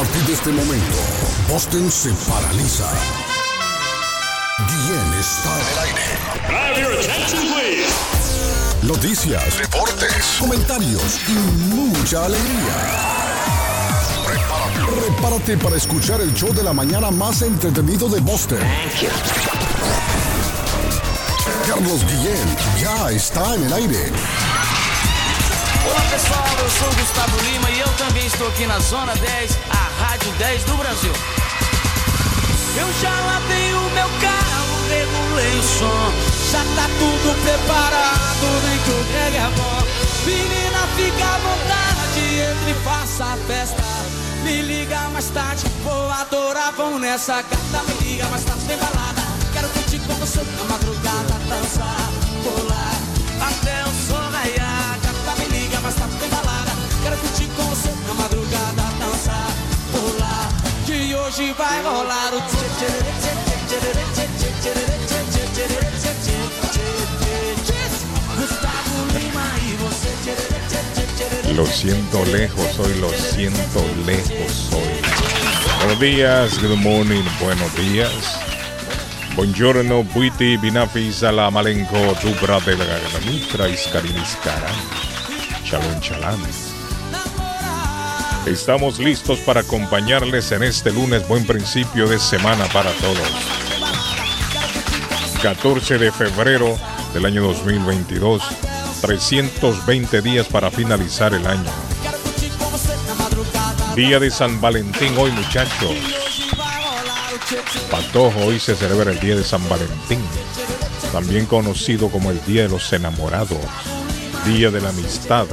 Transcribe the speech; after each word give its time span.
partir 0.00 0.22
de 0.22 0.32
este 0.32 0.50
momento, 0.50 0.96
Boston 1.46 1.90
se 1.90 2.08
paraliza. 2.26 2.88
Guillén 4.66 5.12
está 5.20 5.60
en 5.60 5.66
el 5.72 5.78
aire. 5.84 6.06
Noticias, 8.80 9.58
deportes, 9.58 10.38
comentarios 10.38 11.20
y 11.28 11.32
mucha 11.74 12.24
alegría. 12.24 12.76
Prepárate, 14.26 14.80
prepárate 15.02 15.58
para 15.58 15.76
escuchar 15.76 16.22
el 16.22 16.32
show 16.32 16.50
de 16.54 16.62
la 16.62 16.72
mañana 16.72 17.10
más 17.10 17.42
entretenido 17.42 18.08
de 18.08 18.20
Boston. 18.20 18.58
Carlos 21.68 22.06
Guillén 22.06 22.56
ya 22.80 23.10
está 23.10 23.54
en 23.54 23.64
el 23.64 23.72
aire. 23.74 24.12
Olá 25.90 26.00
pessoal, 26.10 26.58
eu 26.62 26.70
sou 26.70 26.88
Gustavo 26.94 27.36
Lima 27.42 27.70
e 27.70 27.80
eu 27.80 27.88
também 27.98 28.24
estou 28.26 28.48
aqui 28.48 28.66
na 28.66 28.78
Zona 28.80 29.14
10, 29.14 29.58
a 29.70 29.89
Rádio 30.20 30.32
10 30.32 30.64
do 30.64 30.76
Brasil. 30.76 31.12
Eu 32.76 32.92
já 33.00 33.20
lavei 33.20 33.72
o 33.72 33.80
meu 33.90 34.08
carro, 34.20 34.88
regulei 34.88 35.58
o 35.58 35.62
som, 35.62 36.12
já 36.52 36.58
tá 36.76 36.88
tudo 36.98 37.42
preparado, 37.42 38.60
vem 38.62 38.78
que 38.80 38.90
o 38.90 39.04
Greg 39.12 39.36
é 39.36 39.50
bom. 39.56 39.80
Menina, 40.26 40.86
fica 40.94 41.24
à 41.24 41.38
vontade, 41.38 42.20
entre 42.20 42.70
e 42.70 42.84
faça 42.84 43.24
a 43.24 43.36
festa. 43.46 43.82
Me 44.44 44.60
liga 44.60 45.08
mais 45.08 45.30
tarde, 45.30 45.64
vou 45.82 46.10
adorar, 46.10 46.72
vão 46.72 46.98
nessa 46.98 47.40
gata. 47.40 47.82
Me 47.88 48.10
liga 48.10 48.26
mais 48.26 48.44
tarde, 48.44 48.64
tem 48.66 48.76
balada. 48.76 49.22
Quero 49.54 49.68
curtir 49.70 50.00
com 50.00 50.14
você 50.16 50.42
na 50.42 50.64
madrugada, 50.64 51.34
dançar, 51.48 52.10
Lo 71.54 71.66
siento 71.66 72.24
lejos 72.26 72.78
hoy, 72.80 72.94
lo 72.98 73.10
siento 73.10 73.84
lejos 74.06 74.70
hoy. 74.72 75.78
Buenos 75.78 76.00
días, 76.00 76.60
good 76.60 76.76
morning, 76.78 77.22
buenos 77.40 77.76
días. 77.76 78.40
Buongiorno, 79.36 80.02
buiti, 80.02 80.56
binafi, 80.56 81.12
sala, 81.12 81.48
malenko, 81.50 81.96
dubra 82.22 82.58
de 82.60 82.76
la 82.76 82.84
gagamitra, 82.84 83.68
iskariniscara. 83.68 84.70
Shalom, 85.62 86.00
shalom. 86.00 86.69
Estamos 88.46 88.98
listos 88.98 89.38
para 89.40 89.60
acompañarles 89.60 90.50
en 90.52 90.62
este 90.62 90.90
lunes, 90.90 91.28
buen 91.28 91.46
principio 91.46 92.08
de 92.08 92.18
semana 92.18 92.64
para 92.72 92.90
todos. 92.92 93.18
14 95.42 95.98
de 95.98 96.10
febrero 96.10 96.78
del 97.12 97.26
año 97.26 97.42
2022, 97.42 98.42
320 99.02 100.22
días 100.22 100.48
para 100.48 100.70
finalizar 100.70 101.34
el 101.34 101.46
año. 101.46 101.70
Día 103.94 104.18
de 104.18 104.30
San 104.30 104.58
Valentín 104.60 105.16
hoy 105.18 105.30
muchachos. 105.32 105.92
Patojo, 107.90 108.40
hoy 108.46 108.58
se 108.58 108.74
celebra 108.74 109.12
el 109.12 109.20
Día 109.20 109.36
de 109.36 109.44
San 109.44 109.68
Valentín, 109.68 110.20
también 111.12 111.44
conocido 111.44 112.08
como 112.08 112.30
el 112.30 112.42
Día 112.46 112.62
de 112.62 112.70
los 112.70 112.90
Enamorados, 112.92 113.58
Día 114.46 114.70
de 114.70 114.80
la 114.80 114.88
Amistad. 114.88 115.46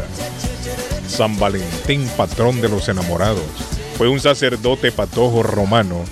San 1.17 1.39
Valentín, 1.39 2.07
patrón 2.15 2.61
de 2.61 2.69
los 2.69 2.89
enamorados, 2.89 3.41
fue 3.97 4.07
un 4.07 4.19
sacerdote 4.19 4.91
patojo 4.91 5.41
romano 5.41 6.05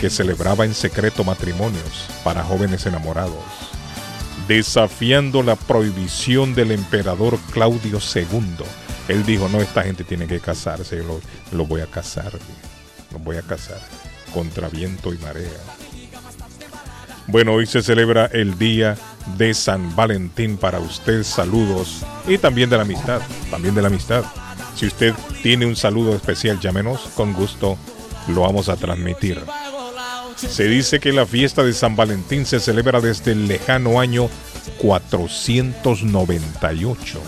que 0.00 0.08
celebraba 0.08 0.64
en 0.64 0.72
secreto 0.72 1.24
matrimonios 1.24 2.06
para 2.22 2.44
jóvenes 2.44 2.86
enamorados, 2.86 3.42
desafiando 4.46 5.42
la 5.42 5.56
prohibición 5.56 6.54
del 6.54 6.70
emperador 6.70 7.40
Claudio 7.50 7.98
II. 8.14 8.64
Él 9.08 9.26
dijo, 9.26 9.48
no, 9.48 9.60
esta 9.60 9.82
gente 9.82 10.04
tiene 10.04 10.28
que 10.28 10.38
casarse, 10.38 10.98
yo 10.98 11.02
lo, 11.02 11.20
lo 11.50 11.66
voy 11.66 11.80
a 11.80 11.86
casar, 11.86 12.30
lo 13.10 13.18
voy 13.18 13.38
a 13.38 13.42
casar 13.42 13.80
contra 14.32 14.68
viento 14.68 15.12
y 15.12 15.18
marea. 15.18 15.58
Bueno, 17.26 17.54
hoy 17.54 17.66
se 17.66 17.82
celebra 17.82 18.26
el 18.26 18.56
día 18.58 18.96
de 19.36 19.54
San 19.54 19.96
Valentín 19.96 20.56
para 20.56 20.78
usted. 20.78 21.24
Saludos 21.24 22.06
y 22.28 22.38
también 22.38 22.70
de 22.70 22.76
la 22.76 22.82
amistad, 22.82 23.20
también 23.50 23.74
de 23.74 23.82
la 23.82 23.88
amistad. 23.88 24.24
Si 24.74 24.86
usted 24.86 25.14
tiene 25.42 25.66
un 25.66 25.76
saludo 25.76 26.14
especial, 26.14 26.58
llámenos, 26.60 27.00
con 27.14 27.32
gusto 27.32 27.78
lo 28.28 28.42
vamos 28.42 28.68
a 28.68 28.76
transmitir. 28.76 29.40
Se 30.36 30.64
dice 30.64 31.00
que 31.00 31.12
la 31.12 31.26
fiesta 31.26 31.62
de 31.62 31.72
San 31.72 31.96
Valentín 31.96 32.44
se 32.46 32.60
celebra 32.60 33.00
desde 33.00 33.32
el 33.32 33.48
lejano 33.48 34.00
año 34.00 34.28
498. 34.78 37.20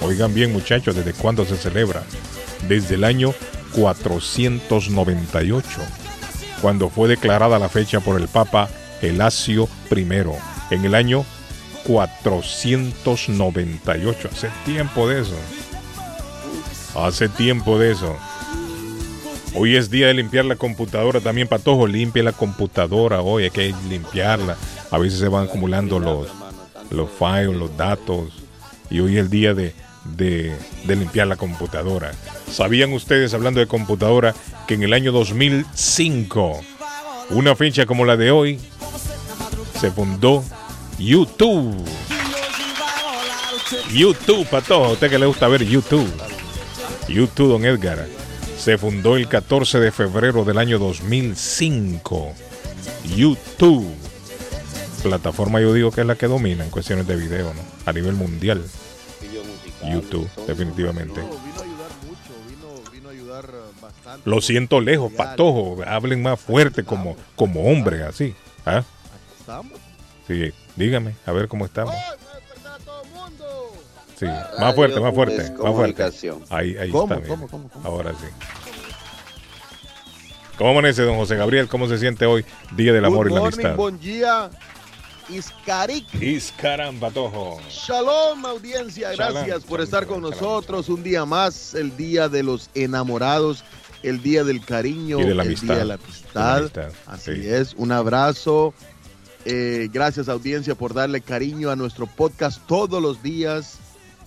Oigan 0.00 0.34
bien 0.34 0.52
muchachos, 0.52 0.96
¿desde 0.96 1.12
cuándo 1.12 1.44
se 1.44 1.56
celebra? 1.56 2.02
Desde 2.68 2.94
el 2.94 3.04
año 3.04 3.34
498 3.74 5.68
cuando 6.62 6.88
fue 6.88 7.08
declarada 7.08 7.58
la 7.58 7.68
fecha 7.68 8.00
por 8.00 8.18
el 8.18 8.28
Papa 8.28 8.70
Gelasio 9.00 9.68
I 9.90 10.06
en 10.70 10.84
el 10.84 10.94
año 10.94 11.26
498. 11.84 14.30
Hace 14.32 14.48
tiempo 14.64 15.08
de 15.08 15.22
eso. 15.22 15.34
Hace 16.94 17.28
tiempo 17.28 17.78
de 17.78 17.92
eso. 17.92 18.16
Hoy 19.54 19.76
es 19.76 19.90
día 19.90 20.06
de 20.06 20.14
limpiar 20.14 20.44
la 20.44 20.56
computadora 20.56 21.20
también, 21.20 21.48
Patojo. 21.48 21.86
Limpia 21.86 22.22
la 22.22 22.32
computadora 22.32 23.20
hoy, 23.20 23.44
hay 23.44 23.50
que 23.50 23.74
limpiarla. 23.88 24.56
A 24.90 24.98
veces 24.98 25.18
se 25.18 25.28
van 25.28 25.44
acumulando 25.44 25.98
los, 25.98 26.28
los 26.90 27.08
files, 27.10 27.54
los 27.56 27.76
datos. 27.76 28.32
Y 28.90 29.00
hoy 29.00 29.16
es 29.16 29.24
el 29.24 29.30
día 29.30 29.54
de, 29.54 29.74
de, 30.04 30.54
de 30.84 30.96
limpiar 30.96 31.26
la 31.26 31.36
computadora. 31.36 32.12
¿Sabían 32.50 32.92
ustedes, 32.92 33.32
hablando 33.34 33.60
de 33.60 33.66
computadora, 33.66 34.34
que 34.66 34.74
en 34.74 34.82
el 34.82 34.92
año 34.92 35.12
2005, 35.12 36.60
una 37.30 37.56
fecha 37.56 37.86
como 37.86 38.04
la 38.04 38.16
de 38.16 38.30
hoy, 38.30 38.58
se 39.80 39.90
fundó 39.90 40.44
YouTube? 40.98 41.82
YouTube, 43.92 44.46
Patojo, 44.48 44.84
a 44.84 44.92
usted 44.92 45.10
que 45.10 45.18
le 45.18 45.26
gusta 45.26 45.48
ver 45.48 45.64
YouTube. 45.64 46.10
YouTube, 47.08 47.48
don 47.48 47.64
Edgar. 47.64 48.06
Se 48.58 48.78
fundó 48.78 49.16
el 49.16 49.28
14 49.28 49.80
de 49.80 49.90
febrero 49.90 50.44
del 50.44 50.58
año 50.58 50.78
2005. 50.78 52.32
YouTube. 53.16 53.92
Plataforma 55.02 55.60
yo 55.60 55.72
digo 55.72 55.90
que 55.90 56.02
es 56.02 56.06
la 56.06 56.14
que 56.14 56.28
domina 56.28 56.64
en 56.64 56.70
cuestiones 56.70 57.06
de 57.06 57.16
video, 57.16 57.52
¿no? 57.54 57.60
A 57.86 57.92
nivel 57.92 58.14
mundial. 58.14 58.62
YouTube, 59.82 60.28
definitivamente. 60.46 61.20
Lo 64.24 64.40
siento 64.40 64.80
lejos, 64.80 65.12
patojo. 65.12 65.78
Hablen 65.86 66.22
más 66.22 66.38
fuerte 66.38 66.84
como, 66.84 67.16
como 67.34 67.64
hombre, 67.64 68.04
así. 68.04 68.34
¿Ah? 68.64 68.84
Sí, 70.28 70.52
dígame, 70.76 71.14
a 71.26 71.32
ver 71.32 71.48
cómo 71.48 71.64
estamos. 71.64 71.94
Sí, 74.22 74.28
más 74.60 74.74
fuerte, 74.76 75.00
más 75.00 75.14
fuerte, 75.14 75.50
más 75.60 75.74
fuerte. 75.74 76.04
Ahí, 76.50 76.76
ahí 76.76 76.90
está. 76.90 77.16
mira. 77.16 77.36
Ahora 77.82 78.12
sí. 78.12 78.26
¿Cómo 80.56 80.70
amanece, 80.70 81.02
don 81.02 81.16
José 81.16 81.34
Gabriel? 81.34 81.66
¿Cómo 81.66 81.88
se 81.88 81.98
siente 81.98 82.24
hoy, 82.24 82.44
Día 82.76 82.92
del 82.92 83.04
Amor 83.04 83.28
y 83.28 83.34
la 83.34 83.40
Amistad? 83.40 83.74
Buen 83.74 83.98
día. 83.98 84.48
Iscarik. 85.28 86.06
Iscaram, 86.22 87.00
patojo. 87.00 87.60
Shalom, 87.68 88.46
audiencia. 88.46 89.10
Gracias 89.12 89.44
Shalom, 89.44 89.62
por 89.62 89.80
shalom, 89.80 89.82
estar 89.84 90.06
con 90.06 90.22
shalom, 90.22 90.30
nosotros. 90.30 90.88
Un 90.88 91.02
día 91.02 91.24
más, 91.24 91.74
el 91.74 91.96
día 91.96 92.28
de 92.28 92.44
los 92.44 92.70
enamorados, 92.74 93.64
el 94.04 94.22
día 94.22 94.44
del 94.44 94.64
cariño, 94.64 95.18
Y 95.18 95.24
de 95.24 95.34
la 95.34 95.42
el 95.42 95.48
amistad. 95.48 95.66
día 95.66 95.76
de 95.78 95.84
la 95.84 95.94
amistad. 95.94 96.30
De 96.34 96.40
la 96.40 96.56
amistad, 96.58 96.92
Así 97.06 97.34
sí. 97.42 97.48
es. 97.48 97.74
Un 97.74 97.90
abrazo. 97.90 98.72
Eh, 99.44 99.88
gracias, 99.92 100.28
audiencia, 100.28 100.76
por 100.76 100.94
darle 100.94 101.20
cariño 101.22 101.70
a 101.70 101.76
nuestro 101.76 102.06
podcast 102.06 102.64
todos 102.68 103.02
los 103.02 103.20
días. 103.20 103.78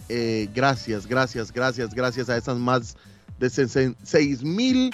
Eh, 0.10 0.48
gracias, 0.54 1.08
gracias, 1.08 1.52
gracias, 1.52 1.94
gracias 1.94 2.30
a 2.30 2.38
esas 2.38 2.58
más 2.58 2.96
de 3.40 3.50
6 3.50 4.44
mil 4.44 4.92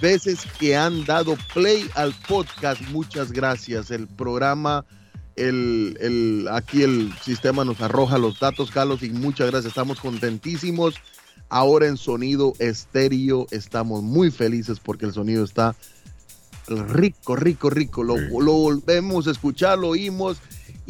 veces 0.00 0.40
que 0.58 0.76
han 0.76 1.04
dado 1.04 1.36
play 1.54 1.88
al 1.94 2.12
podcast. 2.26 2.80
Muchas 2.90 3.30
gracias. 3.32 3.90
El 3.90 4.08
programa, 4.08 4.84
el, 5.36 5.96
el- 6.00 6.48
aquí 6.50 6.82
el 6.82 7.12
sistema 7.22 7.64
nos 7.64 7.80
arroja 7.80 8.18
los 8.18 8.40
datos, 8.40 8.70
Carlos, 8.70 9.02
y 9.02 9.10
muchas 9.10 9.50
gracias. 9.50 9.70
Estamos 9.70 10.00
contentísimos. 10.00 10.94
Ahora 11.48 11.86
en 11.86 11.96
sonido 11.96 12.52
estéreo 12.60 13.46
estamos 13.50 14.02
muy 14.02 14.30
felices 14.30 14.78
porque 14.80 15.06
el 15.06 15.12
sonido 15.12 15.44
está 15.44 15.74
rico, 16.68 17.34
rico, 17.36 17.70
rico. 17.70 18.04
Lo, 18.04 18.16
Sí. 18.16 18.22
lo 18.30 18.52
volvemos 18.52 19.26
a 19.26 19.32
escuchar, 19.32 19.78
lo 19.78 19.88
oímos 19.88 20.38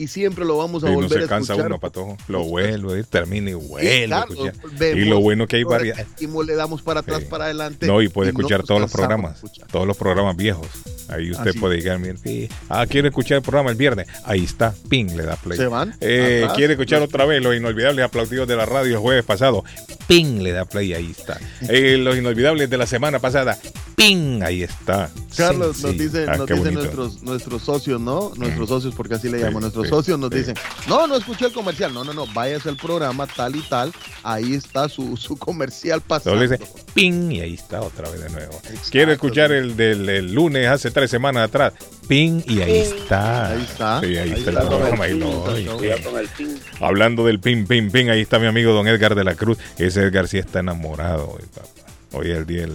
y 0.02 0.08
siempre 0.08 0.44
lo 0.44 0.56
vamos 0.56 0.82
a 0.84 0.88
Y 0.88 0.90
no 0.90 0.96
volver 0.96 1.18
se 1.20 1.24
a 1.24 1.28
cansa 1.28 1.52
escuchar. 1.52 1.66
uno, 1.70 1.78
patojo. 1.80 2.16
Lo 2.28 2.44
vuelvo 2.44 2.92
a 2.92 2.98
ir, 2.98 3.04
termina 3.06 3.50
y 3.50 3.52
Y, 3.52 3.54
vuelve 3.56 4.04
a 4.04 4.06
claro, 4.06 4.32
escuchar. 4.32 4.54
vemos, 4.78 4.98
Y 5.00 5.04
lo 5.04 5.20
bueno 5.20 5.46
que 5.46 5.56
hay 5.56 5.64
varias. 5.64 5.98
repetimos, 5.98 6.46
le 6.46 6.54
damos 6.54 6.82
para 6.82 7.00
atrás, 7.00 7.20
Sí. 7.20 7.26
para 7.28 7.44
adelante. 7.44 7.86
No, 7.86 8.00
y 8.02 8.08
puede 8.08 8.32
no 8.32 8.38
escuchar 8.38 8.62
todos 8.62 8.80
los 8.80 8.90
programas, 8.90 9.40
todos 9.70 9.86
los 9.86 9.96
programas 9.96 10.36
viejos. 10.36 10.66
Ahí 11.08 11.30
usted 11.32 11.50
Así. 11.50 11.58
puede 11.58 11.76
llegar, 11.78 11.98
sí. 12.22 12.48
ah, 12.68 12.86
quiere 12.86 13.08
escuchar 13.08 13.38
el 13.38 13.42
programa 13.42 13.70
el 13.70 13.76
viernes. 13.76 14.06
Ahí 14.24 14.44
está, 14.44 14.72
ping, 14.88 15.06
le 15.16 15.24
da 15.24 15.34
play. 15.36 15.58
Se 15.58 15.66
van 15.66 15.94
Eh, 16.00 16.46
quiere 16.54 16.74
escuchar 16.74 17.02
otra 17.02 17.24
vez 17.24 17.42
los 17.42 17.56
inolvidables 17.56 18.04
aplaudidos 18.04 18.46
de 18.46 18.54
la 18.56 18.64
radio 18.64 18.92
el 18.94 18.98
jueves 19.00 19.24
pasado. 19.24 19.64
Ping, 20.06 20.40
le 20.40 20.52
da 20.52 20.64
play, 20.64 20.94
ahí 20.94 21.10
está. 21.10 21.38
Eh, 21.68 21.98
los 21.98 22.16
inolvidables 22.16 22.70
de 22.70 22.76
la 22.78 22.86
semana 22.86 23.18
pasada. 23.18 23.58
Ping, 24.00 24.42
ahí 24.42 24.62
está. 24.62 25.10
Carlos, 25.36 25.76
Sí, 25.76 25.82
nos 25.82 25.92
sí. 25.92 25.98
dicen, 25.98 26.28
Ah, 26.30 26.36
nos 26.38 26.46
dicen 26.48 26.72
nuestros, 26.74 27.22
nuestros 27.22 27.62
socios, 27.62 28.00
¿no? 28.00 28.32
Nuestros 28.36 28.68
socios, 28.70 28.94
porque 28.94 29.14
así 29.16 29.28
le 29.28 29.36
Sí, 29.38 29.44
llaman. 29.44 29.60
Nuestros 29.60 29.84
sí, 29.84 29.90
socios 29.90 30.18
nos 30.18 30.30
sí. 30.30 30.38
dicen, 30.38 30.54
no, 30.88 31.06
no 31.06 31.16
escuché 31.16 31.46
el 31.46 31.52
comercial. 31.52 31.92
No, 31.92 32.02
no, 32.02 32.14
no, 32.14 32.26
váyase 32.32 32.70
al 32.70 32.76
programa 32.76 33.26
tal 33.26 33.56
y 33.56 33.60
tal. 33.60 33.92
Ahí 34.22 34.54
está 34.54 34.88
su, 34.88 35.18
su 35.18 35.36
comercial 35.36 36.00
pasado. 36.00 36.40
Dice 36.40 36.58
ping 36.94 37.30
y 37.30 37.40
ahí 37.42 37.52
está 37.54 37.82
otra 37.82 38.08
vez 38.10 38.22
de 38.22 38.30
nuevo. 38.30 38.54
Exacto, 38.64 38.88
Quiere 38.90 39.12
escuchar 39.12 39.50
sí. 39.50 39.56
el 39.56 39.76
del 39.76 40.08
el 40.08 40.32
lunes 40.32 40.66
hace 40.68 40.90
tres 40.90 41.10
semanas 41.10 41.44
atrás. 41.48 41.74
Ping 42.08 42.40
y 42.46 42.62
ahí 42.62 42.78
está. 42.78 43.50
Ahí 43.50 43.62
está. 43.62 44.00
Sí, 44.00 44.06
ahí, 44.06 44.16
Ahí 44.16 44.30
está, 44.32 44.50
está 44.50 44.62
el 44.62 44.68
con 44.68 44.74
el 44.82 44.88
programa. 44.88 45.04
ping, 45.06 46.02
con 46.02 46.16
el 46.18 46.28
ping. 46.28 46.56
Hablando 46.80 47.26
del 47.26 47.38
ping, 47.38 47.66
ping, 47.66 47.90
ping, 47.90 48.08
ahí 48.08 48.22
está 48.22 48.38
mi 48.38 48.46
amigo 48.46 48.72
don 48.72 48.88
Edgar 48.88 49.14
de 49.14 49.24
la 49.24 49.34
Cruz. 49.34 49.58
Ese 49.76 50.00
Edgar 50.04 50.26
sí 50.26 50.38
está 50.38 50.60
enamorado 50.60 51.28
hoy, 51.28 51.42
papá. 51.54 51.68
Hoy 52.12 52.30
es 52.30 52.38
el 52.38 52.46
día 52.46 52.66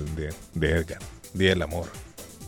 de 0.53 0.69
Edgar. 0.71 0.99
Día 1.35 1.49
del 1.49 1.61
amor. 1.61 1.85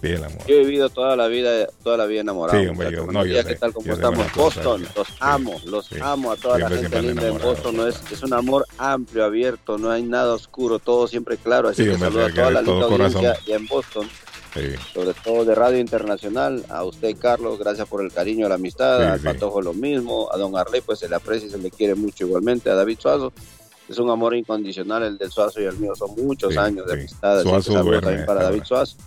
Día 0.02 0.12
del 0.14 0.24
amor. 0.26 0.40
Yo 0.48 0.56
he 0.56 0.60
vivido 0.60 0.90
toda 0.90 1.16
la 1.16 1.28
vida, 1.28 1.68
toda 1.84 1.98
la 1.98 2.06
vida 2.06 2.22
enamorado. 2.22 2.60
Sí, 2.62 2.68
hombre, 2.68 2.92
yo- 2.92 3.06
no, 3.08 3.26
yo 3.26 3.42
sé, 3.42 3.48
¿Qué 3.50 3.56
tal? 3.56 3.74
¿Cómo 3.74 3.86
yo 3.86 3.94
sé, 3.96 4.02
estamos? 4.02 4.34
Boston, 4.36 4.88
los 4.96 5.08
Sí, 5.08 5.14
amo, 5.20 5.62
los 5.66 5.86
sí. 5.88 5.96
amo 6.02 6.32
a 6.32 6.36
toda 6.38 6.60
la 6.60 6.70
gente 6.70 7.02
linda 7.02 7.28
en. 7.28 7.38
Boston. 7.40 7.78
No 7.78 7.88
es, 7.88 8.00
es 8.12 8.22
un 8.24 8.34
amor 8.34 8.66
amplio, 8.78 9.26
abierto, 9.26 9.78
no 9.78 9.90
hay 9.92 10.04
nada 10.04 10.34
oscuro, 10.34 10.80
todo 10.80 11.08
siempre 11.08 11.38
claro. 11.38 11.70
Así 11.70 11.84
Sí, 11.84 11.90
que 11.90 11.98
saludo 11.98 12.26
a 12.26 12.30
toda 12.32 12.48
de 12.48 12.54
la 12.54 12.62
linda 12.62 12.86
audiencia 12.86 13.38
y 13.46 13.52
en 13.54 13.66
Boston, 13.68 14.08
Sí. 14.54 14.62
sobre 14.94 15.14
todo 15.16 15.46
de 15.46 15.54
Radio 15.56 15.80
Internacional. 15.80 16.64
A 16.70 16.84
usted, 16.84 17.16
Carlos, 17.18 17.58
gracias 17.60 17.88
por 17.88 18.04
el 18.04 18.12
cariño, 18.14 18.48
la 18.48 18.56
amistad. 18.56 19.00
Sí, 19.00 19.04
al 19.06 19.20
sí. 19.20 19.26
Patojo 19.26 19.62
lo 19.62 19.74
mismo. 19.74 20.30
A 20.32 20.38
don 20.38 20.56
Arley, 20.56 20.82
pues 20.82 21.00
se 21.00 21.10
le 21.10 21.16
aprecia 21.16 21.48
y 21.48 21.52
se 21.52 21.58
le 21.58 21.70
quiere 21.72 21.96
mucho 21.96 22.26
igualmente. 22.26 22.70
A 22.70 22.76
David 22.76 22.98
Suazo. 23.00 23.34
Es 23.90 23.98
un 24.00 24.10
amor 24.10 24.36
incondicional 24.36 25.04
el 25.04 25.18
del 25.18 25.32
Suazo 25.32 25.62
y 25.62 25.66
el 25.66 25.78
mío. 25.78 25.96
Son 25.96 26.10
muchos 26.16 26.54
Sí, 26.54 26.60
años 26.60 26.86
de 26.88 26.94
sí. 26.94 27.00
amistad. 27.00 27.36
Así 27.40 27.44
que 27.44 27.50
Suazo 27.50 27.64
saludos 27.72 27.86
duerme 27.86 28.02
también 28.08 28.26
para 28.26 28.44
David. 28.44 28.64
Suazo. 28.66 28.98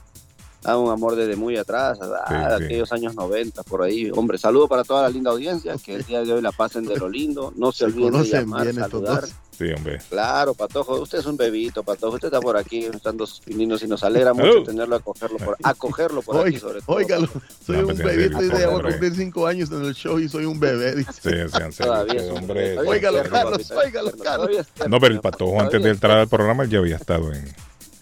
Ah, 0.65 0.77
un 0.77 0.91
amor 0.91 1.17
desde 1.17 1.37
muy 1.37 1.56
atrás, 1.56 1.99
ah, 2.03 2.56
sí. 2.59 2.65
aquellos 2.65 2.93
años 2.93 3.15
90, 3.15 3.62
por 3.62 3.82
ahí. 3.82 4.11
Hombre, 4.15 4.37
saludo 4.37 4.69
para 4.69 4.85
toda 4.85 5.03
la 5.03 5.09
linda 5.09 5.31
audiencia, 5.31 5.75
que 5.82 5.94
el 5.94 6.05
día 6.05 6.23
de 6.23 6.32
hoy 6.35 6.43
la 6.43 6.53
pasen 6.53 6.85
de 6.85 6.97
lo 6.99 7.09
lindo. 7.09 7.50
No 7.56 7.73
se, 7.73 7.79
Se 7.79 7.85
olviden 7.87 8.05
de 8.06 8.11
conocen 8.12 8.41
llamar, 8.41 8.62
bien 8.65 8.77
estos 8.77 8.91
saludar. 8.91 9.21
dos. 9.23 9.31
Sí, 9.61 9.71
hombre. 9.77 9.99
Claro, 10.09 10.55
Patojo, 10.55 10.99
usted 11.03 11.19
es 11.19 11.27
un 11.27 11.37
bebito, 11.37 11.83
Patojo. 11.83 12.15
Usted 12.15 12.29
está 12.29 12.41
por 12.41 12.57
aquí, 12.57 12.87
están 12.87 13.19
dos 13.19 13.43
pininos 13.45 13.83
y 13.83 13.87
nos 13.89 14.03
alegra 14.03 14.33
mucho 14.33 14.61
Oh. 14.61 14.65
tenerlo, 14.65 14.97
acogerlo 14.97 15.37
por, 15.37 15.57
acogerlo 15.62 16.23
por 16.23 16.47
aquí, 16.49 16.59
sobre 16.59 16.81
todo. 16.81 16.97
óigalo, 16.97 17.29
soy 17.67 17.77
No, 17.77 17.89
un 17.89 17.95
pues, 17.95 17.99
bebito 17.99 18.43
y 18.43 18.49
cumplir 18.83 19.15
cinco 19.15 19.47
años 19.47 19.71
en 19.71 19.85
el 19.85 19.95
show 19.95 20.19
y 20.19 20.31
soy 20.31 20.47
un 20.47 20.59
bebé. 20.59 20.95
dice. 20.95 21.12
Sí, 21.12 21.29
sean 21.29 21.51
serios, 21.51 21.77
Todavía 21.77 22.23
es 22.23 22.31
un- 22.31 22.39
hombre. 22.39 22.79
Óigalo, 22.79 23.23
Carlos, 23.31 23.71
óigalo, 23.71 24.12
Carlos. 24.23 24.67
No, 24.89 24.99
pero 24.99 25.15
el 25.15 25.21
patojo 25.21 25.61
antes 25.61 25.83
de 25.83 25.91
entrar 25.91 26.17
al 26.17 26.29
programa 26.29 26.63
él 26.65 26.71
ya 26.71 26.79
había 26.79 26.97
estado 26.97 27.31
en. 27.33 27.45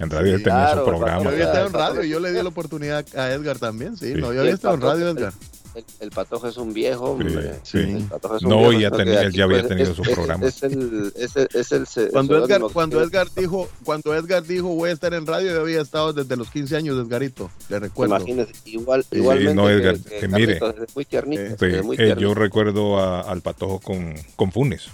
En 0.01 0.11
radio 0.11 0.35
él 0.35 0.39
Sí, 0.39 0.45
tenía 0.45 0.61
claro, 0.67 0.85
su 0.85 0.87
programa. 0.91 1.23
Yo 1.25 1.29
había 1.31 1.45
estado 1.47 1.67
en 1.67 1.73
radio, 1.73 2.03
yo 2.05 2.21
le 2.21 2.31
di 2.33 2.41
la 2.41 2.49
oportunidad 2.49 3.05
a 3.17 3.33
Edgar 3.33 3.59
también, 3.59 3.97
sí, 3.97 4.15
Sí. 4.15 4.21
no, 4.21 4.29
yo 4.29 4.35
Y 4.35 4.39
había 4.39 4.55
estado 4.55 4.75
en 4.77 4.81
radio, 4.81 5.09
Edgar. 5.09 5.33
El, 5.79 5.85
el 6.01 6.11
Patojo 6.11 6.49
es 6.49 6.57
un 6.57 6.73
viejo, 6.73 7.11
hombre. 7.13 7.31
Sí, 7.63 7.71
sí. 7.73 7.79
El 7.79 8.03
Patojo 8.05 8.37
es 8.37 8.43
un 8.43 8.49
No, 8.51 8.59
viejo, 8.69 8.73
ya 8.81 8.91
que 8.91 8.97
tenía- 8.97 9.29
ya 9.31 9.45
había 9.45 9.59
pues, 9.59 9.69
tenido 9.69 9.91
es- 9.91 9.97
su 9.97 10.03
es- 10.03 10.09
programa. 10.11 10.47
Es, 10.47 10.63
el, 10.63 11.13
es, 11.17 11.37
el- 11.37 11.49
es 11.55 11.73
el 11.73 11.87
se- 11.87 12.09
Cuando 12.09 12.35
Edgar, 12.37 12.47
seudónimo 12.49 12.71
cuando 12.73 12.99
que- 12.99 13.05
Edgar 13.05 13.29
dijo, 13.37 13.69
cuando 13.85 14.15
Edgar 14.15 14.43
dijo 14.45 14.69
voy 14.69 14.91
a 14.91 14.93
estar 14.93 15.15
en 15.15 15.27
radio, 15.27 15.53
yo 15.55 15.61
había 15.61 15.81
estado 15.81 16.13
desde 16.13 16.37
los 16.37 16.51
15 16.51 16.77
años, 16.77 16.97
Edgarito, 17.07 17.51
le 17.69 17.79
recuerdo. 17.79 18.17
Imagínese, 18.17 18.53
igual, 18.65 19.05
Sí, 19.05 19.17
igualmente 19.19 19.55
no, 19.55 19.67
que- 19.67 19.73
Edgar, 19.75 19.99
que 19.99 20.19
que 20.21 20.29
mire. 20.29 20.59
Carlitos, 20.59 20.75
desde 20.81 20.93
muy 20.95 21.05
tiernito, 21.05 21.83
muy 21.85 21.97
eh, 21.99 22.15
yo 22.19 22.35
recuerdo 22.35 22.99
a- 22.99 23.21
al 23.21 23.41
patojo 23.41 23.79
con, 23.81 24.15
con 24.37 24.51
Funes, 24.53 24.89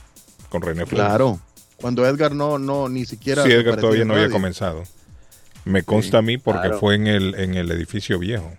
con 0.50 0.60
René 0.62 0.84
Funes. 0.86 1.04
Claro, 1.06 1.40
cuando 1.76 2.06
Edgar 2.06 2.34
no, 2.34 2.58
no, 2.58 2.88
ni 2.88 3.04
siquiera. 3.06 3.42
Sí, 3.44 3.52
Edgar 3.52 3.80
todavía 3.80 4.04
no 4.04 4.14
había 4.14 4.30
comenzado. 4.30 4.82
Me 5.64 5.82
consta 5.82 6.18
a 6.18 6.22
mí 6.22 6.36
porque 6.36 6.60
claro. 6.62 6.78
fue 6.78 6.94
en 6.94 7.06
el, 7.06 7.34
en 7.36 7.54
el 7.54 7.70
edificio 7.70 8.18
viejo. 8.18 8.52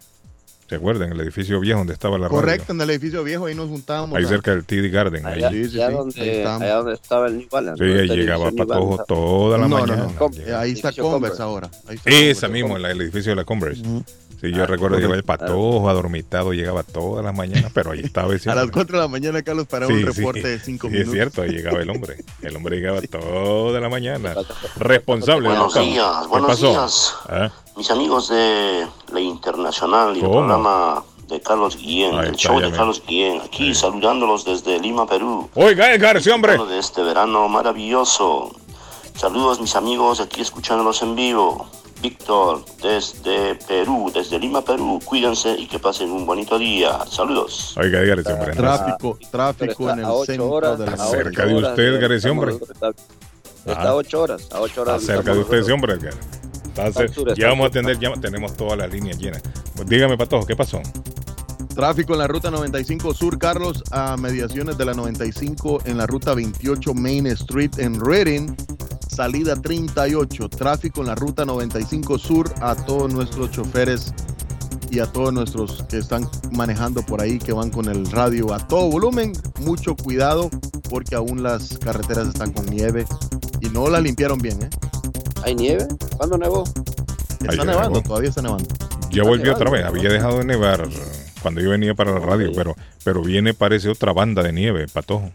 ¿Se 0.67 0.75
acuerdan? 0.75 1.09
En 1.09 1.13
el 1.13 1.21
edificio 1.21 1.59
viejo 1.59 1.77
donde 1.79 1.93
estaba 1.93 2.17
la 2.17 2.27
Correcto, 2.27 2.65
radio. 2.69 2.73
en 2.83 2.89
el 2.89 2.89
edificio 2.95 3.23
viejo, 3.23 3.45
ahí 3.45 3.53
nos 3.53 3.69
juntábamos. 3.69 4.17
Ahí 4.17 4.25
cerca 4.25 4.49
del 4.49 4.65
TD 4.65 4.89
Garden. 4.89 5.23
Ahí. 5.25 5.43
allá, 5.43 5.51
Sí, 5.51 5.69
sí, 5.69 5.79
allá 5.81 5.87
sí, 5.87 5.91
ahí 5.91 5.93
donde, 5.95 6.37
estábamos. 6.37 6.61
allá 6.63 6.75
donde 6.75 6.93
estaba 6.95 7.27
el 7.27 7.37
New 7.37 7.47
Balance. 7.51 7.85
Sí, 7.85 7.91
ahí 7.99 8.07
llegaba 8.17 8.51
Patojo 8.51 8.79
Balance. 8.89 9.03
toda 9.07 9.57
la 9.59 9.67
no, 9.67 9.79
mañana. 9.79 9.95
no, 10.19 10.29
no, 10.29 10.57
ahí 10.57 10.71
está 10.71 10.91
Converse 10.91 11.01
Converse. 11.01 11.41
ahora. 11.43 11.69
Ahí 11.87 11.95
está 11.97 12.09
Esa 12.09 12.47
Converse. 12.47 12.49
mismo, 12.49 12.77
la- 12.79 12.91
el 12.91 13.01
edificio 13.01 13.31
de 13.31 13.35
la 13.35 13.43
Converse. 13.45 13.81
Ujú. 13.81 14.03
Sí, 14.41 14.51
yo 14.51 14.63
Ah, 14.63 14.65
recuerdo 14.67 14.99
llevar 14.99 15.17
el 15.17 15.23
patojo 15.23 15.87
adormitado, 15.89 16.53
llegaba 16.53 16.83
todas 16.83 17.23
las 17.23 17.33
mañanas, 17.35 17.71
pero 17.73 17.91
ahí 17.91 18.01
estaba 18.01 18.35
ese 18.35 18.49
A 18.51 18.55
las 18.55 18.63
hombre. 18.65 18.73
4 18.75 18.97
de 18.97 19.01
la 19.03 19.07
mañana, 19.07 19.41
Carlos, 19.43 19.65
para 19.67 19.87
Sí, 19.87 19.93
un 19.93 19.99
sí. 19.99 20.05
reporte 20.05 20.47
de 20.47 20.59
5 20.59 20.87
Sí, 20.87 20.91
minutos. 20.93 21.13
es 21.13 21.17
cierto, 21.19 21.41
ahí 21.41 21.49
llegaba 21.51 21.79
el 21.81 21.89
hombre. 21.89 22.17
El 22.41 22.55
hombre 22.55 22.77
llegaba 22.77 23.01
toda 23.09 23.79
la 23.79 23.89
mañana. 23.89 24.35
Responsable. 24.77 25.47
Buenos 25.49 25.75
¿no? 25.75 25.81
días, 25.81 26.17
¿Qué 26.21 26.27
buenos 26.27 26.49
pasó? 26.49 26.69
días. 26.69 27.15
¿Ah? 27.29 27.51
Mis 27.77 27.89
amigos 27.91 28.29
de 28.29 28.87
la 29.11 29.19
Internacional 29.19 30.15
y 30.15 30.19
el 30.19 30.25
¿Cómo? 30.25 30.39
programa 30.39 31.03
de 31.27 31.41
Carlos 31.41 31.75
Guillén, 31.77 32.13
Ahí 32.13 32.27
el 32.27 32.35
está, 32.35 32.37
show 32.37 32.59
de. 32.59 32.71
Carlos 32.71 33.01
Guillén, 33.07 33.41
aquí 33.41 33.73
saludándolos 33.73 34.45
desde 34.45 34.79
Lima, 34.79 35.07
Perú. 35.07 35.49
Oiga, 35.55 35.91
Edgar, 35.93 36.17
ese 36.17 36.31
hombre. 36.31 36.57
De 36.67 36.77
este 36.77 37.01
verano 37.01 37.47
maravilloso. 37.49 38.51
Saludos 39.15 39.59
mis 39.61 39.75
amigos 39.75 40.19
aquí 40.19 40.41
escuchándolos 40.41 41.01
en 41.01 41.15
vivo. 41.15 41.67
Víctor 42.09 42.63
desde 42.83 43.55
Perú, 43.67 44.11
desde 44.13 44.37
Lima, 44.37 44.61
Perú. 44.63 44.99
Cuídense 45.03 45.57
y 45.57 45.65
que 45.67 45.79
pasen 45.79 46.11
un 46.11 46.23
bonito 46.23 46.59
día. 46.59 46.99
Saludos. 47.09 47.75
Oiga, 47.77 48.03
ese 48.03 48.31
hombre. 48.31 48.53
Tráfico, 48.53 49.17
Pero 49.17 49.31
tráfico 49.31 49.89
en 49.89 49.99
el 49.99 50.05
a 50.05 50.13
ocho 50.13 50.25
centro 50.25 50.49
horas, 50.51 50.77
de 50.77 50.85
la 50.85 50.97
cerca 50.97 51.45
de 51.47 51.55
horas 51.55 51.69
usted, 51.71 51.83
Edgar, 51.83 52.11
ese 52.11 52.29
hombre. 52.29 52.53
Está, 52.53 52.91
Ah. 53.67 53.87
a 53.89 53.95
ocho 53.95 54.21
horas, 54.21 54.47
a 54.51 54.61
ocho 54.61 54.83
horas. 54.83 55.01
Está 55.01 55.15
cerca 55.15 55.33
de 55.33 55.39
usted 55.39 55.57
ese 55.57 55.71
hombre, 55.71 55.93
está 55.95 56.91
ya 57.35 57.47
vamos 57.47 57.65
a 57.65 57.67
atender, 57.69 57.97
ya 57.97 58.13
tenemos 58.13 58.53
todas 58.55 58.77
las 58.77 58.91
líneas 58.91 59.17
llenas. 59.17 59.41
Pues 59.75 59.89
dígame, 59.89 60.15
Patojo, 60.15 60.45
¿qué 60.45 60.55
pasó? 60.55 60.81
Tráfico 61.73 62.13
en 62.13 62.19
la 62.19 62.27
ruta 62.27 62.51
95 62.51 63.15
Sur, 63.15 63.39
Carlos, 63.39 63.83
a 63.91 64.15
mediaciones 64.17 64.77
de 64.77 64.85
la 64.85 64.93
95 64.93 65.79
en 65.85 65.97
la 65.97 66.05
ruta 66.05 66.35
28 66.35 66.93
Main 66.93 67.25
Street 67.27 67.79
en 67.79 67.99
Reading, 67.99 68.55
salida 69.15 69.55
38. 69.55 70.49
Tráfico 70.49 71.01
en 71.01 71.07
la 71.07 71.15
ruta 71.15 71.45
95 71.45 72.17
Sur 72.17 72.53
a 72.61 72.75
todos 72.75 73.13
nuestros 73.13 73.51
choferes 73.51 74.13
y 74.91 74.99
a 74.99 75.05
todos 75.05 75.33
nuestros 75.33 75.83
que 75.89 75.97
están 75.97 76.29
manejando 76.51 77.01
por 77.01 77.21
ahí, 77.21 77.39
que 77.39 77.53
van 77.53 77.69
con 77.69 77.87
el 77.87 78.09
radio 78.11 78.53
a 78.53 78.59
todo 78.59 78.89
volumen. 78.89 79.33
Mucho 79.61 79.95
cuidado 79.95 80.49
porque 80.89 81.15
aún 81.15 81.43
las 81.43 81.77
carreteras 81.77 82.27
están 82.27 82.51
con 82.51 82.65
nieve 82.65 83.05
y 83.61 83.69
no 83.69 83.89
las 83.89 84.03
limpiaron 84.03 84.39
bien. 84.39 84.61
¿eh? 84.63 84.69
¿Hay 85.43 85.55
nieve? 85.55 85.87
¿Cuándo 86.17 86.37
nevó? 86.37 86.63
Está 87.39 87.51
Ayer 87.51 87.65
nevando, 87.65 87.99
nevó. 87.99 88.01
todavía 88.01 88.29
está 88.29 88.41
nevando. 88.41 88.67
Ya 89.11 89.23
volvió 89.23 89.53
otra 89.53 89.69
vez. 89.71 89.85
Había 89.85 90.09
dejado 90.09 90.39
de 90.39 90.45
nevar 90.45 90.87
cuando 91.41 91.61
yo 91.61 91.69
venía 91.69 91.93
para 91.93 92.11
la 92.11 92.19
radio, 92.19 92.51
pero, 92.55 92.75
pero 93.03 93.21
viene, 93.21 93.53
parece 93.53 93.89
otra 93.89 94.11
banda 94.13 94.43
de 94.43 94.51
nieve, 94.51 94.87
Patojo. 94.87 95.29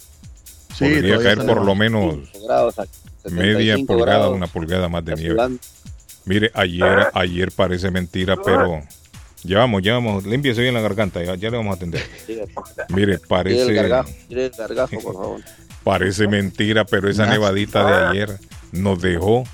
Sí, 0.75 0.85
Podría 0.85 1.19
caer 1.19 1.47
por 1.47 1.65
lo 1.65 1.75
menos 1.75 2.17
5 2.33 2.47
grados, 2.47 2.79
a 2.79 2.87
media 3.31 3.75
75 3.75 3.87
pulgada, 3.87 4.19
grados, 4.19 4.37
una 4.37 4.47
pulgada 4.47 4.89
más 4.89 5.05
de 5.05 5.15
nieve. 5.15 5.59
Mire, 6.25 6.51
ayer, 6.55 7.09
ayer 7.15 7.51
parece 7.53 7.91
mentira, 7.91 8.37
pero 8.37 8.83
llevamos, 9.43 9.83
llevamos, 9.83 10.27
límpiese 10.27 10.63
bien 10.63 10.75
la 10.75 10.81
garganta, 10.81 11.23
ya, 11.23 11.35
ya 11.35 11.51
le 11.51 11.57
vamos 11.57 11.73
a 11.73 11.77
atender. 11.77 12.03
Mire, 12.91 13.15
el 13.15 13.21
parece, 13.21 13.73
gargajo, 13.73 14.11
el 14.29 14.51
gargajo, 14.51 15.01
por 15.01 15.15
favor. 15.15 15.41
parece 15.85 16.29
mentira, 16.29 16.85
pero 16.85 17.09
esa 17.09 17.27
nevadita 17.27 17.85
de 17.87 18.09
ayer 18.09 18.39
nos 18.73 19.01
dejó 19.01 19.45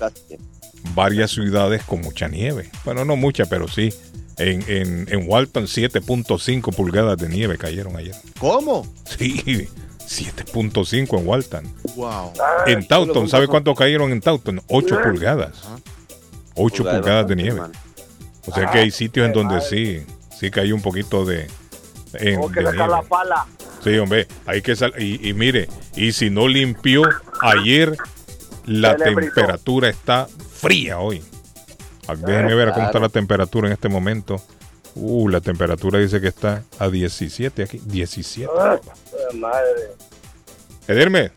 varias 0.93 1.31
ciudades 1.31 1.83
con 1.83 2.01
mucha 2.01 2.27
nieve. 2.27 2.69
Bueno, 2.85 3.05
no 3.05 3.15
mucha, 3.15 3.45
pero 3.45 3.67
sí. 3.67 3.93
En, 4.37 4.63
en, 4.67 5.07
en 5.09 5.27
Walton 5.27 5.63
7.5 5.63 6.75
pulgadas 6.75 7.17
de 7.17 7.27
nieve 7.27 7.57
cayeron 7.57 7.95
ayer. 7.97 8.13
¿Cómo? 8.39 8.85
Sí, 9.17 9.67
7.5 10.07 11.19
en 11.19 11.27
Walton. 11.27 11.73
Wow. 11.95 12.33
En 12.65 12.87
Taunton, 12.87 13.27
¿sabe 13.29 13.47
cuánto 13.47 13.75
cayeron 13.75 14.11
en 14.11 14.21
Taunton? 14.21 14.61
8 14.67 14.99
pulgadas. 15.03 15.57
8 16.55 16.77
Pulgadas 16.77 16.99
pulgadas 17.01 17.27
de 17.27 17.35
nieve. 17.35 17.61
O 18.47 18.53
sea 18.53 18.71
que 18.71 18.79
hay 18.79 18.91
sitios 18.91 19.27
en 19.27 19.33
donde 19.33 19.61
sí, 19.61 20.05
sí 20.39 20.49
cayó 20.49 20.73
un 20.75 20.81
poquito 20.81 21.25
de, 21.25 21.47
en- 22.13 22.39
de 22.63 22.63
nieve. 22.71 22.77
Sí, 23.83 23.97
hombre, 23.97 24.27
hay 24.45 24.61
que 24.61 24.75
sal 24.75 24.93
y, 24.97 25.27
y 25.29 25.33
mire, 25.33 25.69
y 25.95 26.11
si 26.13 26.29
no 26.29 26.47
limpió 26.47 27.03
ayer, 27.41 27.95
la 28.65 28.95
temperatura 28.95 29.89
está 29.89 30.27
fría 30.51 30.99
hoy. 30.99 31.23
Ah, 32.07 32.15
Déjenme 32.15 32.55
ver 32.55 32.71
cómo 32.73 32.85
está 32.87 32.99
la 32.99 33.09
temperatura 33.09 33.67
en 33.67 33.73
este 33.73 33.89
momento. 33.89 34.41
Uh, 34.95 35.29
la 35.29 35.41
temperatura 35.41 35.99
dice 35.99 36.19
que 36.19 36.27
está 36.29 36.63
a 36.79 36.87
17 36.89 37.63
aquí. 37.63 37.79
17. 37.85 38.49
Madre. 39.35 39.65
Ederme, 40.87 41.31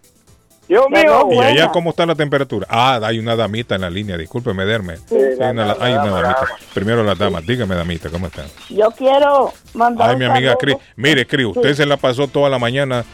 Dios 0.68 0.87
mío. 0.88 1.28
¿y 1.32 1.38
allá 1.38 1.70
cómo 1.72 1.90
está 1.90 2.06
la 2.06 2.14
temperatura? 2.14 2.66
Ah, 2.70 3.00
hay 3.02 3.18
una 3.18 3.34
damita 3.34 3.75
en 3.75 3.80
la 3.80 3.90
línea, 3.90 4.16
discúlpeme, 4.16 4.62
Ederme. 4.62 4.99
Sí, 5.08 5.16
Hay 5.40 5.50
una, 5.50 5.72
hay 5.80 5.92
una 5.94 6.04
dama, 6.04 6.22
damita. 6.22 6.46
Primero 6.72 7.02
la 7.02 7.14
dama, 7.16 7.40
dígame, 7.40 7.75
damita, 7.75 8.08
¿cómo 8.10 8.28
está? 8.28 8.44
Yo 8.68 8.90
quiero 8.92 9.52
mandar 9.75 10.10
Ay, 10.10 10.16
mi 10.16 10.25
amiga. 10.26 10.54
Cris. 10.56 10.76
Mire, 10.96 11.26
Cris, 11.26 11.46
usted 11.46 11.70
Sí. 11.70 11.75
se 11.76 11.87
la 11.87 11.96
pasó 11.96 12.28
toda 12.28 12.49
la 12.49 12.58
mañana 12.60 13.04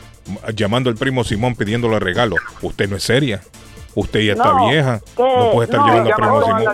llamando 0.54 0.90
al 0.90 0.96
primo 0.96 1.24
Simón 1.24 1.54
pidiéndole 1.56 1.98
regalo. 1.98 2.36
Usted 2.60 2.90
no 2.90 2.96
es 2.96 3.02
seria. 3.04 3.40
Usted 3.94 4.20
ya 4.20 4.32
está 4.32 4.52
No, 4.52 4.68
vieja. 4.68 5.00
que- 5.16 5.22
No 5.22 5.52
puede 5.52 5.64
estar 5.70 5.80
no. 5.80 5.86
llamando 5.86 6.02
al 6.02 6.04
Llama 6.08 6.12
a 6.12 6.16
primo 6.16 6.34
todas 6.34 6.44
Simón. 6.44 6.64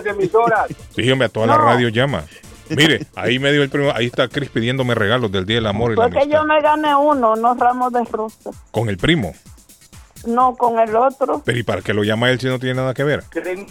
las 0.97 1.07
hombre, 1.13 1.25
a 1.25 1.29
toda 1.29 1.47
la 1.47 1.57
No. 1.57 1.61
radio 1.63 1.87
llama. 1.87 2.25
Mire, 2.75 3.05
ahí 3.15 3.39
me 3.39 3.51
dio 3.51 3.63
el 3.63 3.69
primo, 3.69 3.91
ahí 3.93 4.05
está 4.07 4.27
Cris 4.27 4.49
pidiéndome 4.49 4.95
regalos 4.95 5.31
del 5.31 5.45
Día 5.45 5.57
del 5.57 5.67
Amor 5.67 5.91
y 5.91 5.95
la 5.95 6.03
Fue 6.03 6.11
que 6.11 6.17
Amistad. 6.19 6.39
yo 6.39 6.45
me 6.45 6.61
gané 6.61 6.95
uno, 6.95 7.33
unos 7.33 7.57
ramos 7.57 7.91
de 7.93 8.03
rosas. 8.05 8.55
Con 8.71 8.89
el 8.89 8.97
primo. 8.97 9.33
No, 10.25 10.55
con 10.55 10.79
el 10.79 10.95
otro. 10.95 11.41
Pero 11.43 11.57
¿y 11.57 11.63
para 11.63 11.81
qué 11.81 11.93
lo 11.93 12.03
llama 12.03 12.29
él 12.29 12.39
si 12.39 12.47
no 12.47 12.57
tiene 12.57 12.75
nada 12.75 12.93
que 12.93 13.03
ver? 13.03 13.23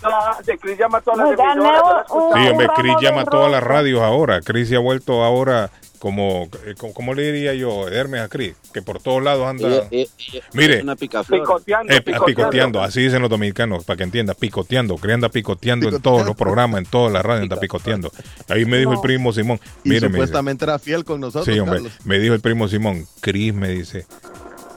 No 0.03 0.17
hace, 0.29 0.59
Cris 0.59 0.79
llama 0.79 0.99
a 0.99 1.01
todas 1.01 1.31
las 1.31 1.57
emisoras. 1.57 2.11
un-. 2.11 2.33
Sí, 2.35 2.49
hombre, 2.49 2.67
de 2.67 2.97
llama 3.01 3.23
a 3.23 3.25
todas 3.25 3.51
las 3.51 3.63
radios 3.63 4.03
ahora. 4.03 4.41
Cris 4.43 4.69
se 4.69 4.77
ha 4.77 4.81
vuelto 4.81 5.23
ahora 5.25 5.71
como, 6.03 6.49
eh, 6.67 6.75
como- 6.77 6.93
¿cómo 6.93 7.15
le 7.15 7.31
diría 7.31 7.55
yo? 7.55 7.87
Hermes 7.87 8.23
a 8.23 8.29
Cris, 8.29 8.57
que 8.75 8.83
por 8.83 9.01
todos 9.01 9.23
lados 9.23 9.47
anda... 9.47 9.69
Ella- 9.69 9.87
ella- 9.93 10.11
ella 10.33 10.43
Mire. 10.53 10.83
una. 10.83 10.97
Picoteando, 10.97 11.93
Eh, 11.95 12.01
picoteando. 12.01 12.25
picoteando, 12.27 12.83
así 12.83 13.03
dicen 13.03 13.23
los 13.23 13.31
dominicanos, 13.31 13.85
para 13.85 13.99
que 13.99 14.03
entienda, 14.03 14.35
picoteando, 14.35 14.97
que 14.97 15.13
anda 15.13 15.29
picoteando 15.29 15.89
en 15.91 16.03
todos 16.03 16.27
los 16.27 16.35
programas, 16.35 16.79
en 16.81 16.87
todas 16.87 17.13
las 17.13 17.25
radios, 17.25 17.45
anda 17.45 17.61
picoteando. 17.61 18.11
Ahí 18.49 18.65
me 18.65 18.79
dijo 18.79 18.93
el 18.93 19.01
primo 19.01 19.33
Simón, 19.33 19.61
Y 19.85 19.91
mire, 19.91 20.01
me 20.01 20.07
dice, 20.09 20.17
supuestamente 20.17 20.65
era 20.65 20.81
fiel 20.81 21.05
con 21.05 21.21
nosotros, 21.21 21.45
sí, 21.55 21.61
hombre, 21.61 21.77
Carlos. 21.77 21.93
me 22.05 22.19
dijo 22.19 22.35
el 22.35 22.41
primo 22.41 22.67
Simón, 22.67 23.07
Cris 23.21 23.55
me 23.55 23.69
dice, 23.69 24.05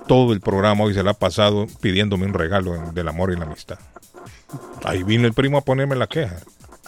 todo 0.07 0.31
el 0.31 0.41
programa 0.41 0.83
hoy 0.83 0.93
se 0.93 1.01
le 1.01 1.09
ha 1.09 1.13
pasado 1.15 1.65
pidiéndome 1.81 2.27
un 2.27 2.35
regalo 2.35 2.75
en- 2.75 2.93
del 2.93 3.07
amor 3.07 3.33
y 3.33 3.35
la 3.35 3.45
amistad. 3.45 3.79
Ahí 4.83 5.01
vino 5.01 5.25
el 5.25 5.33
primo 5.33 5.57
a 5.57 5.61
ponerme 5.61 5.95
la 5.95 6.05
queja. 6.05 6.37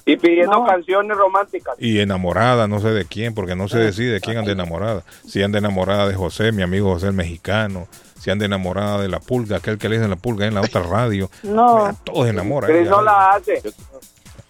Y 0.07 0.15
pidiendo 0.17 0.59
No. 0.59 0.65
canciones 0.65 1.15
románticas. 1.17 1.75
Y 1.77 1.99
enamorada, 1.99 2.67
no 2.67 2.79
sé 2.79 2.89
de 2.89 3.05
quién, 3.05 3.33
porque 3.35 3.55
no 3.55 3.67
se 3.67 3.77
decide 3.77 4.19
quién 4.21 4.37
anda 4.37 4.51
enamorada. 4.53 5.03
Si 5.27 5.43
anda 5.43 5.59
enamorada 5.59 6.07
de 6.07 6.15
José, 6.15 6.51
mi 6.51 6.63
amigo 6.63 6.91
José 6.93 7.07
el 7.07 7.13
mexicano, 7.13 7.87
si 8.19 8.31
anda 8.31 8.45
enamorada 8.45 9.01
de 9.01 9.09
la 9.09 9.19
pulga, 9.19 9.57
aquel 9.57 9.77
que 9.77 9.89
le 9.89 9.97
dicen 9.97 10.09
la 10.09 10.15
pulga 10.15 10.47
en 10.47 10.55
la 10.55 10.61
otra 10.61 10.81
radio. 10.89 11.29
No. 11.43 11.95
Todos 12.05 12.27
enamoran. 12.29 12.71
Cris 12.71 12.89
no 12.89 13.01
la 13.01 13.31
hace. 13.31 13.61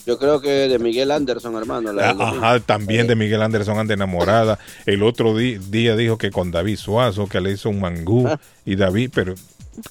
Yo 0.05 0.17
creo 0.17 0.39
que 0.39 0.49
de 0.69 0.79
Miguel 0.79 1.11
Anderson, 1.11 1.55
hermano. 1.57 1.91
la 1.91 2.11
Ah. 2.11 2.15
Ajá, 2.17 2.59
también 2.61 3.07
de 3.07 3.15
Miguel 3.15 3.41
Anderson 3.41 3.77
anda 3.77 3.93
enamorada. 3.93 4.57
El 4.85 5.03
otro 5.03 5.35
día 5.35 5.95
dijo 5.97 6.17
que 6.17 6.31
con 6.31 6.51
David 6.51 6.77
Suazo, 6.77 7.27
que 7.27 7.41
le 7.41 7.51
hizo 7.51 7.69
un 7.69 7.81
mangú. 7.81 8.29
Y 8.63 8.75
David, 8.77 9.11
pero, 9.13 9.33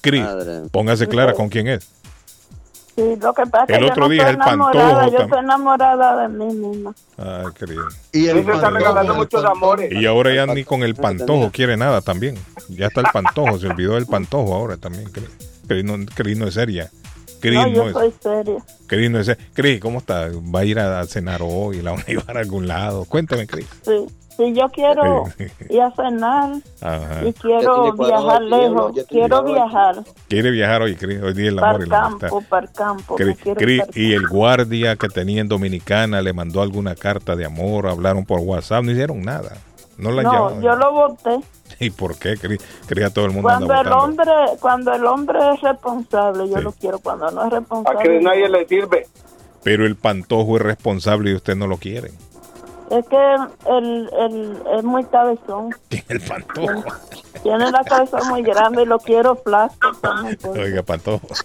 Cris, 0.01 0.23
póngase 0.71 1.07
clara 1.07 1.33
con 1.33 1.49
quién 1.49 1.67
es. 1.67 1.87
Sí, 2.97 3.15
lo 3.21 3.31
que 3.31 3.43
pasa 3.45 3.65
El 3.67 3.75
es 3.75 3.79
que 3.79 3.91
otro 3.91 4.09
día 4.09 4.23
estoy 4.23 4.33
el 4.33 4.37
Pantojo 4.39 4.71
enamorada, 4.71 5.07
yo 5.09 5.17
estoy 5.19 5.39
enamorada 5.39 6.21
de 6.23 6.29
mí 6.29 6.45
misma. 6.51 6.95
Ay, 7.17 7.45
Cris. 7.53 7.77
Y 8.11 8.25
el 8.27 8.43
Cris 8.43 8.55
está 8.55 8.71
regalando 8.71 9.13
muchos 9.13 9.45
amores. 9.45 9.91
Y 9.91 10.03
ahora 10.07 10.33
ya 10.33 10.47
ni 10.47 10.63
con 10.63 10.81
el 10.81 10.95
pantojo 10.95 11.51
quiere 11.51 11.77
nada 11.77 12.01
también. 12.01 12.39
Ya 12.69 12.87
está 12.87 13.01
el 13.01 13.07
pantojo, 13.13 13.59
se 13.59 13.67
olvidó 13.67 13.93
del 13.93 14.07
pantojo 14.07 14.51
ahora 14.55 14.77
también. 14.77 15.11
Cris, 15.11 15.29
Cris 15.67 15.85
no, 15.85 15.97
no 15.97 16.47
es 16.47 16.53
seria. 16.55 16.89
Cris 17.39 17.53
No, 17.53 17.67
no, 17.67 17.87
es. 17.87 17.93
soy 17.93 18.13
seria. 18.19 18.63
Cris 18.87 19.11
no 19.11 19.19
es 19.19 19.27
seria. 19.27 19.47
Cris, 19.53 19.79
¿cómo 19.79 19.99
está? 19.99 20.29
¿Va 20.33 20.61
a 20.61 20.65
ir 20.65 20.79
a 20.79 21.05
cenar 21.05 21.41
hoy? 21.43 21.83
¿La 21.83 21.91
van 21.91 22.01
a 22.01 22.05
llevar 22.05 22.37
a 22.37 22.39
algún 22.39 22.67
lado? 22.67 23.05
Cuéntame, 23.05 23.45
Cris. 23.45 23.67
Sí. 23.83 24.07
Si 24.37 24.53
yo 24.53 24.69
quiero 24.69 25.23
ir 25.69 25.81
a 25.81 25.91
cenar 25.91 26.51
Ajá. 26.81 27.25
y 27.27 27.33
quiero 27.33 27.91
viajar 27.93 28.43
el 28.43 28.49
lejos, 28.51 28.91
quiero 29.09 29.43
viajar 29.43 29.95
Quiere 30.27 30.51
viajar 30.51 30.83
hoy, 30.83 30.95
Cris. 30.95 31.21
Hoy 31.23 31.33
día 31.33 31.51
para 31.55 31.69
amor 31.71 31.81
el 31.81 31.87
y 31.87 31.89
campo, 31.89 32.43
para 32.47 32.67
el 32.67 32.71
campo. 32.71 33.15
para 33.15 33.31
el 33.31 33.83
y 33.95 34.13
el 34.13 34.27
guardia 34.27 34.95
que 34.95 35.07
tenía 35.09 35.41
en 35.41 35.47
Dominicana 35.47 36.21
le 36.21 36.33
mandó 36.33 36.61
alguna 36.61 36.93
carta 36.95 37.35
de 37.35 37.45
amor, 37.45 37.87
hablaron 37.87 38.25
por 38.25 38.39
WhatsApp, 38.41 38.83
no 38.83 38.91
hicieron 38.91 39.21
nada. 39.21 39.57
No 39.97 40.11
la 40.11 40.21
No, 40.21 40.31
llamaron. 40.31 40.61
yo 40.61 40.75
lo 40.75 40.91
voté. 40.93 41.39
¿Y 41.79 41.89
por 41.89 42.15
qué? 42.19 42.37
Cris? 42.37 42.59
Cris 42.85 43.05
a 43.05 43.09
todo 43.11 43.25
el 43.25 43.31
mundo 43.31 43.47
Cuando 43.49 43.73
el 43.73 43.87
hombre, 43.91 44.31
cuando 44.59 44.93
el 44.93 45.03
hombre 45.05 45.39
es 45.55 45.61
responsable, 45.61 46.47
yo 46.47 46.57
Sí. 46.57 46.63
lo 46.63 46.71
quiero. 46.73 46.99
Cuando 46.99 47.31
no 47.31 47.41
es 47.47 47.47
A 47.53 47.55
responsable, 47.59 47.99
Cris 48.03 48.21
nadie 48.21 48.43
no. 48.49 48.57
le 48.57 48.67
sirve. 48.67 49.07
Pero 49.63 49.85
el 49.87 49.95
pantojo 49.95 50.57
es 50.57 50.61
responsable 50.61 51.31
y 51.31 51.33
usted 51.33 51.55
no 51.55 51.65
lo 51.65 51.77
quiere. 51.77 52.11
Es 52.89 53.05
que 53.07 53.35
él, 53.69 54.09
él 54.19 54.57
es 54.77 54.83
muy 54.83 55.03
cabezón. 55.05 55.75
El 56.07 56.21
pantojo. 56.21 56.83
Tiene 57.43 57.71
la 57.71 57.83
cabeza 57.83 58.17
muy 58.29 58.41
grande 58.41 58.81
y 58.83 58.85
lo 58.85 58.97
quiero 58.99 59.35
pues. 59.35 59.55
Oiga, 60.45 60.81
pantojo. 60.83 61.27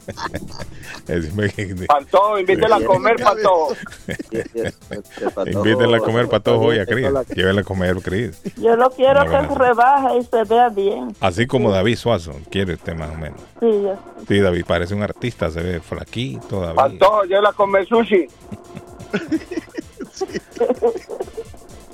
Pantojo, 1.87 2.39
invítela 2.39 2.77
a 2.77 2.85
comer, 2.85 3.17
Pantojo. 3.23 3.75
Invítenla 5.47 5.97
a 5.97 6.01
comer 6.01 6.29
pantojo 6.29 6.67
hoy 6.67 6.79
a 6.79 6.87
Cris. 6.87 7.07
Llévenla 7.35 7.61
a 7.63 7.65
comer 7.65 7.97
Cris. 8.03 8.41
Yo 8.57 8.77
lo 8.77 8.91
quiero 8.91 9.25
No, 9.25 9.31
que 9.31 9.43
no. 9.49 9.55
rebaje 9.55 10.19
y 10.19 10.25
se 10.25 10.45
vea 10.45 10.69
bien. 10.69 11.15
Así 11.21 11.47
como 11.47 11.71
David 11.71 11.97
Suazo, 11.97 12.33
quiere 12.51 12.75
usted 12.75 12.95
más 12.95 13.11
o 13.11 13.15
menos. 13.15 13.41
Sí, 13.61 13.67
yo- 13.83 13.97
Sí, 14.29 14.39
David 14.41 14.65
parece 14.67 14.95
un 14.95 15.03
artista, 15.03 15.51
se 15.51 15.61
ve 15.63 15.81
flaquito, 15.81 16.61
David. 16.61 16.77
Pantojo, 16.77 17.25
llévela 17.25 17.51
a 17.51 17.53
comer 17.53 17.87
sushi. 17.87 18.27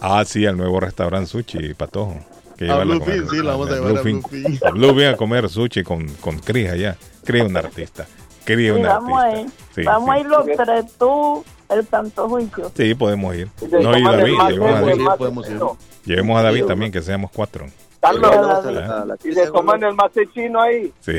Ah, 0.01 0.25
sí, 0.25 0.47
al 0.47 0.57
nuevo 0.57 0.79
restaurante 0.81 1.29
Sushi, 1.29 1.75
Patojo. 1.75 2.17
Que 2.57 2.69
A 2.71 2.79
Bluefin, 2.79 3.01
comer. 3.01 3.29
sí, 3.31 3.37
la 3.39 3.51
vamos 3.53 3.71
a 3.71 3.75
llevar 3.75 3.89
a 3.89 3.93
Bluefin. 4.03 4.23
Bluefin. 4.23 4.59
A 4.67 4.71
Bluefin 4.71 5.05
a 5.07 5.17
comer 5.17 5.49
sushi 5.49 5.83
con, 5.85 6.09
con 6.21 6.39
Cris 6.41 6.71
allá. 6.71 6.97
Cris 7.25 7.43
es 7.43 7.49
un 7.49 7.57
artista. 7.57 8.07
Cris 8.45 8.59
sí, 8.59 8.71
un 8.71 8.83
vamos 8.83 9.23
a 9.23 9.31
ir. 9.31 9.37
artista. 9.39 9.63
Sí, 9.75 9.83
vamos 9.85 10.09
sí. 10.11 10.17
a 10.17 10.21
ir 10.21 10.27
los 10.27 10.47
tres, 10.57 10.85
tú, 10.99 11.45
el 11.69 11.85
Pantojo 11.85 12.41
y 12.41 12.51
yo. 12.57 12.71
Sí, 12.77 12.95
podemos 12.95 13.35
ir. 13.37 13.49
No, 13.71 13.97
y 13.97 14.03
David, 14.03 14.33
llevemos 14.49 14.71
a 14.75 14.81
David. 14.81 15.07
podemos 15.19 15.49
ir. 15.51 15.61
Llevemos 16.05 16.39
a 16.39 16.43
David 16.43 16.65
también, 16.65 16.91
que 16.93 17.03
seamos 17.03 17.31
cuatro. 17.33 17.67
Carlos, 18.01 19.19
y 19.25 19.33
se 19.33 19.47
toman 19.49 19.83
el 19.83 19.95
mate 19.95 20.29
chino 20.33 20.61
ahí. 20.61 20.93
Sí. 21.01 21.19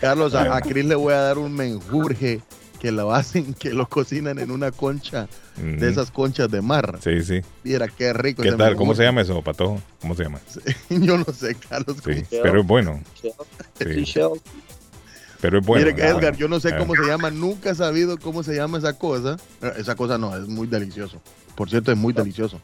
Carlos, 0.00 0.34
a, 0.34 0.56
a 0.56 0.60
Cris 0.60 0.84
le 0.84 0.94
voy 0.94 1.12
a 1.12 1.18
dar 1.18 1.38
un 1.38 1.52
menjurje 1.54 2.40
que 2.80 2.92
lo 2.92 3.12
hacen, 3.12 3.54
que 3.54 3.70
lo 3.72 3.88
cocinan 3.88 4.38
en 4.38 4.50
una 4.50 4.70
concha 4.70 5.28
de 5.56 5.88
esas 5.88 6.10
conchas 6.10 6.50
de 6.50 6.60
mar. 6.62 6.98
Sí, 7.02 7.22
sí. 7.22 7.40
Mira 7.64 7.88
qué 7.88 8.12
rico. 8.12 8.42
¿Qué 8.42 8.52
tal? 8.52 8.76
¿Cómo 8.76 8.94
se 8.94 9.02
llama 9.04 9.22
eso, 9.22 9.40
Patojo? 9.42 9.80
¿Cómo 10.00 10.14
se 10.14 10.24
llama? 10.24 10.40
Yo 10.90 11.16
no 11.18 11.24
sé, 11.32 11.54
Carlos. 11.54 11.96
Sí, 12.04 12.22
¿cómo- 12.28 12.42
pero 12.42 12.60
es 12.60 12.66
bueno. 12.66 13.02
Sí. 13.20 13.32
Pero 15.40 15.58
es 15.58 15.66
bueno. 15.66 15.86
Mire, 15.86 16.06
Edgar, 16.08 16.34
yo 16.36 16.48
no 16.48 16.58
sé 16.60 16.70
Eh, 16.70 16.76
cómo 16.78 16.94
se 16.94 17.02
llama, 17.06 17.30
nunca 17.30 17.70
he 17.70 17.74
sabido 17.74 18.18
cómo 18.18 18.42
se 18.42 18.54
llama 18.54 18.78
esa 18.78 18.94
cosa. 18.98 19.36
Eh, 19.62 19.72
Esa 19.76 19.94
cosa 19.94 20.16
no, 20.16 20.34
es 20.34 20.48
muy 20.48 20.66
delicioso. 20.66 21.20
Por 21.54 21.68
cierto, 21.68 21.92
es 21.92 21.98
muy 21.98 22.12
delicioso. 22.14 22.58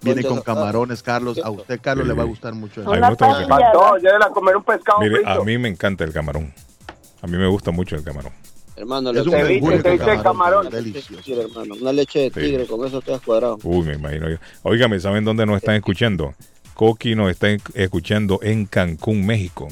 Viene 0.00 0.22
con 0.24 0.40
camarones, 0.40 1.02
Carlos. 1.02 1.38
A 1.44 1.50
usted, 1.50 1.78
Carlos, 1.82 2.04
Sí. 2.06 2.08
le 2.08 2.14
va 2.16 2.22
a 2.22 2.26
gustar 2.26 2.54
mucho 2.54 2.80
eso. 2.80 2.90
Me 2.90 2.98
gusta 3.08 3.26
mucho. 3.28 3.46
Mire, 5.00 5.20
a 5.26 5.38
mí 5.40 5.58
me 5.58 5.68
encanta 5.68 6.04
el 6.04 6.12
camarón. 6.12 6.52
A 7.22 7.26
mí 7.26 7.36
me 7.36 7.46
gusta 7.46 7.70
mucho 7.70 7.94
el 7.96 8.02
camarón. 8.02 8.32
Hermano, 8.76 9.10
Es 9.10 9.16
le 9.16 9.22
un 9.22 9.30
Ceviche, 9.30 9.76
de 9.82 9.98
camarón. 9.98 10.22
camarón. 10.22 10.70
Delicioso. 10.70 11.22
Sí, 11.24 11.32
hermano. 11.32 11.74
Una 11.80 11.92
leche 11.92 12.18
de 12.20 12.30
Sí. 12.30 12.40
tigre, 12.40 12.66
con 12.66 12.84
eso 12.86 13.00
te 13.00 13.14
has 13.14 13.20
cuadrado. 13.20 13.58
Uy, 13.62 13.86
me 13.86 13.94
imagino 13.94 14.28
yo. 14.28 14.36
Óigame, 14.62 14.98
¿saben 15.00 15.24
dónde 15.24 15.46
nos 15.46 15.56
están 15.58 15.76
escuchando? 15.76 16.34
Coqui 16.74 17.14
nos 17.14 17.30
está 17.30 17.48
escuchando 17.74 18.40
en 18.42 18.66
Cancún, 18.66 19.24
México. 19.24 19.68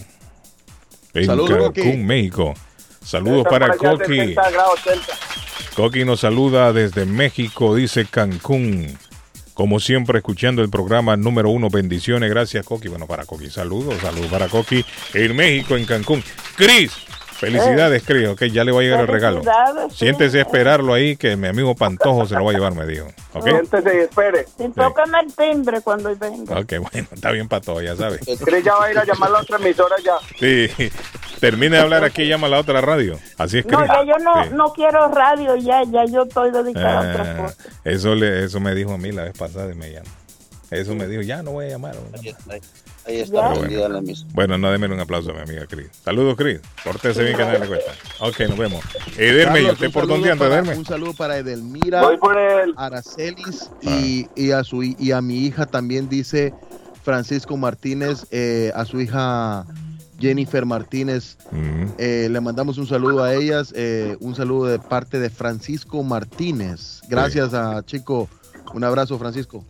En 1.15 1.27
Saludos, 1.27 1.51
Cancún, 1.51 1.67
Coqui. 1.67 1.97
México. 1.99 2.55
Saludos 3.05 3.45
para 3.51 3.77
Coqui. 3.77 4.05
70 4.19 4.51
grados 4.51 4.81
Celta. 4.83 5.13
Coqui 5.75 6.05
nos 6.05 6.21
saluda 6.21 6.73
desde 6.73 7.05
México, 7.05 7.75
dice 7.75 8.07
Cancún. 8.07 8.87
Como 9.55 9.81
siempre, 9.81 10.19
escuchando 10.19 10.63
el 10.63 10.71
programa 10.71 11.17
número 11.17 11.51
uno. 11.51 11.69
Bendiciones, 11.69 12.31
gracias, 12.31 12.65
Coqui. 12.65 12.89
Bueno, 12.89 13.07
para 13.07 13.27
Coqui, 13.27 13.51
saludos, 13.51 13.97
saludos 14.01 14.29
para 14.31 14.49
Coqui 14.49 14.85
en 15.15 15.37
México, 15.37 15.77
en 15.77 15.85
Cancún. 15.85 16.23
Cris, 16.57 16.93
felicidades, 17.51 18.03
Cris. 18.05 18.29
Ok, 18.29 18.45
ya 18.45 18.65
le 18.65 18.73
va 18.73 18.81
a 18.81 18.83
llegar 18.83 19.01
el 19.01 19.09
regalo. 19.09 19.43
Siéntese 19.91 20.39
a 20.39 20.43
esperarlo 20.43 20.95
ahí, 20.95 21.17
que 21.17 21.37
mi 21.37 21.49
amigo 21.49 21.75
Pantojo 21.75 22.27
se 22.27 22.35
lo 22.35 22.45
va 22.45 22.51
a 22.51 22.55
llevar, 22.55 22.75
me 22.75 22.87
dijo. 22.87 23.07
Ok, 23.35 23.45
Siéntese 23.45 23.97
y 23.97 23.99
espere. 24.01 24.47
Sí, 24.57 24.69
tócame 24.75 25.19
el 25.21 25.35
timbre 25.35 25.81
cuando 25.83 26.15
venga. 26.17 26.59
ok, 26.61 26.73
bueno, 26.93 27.09
está 27.13 27.31
bien, 27.33 27.49
Pato, 27.49 27.81
ya 27.83 27.97
sabes. 27.97 28.21
Cris 28.45 28.65
ya 28.65 28.75
va 28.75 28.87
a 28.87 28.91
ir 28.91 28.99
a 28.99 29.05
llamar 29.05 29.29
a 29.29 29.33
la 29.33 29.39
otra 29.41 29.57
emisora 29.59 29.97
ya. 30.05 30.15
Sí, 30.39 30.69
termine 31.41 31.77
de 31.77 31.83
hablar 31.83 32.05
aquí 32.05 32.23
y 32.23 32.29
llama 32.29 32.47
a 32.47 32.51
la 32.51 32.59
otra 32.61 32.81
radio. 32.81 33.19
Así 33.39 33.59
es, 33.59 33.65
Cris. 33.67 33.79
No, 33.79 33.87
ya 33.87 34.05
yo 34.05 34.19
no, 34.23 34.45
Sí. 34.45 34.51
no 34.55 34.73
quiero 34.73 35.09
radio, 35.09 35.57
ya, 35.57 35.83
ya 35.85 36.05
yo 36.05 36.23
estoy 36.23 36.51
dedicada 36.53 36.99
a 36.99 37.11
otra 37.11 37.33
Ah, 37.33 37.43
cosa. 37.43 37.57
eso, 37.85 38.15
le, 38.15 38.45
eso 38.45 38.61
me 38.61 38.75
dijo 38.75 38.93
a 38.93 38.99
mí 38.99 39.11
la 39.13 39.25
vez 39.25 39.37
pasada 39.37 39.73
y 39.73 39.75
me 39.75 39.91
llamó. 39.91 40.09
Eso 40.71 40.95
me 40.95 41.07
dijo, 41.07 41.21
ya 41.23 41.43
no 41.43 41.51
voy 41.51 41.67
a 41.67 41.69
llamar. 41.71 41.97
Ahí 43.07 43.19
está, 43.21 43.53
prendida 43.55 43.89
la 43.89 44.01
misa. 44.01 44.25
Bueno, 44.33 44.57
no 44.59 44.71
démelo 44.71 44.95
un 44.95 45.01
aplauso 45.01 45.31
a 45.31 45.35
mi 45.35 45.41
amiga 45.41 45.67
Cris. 45.67 45.89
Saludos, 46.05 46.37
Cris. 46.37 46.61
Pórtese 46.85 47.25
bien 47.25 47.37
que 47.37 47.45
nadie 47.45 47.59
le 47.59 47.67
cuesta. 47.67 47.93
Ok, 48.21 48.41
nos 48.49 48.59
vemos. 48.59 48.85
Ederme, 49.19 49.61
¿y 49.61 49.63
Carlos, 49.65 49.73
usted 49.73 49.87
un 49.87 49.93
por 49.93 50.03
saludo 50.03 50.15
dónde 50.15 50.31
anda, 50.31 50.47
Ederme? 50.47 50.77
Un 50.79 50.85
saludo 50.87 51.13
para 51.15 51.39
Edelmira, 51.39 52.03
Voy 52.03 52.17
por 52.19 52.39
el. 52.39 52.75
Aracelis 52.77 53.71
Ah. 53.85 53.91
y, 53.91 54.29
y 54.37 54.51
a 54.53 54.63
su 54.65 54.83
y 54.83 55.13
a 55.13 55.21
mi 55.21 55.45
hija 55.47 55.67
también 55.67 56.09
dice 56.09 56.55
Francisco 57.03 57.57
Martínez, 57.57 58.27
eh, 58.31 58.71
a 58.77 58.85
su 58.85 59.01
hija 59.01 59.67
Jennifer 60.21 60.65
Martínez. 60.65 61.37
Mm. 61.51 61.85
Eh, 61.99 62.29
le 62.31 62.41
mandamos 62.41 62.79
un 62.79 62.87
saludo 62.87 63.25
a 63.25 63.35
ellas, 63.35 63.73
eh, 63.77 64.17
un 64.21 64.37
saludo 64.37 64.67
de 64.67 64.79
parte 64.79 65.19
de 65.19 65.29
Francisco 65.31 66.03
Martínez. 66.05 67.01
Gracias 67.09 67.53
a 67.55 67.83
Chico. 67.85 68.29
Un 68.75 68.85
abrazo, 68.85 69.19
Francisco. 69.19 69.65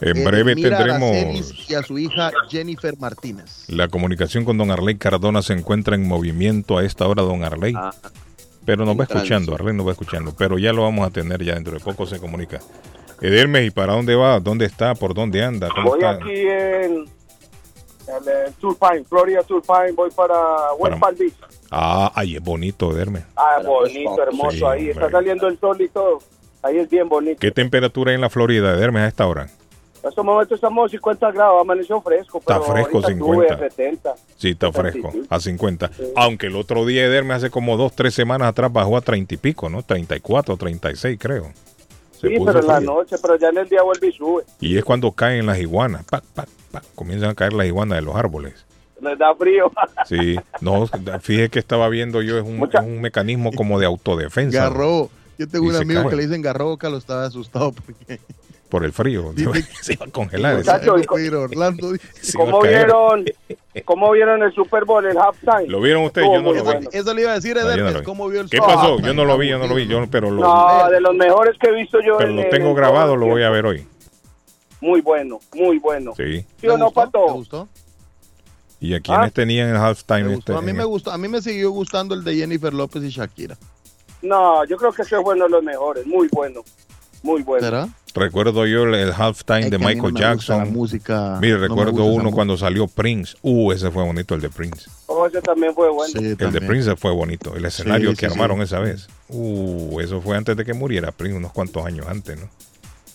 En 0.00 0.16
Eh, 0.18 0.24
breve 0.24 0.54
tendremos 0.54 1.10
Aracelis 1.10 1.70
y 1.70 1.74
a 1.74 1.82
su 1.82 1.98
hija 1.98 2.30
Jennifer 2.50 2.94
Martínez. 2.98 3.64
la 3.68 3.88
comunicación 3.88 4.44
con 4.44 4.58
don 4.58 4.70
Arley 4.70 4.96
Cardona. 4.96 5.42
Se 5.42 5.52
encuentra 5.54 5.94
en 5.94 6.06
movimiento 6.06 6.76
a 6.78 6.84
esta 6.84 7.06
hora, 7.06 7.22
don 7.22 7.44
Arley. 7.44 7.72
Ah, 7.76 7.90
Pero 8.66 8.84
nos 8.84 8.92
en 8.92 9.00
va 9.00 9.04
escuchando. 9.04 9.54
Arley 9.54 9.74
nos 9.74 9.86
va 9.86 9.92
escuchando. 9.92 10.34
Pero 10.36 10.58
ya 10.58 10.72
lo 10.72 10.82
vamos 10.82 11.06
a 11.06 11.10
tener 11.10 11.42
ya 11.42 11.54
dentro 11.54 11.72
de 11.74 11.80
poco 11.80 12.04
se 12.06 12.18
comunica. 12.20 12.60
Edermes, 13.22 13.66
¿y 13.66 13.70
para 13.70 13.94
dónde 13.94 14.14
va? 14.14 14.38
¿Dónde 14.40 14.66
está? 14.66 14.94
¿Por 14.94 15.14
dónde 15.14 15.42
anda? 15.42 15.68
¿Cómo 15.70 15.88
Voy 15.90 16.00
está? 16.00 16.10
aquí 16.10 16.32
en, 16.32 16.92
en, 18.08 18.52
Turpine, 18.60 19.04
Florida 19.08 19.42
Turpine, 19.42 19.92
voy 19.94 20.10
para 20.10 20.34
West 20.78 20.98
Palm 21.00 21.16
Beach. 21.16 21.34
Ah, 21.70 22.12
ay, 22.14 22.36
es 22.36 22.42
bonito, 22.42 22.92
Edermes. 22.92 23.24
Ah, 23.34 23.62
bonito, 23.64 24.22
hermoso 24.22 24.50
sí, 24.58 24.64
ahí. 24.64 24.90
Está 24.90 25.10
saliendo 25.10 25.48
el 25.48 25.58
sol 25.58 25.80
y 25.80 25.88
todo. 25.88 26.18
Ahí 26.62 26.76
es 26.78 26.90
bien 26.90 27.08
bonito. 27.08 27.38
¿Qué 27.40 27.50
temperatura 27.50 28.10
hay 28.10 28.16
en 28.16 28.20
la 28.20 28.28
Florida, 28.28 28.74
Edermes, 28.74 29.02
a 29.02 29.06
esta 29.08 29.26
hora? 29.26 29.48
En 30.06 30.10
estos 30.10 30.24
momentos 30.24 30.54
estamos 30.54 30.86
a 30.86 30.88
50 30.90 31.32
grados, 31.32 31.60
amaneció 31.60 32.00
fresco. 32.00 32.38
Está 32.38 32.60
pero 32.60 32.72
fresco, 32.72 32.98
ahorita 32.98 33.08
50. 33.08 33.34
sube 33.34 33.52
a 33.66 33.70
70. 33.70 34.14
Sí, 34.36 34.48
está 34.50 34.72
fresco, 34.72 35.10
sí. 35.12 35.22
a 35.28 35.40
50. 35.40 35.90
Aunque 36.14 36.46
el 36.46 36.54
otro 36.54 36.86
día 36.86 37.04
Edermes 37.06 37.38
hace 37.38 37.50
como 37.50 37.76
dos, 37.76 37.92
tres 37.96 38.14
semanas 38.14 38.46
atrás 38.48 38.72
bajó 38.72 38.96
a 38.96 39.00
30 39.00 39.34
y 39.34 39.36
pico, 39.38 39.68
¿no? 39.68 39.82
34, 39.82 40.56
36 40.56 41.18
creo. 41.20 41.50
Se 42.12 42.28
Sí, 42.28 42.36
puso 42.38 42.46
pero 42.52 42.60
en 42.60 42.66
la 42.68 42.80
noche, 42.80 43.16
pero 43.20 43.36
ya 43.36 43.48
en 43.48 43.58
el 43.58 43.68
día 43.68 43.82
vuelve 43.82 44.06
y 44.06 44.12
sube. 44.12 44.44
Y 44.60 44.78
es 44.78 44.84
cuando 44.84 45.10
caen 45.10 45.44
las 45.44 45.58
iguanas. 45.58 46.04
Pa, 46.04 46.22
pa, 46.34 46.46
pa, 46.70 46.82
comienzan 46.94 47.30
a 47.30 47.34
caer 47.34 47.52
las 47.52 47.66
iguanas 47.66 47.98
de 47.98 48.02
los 48.02 48.14
árboles. 48.14 48.64
Les 49.02 49.18
da 49.18 49.34
frío. 49.34 49.72
Sí, 50.06 50.36
no, 50.60 50.86
fíjese 51.20 51.48
que 51.50 51.58
estaba 51.58 51.88
viendo 51.88 52.22
yo, 52.22 52.38
es 52.38 52.44
un, 52.44 52.58
Mucha- 52.58 52.78
es 52.78 52.84
un 52.86 53.00
mecanismo 53.00 53.50
como 53.52 53.80
de 53.80 53.86
autodefensa. 53.86 54.56
Garro. 54.68 55.10
Yo 55.36 55.48
tengo 55.48 55.66
Y 55.66 55.70
un 55.70 55.76
amigo 55.76 56.02
cae. 56.02 56.10
que 56.10 56.16
le 56.16 56.22
dicen 56.28 56.42
Garro, 56.42 56.76
que 56.76 56.88
lo 56.88 56.96
estaba 56.96 57.24
asustado 57.26 57.72
porque 57.72 58.20
Por 58.68 58.84
el 58.84 58.92
frío. 58.92 59.32
Se 59.80 59.92
iba 59.94 60.06
a 60.06 60.10
congelar. 60.10 60.58
ese. 60.58 60.70
Muchacho, 60.70 60.94
se 60.96 61.02
y 61.02 61.04
co- 61.06 61.14
fue 61.14 61.22
a 61.22 61.26
ir 61.26 61.34
a 61.34 61.38
Orlando. 61.40 61.92
dice. 61.92 62.06
Se 62.20 62.36
iba 62.36 62.44
a 62.48 62.50
¿Cómo 62.50 62.62
vieron, 62.62 63.24
¿Cómo 63.84 64.10
vieron 64.12 64.42
el 64.42 64.52
Super 64.54 64.84
Bowl, 64.84 65.06
el 65.06 65.16
halftime? 65.16 65.66
¿Lo 65.68 65.80
vieron 65.80 66.04
ustedes? 66.04 66.26
Yo 66.32 66.42
no 66.42 66.52
lo 66.52 66.64
bueno. 66.64 66.80
vi. 66.90 66.98
Eso 66.98 67.14
le 67.14 67.22
iba 67.22 67.30
a 67.30 67.34
decir 67.34 67.56
a 67.58 67.62
No, 67.62 67.68
yo 67.68 67.68
no 67.68 67.72
Edermes, 67.74 67.92
lo 67.94 68.00
vi. 68.00 68.04
¿cómo 68.06 68.28
vio 68.28 68.40
el 68.40 68.50
¿Qué 68.50 68.58
pasó? 68.58 68.96
Ah, 68.98 69.02
Yo 69.06 69.14
no 69.14 69.24
lo 69.24 69.38
vi, 69.38 69.48
yo 69.48 69.58
no 69.58 69.66
lo 69.66 69.74
vi, 69.74 69.86
yo, 69.86 70.04
pero 70.10 70.30
lo, 70.30 70.42
No, 70.42 70.90
de 70.90 71.00
los 71.00 71.14
mejores 71.14 71.56
que 71.60 71.68
he 71.68 71.72
visto 71.74 71.98
yo. 72.00 72.16
pero 72.18 72.30
en- 72.30 72.36
lo 72.36 72.42
en- 72.42 72.50
tengo 72.50 72.68
en 72.70 72.74
grabado, 72.74 73.16
lo 73.16 73.26
el 73.26 73.32
voy 73.32 73.42
a 73.44 73.50
ver 73.50 73.66
hoy. 73.66 73.86
Muy 74.80 75.00
bueno, 75.00 75.38
muy 75.54 75.78
bueno. 75.78 76.12
Sí. 76.16 76.44
¿Sí 76.60 76.66
o 76.68 76.72
¿Te 76.72 76.78
no, 76.78 76.90
Pato? 76.90 77.20
gustó? 77.32 77.68
¿Y 78.80 78.94
a 78.94 79.00
quiénes 79.00 79.28
Ah. 79.28 79.30
tenían 79.30 79.70
el 79.70 79.76
halftime? 79.76 80.24
Me 80.24 80.34
este. 80.34 80.52
A 80.54 80.60
mí 80.60 80.72
me 80.72 80.84
gustó. 80.84 81.10
A 81.10 81.18
mí 81.18 81.28
me 81.28 81.40
siguió 81.40 81.70
gustando 81.70 82.14
el 82.14 82.22
de 82.24 82.34
Jennifer 82.36 82.74
López 82.74 83.02
y 83.04 83.08
Shakira. 83.08 83.56
No, 84.22 84.64
yo 84.66 84.76
creo 84.76 84.92
que 84.92 85.02
ese 85.02 85.16
fue 85.22 85.34
uno 85.34 85.44
de 85.44 85.50
los 85.50 85.62
mejores. 85.62 86.06
Muy 86.06 86.28
bueno. 86.32 86.62
Muy 87.22 87.42
bueno. 87.42 87.64
¿Será? 87.64 87.88
Recuerdo 88.16 88.66
yo 88.66 88.84
el, 88.84 88.94
el 88.94 89.12
halftime 89.12 89.60
Es 89.66 89.70
de 89.70 89.78
Michael 89.78 90.14
no 90.14 90.20
la 90.20 90.20
Jackson. 90.20 90.72
música. 90.72 91.38
Mire, 91.40 91.54
no 91.58 91.66
recuerdo 91.66 92.04
uno 92.04 92.30
cuando 92.30 92.56
salió 92.56 92.86
Prince. 92.88 93.36
Uh, 93.42 93.72
ese 93.72 93.90
fue 93.90 94.02
bonito, 94.04 94.34
el 94.34 94.40
de 94.40 94.48
Prince. 94.48 94.90
Oh, 95.06 95.26
ese 95.26 95.40
también 95.42 95.74
fue 95.74 95.90
bueno. 95.90 96.12
Sí, 96.18 96.34
El 96.38 96.52
de. 96.52 96.60
Prince 96.60 96.96
fue 96.96 97.12
bonito. 97.12 97.54
El 97.54 97.64
escenario 97.64 98.10
Sí, 98.10 98.16
que 98.16 98.26
sí, 98.26 98.32
armaron 98.32 98.58
sí. 98.58 98.64
esa 98.64 98.78
vez. 98.80 99.06
Uh, 99.28 100.00
eso 100.00 100.20
fue 100.20 100.36
antes 100.36 100.56
de 100.56 100.64
que 100.64 100.72
muriera 100.74 101.12
Prince, 101.12 101.36
unos 101.36 101.52
cuantos 101.52 101.84
años 101.84 102.06
antes, 102.08 102.38
¿no? 102.40 102.48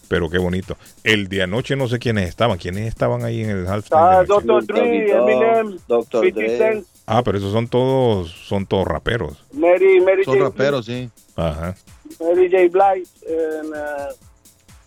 Pero 0.07 0.29
qué 0.29 0.37
bonito. 0.39 0.77
El 1.03 1.29
de 1.29 1.43
anoche 1.43 1.75
no 1.75 1.87
sé 1.87 1.97
quiénes 1.97 2.27
estaban. 2.27 2.57
¿Quiénes 2.57 2.87
estaban 2.87 3.23
ahí 3.23 3.41
en 3.43 3.49
el 3.49 3.67
halftime? 3.67 3.99
Ah? 4.01 4.23
Dr. 4.27 4.65
Dre, 4.65 5.11
Eminem, 5.11 5.77
Dr. 5.87 6.25
50 6.25 6.41
Dre. 6.57 6.83
Ah, 7.07 7.23
pero 7.23 7.37
esos 7.37 7.51
son 7.51 7.67
todos, 7.67 8.29
son 8.29 8.65
todos 8.65 8.85
raperos. 8.87 9.43
Mary, 9.53 9.99
Mary 10.01 10.23
Son 10.25 10.35
J. 10.37 10.45
raperos, 10.49 10.85
sí. 10.85 11.09
Ajá. 11.35 11.75
Mary 12.19 12.49
J. 12.51 12.63
Blige, 12.71 13.09
eh, 13.27 13.61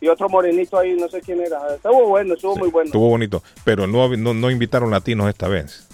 y 0.04 0.08
otro 0.08 0.28
morenito 0.28 0.78
ahí, 0.78 0.94
no 0.94 1.08
sé 1.08 1.22
quién 1.22 1.40
era. 1.40 1.74
Estuvo 1.74 2.08
bueno, 2.08 2.34
estuvo 2.34 2.56
muy 2.56 2.68
bueno. 2.68 2.88
Estuvo 2.88 3.08
bonito. 3.08 3.42
Pero 3.64 3.86
no, 3.86 4.14
no, 4.16 4.34
no 4.34 4.50
invitaron 4.50 4.90
latinos 4.90 5.30
esta 5.30 5.48
vez. 5.48 5.86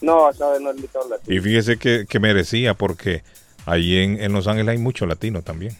No, 0.00 0.30
esa 0.30 0.50
vez 0.50 0.60
no 0.60 0.70
invitó 0.70 1.02
a 1.04 1.08
la 1.08 1.16
Y 1.26 1.40
fíjese 1.40 1.76
que, 1.76 2.06
que 2.08 2.20
merecía 2.20 2.74
porque 2.74 3.24
ahí 3.66 3.96
en, 3.96 4.22
en 4.22 4.32
Los 4.32 4.46
Ángeles 4.46 4.68
hay 4.68 4.78
muchos 4.78 5.08
latinos 5.08 5.42
también. 5.42 5.76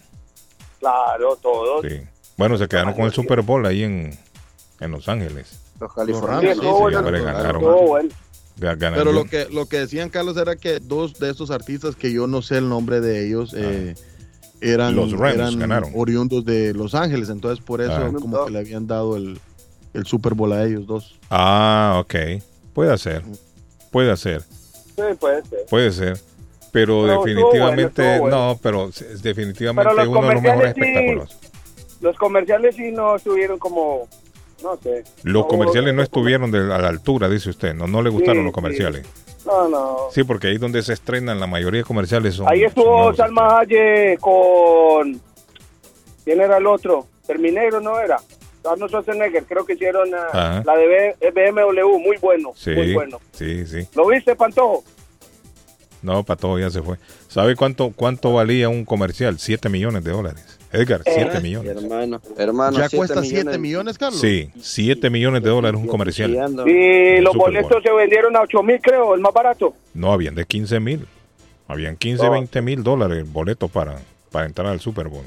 Claro, 0.81 1.37
todos. 1.37 1.87
Sí. 1.87 2.01
Bueno, 2.37 2.59
se 2.59 2.67
quedaron 2.67 2.95
con 2.95 3.05
el 3.05 3.13
Super 3.13 3.43
Bowl 3.43 3.65
ahí 3.65 3.85
en, 3.85 4.19
en 4.81 4.91
Los 4.91 5.09
Ángeles. 5.09 5.61
Los 5.79 5.95
californianos. 5.95 6.57
Sí, 6.57 6.61
sí, 6.61 6.67
bueno. 6.67 7.03
ganaron. 7.03 7.63
bueno. 7.87 8.11
Pero 8.59 9.13
lo 9.13 9.25
que, 9.25 9.47
lo 9.51 9.67
que 9.67 9.79
decían, 9.79 10.11
Carlos, 10.11 10.37
era 10.37 10.57
que 10.57 10.81
dos 10.81 11.19
de 11.19 11.31
estos 11.31 11.51
artistas 11.51 11.97
que 11.97 12.13
yo 12.13 12.27
no 12.27 12.43
sé 12.43 12.59
el 12.59 12.69
nombre 12.69 13.01
de 13.01 13.27
ellos 13.27 13.55
eh, 13.57 13.95
eran. 14.61 14.95
Los 14.97 15.13
Rams 15.13 15.35
eran 15.37 15.59
ganaron. 15.59 15.91
oriundos 15.95 16.45
de 16.45 16.73
Los 16.75 16.95
Ángeles. 16.95 17.29
Entonces, 17.29 17.65
por 17.65 17.81
eso, 17.81 17.93
Ah. 17.93 18.11
como 18.21 18.45
que 18.47 18.51
le 18.53 18.59
habían 18.59 18.87
dado 18.87 19.17
el, 19.17 19.39
el 19.95 20.07
Super 20.07 20.35
Bowl 20.35 20.53
a 20.53 20.65
ellos 20.65 20.87
dos. 20.87 21.19
Ah, 21.31 22.01
ok. 22.03 22.15
Puede 22.73 22.97
ser. 22.99 23.23
Puede 23.91 24.17
ser. 24.17 24.43
Sí, 24.43 25.03
puede 25.19 25.43
ser. 25.45 25.59
Puede 25.69 25.93
ser. 25.93 26.19
Pero, 26.73 27.05
definitivamente, 27.05 28.03
bueno, 28.03 28.13
estuvo 28.13 28.21
bueno. 28.21 28.49
no, 28.49 28.59
pero 28.63 28.91
definitivamente 29.23 29.91
Pero 29.97 30.11
uno 30.11 30.23
de 30.29 30.35
los 30.35 30.43
mejores 30.43 30.75
sí. 30.75 30.81
espectáculos. 30.81 31.39
Los 32.01 32.17
comerciales 32.17 32.77
sí 32.77 32.93
no 32.93 33.17
estuvieron 33.17 33.59
como, 33.59 34.09
no 34.63 34.79
sé. 34.81 35.03
Los 35.25 35.43
No, 35.43 35.49
comerciales 35.49 35.95
no 35.95 36.03
estuvieron 36.03 36.51
de, 36.53 36.59
a 36.61 36.79
la 36.79 36.89
altura, 36.89 37.29
dice 37.29 37.51
usted. 37.51 37.75
No, 37.75 37.89
no 37.89 38.03
le 38.03 38.11
gustaron 38.11 38.43
Sí, 38.43 38.45
los 38.45 38.53
comerciales. 38.55 39.05
No, 39.47 39.69
no. 39.69 39.97
Sí, 40.13 40.25
porque 40.25 40.49
ahí 40.49 40.59
donde 40.59 40.83
se 40.83 40.93
estrenan 40.93 41.41
la 41.41 41.47
mayoría 41.47 41.81
de 41.81 41.85
comerciales 41.85 42.35
son. 42.35 42.49
Ahí 42.49 42.63
estuvo 42.65 43.15
Salma 43.15 43.61
Hayek 43.61 44.21
con... 44.21 45.21
¿Quién 46.25 46.41
era 46.41 46.59
el 46.59 46.67
otro? 46.67 47.07
Terminero, 47.27 47.81
¿no 47.81 47.99
era? 47.99 48.19
Arnold 48.65 48.91
Schwarzenegger, 48.91 49.45
creo 49.45 49.65
que 49.65 49.73
hicieron 49.73 50.11
ah, 50.15 50.29
Ajá. 50.33 50.63
la 50.67 50.77
de 50.77 51.17
BMW, 51.31 51.99
muy 51.99 52.19
bueno, 52.19 52.53
Sí, 52.55 52.71
muy 52.73 52.93
bueno. 52.93 53.19
sí, 53.33 53.67
sí. 53.67 53.89
¿Lo 53.95 54.07
viste, 54.07 54.37
Pantojo? 54.37 54.85
No, 56.03 56.23
para 56.25 56.39
todo 56.39 56.59
ya 56.59 56.71
se 56.71 56.83
fue. 56.83 56.99
¿Sabe 57.29 57.57
cuánto 57.57 57.93
cuánto 57.95 58.33
valía 58.35 58.69
un 58.69 58.85
comercial? 58.85 59.39
7 59.39 59.69
millones 59.69 60.05
de 60.05 60.13
dólares. 60.13 60.59
Edgar, 60.73 61.03
7 61.05 61.39
Eh. 61.39 61.41
millones. 61.41 61.77
Hermano, 61.77 62.21
hermano. 62.37 62.79
¿Ya 62.79 62.89
siete 62.89 62.97
cuesta 62.97 63.23
7 63.25 63.59
millones, 63.59 63.99
Carlos? 63.99 64.21
Sí, 64.21 64.51
7 64.61 65.11
millones 65.11 65.43
de 65.43 65.51
dólares 65.51 65.81
un 65.81 65.89
comercial. 65.89 66.31
Y 66.67 67.21
los 67.21 67.35
boletos 67.35 67.83
se 67.83 67.93
vendieron 67.93 68.37
a 68.37 68.43
8 68.43 68.63
mil, 68.63 68.81
creo, 68.81 69.15
el 69.15 69.21
más 69.21 69.33
barato. 69.35 69.75
No, 69.95 70.13
habían 70.13 70.35
de 70.35 70.45
15 70.45 70.79
mil. 70.81 71.07
Habían 71.67 71.97
15, 71.97 72.27
Oh. 72.27 72.31
20 72.33 72.63
mil 72.63 72.83
dólares 72.83 73.31
boletos 73.33 73.71
para, 73.71 73.97
para 74.31 74.47
entrar 74.47 74.69
al 74.69 74.81
Super 74.81 75.09
Bowl. 75.09 75.25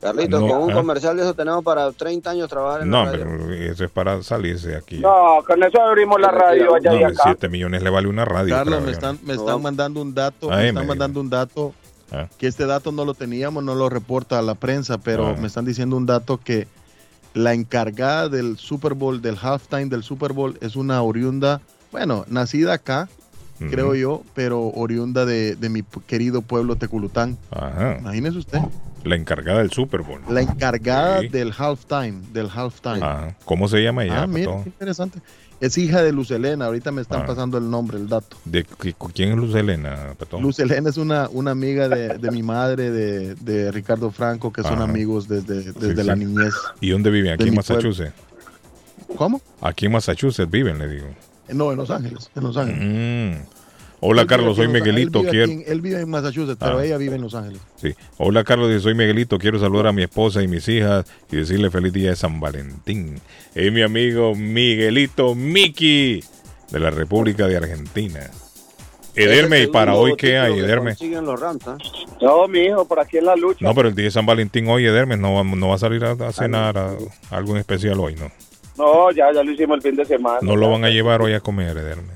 Carlitos, 0.00 0.40
No, 0.40 0.48
con 0.48 0.62
un 0.64 0.70
¿eh? 0.70 0.74
comercial 0.74 1.16
de 1.16 1.22
eso 1.22 1.32
tenemos 1.34 1.62
para 1.62 1.92
30 1.92 2.30
años 2.30 2.48
trabajar 2.48 2.82
en 2.82 2.90
No, 2.90 3.04
la 3.04 3.12
radio. 3.12 3.24
pero 3.24 3.52
eso 3.54 3.84
es 3.84 3.90
para 3.90 4.20
salirse 4.22 4.70
de 4.70 4.76
aquí. 4.76 4.98
No, 4.98 5.38
con 5.46 5.62
eso 5.62 5.80
abrimos 5.80 6.20
la 6.20 6.30
radio 6.32 6.74
allá 6.74 6.90
No, 6.90 7.00
y 7.00 7.04
acá. 7.04 7.22
7 7.24 7.48
millones 7.48 7.82
le 7.84 7.90
vale 7.90 8.08
una 8.08 8.24
radio. 8.24 8.52
Carlos, 8.54 8.82
me 8.82 8.90
están, 8.90 9.18
me 9.22 9.28
No, 9.28 9.32
están 9.34 9.46
vamos. 9.46 9.62
mandando 9.62 10.02
un 10.02 10.12
dato, 10.12 10.50
Ay, 10.50 10.56
me 10.64 10.68
están 10.70 10.82
me 10.82 10.88
mandando 10.88 11.20
un 11.20 11.30
dato, 11.30 11.72
Ah. 12.12 12.28
que 12.38 12.46
este 12.46 12.66
dato 12.66 12.92
no 12.92 13.04
lo 13.04 13.14
teníamos, 13.14 13.64
no 13.64 13.74
lo 13.74 13.88
reporta 13.88 14.38
a 14.38 14.42
la 14.42 14.54
prensa, 14.54 14.98
pero 14.98 15.28
Ah. 15.28 15.36
me 15.40 15.46
están 15.46 15.64
diciendo 15.64 15.96
un 15.96 16.06
dato 16.06 16.38
que 16.38 16.68
la 17.34 17.54
encargada 17.54 18.28
del 18.28 18.58
Super 18.58 18.92
Bowl, 18.94 19.22
del 19.22 19.38
halftime 19.40 19.86
del 19.86 20.02
Super 20.02 20.32
Bowl, 20.34 20.58
es 20.60 20.76
una 20.76 21.00
oriunda, 21.02 21.60
bueno, 21.90 22.24
nacida 22.28 22.74
acá, 22.74 23.08
creo 23.70 23.94
yo, 23.94 24.22
pero 24.34 24.60
oriunda 24.74 25.24
de, 25.24 25.54
de 25.56 25.68
mi 25.68 25.82
querido 26.06 26.42
pueblo 26.42 26.74
Teculután. 26.76 27.38
Ajá. 27.50 27.96
Imagínese 28.00 28.38
usted, 28.38 28.58
La 29.04 29.14
encargada 29.16 29.58
del 29.60 29.70
Super 29.70 30.02
Bowl. 30.02 30.20
la 30.28 30.42
encargada 30.42 31.20
Sí. 31.20 31.28
del 31.28 31.52
halftime, 31.56 32.20
del 32.32 32.48
halftime. 32.54 32.98
Ajá. 33.04 33.36
¿Cómo 33.44 33.68
se 33.68 33.82
llama 33.82 34.04
ella? 34.04 34.22
ah, 34.22 34.26
mira, 34.26 34.62
qué 34.64 34.68
interesante. 34.68 35.20
Es 35.62 35.78
hija 35.78 36.02
de 36.02 36.10
Luz 36.12 36.28
Helena, 36.32 36.64
ahorita 36.66 36.90
me 36.90 37.00
están 37.02 37.22
Ah. 37.22 37.26
pasando 37.26 37.56
el 37.56 37.70
nombre, 37.70 37.96
el 37.96 38.08
dato. 38.08 38.36
¿De 38.44 38.64
quién 39.14 39.30
es 39.30 39.36
Luz 39.36 39.54
Elena, 39.54 40.12
Pato? 40.18 40.40
Luz 40.40 40.58
Helena 40.58 40.90
es 40.90 40.96
una, 40.96 41.28
una 41.30 41.52
amiga 41.52 41.88
de, 41.88 42.18
de 42.18 42.30
mi 42.32 42.42
madre, 42.42 42.90
de, 42.90 43.36
de 43.36 43.70
Ricardo 43.70 44.10
Franco, 44.10 44.52
que 44.52 44.62
son 44.62 44.74
Ajá. 44.74 44.82
amigos 44.84 45.28
desde, 45.28 45.72
desde 45.72 46.02
Sí, 46.02 46.02
la 46.02 46.14
sí. 46.14 46.24
niñez. 46.24 46.52
¿Y 46.80 46.90
dónde 46.90 47.10
viven? 47.10 47.32
Aquí 47.34 47.44
en 47.48 47.54
pueblo. 47.54 47.74
Massachusetts. 47.74 48.12
¿Cómo? 49.16 49.40
Aquí 49.60 49.86
en 49.86 49.92
Massachusetts 49.92 50.50
viven, 50.50 50.78
le 50.78 50.88
digo. 50.88 51.06
No, 51.50 51.70
en 51.70 51.76
Los 51.78 51.90
Ángeles. 51.90 52.28
En 52.34 52.42
Los 52.42 52.56
Ángeles. 52.56 53.38
Mm. 53.38 53.61
Hola 54.04 54.26
Carlos, 54.26 54.56
soy. 54.56 54.66
Miguelito. 54.68 55.20
Él 55.20 55.24
vive, 55.26 55.30
Quiero... 55.30 55.44
aquí 55.44 55.52
en- 55.52 55.72
él 55.72 55.80
vive 55.80 56.00
en 56.00 56.10
Massachusetts, 56.10 56.56
pero 56.58 56.78
Ah. 56.78 56.84
ella 56.84 56.96
vive 56.98 57.14
en 57.14 57.22
Los 57.22 57.34
Ángeles. 57.36 57.60
Sí. 57.76 57.94
Hola 58.18 58.42
Carlos, 58.42 58.82
soy 58.82 58.94
Miguelito. 58.94 59.38
Quiero 59.38 59.58
saludar 59.60 59.86
a 59.86 59.92
mi 59.92 60.02
esposa 60.02 60.42
y 60.42 60.48
mis 60.48 60.66
hijas 60.68 61.06
y 61.30 61.36
decirle 61.36 61.70
feliz 61.70 61.92
día 61.92 62.10
de 62.10 62.16
San 62.16 62.40
Valentín. 62.40 63.20
Es 63.54 63.72
mi 63.72 63.82
amigo 63.82 64.34
Miguelito 64.34 65.34
Miki 65.36 66.22
de 66.70 66.80
la 66.80 66.90
República 66.90 67.46
de 67.46 67.56
Argentina. 67.56 68.28
Ederme, 69.14 69.60
¿y 69.62 69.66
para 69.66 69.94
hoy 69.94 70.14
qué 70.16 70.38
hay, 70.38 70.58
Ederme? 70.58 70.96
los 71.22 71.38
Rams, 71.38 71.68
¿ah? 71.68 71.76
No, 72.20 72.48
mi 72.48 72.60
hijo, 72.60 72.86
por 72.88 72.98
aquí 72.98 73.18
en 73.18 73.26
la 73.26 73.36
lucha. 73.36 73.58
No, 73.64 73.74
pero 73.74 73.88
el 73.88 73.94
día 73.94 74.06
de 74.06 74.10
San 74.10 74.24
Valentín 74.26 74.66
hoy, 74.68 74.86
Ederme, 74.86 75.16
no, 75.18 75.34
va- 75.34 75.44
no 75.44 75.68
va 75.68 75.74
a 75.74 75.78
salir 75.78 76.02
a, 76.04 76.12
a 76.12 76.32
cenar 76.32 76.78
a- 76.78 76.96
algo 77.30 77.52
en 77.52 77.58
especial 77.58 78.00
hoy, 78.00 78.14
¿no? 78.16 78.32
No, 78.78 79.10
ya, 79.10 79.30
ya 79.34 79.42
lo 79.42 79.52
hicimos 79.52 79.76
el 79.76 79.82
fin 79.82 79.96
de 79.96 80.06
semana. 80.06 80.38
No 80.40 80.56
lo 80.56 80.70
van 80.70 80.84
a 80.86 80.88
llevar 80.90 81.20
hoy 81.20 81.34
a 81.34 81.40
comer, 81.40 81.76
Ederme. 81.76 82.14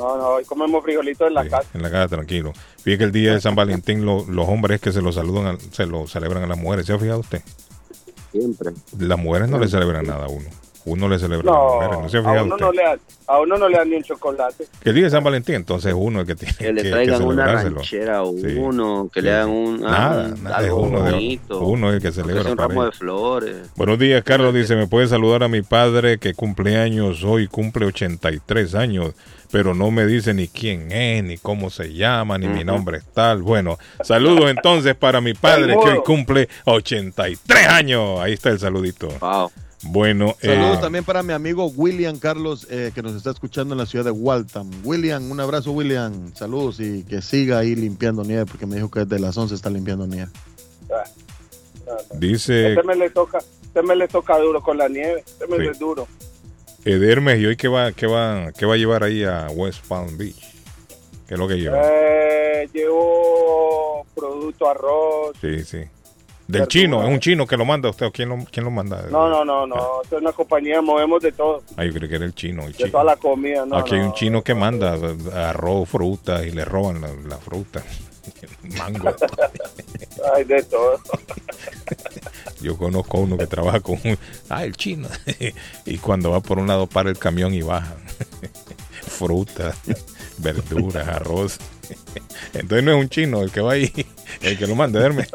No, 0.00 0.16
no, 0.16 0.28
hoy 0.28 0.44
comemos 0.44 0.82
frijolitos 0.82 1.28
en 1.28 1.34
la 1.34 1.46
casa. 1.46 1.68
En 1.74 1.82
la 1.82 1.90
casa, 1.90 2.08
tranquilo. 2.08 2.52
Fíjate 2.82 2.98
que 2.98 3.04
el 3.04 3.12
día 3.12 3.34
de 3.34 3.40
San 3.40 3.54
Valentín 3.54 4.06
lo- 4.06 4.24
los 4.26 4.48
hombres 4.48 4.80
que 4.80 4.92
se 4.92 5.02
lo 5.02 5.12
saludan, 5.12 5.56
a- 5.56 5.58
se 5.74 5.84
lo 5.86 6.06
celebran 6.06 6.42
a 6.42 6.46
las 6.46 6.56
mujeres. 6.58 6.86
¿Se 6.86 6.92
ha 6.94 6.98
fijado 6.98 7.20
usted? 7.20 7.42
Siempre. 8.32 8.70
Las 8.98 9.18
mujeres 9.18 9.48
no 9.48 9.58
le 9.58 9.68
celebran 9.68 10.06
nada 10.06 10.24
a 10.24 10.28
uno. 10.28 10.48
Uno 10.86 11.08
le 11.10 11.18
celebra 11.18 11.50
a 11.50 11.54
las 11.54 11.62
No, 11.62 11.74
mujeres. 11.74 11.98
¿No 12.00 12.08
se 12.08 12.16
ha 12.16 12.20
a 12.20 12.22
fijado 12.22 12.44
uno 12.46 12.54
usted? 12.54 12.66
no, 12.66 12.72
le 12.72 12.82
dan, 12.82 13.00
a 13.26 13.40
uno 13.40 13.58
no 13.58 13.68
le 13.68 13.76
dan 13.76 13.90
ni 13.90 13.96
un 13.96 14.02
chocolate. 14.02 14.66
Que 14.82 14.88
el 14.88 14.94
día 14.94 15.04
de 15.04 15.10
San 15.10 15.22
Valentín, 15.22 15.54
entonces 15.56 15.92
uno 15.94 16.22
es 16.22 16.28
el 16.28 16.34
que 16.36 16.40
tiene 16.46 16.56
Que 16.56 16.72
le 16.72 16.82
que, 16.82 16.90
traigan 16.90 17.18
que 17.20 17.26
una 17.26 17.44
ranchera 17.46 18.20
a 18.20 18.24
Sí. 18.24 18.46
uno, 18.56 19.10
que 19.12 19.20
le 19.20 19.30
hagan 19.32 19.50
un, 19.50 19.80
Nada, 19.82 20.24
ah, 20.32 20.34
nada, 20.42 20.58
es 20.60 20.64
algo 20.64 20.80
uno, 20.80 21.02
de- 21.02 21.10
bonito. 21.12 21.60
uno 21.60 21.90
es 21.90 21.96
el 21.96 22.02
que 22.02 22.12
celebra 22.12 22.42
sea 22.44 22.52
un 22.52 22.58
ramo 22.58 22.84
de 22.86 22.92
flores. 22.92 23.56
Buenos 23.76 23.98
días, 23.98 24.24
Carlos. 24.24 24.54
Dice, 24.54 24.74
¿me 24.74 24.86
puede 24.86 25.06
saludar 25.06 25.42
a 25.42 25.48
mi 25.48 25.60
padre 25.60 26.16
que 26.18 26.32
cumple 26.32 26.78
años 26.78 27.24
hoy? 27.24 27.46
Cumple 27.46 27.84
83 27.84 28.74
años, 28.74 29.12
pero 29.50 29.74
no 29.74 29.90
me 29.90 30.06
dice 30.06 30.32
ni 30.34 30.48
quién 30.48 30.92
es, 30.92 31.24
ni 31.24 31.38
cómo 31.38 31.70
se 31.70 31.92
llama, 31.92 32.38
ni 32.38 32.48
mi 32.48 32.64
nombre 32.64 32.98
es 32.98 33.04
tal. 33.06 33.42
Bueno, 33.42 33.78
saludos 34.02 34.50
entonces 34.50 34.94
para 34.94 35.20
mi 35.20 35.34
padre 35.34 35.74
que 35.82 35.88
hoy 35.90 36.00
cumple 36.04 36.48
83 36.66 37.66
años. 37.68 38.20
Ahí 38.20 38.32
está 38.32 38.50
el 38.50 38.58
saludito. 38.58 39.08
Bueno, 39.82 40.36
Saludos 40.42 40.76
eh, 40.76 40.80
también 40.82 41.04
para 41.04 41.22
mi 41.22 41.32
amigo 41.32 41.66
William 41.68 42.18
Carlos, 42.18 42.66
eh, 42.70 42.92
que 42.94 43.02
nos 43.02 43.14
está 43.14 43.30
escuchando 43.30 43.74
en 43.74 43.78
la 43.78 43.86
ciudad 43.86 44.04
de 44.04 44.10
Waltham. 44.10 44.70
William, 44.84 45.30
un 45.30 45.40
abrazo, 45.40 45.72
William. 45.72 46.34
Saludos 46.34 46.80
y 46.80 47.02
que 47.04 47.22
siga 47.22 47.58
ahí 47.58 47.74
limpiando 47.74 48.22
nieve, 48.22 48.44
porque 48.44 48.66
me 48.66 48.76
dijo 48.76 48.90
que 48.90 49.00
desde 49.00 49.18
las 49.18 49.36
11 49.38 49.54
está 49.54 49.70
limpiando 49.70 50.06
nieve. 50.06 50.30
dice 52.14 52.72
Este 52.72 52.82
me 52.82 52.94
le 52.94 53.08
toca, 53.10 53.38
este 53.62 53.82
me 53.82 53.96
le 53.96 54.06
toca 54.06 54.38
duro 54.38 54.60
con 54.62 54.76
la 54.76 54.88
nieve. 54.88 55.24
Este 55.26 55.46
me 55.46 55.56
Sí. 55.56 55.62
le 55.62 55.72
duro. 55.72 56.06
Edermes, 56.84 57.38
¿y 57.40 57.46
hoy 57.46 57.56
qué 57.56 57.68
va, 57.68 57.92
qué, 57.92 58.06
va, 58.06 58.52
qué 58.56 58.64
va 58.66 58.74
a 58.74 58.76
llevar 58.76 59.02
ahí 59.04 59.24
a 59.24 59.48
West 59.54 59.86
Palm 59.86 60.16
Beach? 60.16 60.40
¿Qué 61.28 61.34
es 61.34 61.38
lo 61.38 61.46
que 61.46 61.56
lleva? 61.56 61.78
Eh, 61.84 62.68
llevo 62.72 64.04
producto, 64.14 64.68
arroz. 64.68 65.36
Sí, 65.40 65.62
sí. 65.64 65.82
Del 66.48 66.66
chino, 66.66 67.00
es 67.04 67.08
un 67.08 67.20
chino 67.20 67.46
que 67.46 67.56
lo 67.56 67.64
manda 67.64 67.88
usted 67.90 68.06
o 68.06 68.10
quién 68.10 68.28
lo, 68.28 68.38
quién 68.50 68.64
lo 68.64 68.72
manda? 68.72 69.02
No, 69.08 69.28
no, 69.28 69.44
no, 69.44 69.68
no. 69.68 70.02
Esto 70.02 70.16
es 70.16 70.22
una 70.22 70.32
compañía, 70.32 70.82
movemos 70.82 71.22
de 71.22 71.30
todo. 71.30 71.62
Ah, 71.76 71.84
yo 71.84 71.92
creí 71.92 72.08
que 72.08 72.16
era 72.16 72.24
el 72.24 72.34
chino. 72.34 72.62
El 72.64 72.72
De 72.72 72.78
chino. 72.78 72.90
toda 72.90 73.04
la 73.04 73.16
comida, 73.16 73.64
no, 73.64 73.76
Aquí 73.76 73.94
hay 73.94 74.00
un 74.00 74.08
no. 74.08 74.14
chino 74.14 74.42
que 74.42 74.54
manda 74.54 74.98
arroz, 75.32 75.88
fruta 75.88 76.44
y 76.44 76.50
le 76.50 76.64
roban 76.64 77.00
la, 77.02 77.08
la 77.28 77.36
fruta. 77.36 77.84
Mango. 78.78 79.14
Hay 80.34 80.44
de 80.44 80.62
todo. 80.64 81.00
Yo 82.60 82.76
conozco 82.76 83.18
a 83.18 83.20
uno 83.20 83.38
que 83.38 83.46
trabaja 83.46 83.80
con 83.80 83.98
un... 84.04 84.18
Ah, 84.48 84.64
el 84.64 84.76
chino. 84.76 85.08
y 85.86 85.98
cuando 85.98 86.30
va 86.30 86.40
por 86.40 86.58
un 86.58 86.66
lado 86.68 86.86
para 86.86 87.08
el 87.08 87.18
camión 87.18 87.54
y 87.54 87.62
baja. 87.62 87.96
Fruta, 89.02 89.74
verduras, 90.38 91.08
arroz. 91.08 91.58
Entonces 92.52 92.84
no 92.84 92.92
es 92.92 93.02
un 93.02 93.08
chino 93.08 93.42
el 93.42 93.50
que 93.50 93.60
va 93.60 93.72
ahí, 93.72 93.92
el 94.42 94.58
que 94.58 94.66
lo 94.66 94.74
manda, 94.74 95.00
verme. 95.00 95.26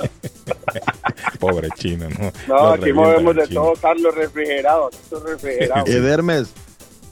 Pobre 1.40 1.70
chino, 1.76 2.08
¿no? 2.10 2.32
No, 2.48 2.68
aquí 2.70 2.94
movemos 2.94 3.36
de 3.36 3.48
chino. 3.48 3.62
todo, 3.62 3.74
Carlos, 3.76 4.16
refrigerado. 4.16 4.90
Refrigerado. 5.26 5.86
Edermes, 5.88 6.54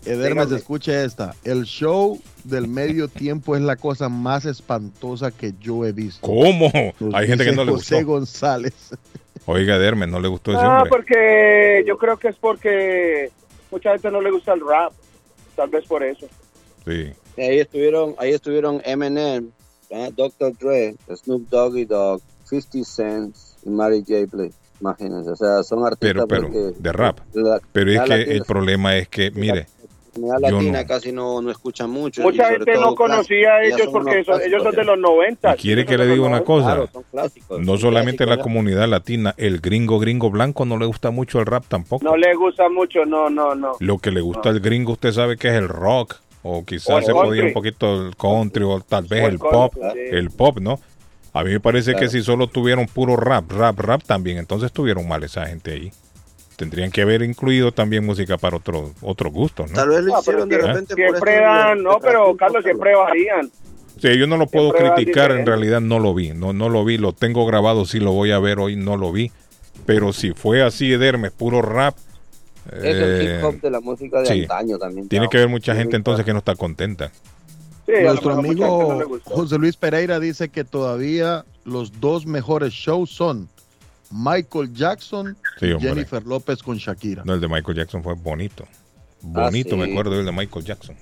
Edermes, 0.05 0.45
Dígame. 0.45 0.55
escuche 0.57 1.03
esta. 1.05 1.33
El 1.43 1.63
show 1.63 2.19
del 2.43 2.67
medio 2.67 3.07
tiempo 3.09 3.55
es 3.55 3.61
la 3.61 3.75
cosa 3.75 4.09
más 4.09 4.45
espantosa 4.45 5.31
que 5.31 5.53
yo 5.59 5.85
he 5.85 5.91
visto. 5.91 6.21
¿Cómo? 6.27 6.71
Nos 6.99 7.13
Hay 7.13 7.27
gente 7.27 7.45
que 7.45 7.51
no 7.53 7.63
le 7.65 7.71
José 7.71 7.95
gustó. 7.97 8.07
González. 8.11 8.73
Oiga, 9.45 9.77
Derme, 9.77 10.07
no 10.07 10.19
le 10.19 10.27
gustó 10.29 10.51
ese 10.51 10.61
Ah, 10.61 10.77
hombre. 10.83 10.89
porque 10.89 11.83
yo 11.87 11.97
creo 11.97 12.17
que 12.17 12.29
es 12.29 12.35
porque 12.37 13.29
mucha 13.71 13.91
gente 13.91 14.09
no 14.11 14.21
le 14.21 14.31
gusta 14.31 14.53
el 14.53 14.61
rap. 14.61 14.93
Tal 15.55 15.69
vez 15.69 15.85
por 15.85 16.03
eso. 16.03 16.27
Sí. 16.85 17.11
Ahí 17.37 17.59
estuvieron, 17.59 18.15
ahí 18.19 18.31
estuvieron 18.31 18.81
Eminem, 18.85 19.49
¿eh? 19.89 20.11
Dr. 20.15 20.53
Dre, 20.57 20.95
Snoop 21.15 21.49
Doggy 21.49 21.85
Dogg, 21.85 22.21
50 22.45 22.83
Cent 22.89 23.35
y 23.65 23.69
Mary 23.69 24.03
J. 24.07 24.25
Blige. 24.31 24.53
Imagínense, 24.79 25.29
o 25.29 25.35
sea, 25.35 25.63
son 25.63 25.85
artistas 25.85 26.25
Pero, 26.27 26.49
de 26.49 26.91
rap. 26.91 27.19
la- 27.33 27.61
Pero 27.71 27.91
es 27.91 28.01
que 28.01 28.21
el 28.33 28.43
problema 28.43 28.97
es 28.97 29.07
que, 29.07 29.31
mire, 29.31 29.67
la 30.15 30.49
yo 30.49 30.57
latina 30.57 30.81
no. 30.81 30.87
casi 30.87 31.11
no, 31.11 31.41
no 31.41 31.49
escucha 31.51 31.87
mucho. 31.87 32.21
Mucha 32.21 32.49
gente 32.49 32.73
no 32.75 32.93
conocía 32.95 33.55
a 33.55 33.63
ellos 33.63 33.87
porque 33.91 34.23
son- 34.23 34.41
ellos 34.41 34.61
son 34.63 34.75
de 34.75 34.83
los 34.83 34.97
90. 34.99 35.53
Y 35.53 35.57
quiere 35.57 35.85
que 35.85 35.97
le 35.97 36.05
diga 36.07 36.21
una 36.21 36.39
90. 36.39 36.45
cosa. 36.45 36.65
Claro, 36.67 36.89
son 36.91 37.03
clásicos. 37.11 37.59
no 37.59 37.65
Son 37.65 37.79
solamente 37.79 38.25
la 38.25 38.37
comunidad 38.37 38.87
latina, 38.87 39.33
el 39.37 39.59
gringo 39.59 39.99
gringo 39.99 40.29
blanco 40.29 40.65
no 40.65 40.77
le 40.77 40.85
gusta 40.85 41.11
mucho 41.11 41.39
el 41.39 41.45
rap 41.45 41.65
tampoco. 41.67 42.03
No 42.03 42.15
le 42.15 42.33
gusta 42.35 42.69
mucho, 42.69 43.05
no, 43.05 43.29
no, 43.29 43.55
no. 43.55 43.73
Lo 43.79 43.97
que 43.97 44.11
le 44.11 44.21
gusta 44.21 44.49
al 44.49 44.59
gringo, 44.59 44.93
usted 44.93 45.11
sabe 45.11 45.37
que 45.37 45.47
es 45.49 45.55
el 45.55 45.67
rock, 45.67 46.15
o 46.43 46.63
quizás 46.65 47.05
se 47.05 47.11
podía 47.11 47.41
country. 47.41 47.47
un 47.47 47.53
poquito 47.53 48.07
el 48.07 48.15
country, 48.15 48.63
o 48.65 48.81
tal 48.81 49.05
vez 49.05 49.23
O 49.23 49.27
el 49.27 49.33
el 49.33 49.39
pop, 49.39 49.73
country, 49.79 50.01
sí. 50.09 50.15
el 50.15 50.29
pop, 50.29 50.59
¿no? 50.59 50.79
A 51.35 51.43
mí 51.43 51.49
me 51.51 51.59
parece 51.59 51.95
que 51.95 52.09
si 52.09 52.21
solo 52.21 52.45
tuvieron 52.47 52.85
puro 52.85 53.15
rap, 53.15 53.51
rap, 53.51 53.79
rap 53.79 54.03
también, 54.03 54.37
entonces 54.37 54.67
estuvieron 54.67 55.07
mal 55.07 55.23
esa 55.23 55.47
gente 55.47 55.71
ahí. 55.71 55.91
Tendrían 56.55 56.91
que 56.91 57.01
haber 57.01 57.21
incluido 57.23 57.71
también 57.71 58.05
música 58.05 58.37
para 58.37 58.57
otros 58.57 58.91
otros 59.01 59.33
gustos, 59.33 59.69
¿no? 59.69 59.75
Tal 59.75 59.89
vez 59.89 60.03
lo 60.03 60.15
Ah, 60.15 60.19
hicieron 60.19 60.47
de 60.49 60.57
repente 60.57 60.95
por 60.95 61.05
Siempre 61.05 61.39
dan, 61.41 61.77
de- 61.77 61.83
no, 61.83 61.91
de 61.91 61.97
pero 62.01 62.35
Carlos, 62.37 62.63
siempre 62.63 62.95
varían. 62.95 63.51
Sí, 63.99 64.17
yo 64.17 64.27
no 64.27 64.37
lo 64.37 64.47
puedo 64.47 64.71
Siempre 64.71 64.93
criticar, 64.95 65.31
en 65.31 65.45
realidad 65.45 65.79
no 65.81 65.99
lo 65.99 66.13
vi, 66.13 66.31
no, 66.31 66.51
no 66.53 66.69
lo 66.69 66.83
vi, 66.83 66.97
lo 66.97 67.13
tengo 67.13 67.45
grabado, 67.45 67.85
sí 67.85 67.99
lo 67.99 68.11
voy 68.11 68.31
a 68.31 68.39
ver 68.39 68.59
hoy, 68.59 68.75
no 68.75 68.97
lo 68.97 69.11
vi. 69.11 69.31
Pero 69.85 70.13
si 70.13 70.31
fue 70.31 70.61
así, 70.61 70.91
Edermes, 70.93 71.31
puro 71.31 71.61
rap, 71.61 71.95
Es 72.71 72.83
el 72.83 73.21
eh, 73.21 73.37
hip 73.39 73.43
hop 73.45 73.61
de 73.61 73.71
la 73.71 73.79
música 73.81 74.19
de 74.21 74.25
sí. 74.27 74.41
antaño 74.41 74.77
también. 74.77 75.09
tiene 75.09 75.27
que 75.29 75.37
haber 75.37 75.49
mucha 75.49 75.73
Sí, 75.73 75.79
gente 75.79 75.95
entonces 75.95 76.25
que 76.25 76.31
no 76.33 76.39
está 76.39 76.55
contenta. 76.55 77.11
Sí, 77.85 77.91
Nuestro 78.01 78.33
no 78.33 78.39
amigo. 78.39 79.19
José 79.25 79.57
Luis 79.57 79.75
Pereira 79.75 80.19
dice 80.19 80.47
que 80.49 80.63
todavía 80.63 81.43
los 81.65 81.99
dos 81.99 82.25
mejores 82.25 82.71
shows 82.73 83.09
son 83.09 83.49
Michael 84.13 84.73
Jackson 84.73 85.35
Sí, 85.59 85.67
y. 85.67 85.79
Jennifer 85.79 86.23
López 86.25 86.61
con 86.61 86.77
Shakira. 86.77 87.23
No, 87.25 87.33
el 87.33 87.41
de 87.41 87.47
Michael 87.47 87.77
Jackson 87.77 88.03
fue 88.03 88.13
bonito. 88.13 88.65
Bonito, 89.21 89.75
Ah, 89.75 89.83
sí. 89.83 89.87
me 89.87 89.91
acuerdo 89.91 90.11
del 90.17 90.25
de 90.25 90.31
Michael 90.31 90.65
Jackson. 90.65 90.95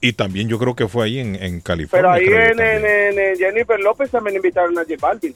Y 0.00 0.12
también 0.12 0.48
yo 0.48 0.58
creo 0.58 0.74
que 0.76 0.86
fue 0.88 1.04
ahí 1.06 1.18
en, 1.18 1.34
en 1.36 1.60
Pero 1.60 1.62
California. 1.62 2.12
ahí 2.12 2.24
en, 2.26 2.32
en, 2.34 2.56
también. 2.56 2.84
en- 2.84 3.18
en 3.18 3.36
Jennifer 3.36 3.80
López 3.80 4.10
también 4.10 4.36
invitaron 4.36 4.76
a 4.78 4.82
J 4.82 4.94
Balvin. 5.00 5.34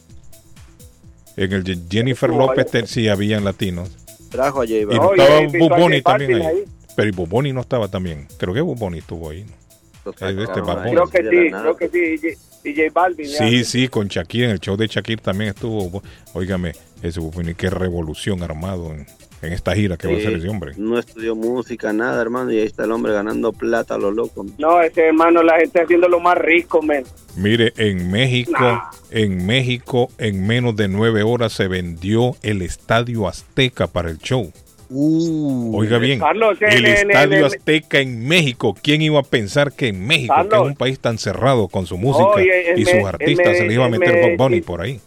En 1.37 1.53
el 1.53 1.87
Jennifer 1.91 2.31
López 2.31 2.67
sí 2.91 3.09
habían 3.09 3.45
latinos. 3.45 3.91
Trajo 4.31 4.63
a 4.63 4.67
J 4.67 4.73
Y 4.75 4.85
Balvin. 4.85 5.03
No, 5.03 5.13
estaba 5.15 5.41
y 5.43 5.59
Buboni 5.59 6.01
J 6.03 6.19
también 6.19 6.35
ahí. 6.43 6.47
ahí. 6.47 6.65
Pero 6.95 7.09
y 7.09 7.13
Buboni 7.13 7.53
no 7.53 7.61
estaba 7.63 7.89
también. 7.89 8.29
Creo 8.39 8.53
que 8.55 8.61
Buboni 8.61 8.99
estuvo 8.99 9.31
ahí. 9.31 9.45
¿no? 9.45 10.11
Este. 10.11 10.25
Creo 10.25 11.07
que 11.09 11.19
sí, 11.23 11.51
creo 11.51 11.77
que 11.77 11.89
sí. 11.89 12.39
Y 12.65 12.71
J- 12.75 12.83
Y 12.83 12.89
J 12.89 12.93
Balvin. 12.93 13.27
ya. 13.27 13.39
Sí, 13.39 13.65
sí, 13.65 13.89
con 13.89 14.09
Shakira. 14.09 14.47
En 14.47 14.53
el 14.53 14.61
show 14.61 14.77
de 14.77 14.87
Shakira 14.87 15.23
también 15.23 15.51
estuvo. 15.51 16.03
Óigame, 16.35 16.73
ese 17.03 17.21
qué 17.55 17.69
revolución 17.71 18.43
armado 18.43 18.93
en, 18.93 19.07
en 19.43 19.53
esta 19.53 19.75
gira 19.75 19.97
que 19.97 20.07
va 20.07 20.15
a 20.15 20.17
hacer 20.19 20.35
ese 20.35 20.49
hombre. 20.49 20.73
No 20.77 20.99
estudió 20.99 21.35
música, 21.35 21.93
nada, 21.93 22.21
hermano, 22.23 22.53
y 22.53 22.59
ahí 22.59 22.67
está 22.67 22.85
el 22.85 22.93
hombre 22.93 23.13
ganando 23.13 23.53
plata 23.53 23.97
a 23.97 23.99
lo 23.99 24.11
loco. 24.11 24.47
No, 24.59 24.81
ese 24.81 25.07
hermano, 25.09 25.43
la 25.43 25.59
gente 25.59 25.81
haciendo 25.83 26.09
lo 26.09 26.21
más 26.21 26.39
rico, 26.39 26.81
men. 26.83 27.05
Mire, 27.37 27.73
en 27.77 28.11
México, 28.11 28.53
Nah. 28.61 28.91
en 29.11 29.45
México, 29.47 30.11
en 30.19 30.47
menos 30.47 30.77
de 30.77 30.87
nueve 30.89 31.23
horas 31.23 31.53
se 31.55 31.67
vendió 31.69 32.37
el 32.43 32.63
Estadio 32.63 33.27
Azteca 33.27 33.87
para 33.89 34.11
el 34.11 34.19
show. 34.19 34.53
Uh, 34.95 35.77
Oiga 35.79 35.99
bien, 35.99 36.19
Carlos, 36.19 36.59
en- 36.61 36.73
el 36.73 36.87
Estadio 36.87 37.47
Azteca 37.47 37.99
en 38.01 38.27
México. 38.29 38.77
¿Quién 38.81 39.01
iba 39.03 39.21
a 39.21 39.23
pensar 39.23 39.73
que 39.73 39.89
en 39.89 40.07
México, 40.07 40.35
que 40.35 40.41
es 40.43 40.49
Carlos. 40.49 40.69
un 40.69 40.77
país 40.77 40.99
tan 41.01 41.17
cerrado 41.19 41.69
con 41.69 41.87
su 41.87 41.97
música 41.97 42.43
y 42.77 42.85
sus 42.85 43.05
artistas, 43.05 43.57
se 43.57 43.65
le 43.67 43.75
iba 43.75 43.87
a 43.87 43.89
Me- 43.89 43.99
meter 43.99 44.21
Bob 44.31 44.37
Bunny 44.37 44.61
por 44.61 44.83
ahí? 44.83 45.01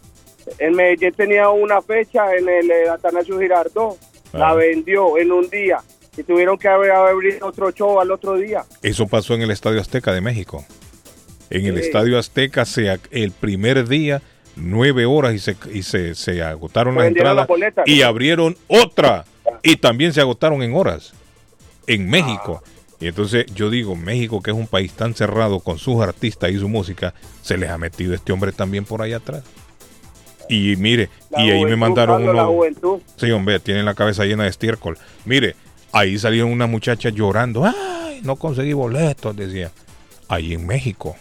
En 0.58 0.74
Medellín 0.74 1.12
tenía 1.12 1.48
una 1.50 1.80
fecha 1.82 2.34
en 2.34 2.48
el 2.48 2.70
eh, 2.70 2.88
Atanasio 2.92 3.38
Girardot. 3.38 3.96
La 4.32 4.50
Ah. 4.50 4.54
vendió 4.54 5.18
en 5.18 5.30
un 5.32 5.48
día. 5.48 5.78
Y 6.16 6.22
tuvieron 6.22 6.56
que 6.58 6.66
haber 6.68 6.90
abrir 6.92 7.38
otro 7.42 7.70
show 7.70 8.00
al 8.00 8.10
otro 8.10 8.36
día. 8.36 8.64
Eso 8.82 9.06
pasó 9.06 9.34
en 9.34 9.42
el 9.42 9.50
Estadio 9.50 9.80
Azteca 9.80 10.12
de 10.12 10.20
México. 10.20 10.64
En 11.50 11.66
el. 11.66 11.78
Estadio 11.78 12.18
Azteca, 12.18 12.64
se, 12.64 12.98
el 13.10 13.30
primer 13.32 13.86
día, 13.86 14.20
nueve 14.56 15.04
horas 15.06 15.34
y 15.34 15.38
se, 15.38 15.56
y 15.72 15.82
se, 15.82 16.14
se 16.14 16.42
agotaron 16.42 16.94
las 16.96 17.06
entradas 17.08 17.36
las 17.36 17.46
boletas. 17.48 17.86
y 17.86 18.02
abrieron 18.02 18.56
otra. 18.66 19.24
Y 19.62 19.76
también 19.76 20.12
se 20.12 20.20
agotaron 20.20 20.62
en 20.62 20.74
horas. 20.74 21.12
En 21.86 22.08
México. 22.08 22.62
Ah. 22.64 22.70
Y 23.00 23.08
entonces 23.08 23.46
yo 23.54 23.68
digo, 23.70 23.94
México, 23.94 24.40
que 24.42 24.50
es 24.50 24.56
un 24.56 24.66
país 24.66 24.92
tan 24.92 25.14
cerrado 25.14 25.60
con 25.60 25.78
sus 25.78 26.00
artistas 26.02 26.50
y 26.50 26.58
su 26.58 26.68
música, 26.68 27.12
se 27.42 27.58
les 27.58 27.68
ha 27.70 27.76
metido 27.78 28.14
este 28.14 28.32
hombre 28.32 28.52
también 28.52 28.84
por 28.84 29.02
ahí 29.02 29.12
atrás. 29.12 29.42
Y 30.48 30.76
mire, 30.76 31.10
La 31.30 31.44
y 31.44 31.50
ahí 31.50 31.64
me 31.64 31.76
mandaron 31.76 32.18
Carlos, 32.18 32.34
La 32.36 32.42
uno. 32.48 32.52
juventud. 32.56 33.00
Sí, 33.16 33.30
hombre, 33.32 33.58
tienen 33.60 33.84
la 33.84 33.94
cabeza 33.94 34.24
llena 34.24 34.44
de 34.44 34.50
estiércol. 34.50 34.96
Mire, 35.24 35.56
ahí 35.92 36.18
salieron 36.18 36.50
una 36.52 36.66
muchacha 36.66 37.10
llorando. 37.10 37.64
¡Ay, 37.64 38.20
no 38.22 38.36
conseguí 38.36 38.72
boletos! 38.72 39.36
Decía. 39.36 39.70
Ahí 40.28 40.54
en 40.54 40.66
México. 40.66 41.16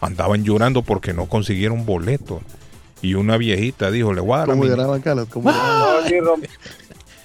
Andaban 0.00 0.44
llorando 0.44 0.82
porque 0.82 1.12
no 1.12 1.26
consiguieron 1.26 1.84
boletos. 1.84 2.40
Y 3.02 3.14
una 3.14 3.36
viejita 3.36 3.90
dijo, 3.90 4.12
le 4.14 4.20
voy 4.20 4.34
a 4.34 4.36
dar 4.38 4.42
a 4.50 4.52
¿Cómo 4.52 4.62
mi- 4.62 4.68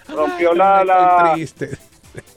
Rompió 0.10 0.54
la, 0.54 0.84
la, 0.84 1.32
triste. 1.34 1.78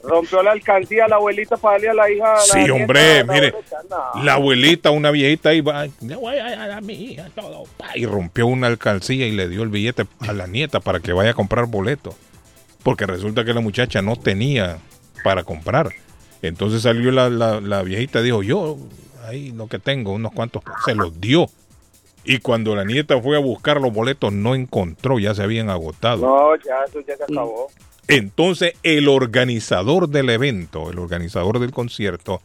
rompió 0.03 0.43
la 0.43 0.51
alcancía 0.51 1.07
la 1.07 1.15
abuelita 1.15 1.57
para 1.57 1.73
darle 1.75 1.89
a 1.89 1.93
la 1.93 2.11
hija. 2.11 2.33
la 2.33 2.39
Sí, 2.41 2.57
nieta, 2.59 2.73
hombre, 2.73 3.23
la 3.23 3.33
mire. 3.33 3.55
No. 3.89 4.23
la 4.23 4.33
abuelita, 4.33 4.91
una 4.91 5.11
viejita 5.11 5.51
le 5.51 5.61
voy 6.15 6.37
a 6.37 6.55
dar 6.57 6.71
a 6.71 6.81
mi 6.81 6.93
hija 6.93 7.29
todo, 7.35 7.63
y 7.95 8.05
rompió 8.05 8.47
una 8.47 8.67
alcancía 8.67 9.25
y 9.27 9.31
le 9.31 9.47
dio 9.49 9.63
el 9.63 9.69
billete 9.69 10.05
a 10.27 10.33
la 10.33 10.47
nieta 10.47 10.79
para 10.79 10.99
que 10.99 11.13
vaya 11.13 11.31
a 11.31 11.33
comprar 11.33 11.65
boleto, 11.67 12.13
porque 12.83 13.05
resulta 13.05 13.43
que 13.45 13.53
la 13.53 13.61
muchacha 13.61 14.01
no 14.01 14.15
tenía 14.15 14.77
para 15.23 15.43
comprar. 15.43 15.89
Entonces 16.41 16.81
salió 16.81 17.11
la, 17.11 17.29
la, 17.29 17.61
la 17.61 17.83
viejita 17.83 18.21
dijo, 18.21 18.41
yo, 18.43 18.77
ahí 19.27 19.51
lo 19.51 19.67
que 19.67 19.77
tengo, 19.79 20.11
unos 20.13 20.31
cuantos, 20.31 20.63
se 20.85 20.95
los 20.95 21.19
dio. 21.21 21.47
Y 22.23 22.39
cuando 22.39 22.75
la 22.75 22.85
nieta 22.85 23.19
fue 23.21 23.35
a 23.35 23.39
buscar 23.39 23.81
los 23.81 23.91
boletos, 23.93 24.31
no 24.31 24.53
encontró, 24.55 25.17
ya 25.19 25.33
se 25.33 25.41
habían 25.43 25.69
agotado. 25.69 26.21
No, 26.25 26.55
ya, 26.57 26.83
eso 26.87 26.99
ya 27.07 27.17
se 27.17 27.23
acabó. 27.23 27.67
Entonces 28.07 28.73
el 28.83 29.07
organizador 29.07 30.09
del 30.09 30.29
evento, 30.29 30.91
el 30.91 30.99
organizador 30.99 31.59
del 31.59 31.71
concierto, 31.71 32.41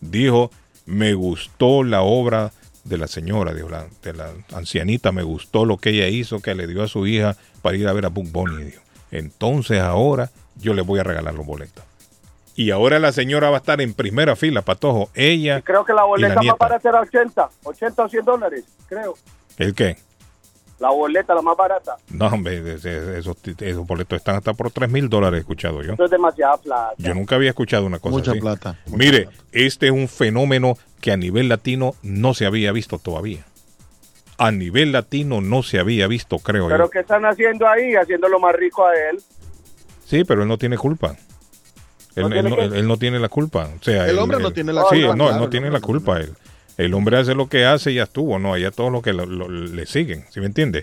dijo, 0.00 0.50
me 0.86 1.14
gustó 1.14 1.84
la 1.84 2.02
obra 2.02 2.52
de 2.84 2.96
la 2.98 3.06
señora, 3.06 3.52
la- 3.52 3.86
de 4.02 4.12
la 4.14 4.30
ancianita, 4.54 5.12
me 5.12 5.22
gustó 5.22 5.64
lo 5.66 5.76
que 5.76 5.90
ella 5.90 6.08
hizo, 6.08 6.40
que 6.40 6.54
le 6.54 6.66
dio 6.66 6.82
a 6.82 6.88
su 6.88 7.06
hija 7.06 7.36
para 7.62 7.76
ir 7.76 7.86
a 7.86 7.92
ver 7.92 8.06
a 8.06 8.08
Book 8.08 8.30
Bunny. 8.32 8.64
dijo. 8.64 8.80
Entonces 9.10 9.80
ahora 9.80 10.30
yo 10.56 10.72
le 10.74 10.82
voy 10.82 11.00
a 11.00 11.04
regalar 11.04 11.34
los 11.34 11.44
boletos. 11.46 11.84
Y 12.60 12.72
ahora 12.72 12.98
la 12.98 13.10
señora 13.10 13.48
va 13.48 13.56
a 13.56 13.60
estar 13.60 13.80
en 13.80 13.94
primera 13.94 14.36
fila, 14.36 14.60
Patojo. 14.60 15.08
Ella, 15.14 15.62
Creo 15.62 15.82
que 15.82 15.94
la 15.94 16.04
boleta 16.04 16.34
más 16.34 16.42
nieta. 16.42 16.56
barata 16.58 16.88
era 16.90 17.00
80, 17.00 17.48
80 17.64 18.02
o 18.04 18.08
100 18.10 18.24
dólares, 18.26 18.64
creo. 18.86 19.14
¿el 19.56 19.74
qué? 19.74 19.96
La 20.78 20.90
boleta, 20.90 21.34
la 21.34 21.40
más 21.40 21.56
barata. 21.56 21.96
No, 22.10 22.26
hombre, 22.26 22.74
esos, 22.74 23.34
esos 23.62 23.86
boletos 23.86 24.18
están 24.18 24.36
hasta 24.36 24.52
por 24.52 24.70
3 24.70 24.90
mil 24.90 25.08
dólares, 25.08 25.38
he 25.38 25.40
escuchado 25.40 25.82
yo. 25.82 25.94
Eso 25.94 26.04
es 26.04 26.10
demasiada 26.10 26.58
plata. 26.58 26.92
Yo 26.98 27.14
nunca 27.14 27.36
había 27.36 27.48
escuchado 27.48 27.86
una 27.86 27.98
cosa 27.98 28.14
Mucha 28.16 28.32
así. 28.32 28.40
plata, 28.40 28.76
mucha 28.88 28.96
Mire, 28.98 29.22
plata. 29.22 29.38
este 29.52 29.86
es 29.86 29.92
un 29.92 30.06
fenómeno 30.08 30.76
que 31.00 31.12
a 31.12 31.16
nivel 31.16 31.48
latino 31.48 31.94
no 32.02 32.34
se 32.34 32.44
había 32.44 32.72
visto 32.72 32.98
todavía. 32.98 33.42
A 34.36 34.50
nivel 34.50 34.92
latino 34.92 35.40
no 35.40 35.62
se 35.62 35.78
había 35.78 36.06
visto, 36.08 36.38
creo 36.40 36.68
Pero 36.68 36.84
yo. 36.84 36.90
¿qué 36.90 36.98
están 36.98 37.24
haciendo 37.24 37.66
ahí? 37.66 37.94
Haciéndolo 37.94 38.38
más 38.38 38.54
rico 38.54 38.86
a 38.86 38.92
él. 39.08 39.18
Sí, 40.04 40.24
pero 40.24 40.42
él 40.42 40.48
no 40.48 40.58
tiene 40.58 40.76
culpa. 40.76 41.16
Él 42.16 42.22
¿No 42.22 42.26
él 42.28 42.32
tiene 42.32 42.50
no, 42.50 42.56
qué? 42.56 42.62
él- 42.64 42.74
él 42.74 42.88
no 42.88 42.96
tiene 42.96 43.18
la 43.18 43.28
culpa. 43.28 43.68
O 43.78 43.82
sea, 43.82 44.04
El 44.04 44.10
él- 44.10 44.18
hombre 44.18 44.38
no 44.40 44.50
tiene 44.52 44.72
la 44.72 44.82
Sí, 44.90 45.00
culpa, 45.02 45.16
no, 45.16 45.30
él 45.30 45.36
no 45.38 45.48
tiene 45.48 45.66
el 45.68 45.72
la 45.72 45.78
hombre 45.78 45.86
culpa. 45.86 46.18
Él, 46.20 46.34
el 46.76 46.94
hombre 46.94 47.18
hace 47.18 47.34
lo 47.34 47.48
que 47.48 47.64
hace 47.66 47.92
y 47.92 47.94
ya 47.96 48.04
estuvo, 48.04 48.38
¿no? 48.38 48.54
Allá 48.54 48.70
todos 48.70 48.90
los 48.90 49.02
que 49.02 49.12
lo- 49.12 49.26
lo- 49.26 49.48
le 49.48 49.86
siguen, 49.86 50.24
¿sí 50.30 50.40
me 50.40 50.46
entiende? 50.46 50.82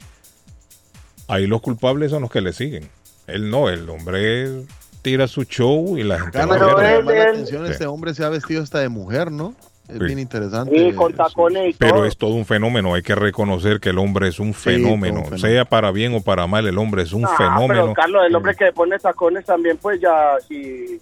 Ahí 1.28 1.48
los 1.48 1.62
culpables 1.62 2.12
son 2.12 2.22
los 2.22 2.32
que 2.32 2.42
le 2.42 2.54
siguen. 2.54 2.90
Él 3.28 3.50
no, 3.50 3.70
el 3.70 3.90
hombre 3.90 4.62
tira 5.02 5.28
su 5.28 5.44
show 5.44 5.98
y 5.98 6.04
la 6.04 6.20
gente 6.20 6.40
Pero 6.40 6.78
la 7.02 7.24
atención, 7.24 7.66
Sí. 7.66 7.72
este 7.72 7.86
hombre 7.86 8.14
se 8.14 8.24
ha 8.24 8.30
vestido 8.30 8.64
hasta 8.64 8.80
de 8.80 8.90
mujer, 8.90 9.32
¿no? 9.32 9.54
Es 9.90 10.00
Sí. 10.00 10.04
bien 10.04 10.20
interesante. 10.20 10.78
Sí, 10.78 10.94
con 10.96 11.14
tacones 11.14 11.70
y 11.70 11.74
Pero 11.78 11.96
todo. 11.96 12.06
es 12.06 12.18
todo 12.18 12.34
un 12.34 12.46
fenómeno, 12.46 12.94
hay 12.94 13.02
que 13.04 13.16
reconocer 13.16 13.80
que 13.80 13.90
el 13.90 13.98
hombre 14.00 14.28
es 14.28 14.40
un 14.40 14.54
fenómeno, 14.54 15.20
fenómeno. 15.20 15.38
sea 15.38 15.64
para 15.66 15.92
bien 15.92 16.14
o 16.14 16.22
para 16.22 16.46
mal, 16.46 16.68
el 16.68 16.78
hombre 16.78 17.04
es 17.04 17.14
un 17.14 17.24
Ah, 17.26 17.34
fenómeno. 17.38 17.82
Pero 17.84 17.94
Carlos, 17.94 18.22
el 18.28 18.36
hombre 18.36 18.54
que 18.56 18.72
pone 18.74 19.00
tacones 19.00 19.46
también, 19.46 19.78
pues 19.78 20.00
ya, 20.02 20.36
si... 20.48 21.00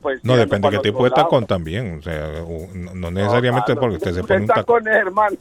pues, 0.00 0.24
No, 0.24 0.36
depende 0.36 0.70
de 0.70 0.76
qué 0.78 0.82
tipo 0.82 1.04
de 1.04 1.10
tacón 1.10 1.46
también, 1.46 1.98
o 1.98 2.02
sea, 2.02 2.28
no, 2.74 2.94
no 2.94 2.94
No, 2.94 3.10
necesariamente 3.10 3.74
porque 3.76 3.96
usted 3.96 4.14
se 4.14 4.22
pone 4.22 4.40
un 4.42 4.46
tacón. 4.46 4.82
tacones, 4.84 4.94
hermano. 4.96 5.36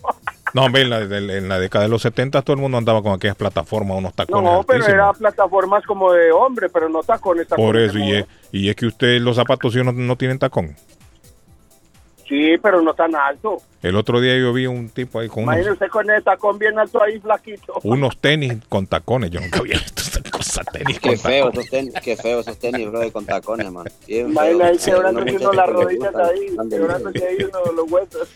No, 0.54 0.66
hombre, 0.66 0.82
en 0.84 0.90
la, 0.90 1.00
de- 1.00 1.38
en 1.38 1.50
la 1.50 1.60
década 1.60 1.86
de 1.86 1.90
los 1.90 2.02
70 2.02 2.42
todo 2.42 2.54
el 2.56 2.62
mundo 2.62 2.78
andaba 2.78 3.02
con 3.02 3.14
aquellas 3.14 3.36
plataformas, 3.36 3.98
unos 3.98 4.14
tacones 4.14 4.52
No, 4.52 4.64
pero 4.64 4.84
altísimos. 4.84 4.94
era 4.94 5.14
plataformas 5.14 5.84
como 5.86 6.12
de 6.14 6.32
hombre, 6.32 6.70
pero 6.70 6.90
no 6.90 7.02
tacones. 7.04 7.48
tacones 7.48 7.66
Por 7.68 7.78
eso, 7.78 7.98
y 8.00 8.12
es, 8.14 8.26
y 8.52 8.70
es 8.70 8.76
que 8.76 8.86
usted, 8.88 9.20
los 9.22 9.36
zapatos 9.36 9.74
sí 9.74 9.84
no, 9.84 9.92
no 9.92 10.16
tienen 10.16 10.38
tacón. 10.40 10.76
Sí, 12.28 12.58
pero 12.62 12.82
no 12.82 12.94
tan 12.94 13.14
alto. 13.16 13.58
El 13.82 13.96
otro 13.98 14.20
día 14.22 14.38
yo 14.38 14.54
vi 14.54 14.66
un 14.66 14.90
tipo 14.90 15.20
ahí 15.20 15.28
con 15.28 15.44
Imagínese 15.44 15.70
unos, 15.72 15.82
usted 15.82 15.90
con 15.92 16.10
el 16.10 16.24
tacón 16.24 16.58
bien 16.58 16.80
alto 16.80 17.04
ahí, 17.04 17.20
flaquito. 17.20 17.74
unos 17.84 18.18
tenis 18.18 18.54
con 18.70 18.88
tacones. 18.88 19.30
Yo 19.30 19.42
nunca 19.42 19.60
había 19.60 19.78
visto 19.78 20.02
cosa, 20.32 20.43
tenis 20.72 21.00
Qué 21.00 21.18
feo 21.18 21.50
esos 21.50 21.70
tenis, 21.70 21.94
qué 22.04 22.16
feo 22.16 22.40
esos 22.40 22.58
tenis, 22.58 22.88
bro, 22.90 23.12
con 23.12 23.26
tacones, 23.26 23.72
man. 23.72 23.86
Imagínate 24.08 24.64
ahí 24.64 24.78
quebrándose 24.78 25.38
uno 25.38 25.54
las 25.54 25.70
rodillas 25.70 26.16
ahí, 26.16 26.70
quebrándose 26.70 27.28
ahí 27.28 27.38
uno 27.44 27.72
los 27.72 27.92
huesos. 27.92 28.30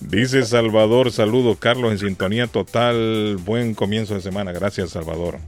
Dice 0.00 0.44
Salvador, 0.44 1.10
saludos 1.12 1.56
Carlos 1.58 1.92
en 1.92 1.98
sintonía 1.98 2.46
total, 2.46 3.38
buen 3.44 3.74
comienzo 3.74 4.14
de 4.14 4.20
semana, 4.20 4.52
gracias 4.52 4.90
Salvador. 4.90 5.38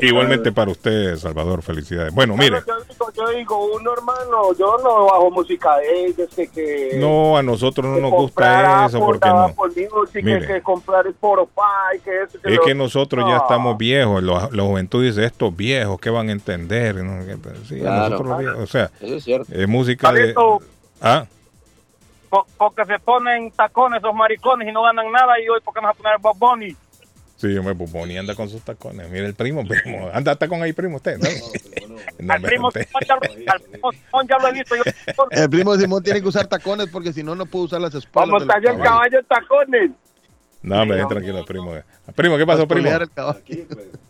Igualmente 0.00 0.52
para 0.52 0.70
usted 0.70 1.16
Salvador, 1.16 1.62
felicidades. 1.62 2.14
Bueno, 2.14 2.36
mire, 2.36 2.62
Yo 2.66 2.76
digo, 2.88 3.12
yo 3.12 3.28
digo, 3.30 3.66
uno 3.76 3.92
hermano, 3.92 4.54
yo 4.58 4.76
no 4.82 5.06
bajo 5.06 5.30
música 5.30 5.76
de 5.78 6.06
ellos, 6.06 6.28
que, 6.34 6.48
que 6.48 6.90
no 6.98 7.36
a 7.36 7.42
nosotros 7.42 7.86
no 7.86 7.98
nos 8.00 8.10
gusta 8.12 8.86
eso 8.86 8.98
porque 9.00 9.28
no. 9.28 9.52
por 9.54 9.68
music, 9.70 10.24
Mire. 10.24 10.46
que, 10.46 10.62
comprar 10.62 11.06
Spotify, 11.06 11.98
que 12.04 12.22
eso, 12.22 12.38
que 12.40 12.48
Es 12.50 12.56
lo- 12.56 12.62
que 12.64 12.74
nosotros 12.74 13.24
ya 13.26 13.36
No. 13.36 13.42
estamos 13.42 13.78
viejos, 13.78 14.22
los- 14.22 14.52
la 14.52 14.62
juventud 14.62 15.02
dice 15.04 15.24
estos 15.24 15.56
viejos, 15.56 15.98
¿qué 16.00 16.10
van 16.10 16.28
a 16.28 16.32
entender? 16.32 16.96
No, 16.96 17.24
que- 17.24 17.36
Sí, 17.66 17.80
Claro. 17.80 18.10
nosotros 18.10 18.38
viejos, 18.38 18.58
o 18.60 18.66
sea, 18.66 18.90
Eso 19.00 19.16
es 19.16 19.24
cierto. 19.24 19.52
es 19.52 19.68
música 19.68 20.12
de... 20.12 20.34
Ah, 21.00 21.26
po- 22.30 22.46
porque 22.56 22.84
se 22.84 22.98
ponen 22.98 23.50
tacones 23.52 23.98
esos 24.02 24.14
maricones 24.14 24.68
y 24.68 24.72
no 24.72 24.82
ganan 24.82 25.10
nada 25.12 25.38
y 25.40 25.48
hoy 25.48 25.60
porque 25.64 25.80
nos 25.80 25.88
va 25.88 25.92
a 25.92 25.94
poner 25.94 26.18
Bob 26.20 26.36
Bunny. 26.38 26.76
Sí, 27.36 27.56
hombre, 27.56 27.74
pues 27.74 27.92
Bonnie 27.92 28.18
anda 28.18 28.34
con 28.34 28.48
sus 28.48 28.62
tacones. 28.62 29.08
Mire 29.10 29.26
el 29.26 29.34
primo, 29.34 29.62
primo. 29.68 30.08
Anda 30.12 30.32
hasta 30.32 30.48
con 30.48 30.62
ahí, 30.62 30.72
primo, 30.72 30.96
usted. 30.96 31.18
¿no? 31.18 31.28
No, 32.18 32.32
al 32.32 32.36
hombre, 32.38 32.50
primo 32.50 32.68
usted- 32.68 32.86
Simón 32.86 33.02
ya 33.06 33.14
lo, 33.14 33.52
al 33.52 33.60
primo 33.70 33.92
Simón 33.92 34.26
ya 34.28 34.38
lo 34.38 34.48
he 34.48 34.52
visto 34.52 34.74
yo. 34.76 34.82
El 35.30 35.50
primo 35.50 35.76
Simón 35.76 36.02
tiene 36.02 36.20
que 36.22 36.28
usar 36.28 36.46
tacones 36.46 36.88
porque 36.88 37.12
si 37.12 37.22
no, 37.22 37.34
no 37.34 37.44
puede 37.46 37.66
usar 37.66 37.80
las 37.80 37.94
espaldas. 37.94 38.42
Vamos 38.42 38.62
del 38.62 38.68
a 38.68 38.72
el 38.72 38.82
caballo 38.82 39.18
en 39.18 39.24
tacones. 39.26 39.90
No, 40.62 40.82
hombre, 40.82 41.04
tranquilo, 41.06 41.44
primo. 41.44 41.72
Primo, 42.16 42.36
¿qué 42.38 42.46
pasó, 42.46 42.66
primo? 42.66 42.88
caballo. 43.14 43.38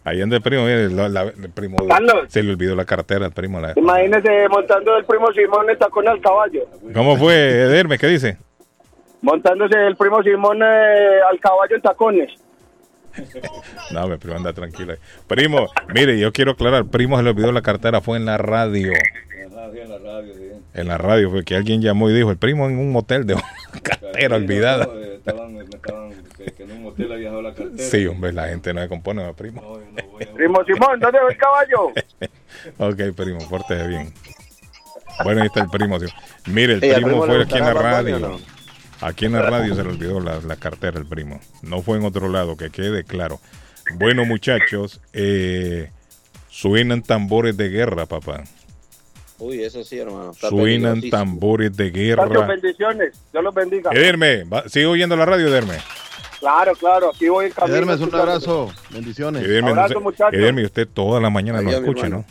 Ahí 0.05 0.23
anda 0.23 0.37
el 0.37 0.43
primo, 0.43 0.63
mire, 0.65 0.89
la- 0.91 1.09
la- 1.09 1.23
el 1.25 1.51
primo 1.51 1.77
Carlos. 1.87 2.27
se 2.29 2.43
le 2.43 2.53
olvidó 2.53 2.75
la 2.77 2.85
cartera 2.85 3.27
al 3.27 3.33
primo. 3.33 3.61
la- 3.61 3.73
Imagínese 3.77 4.49
montando 4.49 4.97
el 4.97 5.05
primo 5.05 5.31
Simón 5.33 5.69
en 5.69 5.79
tacones 5.79 6.11
al 6.13 6.21
caballo. 6.21 6.61
¿Cómo 6.95 7.17
fue, 7.17 7.35
Ederme? 7.35 7.99
¿Qué 7.99 8.07
dice? 8.07 8.39
Montándose 9.21 9.77
el 9.87 9.97
primo 9.97 10.23
Simón 10.23 10.63
eh, 10.63 11.21
al 11.31 11.41
caballo 11.41 11.75
en 11.77 11.83
tacones. 11.83 12.31
No, 13.91 14.03
hombre, 14.03 14.19
primo, 14.19 14.37
anda 14.37 14.53
tranquilo. 14.53 14.93
ahí. 14.93 14.99
Primo, 15.27 15.69
mire, 15.95 16.19
yo 16.19 16.33
quiero 16.33 16.53
aclarar, 16.53 16.87
primo 16.87 17.17
se 17.17 17.23
le 17.23 17.31
olvidó 17.31 17.53
la 17.53 17.63
cartera, 17.63 18.01
fue 18.01 18.17
en 18.17 18.25
la 18.27 18.37
radio. 18.39 18.93
En 20.75 20.89
la 20.89 20.99
radio, 20.99 21.31
fue 21.31 21.45
que 21.45 21.57
alguien 21.57 21.81
llamó 21.81 22.11
y 22.11 22.15
dijo, 22.15 22.31
el 22.31 22.37
primo 22.37 22.67
en 22.67 22.79
un 22.79 22.93
motel 22.93 23.27
de 23.27 23.35
una 23.35 23.45
cartera 23.83 24.37
olvidada. 24.37 24.89
Sí, 27.79 28.07
hombre, 28.07 28.33
la 28.33 28.49
gente 28.49 28.73
no 28.75 28.83
se 28.83 28.89
compone, 28.89 29.25
¿no, 29.25 29.35
primo? 29.35 29.81
Primo 30.35 30.65
Simón, 30.65 31.01
¿dónde 31.01 31.19
va 31.19 31.29
el 31.31 31.37
caballo? 31.37 31.93
Ok, 32.79 33.15
primo, 33.15 33.39
pórtese 33.49 33.87
bien. 33.87 34.13
Bueno, 35.23 35.43
ahí 35.43 35.47
está 35.47 35.61
el 35.61 35.69
primo. 35.69 36.01
sí. 36.01 36.07
Mire, 36.47 36.75
el 36.75 36.85
Ey, 36.85 36.91
¿al 36.93 37.03
primo 37.03 37.25
fue 37.25 37.43
aquí 37.43 37.59
en 37.59 37.65
la 37.65 37.75
radio. 37.75 38.39
No? 39.01 39.07
Aquí 39.07 39.27
en 39.27 39.33
la 39.33 39.43
radio 39.43 39.75
se 39.75 39.83
le 39.83 39.91
olvidó 39.91 40.21
la, 40.21 40.41
la 40.41 40.57
cartera 40.57 40.99
el 40.99 41.07
primo. 41.07 41.41
No 41.63 41.83
fue 41.83 41.99
en 41.99 42.05
otro 42.05 42.29
lado, 42.29 42.57
que 42.57 42.71
quede 42.71 43.05
claro. 43.05 43.41
Bueno, 43.95 44.25
muchachos, 44.25 45.01
eh, 45.13 45.91
suenan 46.49 47.03
tambores 47.03 47.57
de 47.57 47.69
guerra, 47.69 48.07
papá. 48.07 48.45
Uy, 49.39 49.63
eso 49.63 49.85
sí, 49.85 49.99
hermano. 49.99 50.31
está 50.31 50.49
Suenan 50.49 51.03
tambores 51.11 51.77
de 51.77 51.91
guerra. 51.91 52.27
bendiciones. 52.47 53.13
Dios 53.33 53.45
los 53.45 53.55
bendiga. 53.55 53.91
Ederme, 53.93 54.45
¿sigue 54.67 54.87
oyendo 54.87 55.15
la 55.17 55.27
radio, 55.27 55.49
Ederme? 55.49 55.75
Claro, 56.41 56.73
claro. 56.75 57.11
Aquí 57.15 57.29
voy 57.29 57.47
en 57.47 57.53
camino. 57.53 57.75
Edermes, 57.77 58.01
un 58.01 58.15
abrazo. 58.15 58.73
Bendiciones. 58.91 59.43
Ederme, 59.45 59.69
no 59.75 59.81
Abrazo, 59.81 59.95
sé- 59.95 60.01
muchachos. 60.01 60.35
Ederme, 60.35 60.65
usted 60.65 60.89
toda 60.89 61.21
la 61.21 61.29
mañana 61.31 61.61
nos 61.61 61.75
escucha, 61.75 62.09
¿no? 62.09 62.25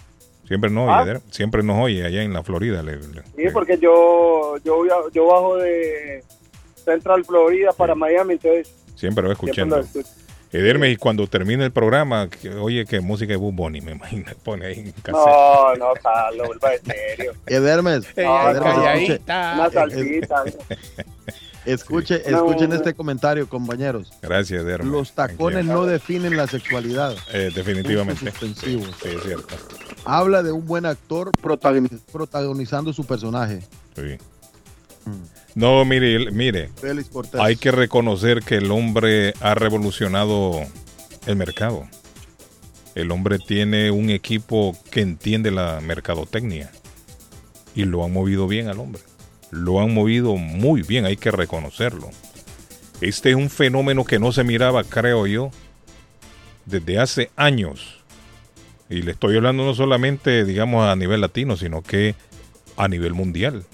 Siempre 0.47 0.69
nos 0.69 0.87
oye, 0.89 0.93
¿Ah? 0.97 1.03
Ederme, 1.03 1.21
siempre 1.31 1.63
nos 1.63 1.79
oye 1.83 2.05
allá 2.05 2.21
en 2.23 2.33
la 2.33 2.43
Florida. 2.43 2.81
le- 2.83 2.97
le- 2.97 3.23
Sí, 3.35 3.43
porque 3.53 3.77
yo, 3.79 4.57
yo, 4.63 4.83
yo 5.11 5.25
bajo 5.27 5.57
de 5.57 6.23
Central 6.85 7.25
Florida 7.25 7.71
para 7.73 7.95
Miami, 7.95 8.33
entonces 8.33 8.67
siempre 8.95 8.97
siempre 9.27 9.31
escuchando. 9.31 9.77
lo 9.77 9.81
escucho. 9.83 10.07
Ederme, 10.51 10.89
y 10.89 10.95
cuando 10.95 11.27
termine 11.27 11.65
el 11.65 11.71
programa, 11.73 12.29
que- 12.29 12.51
oye, 12.51 12.85
que 12.85 13.01
música 13.01 13.31
de 13.33 13.35
Bob 13.37 13.53
Bunny, 13.53 13.81
me 13.81 13.91
imagino, 13.91 14.25
pone 14.43 14.67
ahí 14.67 14.79
en 14.79 14.91
casa. 14.93 15.17
No, 15.17 15.75
no, 15.75 15.87
Carlos, 16.01 16.47
vuelva 16.47 16.69
de 16.69 16.79
serio. 16.79 17.33
Edermes, 17.45 18.05
No, 18.15 18.49
Edermes, 18.51 19.19
Una 19.27 19.69
salsita. 19.69 20.43
escuche, 21.65 22.21
No. 22.29 22.37
escuchen 22.37 22.71
este 22.71 22.93
comentario, 22.93 23.49
compañeros. 23.49 24.13
Gracias, 24.21 24.61
Ederme. 24.63 24.89
Los 24.91 25.11
tacones 25.13 25.65
no 25.65 25.85
definen 25.85 26.37
la 26.37 26.47
sexualidad. 26.47 27.15
Eh, 27.33 27.51
definitivamente. 27.53 28.29
Suspensivos. 28.29 28.95
Sí, 29.01 29.09
es 29.09 29.23
cierto. 29.23 29.55
Habla 30.05 30.41
de 30.43 30.51
un 30.53 30.65
buen 30.65 30.85
actor 30.85 31.31
protagoni- 31.41 31.99
protagonizando 32.13 32.93
su 32.93 33.03
personaje. 33.05 33.59
Sí. 33.95 34.17
No, 35.55 35.85
mire, 35.85 36.31
mire, 36.31 36.69
Félix 36.75 37.09
Cortés. 37.09 37.39
hay 37.39 37.55
que 37.55 37.71
reconocer 37.71 38.41
que 38.41 38.55
el 38.55 38.69
hombre 38.71 39.33
ha 39.39 39.55
revolucionado 39.55 40.61
el 41.25 41.35
mercado. 41.37 41.87
El 42.93 43.11
hombre 43.11 43.39
tiene 43.39 43.89
un 43.89 44.09
equipo 44.09 44.77
que 44.91 45.01
entiende 45.01 45.51
la 45.51 45.79
mercadotecnia 45.81 46.71
y 47.73 47.85
lo 47.85 48.03
han 48.03 48.11
movido 48.11 48.47
bien 48.47 48.67
al 48.67 48.79
hombre. 48.79 49.01
Lo 49.51 49.79
han 49.79 49.93
movido 49.93 50.35
muy 50.35 50.81
bien, 50.81 51.05
hay 51.05 51.15
que 51.15 51.31
reconocerlo. 51.31 52.09
Este 53.01 53.29
es 53.29 53.35
un 53.35 53.49
fenómeno 53.49 54.03
que 54.03 54.19
no 54.19 54.31
se 54.31 54.43
miraba, 54.43 54.83
creo 54.83 55.27
yo, 55.27 55.51
desde 56.65 56.99
hace 56.99 57.31
años. 57.37 58.03
Y 58.89 59.01
le 59.01 59.11
estoy 59.11 59.37
hablando 59.37 59.65
no 59.65 59.73
solamente, 59.73 60.43
digamos, 60.45 60.85
a 60.85 60.95
nivel 60.95 61.21
latino, 61.21 61.55
sino 61.57 61.81
que 61.81 62.15
a 62.77 62.87
nivel 62.87 63.13
mundial. 63.13 63.65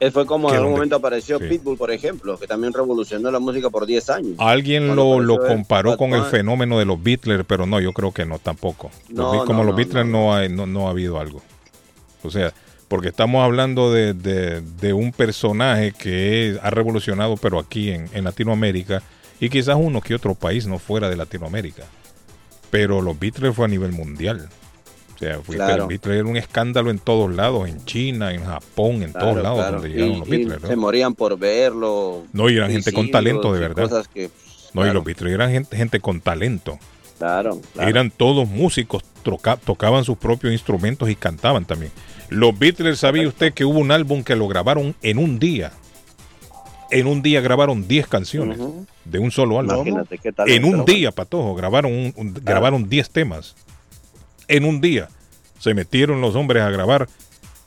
Él 0.00 0.10
fue 0.12 0.26
como 0.26 0.48
en 0.48 0.54
algún 0.56 0.66
donde- 0.70 0.76
momento 0.78 0.96
apareció 0.96 1.38
sí. 1.38 1.44
Pitbull, 1.48 1.78
por 1.78 1.90
ejemplo, 1.90 2.36
que 2.38 2.46
también 2.46 2.72
revolucionó 2.72 3.30
la 3.30 3.38
música 3.38 3.70
por 3.70 3.86
10 3.86 4.10
años. 4.10 4.34
Alguien 4.38 4.94
lo, 4.96 5.20
lo 5.20 5.38
comparó 5.38 5.96
con 5.96 6.12
el 6.14 6.24
fenómeno 6.24 6.78
de 6.78 6.84
los 6.84 7.02
Beatles, 7.02 7.42
pero 7.46 7.64
no, 7.66 7.80
yo 7.80 7.92
creo 7.92 8.12
que 8.12 8.26
no 8.26 8.38
tampoco. 8.38 8.90
No, 9.08 9.44
como 9.44 9.60
no, 9.60 9.64
los 9.64 9.76
Beatles 9.76 10.04
no, 10.06 10.34
hay- 10.34 10.48
no, 10.48 10.66
no 10.66 10.88
ha 10.88 10.90
habido 10.90 11.18
algo. 11.20 11.40
O 12.22 12.30
sea, 12.30 12.52
porque 12.88 13.08
estamos 13.08 13.42
hablando 13.44 13.92
de, 13.92 14.14
de- 14.14 14.60
de 14.60 14.92
un 14.92 15.12
personaje 15.12 15.92
que 15.92 16.58
ha 16.62 16.70
revolucionado, 16.70 17.36
pero 17.36 17.58
aquí 17.58 17.90
en, 17.90 18.08
en 18.12 18.24
Latinoamérica, 18.24 19.02
y 19.40 19.48
quizás 19.48 19.76
uno 19.78 20.00
que 20.00 20.14
otro 20.14 20.34
país 20.34 20.66
no 20.66 20.78
fuera 20.78 21.08
de 21.08 21.16
Latinoamérica. 21.16 21.84
Pero 22.70 23.00
los 23.00 23.18
Beatles 23.18 23.54
fue 23.54 23.64
a 23.66 23.68
nivel 23.68 23.92
mundial. 23.92 24.48
O 25.14 25.18
sea, 25.18 25.40
fue, 25.40 25.56
Claro. 25.56 25.88
era 25.90 26.24
un 26.24 26.36
escándalo 26.36 26.90
en 26.90 26.98
todos 26.98 27.32
lados, 27.34 27.68
en 27.68 27.84
China, 27.84 28.32
en 28.34 28.44
Japón, 28.44 29.02
en 29.02 29.12
Claro, 29.12 29.26
todos 29.30 29.42
lados 29.42 29.58
claro. 29.58 29.72
donde 29.80 29.88
llegaron 29.90 30.14
Y- 30.14 30.18
los 30.18 30.28
Beatles. 30.28 30.62
¿no? 30.62 30.68
Se 30.68 30.76
morían 30.76 31.14
por 31.14 31.38
verlo. 31.38 32.22
No, 32.32 32.50
y 32.50 32.56
eran 32.56 32.70
gente 32.72 32.92
con 32.92 33.10
talento, 33.10 33.52
de 33.52 33.60
verdad. 33.60 33.84
Cosas 33.88 34.08
que, 34.08 34.30
No, 34.74 34.84
y 34.86 34.92
los 34.92 35.04
Beatles 35.04 35.32
eran 35.32 35.50
gente, 35.52 35.76
gente 35.76 36.00
con 36.00 36.20
talento. 36.20 36.78
claro, 37.18 37.60
claro. 37.74 37.88
Eran 37.88 38.10
todos 38.10 38.48
músicos, 38.48 39.04
troca- 39.22 39.56
tocaban 39.56 40.04
sus 40.04 40.18
propios 40.18 40.52
instrumentos 40.52 41.08
y 41.08 41.14
cantaban 41.14 41.64
también. 41.64 41.92
Los 42.28 42.58
Beatles, 42.58 42.98
¿sabía 42.98 43.28
usted 43.28 43.54
que 43.54 43.64
hubo 43.64 43.78
un 43.78 43.92
álbum 43.92 44.24
que 44.24 44.34
lo 44.34 44.48
grabaron 44.48 44.96
en 45.02 45.18
un 45.18 45.38
día? 45.38 45.70
En 46.90 47.06
un 47.06 47.22
día 47.22 47.40
grabaron 47.40 47.86
10 47.88 48.06
canciones 48.08 48.58
de 49.04 49.18
un 49.18 49.30
solo 49.30 49.58
álbum. 49.58 49.74
Imagínate 49.86 50.18
qué 50.18 50.32
tal. 50.32 50.48
En 50.48 50.64
un 50.64 50.84
día, 50.84 51.10
Patojo, 51.12 51.54
grabaron, 51.54 51.92
un- 51.92 52.12
un- 52.16 52.34
grabaron 52.34 52.88
10 52.88 53.10
temas. 53.10 53.54
En 54.48 54.64
un 54.64 54.80
día 54.80 55.08
se 55.58 55.74
metieron 55.74 56.20
los 56.20 56.34
hombres 56.36 56.62
a 56.62 56.70
grabar 56.70 57.08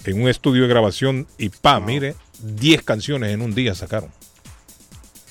en 0.05 0.21
un 0.21 0.29
estudio 0.29 0.63
de 0.63 0.67
grabación 0.69 1.27
y 1.37 1.49
pa, 1.49 1.79
mire, 1.79 2.15
10 2.41 2.83
canciones 2.83 3.31
en 3.33 3.41
un 3.41 3.53
día 3.55 3.75
sacaron. 3.75 4.09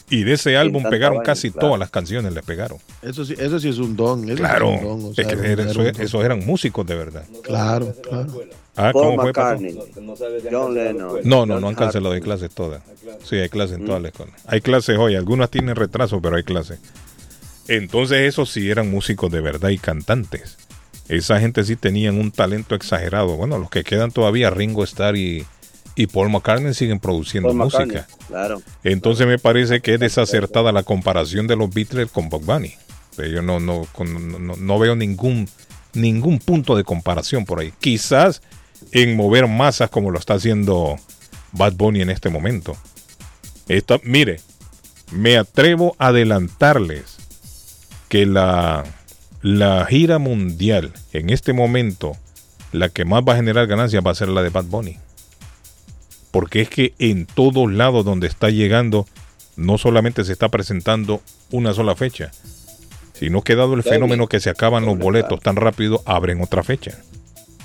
Y 0.09 0.23
de 0.23 0.35
ese 0.35 0.57
álbum 0.57 0.85
pegaron 0.89 1.23
casi 1.25 1.51
claro. 1.51 1.67
todas 1.69 1.81
las 1.81 1.91
canciones, 1.91 2.33
le 2.33 2.41
pegaron. 2.43 2.79
Eso 3.03 3.25
sí, 3.25 3.35
eso 3.39 3.59
sí 3.59 3.69
es 3.71 3.79
un 3.79 3.97
don. 3.97 4.25
eso 4.29 4.37
Claro, 4.37 4.71
es 4.73 4.81
un 4.83 4.87
don, 4.87 5.05
o 5.07 5.11
es 5.11 5.17
sea, 5.17 5.25
que 5.25 5.33
era- 5.53 5.63
eso- 5.65 5.81
un 5.81 5.87
don. 5.93 6.01
esos 6.01 6.25
eran 6.25 6.47
músicos 6.47 6.87
de 6.87 6.95
verdad. 6.95 7.25
Claro, 7.43 7.93
claro. 8.03 8.33
Ah, 8.77 8.91
Paul 8.93 9.05
¿cómo 9.17 9.23
fue, 9.23 9.33
Pato? 9.33 9.61
McCartney, 9.63 9.79
John 10.53 10.75
Lennon. 10.75 11.21
No, 11.25 11.45
no, 11.47 11.55
John 11.55 11.61
no 11.63 11.69
han 11.69 11.75
cancelado, 11.75 12.15
hay 12.15 12.21
clases 12.21 12.51
todas. 12.55 12.83
Sí, 13.25 13.37
hay 13.37 13.49
clases 13.49 13.77
en 13.79 13.83
Mm. 13.83 13.87
todas 13.87 14.03
las 14.03 14.13
escuelas. 14.13 14.41
Hay 14.47 14.61
clases 14.61 14.97
hoy, 14.99 15.17
algunas 15.17 15.51
tienen 15.51 15.75
retraso, 15.75 16.21
pero 16.21 16.37
hay 16.37 16.45
clases. 16.45 16.79
Entonces 17.69 18.19
esos 18.29 18.51
sí 18.51 18.71
eran 18.71 18.89
músicos 18.91 19.33
de 19.33 19.41
verdad 19.41 19.71
y 19.71 19.79
cantantes. 19.79 20.57
Esa 21.09 21.39
gente 21.41 21.65
sí 21.65 21.77
tenían 21.77 22.19
un 22.19 22.31
talento 22.31 22.75
exagerado. 22.75 23.37
Bueno, 23.37 23.59
los 23.59 23.71
que 23.71 23.85
quedan 23.85 24.11
todavía, 24.11 24.51
Ringo 24.51 24.83
Starr 24.85 25.17
y, 25.17 25.47
y 25.95 26.07
Paul 26.09 26.31
McCartney 26.31 26.75
siguen 26.75 26.99
produciendo 26.99 27.49
Paul 27.49 27.59
McCartney, 27.59 27.97
música. 27.97 28.17
Claro. 28.27 28.63
Entonces 28.83 29.27
me 29.27 29.39
parece 29.39 29.81
que 29.81 29.95
es 29.95 30.01
desacertada 30.01 30.73
la 30.73 30.83
comparación 30.83 31.47
de 31.47 31.57
los 31.57 31.73
Beatles 31.73 32.11
con 32.11 32.29
Bob 32.29 32.45
Bunny. 32.45 32.75
Yo 33.17 33.41
no, 33.41 33.61
no, 33.61 33.87
no, 34.05 34.57
no 34.57 34.79
veo 34.79 34.95
ningún, 34.95 35.49
ningún 35.95 36.39
punto 36.39 36.77
de 36.77 36.85
comparación 36.85 37.45
por 37.45 37.61
ahí. 37.61 37.73
Quizás 37.81 38.43
en 38.93 39.17
mover 39.17 39.47
masas 39.47 39.91
como 39.91 40.11
lo 40.11 40.19
está 40.19 40.35
haciendo 40.35 40.97
Bad 41.53 41.75
Bunny 41.75 42.03
en 42.03 42.11
este 42.11 42.29
momento. 42.29 42.77
Esta, 43.69 43.99
mire, 44.05 44.41
me 45.13 45.39
atrevo 45.39 45.97
a 45.99 46.09
adelantarles 46.09 47.17
que 48.09 48.27
la, 48.27 48.85
la 49.55 49.87
gira 49.87 50.19
mundial 50.19 50.93
en 51.13 51.31
este 51.31 51.53
momento, 51.53 52.17
la 52.73 52.89
que 52.89 53.05
más 53.05 53.23
va 53.23 53.35
a 53.35 53.37
generar 53.37 53.67
ganancias 53.67 54.05
va 54.05 54.11
a 54.11 54.15
ser 54.15 54.29
la 54.29 54.43
de 54.43 54.51
Bad 54.51 54.65
Bunny 54.65 54.99
porque 56.37 56.61
es 56.61 56.69
que 56.69 56.93
en 56.99 57.25
todos 57.25 57.73
lados 57.73 58.05
donde 58.05 58.27
está 58.27 58.51
llegando, 58.51 59.07
no 59.57 59.79
solamente 59.79 60.23
se 60.23 60.33
está 60.33 60.51
presentando 60.51 61.23
una 61.51 61.73
sola 61.73 61.97
fecha, 61.97 62.31
sino 63.15 63.41
que 63.41 63.57
dado 63.57 63.73
el 63.73 63.83
fenómeno 63.83 64.27
que 64.27 64.39
se 64.39 64.51
acaban 64.51 64.85
los 64.85 64.99
boletos 64.99 65.41
tan 65.41 65.57
rápido, 65.57 66.03
abren 66.05 66.43
otra 66.43 66.63
fecha. 66.63 66.99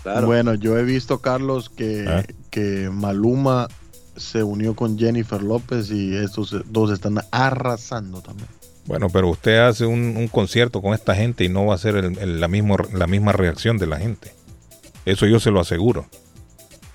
Claro. 0.03 0.25
Bueno, 0.27 0.53
yo 0.53 0.77
he 0.77 0.85
visto, 0.85 1.19
Carlos, 1.19 1.69
que, 1.69 2.05
Ah. 2.07 2.23
que 2.49 2.89
Maluma 2.89 3.67
se 4.15 4.41
unió 4.41 4.73
con 4.73 4.97
Jennifer 4.97 5.43
López 5.43 5.91
y 5.91 6.15
estos 6.15 6.55
dos 6.71 6.91
están 6.91 7.19
arrasando 7.31 8.21
también. 8.21 8.47
Bueno, 8.85 9.09
pero 9.09 9.29
usted 9.29 9.59
hace 9.59 9.85
un, 9.85 10.27
concierto 10.27 10.81
con 10.81 10.93
esta 10.93 11.15
gente 11.15 11.43
y 11.43 11.49
no 11.49 11.67
va 11.67 11.75
a 11.75 11.77
ser 11.77 11.95
la, 12.03 12.47
la 12.47 13.07
misma 13.07 13.31
reacción 13.31 13.77
de 13.77 13.87
la 13.87 13.99
gente. 13.99 14.33
Eso 15.05 15.25
yo 15.25 15.39
se 15.39 15.51
lo 15.51 15.59
aseguro. 15.59 16.07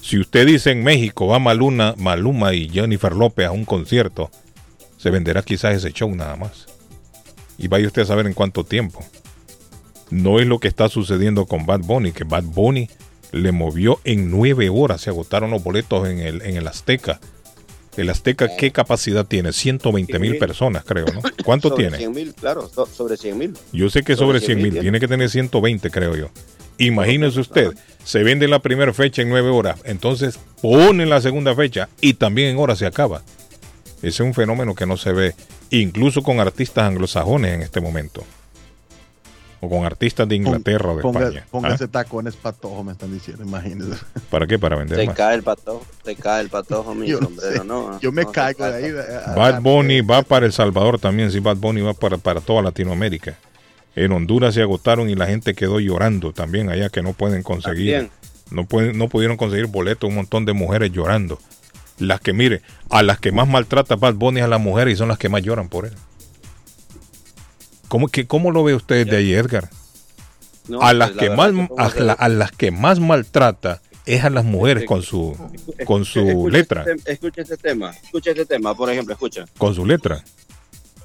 Si 0.00 0.20
usted 0.20 0.46
dice 0.46 0.70
en 0.70 0.84
México 0.84 1.26
va 1.26 1.40
Maluna, 1.40 1.94
Maluma 1.96 2.54
y 2.54 2.68
Jennifer 2.68 3.12
López 3.12 3.46
a 3.46 3.50
un 3.50 3.64
concierto, 3.64 4.30
se 4.98 5.10
venderá 5.10 5.42
quizás 5.42 5.74
ese 5.74 5.92
show 5.92 6.14
nada 6.14 6.36
más. 6.36 6.66
Y 7.58 7.68
vaya 7.68 7.88
usted 7.88 8.02
a 8.02 8.06
saber 8.06 8.26
en 8.26 8.32
cuánto 8.32 8.64
tiempo. 8.64 9.04
No 10.10 10.38
es 10.38 10.46
lo 10.46 10.60
que 10.60 10.68
está 10.68 10.88
sucediendo 10.88 11.46
con 11.46 11.66
Bad 11.66 11.80
Bunny, 11.80 12.12
que 12.12 12.24
Bad 12.24 12.44
Bunny 12.44 12.88
le 13.32 13.50
movió 13.50 13.98
en 14.04 14.30
nueve 14.30 14.68
horas. 14.68 15.00
Se 15.00 15.10
agotaron 15.10 15.50
los 15.50 15.64
boletos 15.64 16.08
en 16.08 16.20
el, 16.20 16.42
en 16.42 16.56
el 16.56 16.68
Azteca. 16.68 17.18
El 17.96 18.10
Azteca, 18.10 18.56
¿qué 18.56 18.70
capacidad 18.70 19.26
tiene? 19.26 19.52
120 19.52 20.18
mil 20.18 20.36
personas, 20.38 20.84
creo, 20.84 21.06
¿no? 21.06 21.20
¿Cuánto 21.44 21.68
Sobre 21.70 21.84
tiene? 21.84 21.98
100 21.98 22.12
mil, 22.12 22.34
claro, 22.34 22.68
so- 22.72 22.86
sobre 22.86 23.16
100 23.16 23.38
mil. 23.38 23.54
Yo 23.72 23.88
sé 23.90 24.02
que 24.02 24.16
Sobre 24.16 24.38
sobre 24.40 24.46
100 24.54 24.62
mil, 24.62 24.72
100.000 24.74 24.80
tiene 24.80 25.00
que 25.00 25.08
tener 25.08 25.30
120, 25.30 25.90
creo 25.90 26.16
yo. 26.16 26.30
Imagínese 26.78 27.40
usted, 27.40 27.70
se 28.04 28.22
vende 28.22 28.48
la 28.48 28.58
primera 28.60 28.92
fecha 28.92 29.22
en 29.22 29.30
nueve 29.30 29.48
horas, 29.48 29.80
entonces 29.84 30.38
ponen 30.60 31.08
la 31.08 31.22
segunda 31.22 31.54
fecha 31.54 31.88
y 32.02 32.14
también 32.14 32.50
en 32.50 32.58
horas 32.58 32.78
se 32.78 32.86
acaba. 32.86 33.22
Ese 33.98 34.08
es 34.08 34.20
un 34.20 34.34
fenómeno 34.34 34.74
que 34.74 34.84
no 34.84 34.98
se 34.98 35.12
ve, 35.12 35.34
incluso 35.70 36.22
con 36.22 36.38
artistas 36.38 36.84
anglosajones 36.84 37.54
en 37.54 37.62
este 37.62 37.80
momento. 37.80 38.24
O 39.60 39.70
con 39.70 39.86
artistas 39.86 40.28
de 40.28 40.36
Inglaterra 40.36 40.90
o 40.92 40.96
de 40.96 41.02
Ponga- 41.02 41.22
España. 41.28 41.46
Póngase 41.50 41.84
¿Ah? 41.84 41.88
tacones 41.88 42.36
patojo, 42.36 42.84
me 42.84 42.92
están 42.92 43.12
diciendo, 43.12 43.42
imagínese. 43.42 43.98
¿Para 44.30 44.46
qué? 44.46 44.58
Para 44.58 44.76
vender 44.76 44.98
Te 44.98 45.06
más. 45.06 45.16
cae 45.16 45.34
el 45.34 45.42
patojo, 45.42 45.84
te 46.04 46.14
cae 46.14 46.42
el 46.42 46.50
patojo, 46.50 46.94
mi 46.94 47.06
Yo 47.06 47.20
no 47.20 47.26
sombrero, 47.28 47.52
sé, 47.62 47.64
¿no? 47.64 47.98
Yo 48.00 48.12
me 48.12 48.22
No, 48.24 48.32
caigo 48.32 48.64
de 48.66 48.74
ahí. 48.74 48.92
a- 49.26 49.34
Bad 49.34 49.62
Bunny 49.62 50.02
va 50.02 50.22
para 50.22 50.44
El 50.46 50.52
Salvador 50.52 50.98
también, 50.98 51.30
sí, 51.32 51.40
Bad 51.40 51.56
Bunny 51.56 51.80
va 51.80 51.94
para, 51.94 52.18
para 52.18 52.40
toda 52.42 52.60
Latinoamérica. 52.62 53.38
En 53.94 54.12
Honduras 54.12 54.54
se 54.54 54.60
agotaron 54.60 55.08
y 55.08 55.14
la 55.14 55.26
gente 55.26 55.54
quedó 55.54 55.80
llorando 55.80 56.32
también 56.34 56.68
allá 56.68 56.90
que 56.90 57.00
no 57.02 57.14
pueden 57.14 57.42
conseguir. 57.42 57.92
También. 57.94 58.10
No, 58.50 58.66
pueden, 58.66 58.98
no 58.98 59.08
pudieron 59.08 59.38
conseguir 59.38 59.66
boletos, 59.66 60.08
un 60.10 60.16
montón 60.16 60.44
de 60.44 60.52
mujeres 60.52 60.92
llorando. 60.92 61.38
Las 61.98 62.20
que, 62.20 62.34
mire, 62.34 62.60
a 62.90 63.02
las 63.02 63.18
que 63.18 63.32
más 63.32 63.48
maltrata 63.48 63.96
Bad 63.96 64.14
Bunny 64.16 64.40
es 64.40 64.44
a 64.44 64.48
las 64.48 64.60
mujeres 64.60 64.92
y 64.94 64.96
son 64.98 65.08
las 65.08 65.16
que 65.16 65.30
más 65.30 65.42
lloran 65.42 65.70
por 65.70 65.86
él. 65.86 65.92
¿Cómo, 67.88 68.08
que, 68.08 68.26
cómo 68.26 68.50
lo 68.50 68.64
ve 68.64 68.74
usted 68.74 69.06
de 69.08 69.16
ahí, 69.16 69.32
Edgar? 69.32 69.70
No, 70.68 70.80
a, 70.82 70.92
las 70.92 71.10
pues, 71.12 71.16
la 71.16 71.22
que 71.22 71.36
más, 71.36 71.52
que 71.94 72.00
a, 72.00 72.02
la- 72.04 72.12
a 72.14 72.28
las 72.28 72.52
que 72.52 72.70
más 72.72 72.98
maltrata 72.98 73.80
es 74.04 74.24
a 74.24 74.30
las 74.30 74.44
mujeres 74.44 74.84
con 74.84 75.02
su, 75.02 75.36
con 75.84 76.04
su 76.04 76.20
Escucha 76.20 76.50
letra. 76.58 76.80
este 76.82 76.94
tem- 76.96 77.02
escucha 77.12 77.42
este 77.42 77.56
tema, 77.56 77.90
escucha 77.90 78.30
este 78.30 78.46
tema, 78.46 78.74
por 78.74 78.90
ejemplo, 78.90 79.12
escucha. 79.14 79.44
con 79.58 79.74
su 79.74 79.86
letra. 79.86 80.24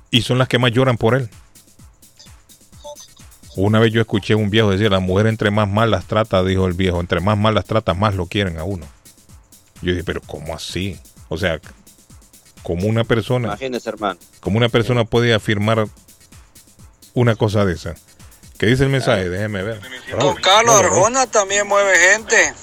Y 0.09 0.23
son 0.23 0.37
las 0.39 0.47
que 0.47 0.57
más 0.59 0.71
lloran 0.71 0.97
por 0.97 1.15
él. 1.15 1.29
Una 3.55 3.79
vez 3.79 3.91
yo 3.91 3.99
escuché 4.01 4.33
a 4.33 4.37
un 4.37 4.49
viejo 4.49 4.69
decir, 4.71 4.89
la 4.89 4.99
mujer 4.99 5.27
entre 5.27 5.51
más 5.51 5.67
mal 5.69 5.91
las 5.91 6.05
trata, 6.05 6.43
dijo 6.43 6.65
el 6.67 6.73
viejo, 6.73 6.99
entre 7.01 7.19
más 7.19 7.37
mal 7.37 7.53
las 7.53 7.65
trata, 7.65 7.93
más 7.93 8.15
lo 8.15 8.25
quieren 8.25 8.57
a 8.57 8.63
uno. 8.63 8.85
Yo 9.81 9.91
dije, 9.91 10.03
pero 10.03 10.21
¿cómo 10.21 10.55
así? 10.55 10.97
O 11.27 11.37
sea, 11.37 11.59
como 12.63 12.87
una 12.87 13.03
persona, 13.03 13.49
Imagínese, 13.49 13.89
hermano. 13.89 14.19
como 14.39 14.57
una 14.57 14.69
persona 14.69 15.03
puede 15.03 15.33
afirmar 15.33 15.87
una 17.13 17.35
cosa 17.35 17.65
de 17.65 17.73
esa. 17.73 17.95
¿Qué 18.57 18.67
dice 18.67 18.83
el 18.83 18.89
mensaje? 18.89 19.27
Déjeme 19.29 19.63
ver. 19.63 19.79
Don 20.19 20.35
Carlos 20.35 20.75
Arjona 20.75 21.25
también 21.27 21.67
mueve 21.67 21.97
gente. 21.97 22.53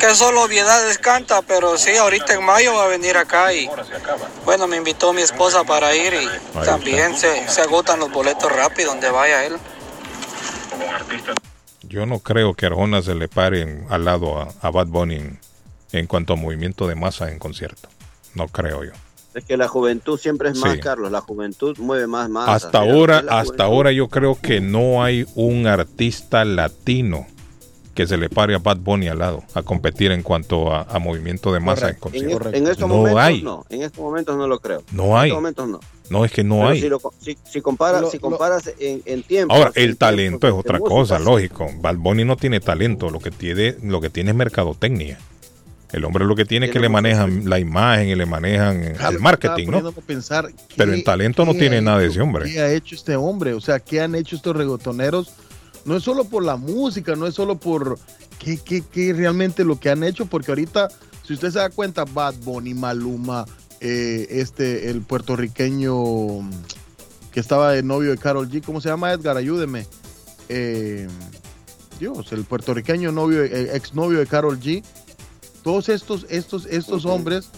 Que 0.00 0.14
solo 0.14 0.42
obviedades 0.42 0.98
canta, 0.98 1.42
pero 1.42 1.76
sí, 1.76 1.96
ahorita 1.96 2.34
en 2.34 2.44
mayo 2.44 2.74
va 2.74 2.84
a 2.84 2.88
venir 2.88 3.16
acá 3.16 3.52
y 3.52 3.68
bueno, 4.44 4.66
me 4.68 4.76
invitó 4.76 5.12
mi 5.12 5.22
esposa 5.22 5.64
para 5.64 5.94
ir 5.94 6.14
y 6.14 6.28
también 6.64 7.16
se, 7.18 7.48
se 7.48 7.60
agotan 7.62 7.98
los 7.98 8.10
boletos 8.12 8.50
rápido 8.50 8.90
donde 8.90 9.10
vaya 9.10 9.44
él. 9.44 9.56
Yo 11.82 12.06
no 12.06 12.20
creo 12.20 12.54
que 12.54 12.66
Arjona 12.66 13.02
se 13.02 13.14
le 13.14 13.28
pare 13.28 13.62
en- 13.62 13.86
al 13.90 14.04
lado 14.04 14.40
a, 14.40 14.48
a 14.60 14.70
Bad 14.70 14.86
Bunny 14.86 15.16
en, 15.16 15.40
en 15.92 16.06
cuanto 16.06 16.34
a 16.34 16.36
movimiento 16.36 16.86
de 16.86 16.94
masa 16.94 17.30
en 17.30 17.38
concierto. 17.38 17.88
No 18.34 18.46
creo 18.48 18.84
yo. 18.84 18.92
Es 19.38 19.44
que 19.44 19.56
la 19.56 19.68
juventud 19.68 20.18
siempre 20.18 20.50
es 20.50 20.58
más, 20.58 20.74
Sí. 20.74 20.80
Carlos. 20.80 21.10
La 21.12 21.20
juventud 21.20 21.76
mueve 21.78 22.06
más 22.06 22.28
masas. 22.28 22.64
Hasta 22.64 22.78
ahora, 22.80 23.18
hasta 23.18 23.34
juventud- 23.44 23.60
ahora 23.60 23.92
yo 23.92 24.08
creo 24.08 24.38
que 24.40 24.60
no 24.60 25.02
hay 25.02 25.26
un 25.34 25.66
artista 25.66 26.44
latino 26.44 27.26
que 27.94 28.06
se 28.06 28.16
le 28.16 28.28
pare 28.28 28.54
a 28.54 28.58
Bad 28.58 28.76
Bunny 28.78 29.08
al 29.08 29.18
lado 29.18 29.42
a 29.54 29.62
competir 29.62 30.12
en 30.12 30.22
cuanto 30.22 30.72
a, 30.72 30.82
a 30.82 30.98
movimiento 31.00 31.52
de 31.52 31.58
masa 31.58 31.88
en 31.88 31.94
En, 31.94 32.00
concierto. 32.00 32.48
en 32.52 32.66
estos 32.68 32.88
No 32.88 32.96
momentos 32.96 33.20
hay. 33.20 33.42
no. 33.42 33.64
En 33.70 33.82
estos 33.82 34.00
momentos 34.00 34.36
no 34.36 34.46
lo 34.46 34.60
creo. 34.60 34.84
No 34.92 35.06
En 35.06 35.16
hay. 35.16 35.28
estos 35.30 35.36
momentos 35.42 35.68
no. 35.68 35.80
No, 36.10 36.24
es 36.24 36.30
que 36.32 36.42
no 36.44 36.56
Pero 36.58 36.68
hay. 36.68 36.80
Si, 36.80 36.88
lo- 36.88 37.00
si- 37.20 37.36
si 37.44 37.60
comparas, 37.60 38.00
Lo- 38.00 38.10
si 38.10 38.16
lo- 38.18 38.20
comparas 38.22 38.72
en, 38.78 39.02
en 39.04 39.22
tiempo. 39.24 39.52
Ahora, 39.52 39.72
en 39.74 39.82
el 39.90 39.96
talento 39.98 40.46
es 40.46 40.54
otra 40.54 40.78
música, 40.78 40.88
cosa, 40.94 41.18
sí. 41.18 41.24
lógico. 41.24 41.68
Bad 41.80 41.96
Bunny 41.96 42.24
no 42.24 42.36
tiene 42.36 42.60
talento, 42.60 43.10
lo 43.10 43.18
que 43.18 43.30
tiene, 43.32 43.74
lo 43.82 44.00
que 44.00 44.10
tiene 44.10 44.30
es 44.30 44.36
mercadotecnia. 44.36 45.18
El 45.92 46.04
hombre 46.04 46.24
lo 46.26 46.36
que 46.36 46.44
tiene 46.44 46.66
es 46.66 46.72
que 46.72 46.80
le 46.80 46.88
manejan 46.90 47.48
la 47.48 47.58
imagen 47.58 48.08
y 48.08 48.14
le 48.14 48.26
manejan 48.26 48.82
el 48.82 49.20
marketing, 49.20 49.66
¿no? 49.70 49.78
Pero 50.76 50.92
¿qué- 50.92 50.98
en 50.98 51.04
talento 51.04 51.44
no 51.46 51.52
tiene 51.54 51.80
nada 51.80 51.98
de 51.98 52.06
ese 52.08 52.20
hombre. 52.20 52.50
¿Qué 52.52 52.60
ha 52.60 52.70
hecho 52.72 52.94
este 52.94 53.16
hombre? 53.16 53.54
O 53.54 53.60
sea, 53.60 53.80
¿qué 53.80 54.00
han 54.02 54.14
hecho 54.14 54.36
estos 54.36 54.54
reggaetoneros? 54.54 55.30
No 55.86 55.96
es 55.96 56.02
solo 56.02 56.24
por 56.24 56.44
la 56.44 56.56
música, 56.56 57.16
no 57.16 57.26
es 57.26 57.34
solo 57.34 57.56
por 57.58 57.98
qué, 58.38 58.58
qué, 58.58 58.82
qué 58.82 59.14
realmente 59.14 59.64
lo 59.64 59.80
que 59.80 59.88
han 59.88 60.04
hecho, 60.04 60.26
porque 60.26 60.50
ahorita, 60.50 60.88
si 61.26 61.32
usted 61.32 61.50
se 61.50 61.58
da 61.58 61.70
cuenta, 61.70 62.04
Bad 62.04 62.34
Bunny, 62.44 62.74
Maluma, 62.74 63.46
eh, 63.80 64.26
este, 64.30 64.90
el 64.90 65.00
puertorriqueño 65.02 66.50
que 67.32 67.40
estaba 67.40 67.72
de 67.72 67.82
novio 67.82 68.10
de 68.10 68.18
Carol 68.18 68.48
G, 68.50 68.62
¿cómo 68.62 68.80
se 68.80 68.88
llama 68.88 69.12
Edgar? 69.12 69.36
Ayúdeme. 69.36 69.86
Eh, 70.48 71.08
Dios, 71.98 72.32
el 72.32 72.44
puertorriqueño 72.44 73.10
novio, 73.12 73.42
eh, 73.44 73.70
exnovio 73.74 74.18
de 74.18 74.26
Carol 74.26 74.58
G. 74.60 74.82
Todos 75.68 75.90
estos, 75.90 76.24
estos, 76.30 76.64
estos 76.64 77.04
hombres 77.04 77.50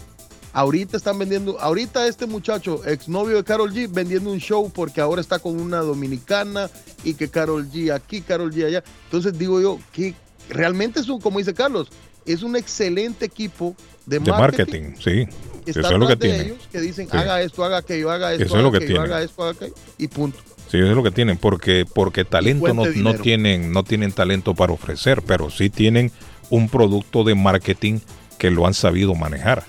ahorita 0.53 0.97
están 0.97 1.17
vendiendo, 1.17 1.61
ahorita 1.61 2.09
este 2.09 2.27
muchacho, 2.27 2.85
exnovio 2.85 3.37
de 3.37 3.45
Carol 3.45 3.73
G, 3.73 3.89
vendiendo 3.89 4.33
un 4.33 4.41
show 4.41 4.69
porque 4.69 5.01
ahora 5.01 5.21
está 5.21 5.39
con 5.39 5.61
una 5.61 5.79
dominicana 5.79 6.69
y 7.05 7.15
que 7.15 7.29
Carol 7.29 7.71
G 7.71 7.95
aquí, 7.95 8.21
Carol 8.21 8.53
G 8.53 8.67
allá. 8.67 8.83
Entonces 9.05 9.39
digo 9.39 9.61
yo 9.61 9.79
que 9.93 10.17
realmente 10.49 10.99
es 10.99 11.09
un, 11.09 11.21
como 11.21 11.39
dice 11.39 11.55
Carlos, 11.55 11.87
es 12.27 12.43
un 12.43 12.57
excelente 12.57 13.27
equipo 13.27 13.77
de, 14.07 14.19
De 14.19 14.33
marketing, 14.33 14.95
sí. 14.99 15.29
Que 15.75 15.81
Eso 15.81 15.89
está 15.89 15.95
es 15.95 16.01
lo 16.01 16.07
que 16.07 16.17
de 16.17 16.21
tienen. 16.29 16.47
ellos, 16.47 16.69
que 16.71 16.81
dicen 16.81 17.09
Sí. 17.11 17.17
haga 17.17 17.43
esto, 17.43 17.65
haga 17.65 17.77
aquello, 17.79 18.11
haga 18.11 18.33
esto, 18.33 18.45
Eso 18.45 18.55
es 18.55 18.59
haga 18.59 18.63
lo 18.63 18.73
que 18.73 18.85
aquello, 18.85 19.01
haga 19.03 19.23
esto, 19.23 19.43
haga 19.43 19.51
aquello, 19.53 19.75
y 19.99 20.09
punto. 20.09 20.39
Sí, 20.71 20.77
eso 20.79 20.87
es 20.87 20.95
lo 20.97 21.03
que 21.03 21.11
tienen, 21.11 21.37
porque, 21.37 21.85
porque 21.93 22.25
talento 22.25 22.73
no, 22.75 22.87
no 22.87 23.15
tienen, 23.15 23.73
no 23.73 23.83
tienen 23.83 24.13
talento 24.13 24.55
para 24.55 24.73
ofrecer, 24.73 25.23
pero 25.23 25.51
sí 25.51 25.69
tienen 25.71 26.13
un 26.49 26.69
producto 26.69 27.25
de 27.25 27.35
marketing 27.35 27.99
que 28.39 28.51
lo 28.51 28.67
han 28.67 28.75
sabido 28.75 29.15
manejar. 29.15 29.65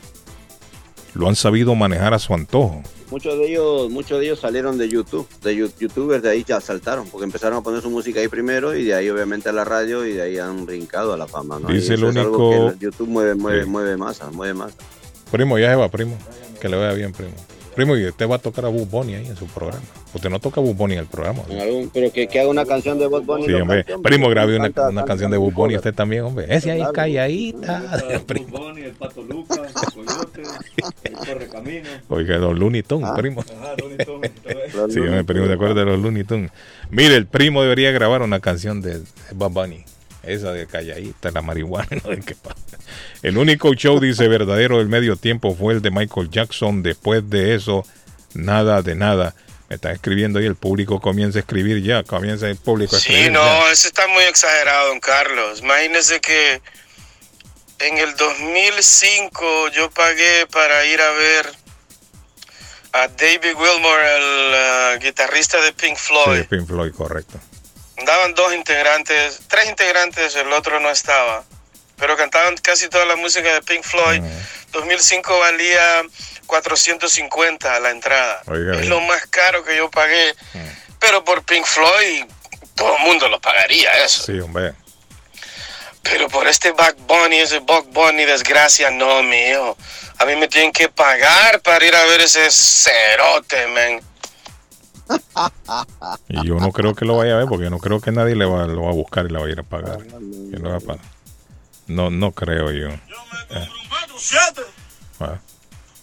Lo 1.14 1.28
han 1.28 1.36
sabido 1.36 1.76
manejar 1.76 2.14
a 2.14 2.20
su 2.20 2.34
antojo. 2.34 2.82
Muchos 3.10 3.38
de 3.38 3.50
ellos, 3.52 3.90
muchos 3.90 4.20
de 4.20 4.26
ellos 4.28 4.40
salieron 4.40 4.78
de 4.78 4.88
YouTube, 4.88 5.28
de 5.44 5.54
youtubers 5.58 6.24
de 6.24 6.30
ahí 6.30 6.46
ya 6.48 6.62
saltaron, 6.62 7.06
porque 7.10 7.26
empezaron 7.26 7.58
a 7.58 7.62
poner 7.62 7.82
su 7.82 7.90
música 7.90 8.22
ahí 8.22 8.30
primero 8.30 8.74
y 8.74 8.86
de 8.86 8.94
ahí 8.94 9.10
obviamente 9.10 9.50
a 9.50 9.52
la 9.52 9.66
radio 9.66 10.06
y 10.06 10.14
de 10.14 10.22
ahí 10.22 10.38
han 10.38 10.66
brincado 10.66 11.12
a 11.14 11.18
la 11.18 11.28
fama, 11.28 11.60
¿no? 11.60 11.68
Dice 11.68 11.88
Y 11.92 11.96
el 11.96 12.00
eso 12.04 12.10
es 12.12 12.16
algo 12.18 12.48
único- 12.48 12.68
que 12.70 12.74
el 12.76 12.80
YouTube 12.80 13.10
mueve, 13.10 13.36
mueve, 13.36 13.64
Sí. 13.66 13.70
mueve 13.70 13.98
masa, 13.98 14.32
mueve 14.32 14.54
masa. 14.54 14.76
Primo, 15.32 15.58
ya 15.58 15.70
se 15.72 15.76
va, 15.76 15.90
primo. 15.90 16.18
Que 16.60 16.70
le 16.70 16.78
vaya 16.78 16.94
bien, 16.94 17.12
primo. 17.14 17.32
Primo, 17.76 17.96
y 17.96 18.06
usted 18.06 18.28
va 18.30 18.36
a 18.36 18.40
tocar 18.40 18.66
a 18.66 18.68
Bud 18.68 18.86
Bunny 18.88 19.16
ahí 19.16 19.28
en 19.28 19.38
su 19.38 19.46
programa. 19.46 19.82
Usted 20.14 20.30
no 20.30 20.42
toca 20.42 20.60
a 20.60 20.64
Bud 20.64 20.76
Bunny 20.76 20.96
en 20.96 21.00
el 21.00 21.06
programa. 21.06 21.44
Pero 21.94 22.12
que, 22.12 22.28
que 22.28 22.40
haga 22.42 22.50
una 22.50 22.66
canción 22.66 23.00
de 23.00 23.08
Bob 23.08 23.24
Bunny. 23.26 23.46
Sí, 23.46 23.54
hombre. 23.54 23.86
hombre. 23.94 23.98
Primo, 24.12 24.28
grabé 24.30 24.58
una, 24.58 24.66
Canta- 24.66 24.82
una 24.90 25.02
canta 25.02 25.08
canción 25.08 25.32
de 25.32 25.38
Bud 25.38 25.54
Bunny. 25.54 25.76
Usted 25.78 25.94
también, 25.94 26.24
hombre. 26.26 26.48
Ese 26.50 26.70
ahí 26.72 26.84
calladita. 26.94 27.82
primo. 28.28 28.48
Bunny, 28.60 28.82
el 28.82 28.92
Pato 28.92 29.24
Lucas, 29.24 29.58
el 29.58 29.94
Coyote, 30.06 30.42
el 31.06 31.14
Correcamino. 31.14 31.90
Oiga, 32.10 32.38
los 32.40 32.60
Looney 32.60 32.84
Tunes, 32.84 33.10
Ah. 33.10 33.16
primo. 33.16 33.40
Ajá, 33.42 33.74
Looney 33.78 33.98
Tunes, 34.06 34.32
Sí, 34.94 35.00
mi 35.00 35.24
primo, 35.24 35.48
¿te 35.48 35.54
acuerdas 35.54 35.78
de 35.78 35.86
los 35.86 36.00
Looney 36.02 36.26
Tunes? 36.26 36.52
Mire, 36.90 37.16
el 37.16 37.26
primo 37.26 37.62
debería 37.62 37.92
grabar 37.92 38.22
una 38.22 38.42
canción 38.42 38.82
de 38.82 39.02
Bad 39.34 39.52
Bunny. 39.52 39.86
Esa 40.24 40.52
de 40.52 40.68
calladita, 40.68 41.32
la 41.32 41.42
marihuana. 41.42 41.88
no 42.04 42.16
sé 42.16 42.22
qué 42.22 42.36
pasa. 42.36 42.78
El 43.22 43.38
único 43.38 43.74
show, 43.74 44.00
dice, 44.00 44.28
verdadero 44.28 44.78
del 44.78 44.88
medio 44.88 45.16
tiempo 45.16 45.56
fue 45.56 45.74
el 45.74 45.82
de 45.82 45.92
Michael 45.92 46.30
Jackson. 46.30 46.84
Después 46.84 47.30
de 47.30 47.56
eso, 47.56 47.86
nada 48.34 48.82
de 48.82 48.96
nada. 48.96 49.36
Me 49.70 49.76
está 49.76 49.92
escribiendo 49.92 50.40
ahí, 50.40 50.46
el 50.46 50.56
público 50.56 51.00
comienza 51.00 51.40
a 51.40 51.42
escribir 51.42 51.82
ya. 51.82 52.04
Comienza 52.04 52.50
el 52.50 52.58
público 52.58 52.96
a 52.96 53.00
escribir. 53.00 53.26
Sí, 53.26 53.32
no, 53.32 53.44
ya. 53.44 53.72
eso 53.72 53.88
está 53.88 54.08
muy 54.08 54.24
exagerado, 54.24 54.90
don 54.90 55.00
Carlos. 55.00 55.62
Imagínese 55.62 56.20
que 56.20 56.62
en 57.80 57.98
el 57.98 58.16
2005 58.16 59.70
yo 59.70 59.90
pagué 59.92 60.46
para 60.52 60.86
ir 60.86 61.02
a 61.02 61.12
ver 61.12 61.62
a 62.94 63.08
David 63.08 63.56
Wilmore, 63.56 64.18
el 64.18 64.54
ah, 64.54 64.98
guitarrista 65.02 65.62
de 65.62 65.72
Pink 65.74 65.98
Floyd. 65.98 66.42
Sí, 66.42 66.48
Pink 66.50 66.68
Floyd, 66.68 66.92
correcto. 66.94 67.40
Andaban 68.02 68.34
dos 68.34 68.52
integrantes, 68.56 69.42
tres 69.48 69.70
integrantes, 69.70 70.36
el 70.36 70.52
otro 70.54 70.80
no 70.80 70.90
estaba. 70.90 71.44
Pero 71.98 72.18
cantaban 72.18 72.58
casi 72.58 72.90
toda 72.90 73.06
la 73.06 73.16
música 73.16 73.54
de 73.54 73.62
Pink 73.62 73.84
Floyd. 73.84 74.24
2005 74.72 75.38
valía 75.38 76.02
450 76.48 77.80
la 77.80 77.92
entrada. 77.92 78.42
Oiga, 78.48 78.80
es 78.80 78.88
lo 78.88 79.00
más 79.02 79.28
caro 79.28 79.64
que 79.64 79.78
yo 79.78 79.92
pagué. 79.92 80.34
Pero 81.00 81.24
por 81.24 81.44
Pink 81.44 81.64
Floyd, 81.64 82.26
todo 82.74 82.98
el 82.98 83.04
mundo 83.04 83.30
lo 83.30 83.40
pagaría 83.40 83.92
eso. 84.04 84.24
Sí, 84.24 84.40
hombre. 84.40 84.74
Pero 86.02 86.28
por 86.28 86.48
este 86.48 86.72
Back 86.72 86.96
Bunny, 87.02 87.38
ese 87.38 87.60
Buck 87.60 87.86
Bunny, 87.90 88.26
desgracia, 88.26 88.90
no, 88.90 89.22
mío. 89.22 89.78
A 90.18 90.26
mí 90.26 90.36
me 90.38 90.48
tienen 90.48 90.72
que 90.72 90.90
pagar 90.90 91.62
para 91.62 91.86
ir 91.86 91.96
a 91.96 92.04
ver 92.06 92.22
ese 92.22 92.50
cerote, 92.50 93.68
man. 93.68 94.02
Y 96.28 96.48
yo 96.48 96.56
no 96.56 96.72
creo 96.72 96.94
que 96.96 97.06
lo 97.06 97.18
vaya 97.18 97.34
a 97.34 97.38
ver 97.38 97.48
porque 97.48 97.66
yo 97.66 97.70
no 97.70 97.80
creo 97.80 98.00
que 98.00 98.12
nadie 98.12 98.36
le 98.36 98.46
va, 98.46 98.66
lo 98.68 98.84
va 98.84 98.90
a 98.90 98.94
buscar 98.94 99.26
y 99.26 99.30
le 99.30 99.40
va 99.40 99.46
a 99.46 99.50
ir 99.50 99.60
a 99.60 99.64
pagar. 99.64 100.00
No, 100.12 100.70
va 100.70 100.78
a 100.78 100.80
pagar. 100.80 101.06
no, 101.88 102.10
no 102.10 102.32
creo 102.32 102.72
yo. 102.72 102.90
Eh, 102.90 103.70
ah. 105.20 105.40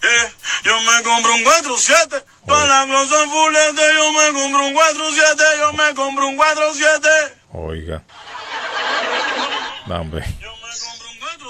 Eh, 0.00 0.32
yo 0.64 0.80
me 0.80 1.02
compro 1.02 1.34
un 1.34 1.44
4-7 1.44 2.24
para 2.46 2.66
la 2.66 2.86
glosa 2.86 3.16
fulete. 3.26 3.82
Yo 3.94 4.12
me 4.12 4.40
compro 4.40 4.66
un 4.66 4.74
4-7, 4.74 5.58
yo 5.58 5.72
me 5.72 5.94
compro 5.94 6.26
un 6.28 6.38
4-7. 6.38 7.32
Oiga. 7.52 8.02
No, 9.86 10.00
hombre. 10.00 10.24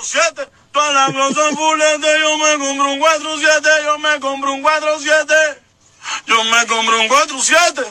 4-7 0.01 0.49
para 0.73 0.93
la 0.93 1.09
glosa 1.09 1.55
fulete. 1.55 2.21
Yo 2.21 2.39
me 2.39 2.59
compro 2.59 2.93
un 2.93 3.01
4-7, 3.01 3.85
yo 3.85 3.99
me 3.99 4.21
compro 4.21 4.53
un 4.55 4.63
4-7. 4.63 5.59
Yo 6.27 6.45
me 6.45 6.67
compro 6.67 7.01
un 7.01 7.09
4-7. 7.09 7.87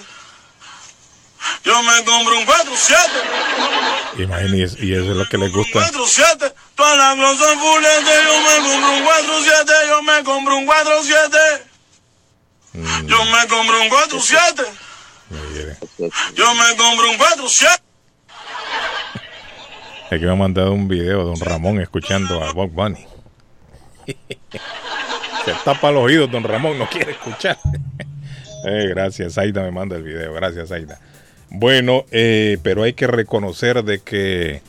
Yo 1.63 1.83
me 1.83 2.03
compro 2.03 2.37
un 2.37 2.45
4-7. 2.45 2.95
Imagínese, 4.19 4.85
y 4.85 4.93
eso 4.93 5.11
es 5.11 5.17
lo 5.17 5.25
que 5.27 5.37
les 5.37 5.51
gusta. 5.51 5.89
4-7 5.91 6.53
para 6.75 6.95
la 6.95 7.15
glosa 7.15 7.45
fulete. 7.57 8.11
Yo 8.25 8.39
me 8.41 8.55
compro 8.69 8.91
un 8.97 9.05
4-7, 9.05 9.87
yo 9.87 10.01
me 10.03 10.23
compro 10.23 10.57
un 10.57 10.67
4-7. 10.67 11.61
Yo 13.05 13.25
me 13.25 13.47
compro 13.47 13.81
un 13.81 13.89
4-7. 13.89 14.65
Mire, 15.29 15.77
Yo 16.35 16.53
me 16.53 16.75
compro 16.77 17.09
un 17.09 17.17
4-7. 17.17 17.81
Es 20.09 20.19
que 20.19 20.25
me 20.25 20.31
ha 20.31 20.35
mandado 20.35 20.71
un 20.71 20.87
video 20.87 21.19
de 21.19 21.25
don 21.25 21.39
Ramón 21.39 21.81
escuchando 21.81 22.41
a 22.41 22.53
Bob 22.53 22.69
Bunny. 22.71 23.05
Se 25.45 25.53
tapa 25.65 25.91
los 25.91 26.03
oídos, 26.03 26.31
don 26.31 26.43
Ramón, 26.43 26.79
no 26.79 26.87
quiere 26.89 27.11
escuchar. 27.11 27.57
Eh, 28.65 28.87
gracias, 28.89 29.37
Aida 29.37 29.63
me 29.63 29.71
manda 29.71 29.97
el 29.97 30.03
video, 30.03 30.33
gracias, 30.33 30.71
Aida. 30.71 30.99
Bueno, 31.49 32.05
eh, 32.11 32.57
pero 32.63 32.83
hay 32.83 32.93
que 32.93 33.07
reconocer 33.07 33.83
de 33.83 33.99
que 33.99 34.61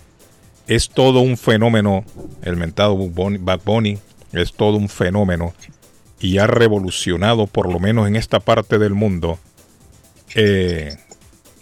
es 0.66 0.90
todo 0.90 1.20
un 1.20 1.36
fenómeno, 1.36 2.04
el 2.42 2.56
mentado 2.56 2.96
Bad 2.96 3.60
Bunny, 3.64 3.98
es 4.32 4.52
todo 4.52 4.76
un 4.76 4.88
fenómeno 4.88 5.54
y 6.20 6.38
ha 6.38 6.46
revolucionado, 6.46 7.46
por 7.46 7.72
lo 7.72 7.78
menos 7.78 8.06
en 8.08 8.16
esta 8.16 8.40
parte 8.40 8.78
del 8.78 8.94
mundo, 8.94 9.38
eh, 10.34 10.96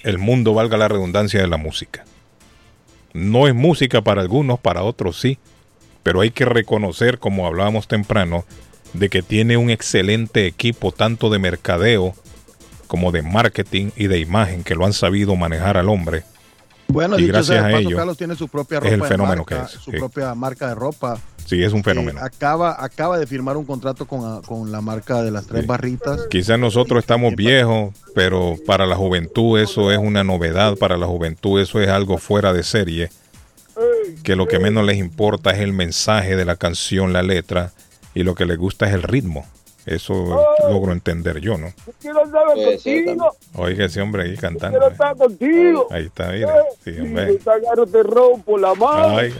el 0.03 0.19
mundo, 0.19 0.55
valga 0.55 0.77
la 0.77 0.89
redundancia, 0.89 1.41
de 1.41 1.49
la 1.49 1.57
música. 1.57 2.05
No 3.13 3.49
es 3.49 3.55
música 3.55 4.03
para 4.03 4.21
algunos, 4.21 4.59
para 4.61 4.83
otros 4.83 5.21
sí, 5.21 5.39
pero 6.03 6.21
hay 6.21 6.31
que 6.31 6.45
reconocer, 6.45 7.19
como 7.19 7.47
hablábamos 7.47 7.89
temprano, 7.89 8.45
de 8.93 9.09
que 9.09 9.23
tiene 9.23 9.57
un 9.57 9.71
excelente 9.71 10.47
equipo 10.47 10.93
tanto 10.93 11.31
de 11.31 11.39
mercadeo 11.39 12.15
como 12.87 13.11
de 13.13 13.23
marketing 13.23 13.91
y 13.97 14.07
de 14.07 14.19
imagen 14.21 14.63
que 14.65 14.75
lo 14.75 14.85
han 14.87 14.93
sabido 14.93 15.35
manejar 15.37 15.77
al 15.77 15.89
hombre. 15.89 16.25
Bueno, 16.89 17.19
y 17.19 17.23
dicho 17.23 17.33
gracias 17.33 17.59
sea 17.59 17.67
a 17.67 17.81
ello, 17.81 17.97
Carlos 17.97 18.17
tiene 18.17 18.37
su 18.37 18.47
propia 18.47 18.79
es 18.79 18.85
ropa 18.85 18.95
el 18.95 19.01
de 19.01 19.09
fenómeno 19.09 19.37
marca, 19.45 19.67
que 19.67 19.75
es, 19.75 19.83
su 19.83 19.91
sí. 19.91 19.97
propia 19.99 20.35
marca 20.37 20.69
de 20.69 20.77
ropa. 20.77 21.21
Sí, 21.45 21.61
es 21.63 21.73
un 21.73 21.81
Eh, 21.81 21.85
fenómeno. 21.85 22.21
acaba, 22.23 22.77
acaba 22.83 23.19
de 23.19 23.27
firmar 23.27 23.57
un 23.57 23.65
contrato 23.65 24.07
con, 24.07 24.41
con 24.43 24.71
la 24.71 24.81
marca 24.81 25.21
de 25.23 25.33
las 25.33 25.47
tres 25.47 25.63
Sí. 25.63 25.67
barritas. 25.67 26.27
Quizás 26.31 26.59
nosotros 26.61 27.01
estamos 27.01 27.35
viejos, 27.35 27.93
pero 28.15 28.55
para 28.67 28.87
la 28.87 28.95
juventud 28.95 29.59
eso 29.59 29.91
es 29.91 29.99
una 29.99 30.23
novedad, 30.23 30.77
para 30.77 30.97
la 30.97 31.07
juventud 31.07 31.61
eso 31.61 31.81
es 31.81 31.89
algo 31.89 32.19
fuera 32.19 32.53
de 32.53 32.63
serie, 32.63 33.11
que 34.23 34.37
lo 34.37 34.47
que 34.47 34.61
menos 34.61 34.85
les 34.85 34.97
importa 34.99 35.51
es 35.51 35.59
el 35.59 35.73
mensaje 35.73 36.37
de 36.37 36.45
la 36.45 36.55
canción, 36.57 37.13
la 37.13 37.23
letra, 37.25 37.73
y 38.17 38.25
lo 38.25 38.35
que 38.35 38.45
les 38.47 38.59
gusta 38.59 38.87
es 38.89 38.95
el 38.95 39.03
ritmo. 39.05 39.47
Eso 39.85 40.45
logro 40.69 40.91
entender 40.93 41.39
yo, 41.41 41.57
¿no? 41.57 41.73
Quiero 42.01 42.25
andar 42.25 42.43
Puede 42.55 42.77
ser 42.81 43.05
contigo. 43.05 43.37
Oiga 43.55 43.85
ese 43.85 44.01
hombre 44.01 44.25
ahí 44.25 44.37
cantando. 44.37 44.79
Quiero 44.79 44.89
eh. 44.89 44.93
estar 44.93 45.17
contigo. 45.17 45.87
Ahí 45.93 46.07
está, 46.07 46.33
mira. 46.33 46.55
Sí, 46.85 46.93
Si 46.95 47.01
hombre. 47.01 47.39
me 47.45 47.53
agarro 47.53 47.87
te 47.87 48.03
rompo 48.03 48.59
la 48.59 48.75
mano. 48.75 49.19
Ay, 49.19 49.33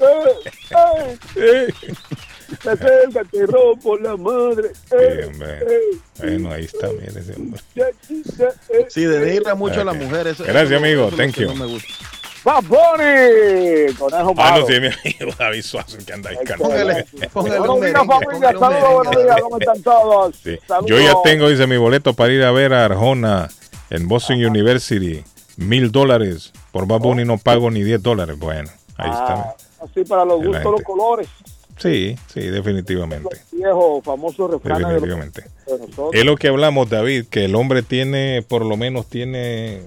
Eh, 0.00 1.16
eh. 1.36 1.72
Te 2.62 2.70
acerca, 2.70 3.24
te 3.24 3.46
rompo 3.46 3.96
la 3.98 4.16
madre. 4.16 4.70
sí, 4.74 4.94
Eh, 4.98 5.24
hombre. 5.26 5.58
eh. 5.60 5.98
Bueno, 6.18 6.50
ahí 6.52 6.64
está, 6.64 6.88
mire 6.88 7.20
ese 7.20 7.34
hombre. 7.34 7.60
Sí, 8.88 9.04
de 9.04 9.18
denigrar 9.20 9.56
mucho 9.56 9.80
a 9.80 9.84
la 9.84 9.92
Ok. 9.92 9.98
mujer. 9.98 10.26
Eso, 10.26 10.44
Gracias, 10.44 10.70
eso- 10.72 10.76
amigo. 10.76 11.08
Thank 11.16 11.36
you. 11.36 11.46
no 11.46 11.54
me 11.54 11.66
gusta. 11.66 11.88
Bad 12.44 12.64
Bunny, 12.64 13.94
conejo 13.98 14.34
Ah, 14.36 14.50
malo. 14.50 14.60
no, 14.60 14.66
sí, 14.66 14.80
mi 14.80 14.86
amigo 14.88 15.36
David 15.38 15.62
Suazo 15.62 15.96
que 16.04 16.12
anda 16.12 16.30
ahí 16.30 16.36
cantando. 16.44 16.64
Póngale, 16.64 17.06
póngale 17.32 17.58
Buenos 17.58 17.80
días, 17.80 18.06
familia. 18.06 18.52
Saludos, 18.58 18.92
buenos 18.94 19.24
días. 19.24 19.36
¿Cómo 19.40 19.58
están 19.58 19.82
todos? 19.82 20.36
Sí. 20.42 20.58
Yo 20.86 20.98
ya 21.00 21.14
tengo, 21.24 21.48
dice, 21.48 21.66
mi 21.66 21.76
boleto 21.78 22.12
para 22.12 22.32
ir 22.32 22.42
a 22.44 22.50
ver 22.52 22.74
a 22.74 22.84
Arjona 22.84 23.48
en 23.90 24.08
Boston 24.08 24.44
University. 24.44 25.24
Mil 25.56 25.90
dólares. 25.92 26.52
Por 26.72 26.86
Bad 26.86 26.98
Bunny 27.00 27.24
no 27.24 27.38
pago 27.38 27.70
ni 27.70 27.82
10 27.82 28.02
dólares. 28.02 28.36
Bueno, 28.38 28.68
ahí 28.96 29.10
está. 29.10 29.34
Ah, 29.34 29.54
así 29.84 30.04
para 30.04 30.24
los 30.24 30.44
gustos, 30.44 30.64
los 30.64 30.82
colores. 30.82 31.28
Sí, 31.78 32.16
sí, 32.32 32.40
definitivamente. 32.40 33.40
Viejo, 33.52 34.02
famoso 34.02 34.48
refrán 34.48 34.78
de 34.78 34.82
los- 34.82 34.92
Definitivamente. 35.02 35.42
de. 36.12 36.18
Es 36.20 36.24
lo 36.24 36.36
que 36.36 36.48
hablamos, 36.48 36.90
David, 36.90 37.26
que 37.30 37.46
el 37.46 37.54
hombre 37.54 37.82
tiene, 37.82 38.44
por 38.46 38.64
lo 38.64 38.76
menos 38.76 39.06
tiene, 39.06 39.82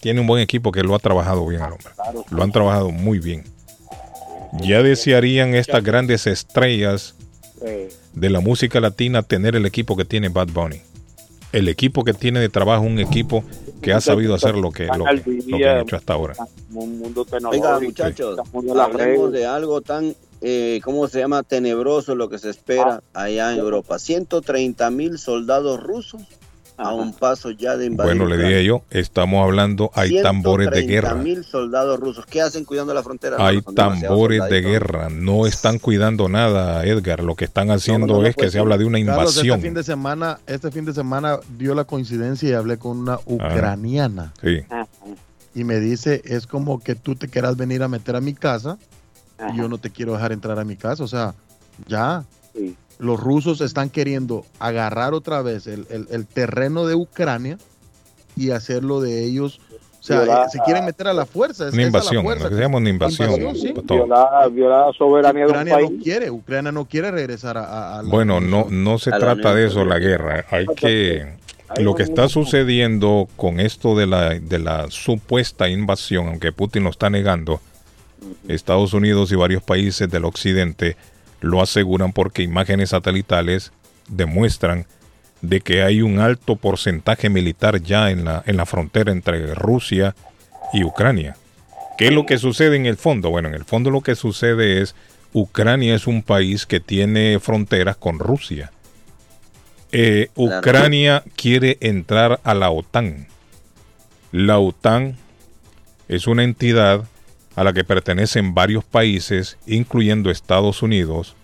tiene 0.00 0.20
un 0.20 0.26
buen 0.26 0.42
equipo 0.42 0.72
que 0.72 0.82
lo 0.82 0.94
ha 0.94 0.98
trabajado 0.98 1.46
bien 1.46 1.62
al 1.62 1.72
hombre. 1.72 1.90
Lo 2.30 2.42
han 2.42 2.52
trabajado 2.52 2.90
muy 2.90 3.18
bien. 3.18 3.44
Ya 4.62 4.82
desearían 4.82 5.54
estas 5.54 5.84
grandes 5.84 6.26
estrellas 6.26 7.14
de 8.14 8.30
la 8.30 8.40
música 8.40 8.80
latina 8.80 9.22
tener 9.22 9.54
el 9.54 9.66
equipo 9.66 9.96
que 9.96 10.04
tiene 10.04 10.28
Bad 10.28 10.48
Bunny. 10.48 10.80
El 11.52 11.68
equipo 11.68 12.04
que 12.04 12.14
tiene 12.14 12.40
de 12.40 12.48
trabajo, 12.48 12.84
un 12.84 13.00
equipo 13.00 13.44
que 13.82 13.92
ha 13.92 14.00
sabido 14.00 14.34
hacer 14.34 14.54
lo 14.56 14.70
que, 14.70 14.86
lo 14.86 15.04
que, 15.04 15.42
lo 15.46 15.58
que 15.58 15.68
han 15.68 15.80
hecho 15.80 15.96
hasta 15.96 16.12
ahora. 16.14 16.34
un 16.72 16.98
mundo 16.98 17.24
tecnológico. 17.24 17.66
Oiga, 17.66 17.80
muchachos, 17.80 18.38
hablemos 18.78 19.32
de 19.32 19.46
algo 19.46 19.80
tan, 19.80 20.14
eh, 20.40 20.80
¿cómo 20.84 21.08
se 21.08 21.18
llama? 21.18 21.42
Tenebroso 21.42 22.14
lo 22.14 22.28
que 22.28 22.38
se 22.38 22.50
espera 22.50 23.02
allá 23.14 23.52
en 23.52 23.58
Europa. 23.58 23.98
130 23.98 24.90
mil 24.90 25.18
soldados 25.18 25.82
rusos 25.82 26.22
a 26.82 26.94
un 26.94 27.12
paso 27.12 27.50
ya 27.50 27.76
de 27.76 27.86
invadir. 27.86 28.10
Bueno, 28.16 28.26
le 28.26 28.36
Ucrania. 28.36 28.56
dije 28.56 28.66
yo, 28.68 28.82
estamos 28.90 29.44
hablando, 29.44 29.90
hay 29.94 30.22
tambores 30.22 30.70
de 30.70 30.82
guerra. 30.82 31.14
mil 31.14 31.44
soldados 31.44 32.00
rusos. 32.00 32.24
¿Qué 32.26 32.40
hacen 32.40 32.64
cuidando 32.64 32.94
la 32.94 33.02
frontera? 33.02 33.36
Hay 33.38 33.60
tambores 33.62 34.42
de 34.48 34.60
guerra, 34.62 35.08
no 35.10 35.46
están 35.46 35.78
cuidando 35.78 36.28
nada, 36.28 36.84
Edgar. 36.86 37.22
Lo 37.22 37.34
que 37.36 37.44
están 37.44 37.70
haciendo 37.70 38.06
no, 38.06 38.20
no 38.22 38.26
es 38.26 38.34
que 38.34 38.50
se 38.50 38.58
habla 38.58 38.78
de 38.78 38.84
una 38.86 38.98
Carlos, 39.04 39.30
este 39.36 39.40
invasión. 39.46 39.60
fin 39.60 39.74
de 39.74 39.82
semana, 39.82 40.38
este 40.46 40.70
fin 40.70 40.84
de 40.84 40.94
semana 40.94 41.38
dio 41.58 41.74
la 41.74 41.84
coincidencia 41.84 42.48
y 42.48 42.52
hablé 42.52 42.78
con 42.78 42.98
una 42.98 43.18
ucraniana 43.26 44.32
Sí. 44.40 44.60
y 45.54 45.64
me 45.64 45.80
dice, 45.80 46.22
es 46.24 46.46
como 46.46 46.80
que 46.80 46.94
tú 46.94 47.14
te 47.14 47.28
quieras 47.28 47.56
venir 47.56 47.82
a 47.82 47.88
meter 47.88 48.16
a 48.16 48.20
mi 48.20 48.34
casa 48.34 48.78
y 49.52 49.56
yo 49.58 49.68
no 49.68 49.78
te 49.78 49.90
quiero 49.90 50.12
dejar 50.14 50.32
entrar 50.32 50.58
a 50.58 50.64
mi 50.64 50.76
casa. 50.76 51.02
O 51.04 51.08
sea, 51.08 51.34
ya. 51.86 52.24
Los 53.00 53.18
rusos 53.18 53.60
están 53.62 53.90
queriendo 53.90 54.44
agarrar 54.58 55.14
otra 55.14 55.42
vez 55.42 55.66
el, 55.66 55.86
el- 55.90 56.06
el 56.10 56.26
terreno 56.26 56.86
de 56.86 56.94
Ucrania 56.94 57.58
y 58.36 58.50
hacerlo 58.50 59.00
de 59.00 59.24
ellos. 59.24 59.60
O 59.98 60.02
sea, 60.02 60.22
Violar- 60.22 60.48
se 60.50 60.58
quieren 60.60 60.84
meter 60.84 61.08
a 61.08 61.12
la 61.12 61.26
fuerza. 61.26 61.68
es- 61.68 61.74
Una 61.74 61.82
invasión, 61.82 62.22
fuerza. 62.24 62.44
lo 62.44 62.50
que 62.50 62.56
se 62.56 62.60
llama 62.62 62.78
una 62.78 62.88
invasión. 62.90 63.30
Invasión, 63.32 63.56
sí. 63.56 63.74
Violar, 63.84 64.50
violar 64.50 64.86
la 64.86 64.92
soberanía 64.92 65.40
de 65.42 65.46
un 65.46 65.50
Ucrania 65.50 65.74
país. 65.74 65.90
no 65.90 66.02
quiere, 66.02 66.30
Ucrania 66.30 66.72
no 66.72 66.84
quiere 66.86 67.10
regresar 67.10 67.56
a, 67.58 67.98
a- 67.98 68.02
la 68.02 68.08
Bueno, 68.08 68.40
no, 68.40 68.66
no 68.70 68.98
se 68.98 69.10
trata 69.10 69.54
de 69.54 69.66
eso 69.66 69.84
la 69.84 69.98
guerra. 69.98 70.44
Hay 70.50 70.66
que 70.76 71.38
lo 71.78 71.94
que 71.94 72.02
está 72.02 72.28
sucediendo 72.28 73.28
con 73.36 73.60
esto 73.60 73.96
de 73.96 74.06
la, 74.06 74.30
de 74.38 74.58
la 74.58 74.90
supuesta 74.90 75.68
invasión, 75.68 76.28
aunque 76.28 76.50
Putin 76.52 76.84
lo 76.84 76.90
está 76.90 77.10
negando, 77.10 77.60
Estados 78.48 78.92
Unidos 78.92 79.30
y 79.32 79.36
varios 79.36 79.62
países 79.62 80.10
del 80.10 80.24
occidente 80.24 80.96
lo 81.40 81.62
aseguran 81.62 82.12
porque 82.12 82.42
imágenes 82.42 82.90
satelitales 82.90 83.72
demuestran 84.08 84.86
de 85.40 85.60
que 85.60 85.82
hay 85.82 86.02
un 86.02 86.18
alto 86.18 86.56
porcentaje 86.56 87.30
militar 87.30 87.80
ya 87.82 88.10
en 88.10 88.24
la, 88.24 88.42
en 88.46 88.56
la 88.56 88.66
frontera 88.66 89.12
entre 89.12 89.54
Rusia 89.54 90.14
y 90.72 90.84
Ucrania. 90.84 91.36
¿Qué 91.96 92.08
es 92.08 92.12
lo 92.12 92.26
que 92.26 92.38
sucede 92.38 92.76
en 92.76 92.86
el 92.86 92.96
fondo? 92.96 93.30
Bueno, 93.30 93.48
en 93.48 93.54
el 93.54 93.64
fondo 93.64 93.90
lo 93.90 94.00
que 94.00 94.14
sucede 94.14 94.80
es 94.80 94.94
Ucrania 95.32 95.94
es 95.94 96.06
un 96.06 96.22
país 96.22 96.66
que 96.66 96.80
tiene 96.80 97.38
fronteras 97.40 97.96
con 97.96 98.18
Rusia. 98.18 98.72
Eh. 99.92 100.28
Ucrania 100.34 101.24
quiere 101.36 101.78
entrar 101.80 102.40
a 102.44 102.54
la 102.54 102.70
OTAN. 102.70 103.26
La 104.32 104.58
OTAN 104.58 105.16
es 106.08 106.26
una 106.26 106.44
entidad 106.44 107.04
a 107.60 107.64
la 107.64 107.74
que 107.74 107.84
pertenecen 107.84 108.54
varios 108.54 108.84
países, 108.84 109.58
incluyendo 109.66 110.30
Estados 110.30 110.82
Unidos, 110.82 111.36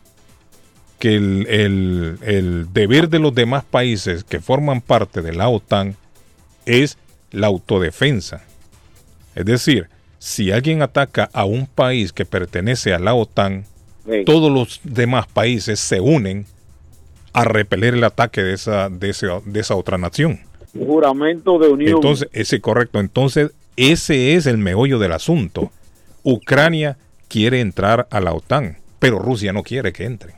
que 0.98 1.14
el, 1.14 1.46
el- 1.46 2.18
el 2.22 2.72
deber 2.72 3.10
de 3.10 3.18
los 3.18 3.34
demás 3.34 3.64
países 3.64 4.24
que 4.24 4.40
forman 4.40 4.80
parte 4.80 5.20
de 5.20 5.34
la 5.34 5.50
OTAN 5.50 5.94
es 6.64 6.96
la 7.32 7.48
autodefensa. 7.48 8.42
Es 9.34 9.44
decir, 9.44 9.88
si 10.18 10.50
alguien 10.52 10.80
ataca 10.80 11.28
a 11.34 11.44
un 11.44 11.66
país 11.66 12.14
que 12.14 12.24
pertenece 12.24 12.94
a 12.94 12.98
la 12.98 13.12
OTAN, 13.12 13.66
Sí. 14.06 14.24
todos 14.24 14.50
los 14.50 14.80
demás 14.84 15.26
países 15.26 15.80
se 15.80 16.00
unen 16.00 16.46
a 17.34 17.44
repeler 17.44 17.92
el 17.92 18.04
ataque 18.04 18.42
de 18.42 18.54
esa, 18.54 18.88
de 18.88 19.10
esa, 19.10 19.40
de 19.44 19.60
esa 19.60 19.74
otra 19.74 19.98
nación. 19.98 20.40
Juramento 20.72 21.58
de 21.58 21.68
unión. 21.68 21.96
Entonces, 21.96 22.28
ese 22.32 22.60
correcto. 22.62 23.00
Entonces, 23.00 23.50
ese 23.76 24.34
es 24.34 24.46
el 24.46 24.56
meollo 24.56 24.98
del 24.98 25.12
asunto. 25.12 25.70
Ucrania 26.30 26.96
quiere 27.28 27.60
entrar 27.60 28.08
a 28.10 28.20
la 28.20 28.32
OTAN, 28.34 28.78
pero 28.98 29.18
Rusia 29.20 29.52
no 29.52 29.62
quiere 29.62 29.92
que 29.92 30.04
entre. 30.04 30.34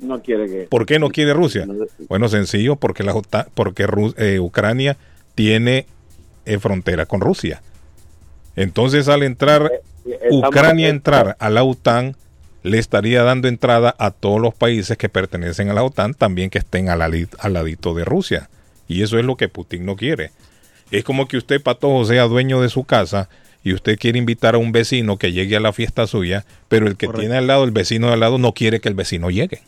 no 0.00 0.22
quiere 0.22 0.46
que. 0.46 0.62
¿Por 0.70 0.86
qué 0.86 0.98
no 0.98 1.10
quiere 1.10 1.34
Rusia? 1.34 1.66
Bueno, 2.08 2.28
sencillo, 2.28 2.76
porque 2.76 3.02
la 3.02 3.14
OTAN, 3.14 3.46
porque 3.54 3.86
Ru- 3.86 4.14
eh, 4.16 4.40
Ucrania 4.40 4.96
tiene 5.34 5.86
eh, 6.46 6.58
frontera 6.58 7.04
con 7.04 7.20
Rusia. 7.20 7.60
Entonces, 8.56 9.08
al 9.08 9.22
entrar 9.22 9.70
estamos- 10.06 10.48
Ucrania 10.48 10.88
entrar 10.88 11.36
a 11.38 11.50
la 11.50 11.62
OTAN, 11.62 12.16
le 12.62 12.78
estaría 12.78 13.22
dando 13.22 13.46
entrada 13.48 13.94
a 13.98 14.10
todos 14.10 14.40
los 14.40 14.54
países 14.54 14.96
que 14.96 15.08
pertenecen 15.10 15.68
a 15.68 15.74
la 15.74 15.82
OTAN, 15.84 16.14
también 16.14 16.50
que 16.50 16.58
estén 16.58 16.88
al, 16.88 17.02
al 17.02 17.52
ladito 17.52 17.94
de 17.94 18.04
Rusia. 18.04 18.48
Y 18.88 19.02
eso 19.02 19.18
es 19.18 19.24
lo 19.26 19.36
que 19.36 19.48
Putin 19.48 19.84
no 19.84 19.94
quiere. 19.96 20.30
Es 20.90 21.04
como 21.04 21.28
que 21.28 21.36
usted, 21.36 21.62
Patojo, 21.62 22.04
sea 22.06 22.24
dueño 22.24 22.62
de 22.62 22.70
su 22.70 22.84
casa 22.84 23.28
y 23.62 23.72
usted 23.72 23.98
quiere 23.98 24.18
invitar 24.18 24.54
a 24.54 24.58
un 24.58 24.72
vecino 24.72 25.16
que 25.16 25.32
llegue 25.32 25.56
a 25.56 25.60
la 25.60 25.72
fiesta 25.72 26.06
suya, 26.06 26.44
pero 26.68 26.86
el 26.86 26.96
que 26.96 27.06
Correcto. 27.06 27.20
tiene 27.20 27.36
al 27.36 27.46
lado, 27.46 27.64
el 27.64 27.70
vecino 27.70 28.08
de 28.08 28.14
al 28.14 28.20
lado, 28.20 28.38
no 28.38 28.52
quiere 28.52 28.80
que 28.80 28.88
el 28.88 28.94
vecino 28.94 29.30
llegue. 29.30 29.62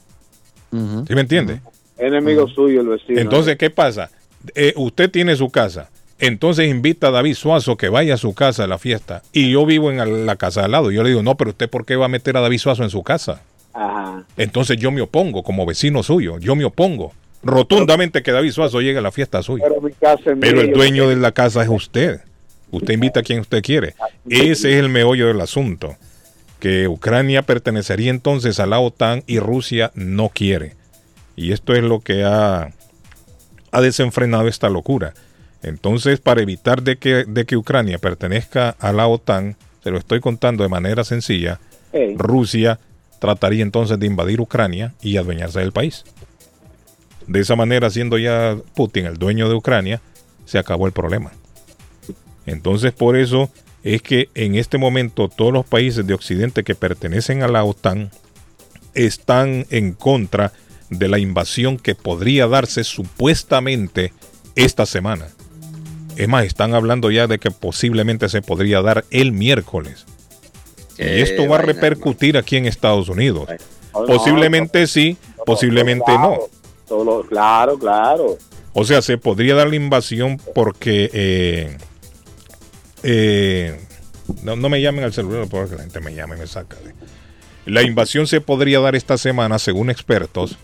¿Sí 0.71 1.15
me 1.15 1.23
entiende? 1.23 1.61
Enemigo 1.99 2.49
suyo, 2.49 2.81
el 2.81 2.89
vecino. 2.89 3.21
Entonces, 3.21 3.57
¿qué 3.57 3.71
pasa? 3.71 4.11
Eh, 4.55 4.73
usted 4.77 5.11
tiene 5.11 5.37
su 5.37 5.51
casa. 5.51 5.91
Entonces 6.21 6.69
invita 6.69 7.09
a 7.09 7.11
David 7.11 7.35
Suazo 7.35 7.77
que 7.77 7.89
vaya 7.89 8.15
a 8.15 8.19
su 8.19 8.35
casa 8.35 8.65
a 8.65 8.67
la 8.67 8.79
fiesta. 8.79 9.23
Y 9.33 9.51
yo 9.53 9.65
vivo 9.65 9.91
en 9.91 10.27
la 10.27 10.37
casa 10.37 10.61
de 10.61 10.67
al 10.67 10.73
lado. 10.73 10.91
Yo 10.91 11.03
le 11.03 11.09
digo, 11.09 11.23
no, 11.23 11.37
pero 11.37 11.51
usted 11.51 11.69
¿por 11.69 11.87
qué 11.87 11.97
va 11.97 12.07
a 12.07 12.09
meter 12.09 12.37
a 12.37 12.41
David 12.41 12.59
Suazo 12.59 12.85
en 12.85 12.91
su 12.91 13.03
casa? 13.03 13.43
Ajá. 13.73 14.25
Entonces 14.37 14.77
yo 14.77 14.91
me 14.91 15.01
opongo 15.01 15.43
como 15.43 15.65
vecino 15.65 16.03
suyo. 16.03 16.39
Yo 16.39 16.55
me 16.57 16.65
opongo 16.65 17.13
rotundamente 17.43 18.23
que 18.23 18.33
David 18.33 18.51
Suazo 18.51 18.81
llegue 18.81 18.99
a 18.99 19.03
la 19.03 19.13
fiesta 19.13 19.43
suya. 19.43 19.65
Pero 19.67 19.81
mi 19.81 19.93
casa 19.93 20.33
es 20.33 20.39
Pero 20.39 20.61
el 20.61 20.73
dueño 20.73 21.09
de 21.09 21.17
la 21.17 21.33
casa 21.33 21.63
es 21.63 21.69
usted. 21.71 22.21
Usted 22.71 22.95
invita 22.95 23.21
a 23.21 23.23
quien 23.23 23.41
usted 23.41 23.63
quiere. 23.63 23.95
Ese 24.29 24.73
es 24.73 24.77
el 24.77 24.89
meollo 24.89 25.27
del 25.29 25.41
asunto. 25.41 25.97
Que 26.59 26.89
Ucrania 26.89 27.43
pertenecería 27.43 28.11
entonces 28.11 28.61
a 28.61 28.67
la 28.67 28.81
OTAN 28.81 29.25
y 29.27 29.39
Rusia 29.39 29.91
no 29.95 30.29
quiere. 30.29 30.75
Y 31.37 31.53
esto 31.53 31.75
es 31.75 31.83
lo 31.83 32.01
que 32.01 32.25
ha, 32.25 32.71
ha 33.73 33.81
desenfrenado 33.81 34.47
esta 34.47 34.69
locura. 34.69 35.15
Entonces, 35.63 36.21
para 36.21 36.43
evitar 36.43 36.83
de 36.83 36.97
que, 36.97 37.25
de 37.27 37.45
que 37.45 37.57
Ucrania 37.57 37.99
pertenezca 37.99 38.71
a 38.79 38.93
la 38.93 39.07
OTAN, 39.07 39.57
se 39.83 39.91
lo 39.91 39.99
estoy 39.99 40.21
contando 40.21 40.63
de 40.63 40.69
manera 40.69 41.05
sencilla, 41.05 41.61
Rusia 42.17 42.79
trataría 43.19 43.63
entonces 43.63 43.99
de 43.99 44.07
invadir 44.07 44.41
Ucrania 44.41 44.95
y 45.03 45.17
adueñarse 45.17 45.61
del 45.61 45.73
país. 45.73 46.05
De 47.27 47.41
esa 47.41 47.57
manera, 47.57 47.91
siendo 47.91 48.19
ya 48.19 48.57
Putin 48.75 49.07
el 49.07 49.17
dueño 49.17 49.49
de 49.49 49.55
Ucrania, 49.55 50.01
se 50.45 50.59
acabó 50.59 50.87
el 50.87 50.93
problema. 50.93 51.33
Entonces, 52.51 52.93
por 52.93 53.17
eso 53.17 53.49
es 53.83 54.03
que 54.03 54.29
en 54.35 54.57
este 54.57 54.77
momento 54.77 55.29
todos 55.29 55.53
los 55.53 55.65
países 55.65 56.07
de 56.07 56.15
Occidente 56.15 56.65
que 56.65 56.75
pertenecen 56.75 57.43
a 57.43 57.49
la 57.49 57.65
OTAN 57.65 58.11
están 58.95 59.67
en 59.71 59.93
contra 59.93 60.53
de 60.91 61.09
la 61.09 61.19
invasión 61.19 61.79
que 61.79 61.95
podría 61.95 62.49
darse 62.49 62.83
supuestamente 62.83 64.13
esta 64.57 64.85
semana. 64.85 65.29
Es 66.17 66.29
más, 66.29 66.45
están 66.45 66.75
hablando 66.75 67.11
ya 67.11 67.29
de 67.29 67.39
que 67.39 67.53
posiblemente 67.53 68.29
se 68.29 68.43
podría 68.43 68.83
dar 68.83 69.05
el 69.11 69.33
miércoles. 69.33 70.05
Y 70.99 71.05
esto 71.05 71.49
va 71.49 71.59
a 71.59 71.63
repercutir 71.63 72.37
aquí 72.37 72.57
en 72.57 72.67
Estados 72.67 73.09
Unidos. 73.09 73.49
Posiblemente 73.93 74.87
sí, 74.87 75.17
posiblemente 75.47 76.13
no. 76.13 76.37
Claro, 77.29 77.79
claro. 77.79 78.37
O 78.73 78.85
sea, 78.85 79.01
se 79.01 79.17
podría 79.17 79.55
dar 79.55 79.69
la 79.69 79.77
invasión 79.77 80.39
porque... 80.53 81.09
eh, 81.13 81.79
eh, 83.03 83.81
no, 84.43 84.57
no 84.57 84.69
me 84.69 84.81
llamen 84.81 85.05
al 85.05 85.13
celular 85.13 85.47
porque 85.51 85.77
la 85.77 85.83
gente 85.83 86.01
me 86.01 86.15
llama 86.15 86.37
y 86.37 86.41
me 86.41 86.47
saca. 86.47 86.77
La 87.67 87.83
invasión 87.83 88.27
se 88.27 88.41
podría 88.41 88.81
dar 88.81 88.97
esta 88.97 89.19
semana, 89.19 89.59
según 89.59 89.91
expertos, 89.91 90.57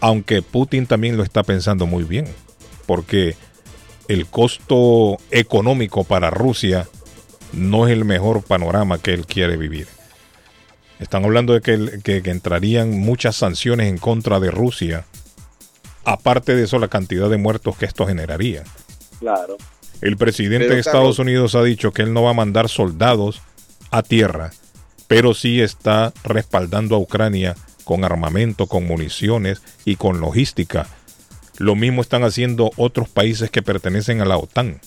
aunque 0.00 0.42
Putin 0.42 0.86
también 0.86 1.16
lo 1.16 1.22
está 1.22 1.42
pensando 1.42 1.86
muy 1.86 2.04
bien, 2.04 2.26
porque 2.86 3.36
el 4.08 4.26
costo 4.26 5.18
económico 5.30 6.04
para 6.04 6.30
Rusia 6.30 6.86
no 7.52 7.86
es 7.86 7.92
el 7.92 8.04
mejor 8.04 8.42
panorama 8.42 8.98
que 8.98 9.12
él 9.14 9.26
quiere 9.26 9.56
vivir. 9.56 9.86
Están 11.00 11.24
hablando 11.24 11.54
de 11.54 11.60
que, 11.60 12.00
que- 12.02 12.22
que 12.22 12.30
entrarían 12.30 12.90
muchas 12.98 13.36
sanciones 13.36 13.88
en 13.88 13.98
contra 13.98 14.40
de 14.40 14.50
Rusia, 14.50 15.04
aparte 16.04 16.54
de 16.54 16.64
eso 16.64 16.78
la 16.78 16.88
cantidad 16.88 17.30
de 17.30 17.36
muertos 17.38 17.76
que 17.76 17.86
esto 17.86 18.06
generaría. 18.06 18.64
Claro. 19.20 19.56
El 20.00 20.16
presidente 20.16 20.64
Pero, 20.66 20.74
de 20.74 20.80
Estados 20.80 20.98
Carlos- 21.00 21.18
Unidos 21.18 21.54
ha 21.54 21.62
dicho 21.62 21.92
que 21.92 22.02
él 22.02 22.12
no 22.12 22.22
va 22.22 22.30
a 22.30 22.34
mandar 22.34 22.68
soldados 22.68 23.40
a 23.90 24.02
tierra, 24.02 24.50
pero 25.08 25.34
sí 25.34 25.60
está 25.60 26.12
respaldando 26.24 26.96
a 26.96 26.98
Ucrania 26.98 27.54
con 27.84 28.04
armamento, 28.04 28.66
con 28.66 28.86
municiones 28.86 29.62
y 29.84 29.96
con 29.96 30.20
logística. 30.20 30.86
Lo 31.58 31.74
mismo 31.76 32.02
están 32.02 32.24
haciendo 32.24 32.70
otros 32.76 33.08
países 33.08 33.50
que 33.50 33.62
pertenecen 33.62 34.20
a 34.20 34.24
la 34.24 34.36
OTAN. 34.36 34.80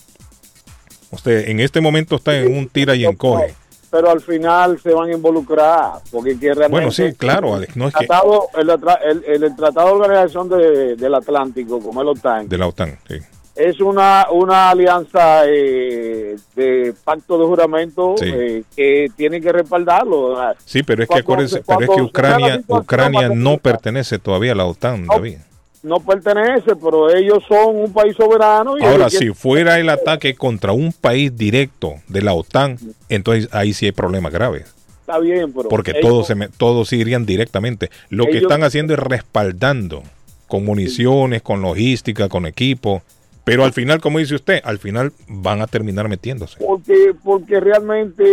Usted 1.10 1.48
en 1.48 1.60
este 1.60 1.80
momento 1.80 2.16
está 2.16 2.36
en 2.38 2.54
un 2.56 2.68
tira 2.68 2.94
y 2.94 3.04
encoge. 3.06 3.54
Pero 3.90 4.10
al 4.10 4.20
final 4.20 4.78
se 4.82 4.90
van 4.92 5.08
a 5.08 5.12
involucrar, 5.14 5.92
porque 6.10 6.32
que 6.38 6.48
realmente 6.52 6.70
Bueno, 6.70 6.90
sí, 6.90 7.14
claro, 7.16 7.54
Alex, 7.54 7.74
no 7.74 7.88
es 7.88 7.94
el 7.94 8.00
que 8.00 8.06
tratado, 8.06 8.48
el, 8.58 8.68
atra- 8.68 8.98
el- 9.02 9.24
el- 9.26 9.44
el 9.44 9.56
Tratado 9.56 9.86
de 9.86 9.92
Organización 9.94 10.48
de- 10.50 10.96
del 10.96 11.14
Atlántico, 11.14 11.80
como 11.80 12.02
el 12.02 12.08
OTAN, 12.08 12.46
de 12.50 12.58
la 12.58 12.66
OTAN, 12.66 12.98
sí. 13.08 13.14
Es 13.58 13.80
una, 13.80 14.26
una 14.30 14.70
alianza 14.70 15.42
eh, 15.46 16.36
de 16.54 16.94
pacto 17.04 17.38
de 17.38 17.44
juramento 17.46 18.14
Sí. 18.16 18.26
eh, 18.32 18.62
que 18.76 19.08
tienen 19.16 19.42
que 19.42 19.50
respaldarlo. 19.52 20.36
Sí, 20.64 20.82
pero 20.84 21.02
es 21.02 21.08
que 21.08 21.18
acuérdese, 21.18 21.62
pero 21.66 21.80
es 21.80 21.90
que 21.90 22.02
Ucrania, 22.02 22.62
Ucrania 22.68 23.28
no 23.28 23.58
pertenece 23.58 24.18
todavía 24.18 24.52
a 24.52 24.54
la 24.54 24.64
OTAN, 24.66 25.06
David. 25.06 25.38
No 25.82 26.00
pertenece, 26.00 26.74
pero 26.76 27.08
ellos 27.14 27.38
son 27.48 27.76
un 27.76 27.92
país 27.92 28.14
soberano. 28.16 28.76
Y 28.78 28.82
Ahora, 28.84 29.10
si 29.10 29.30
fuera 29.30 29.78
el 29.78 29.88
ataque 29.88 30.34
contra 30.34 30.72
un 30.72 30.92
país 30.92 31.36
directo 31.36 31.94
de 32.08 32.22
la 32.22 32.34
OTAN, 32.34 32.78
entonces 33.08 33.48
ahí 33.52 33.72
sí 33.72 33.86
hay 33.86 33.92
problemas 33.92 34.32
graves. 34.32 34.74
Está 35.00 35.18
bien, 35.20 35.52
pero 35.52 35.68
Porque 35.68 35.92
ellos- 35.92 36.02
todos, 36.02 36.26
se 36.26 36.34
me- 36.34 36.48
todos 36.48 36.92
irían 36.92 37.24
directamente. 37.26 37.90
Lo 38.10 38.26
que 38.26 38.38
están 38.38 38.62
haciendo 38.62 38.92
es 38.94 38.98
respaldando 39.00 40.02
con 40.48 40.64
municiones, 40.64 41.42
con 41.42 41.62
logística, 41.62 42.28
con 42.28 42.44
equipo. 42.46 43.02
Pero 43.48 43.64
al 43.64 43.72
final, 43.72 44.00
como 44.00 44.18
dice 44.18 44.34
usted, 44.34 44.60
al 44.62 44.78
final 44.78 45.12
van 45.28 45.62
a 45.62 45.66
terminar 45.66 46.08
metiéndose. 46.08 46.58
Porque, 46.64 47.14
porque 47.24 47.58
realmente 47.60 48.24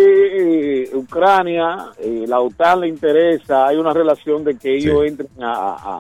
eh, 0.84 0.90
Ucrania, 0.94 1.88
eh, 2.00 2.26
la 2.28 2.40
OTAN 2.42 2.82
le 2.82 2.88
interesa, 2.90 3.68
hay 3.68 3.78
una 3.78 3.94
relación 3.94 4.44
de 4.44 4.58
que 4.58 4.76
ellos 4.76 5.02
Sí. 5.02 5.08
entren 5.08 5.30
a, 5.42 5.54
a, 5.54 6.00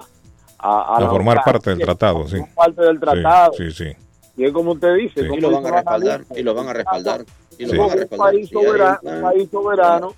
a- 0.59 0.93
a 0.93 0.97
A 0.97 1.01
la 1.01 1.09
formar 1.09 1.37
OTAN, 1.37 1.53
parte 1.53 1.69
del 1.71 1.79
tratado, 1.79 2.27
sí. 2.27 2.37
parte 2.55 2.81
del 2.81 2.99
tratado. 2.99 3.53
Sí, 3.57 3.71
sí, 3.71 3.85
sí. 3.85 3.95
Y 4.37 4.45
es 4.45 4.51
como 4.51 4.71
usted 4.73 4.95
dice. 4.95 5.21
Y 5.21 5.39
lo 5.39 5.49
van 5.51 5.65
a 5.65 5.71
respaldar, 5.71 6.21
y 6.35 6.43
lo 6.43 6.53
van 6.53 6.67
a 6.67 6.73
respaldar, 6.73 7.23
y 7.57 7.65
lo 7.65 7.71
Sí. 7.71 7.77
van 7.77 7.89
a 7.91 7.95
un 7.95 8.17
país 8.17 8.49
Sí, 8.49 8.55
hay 8.55 8.59
un 8.59 8.65
soberano, 8.67 8.99
plan. 9.01 9.15
un 9.15 9.21
país 9.21 9.49
soberano 9.49 10.13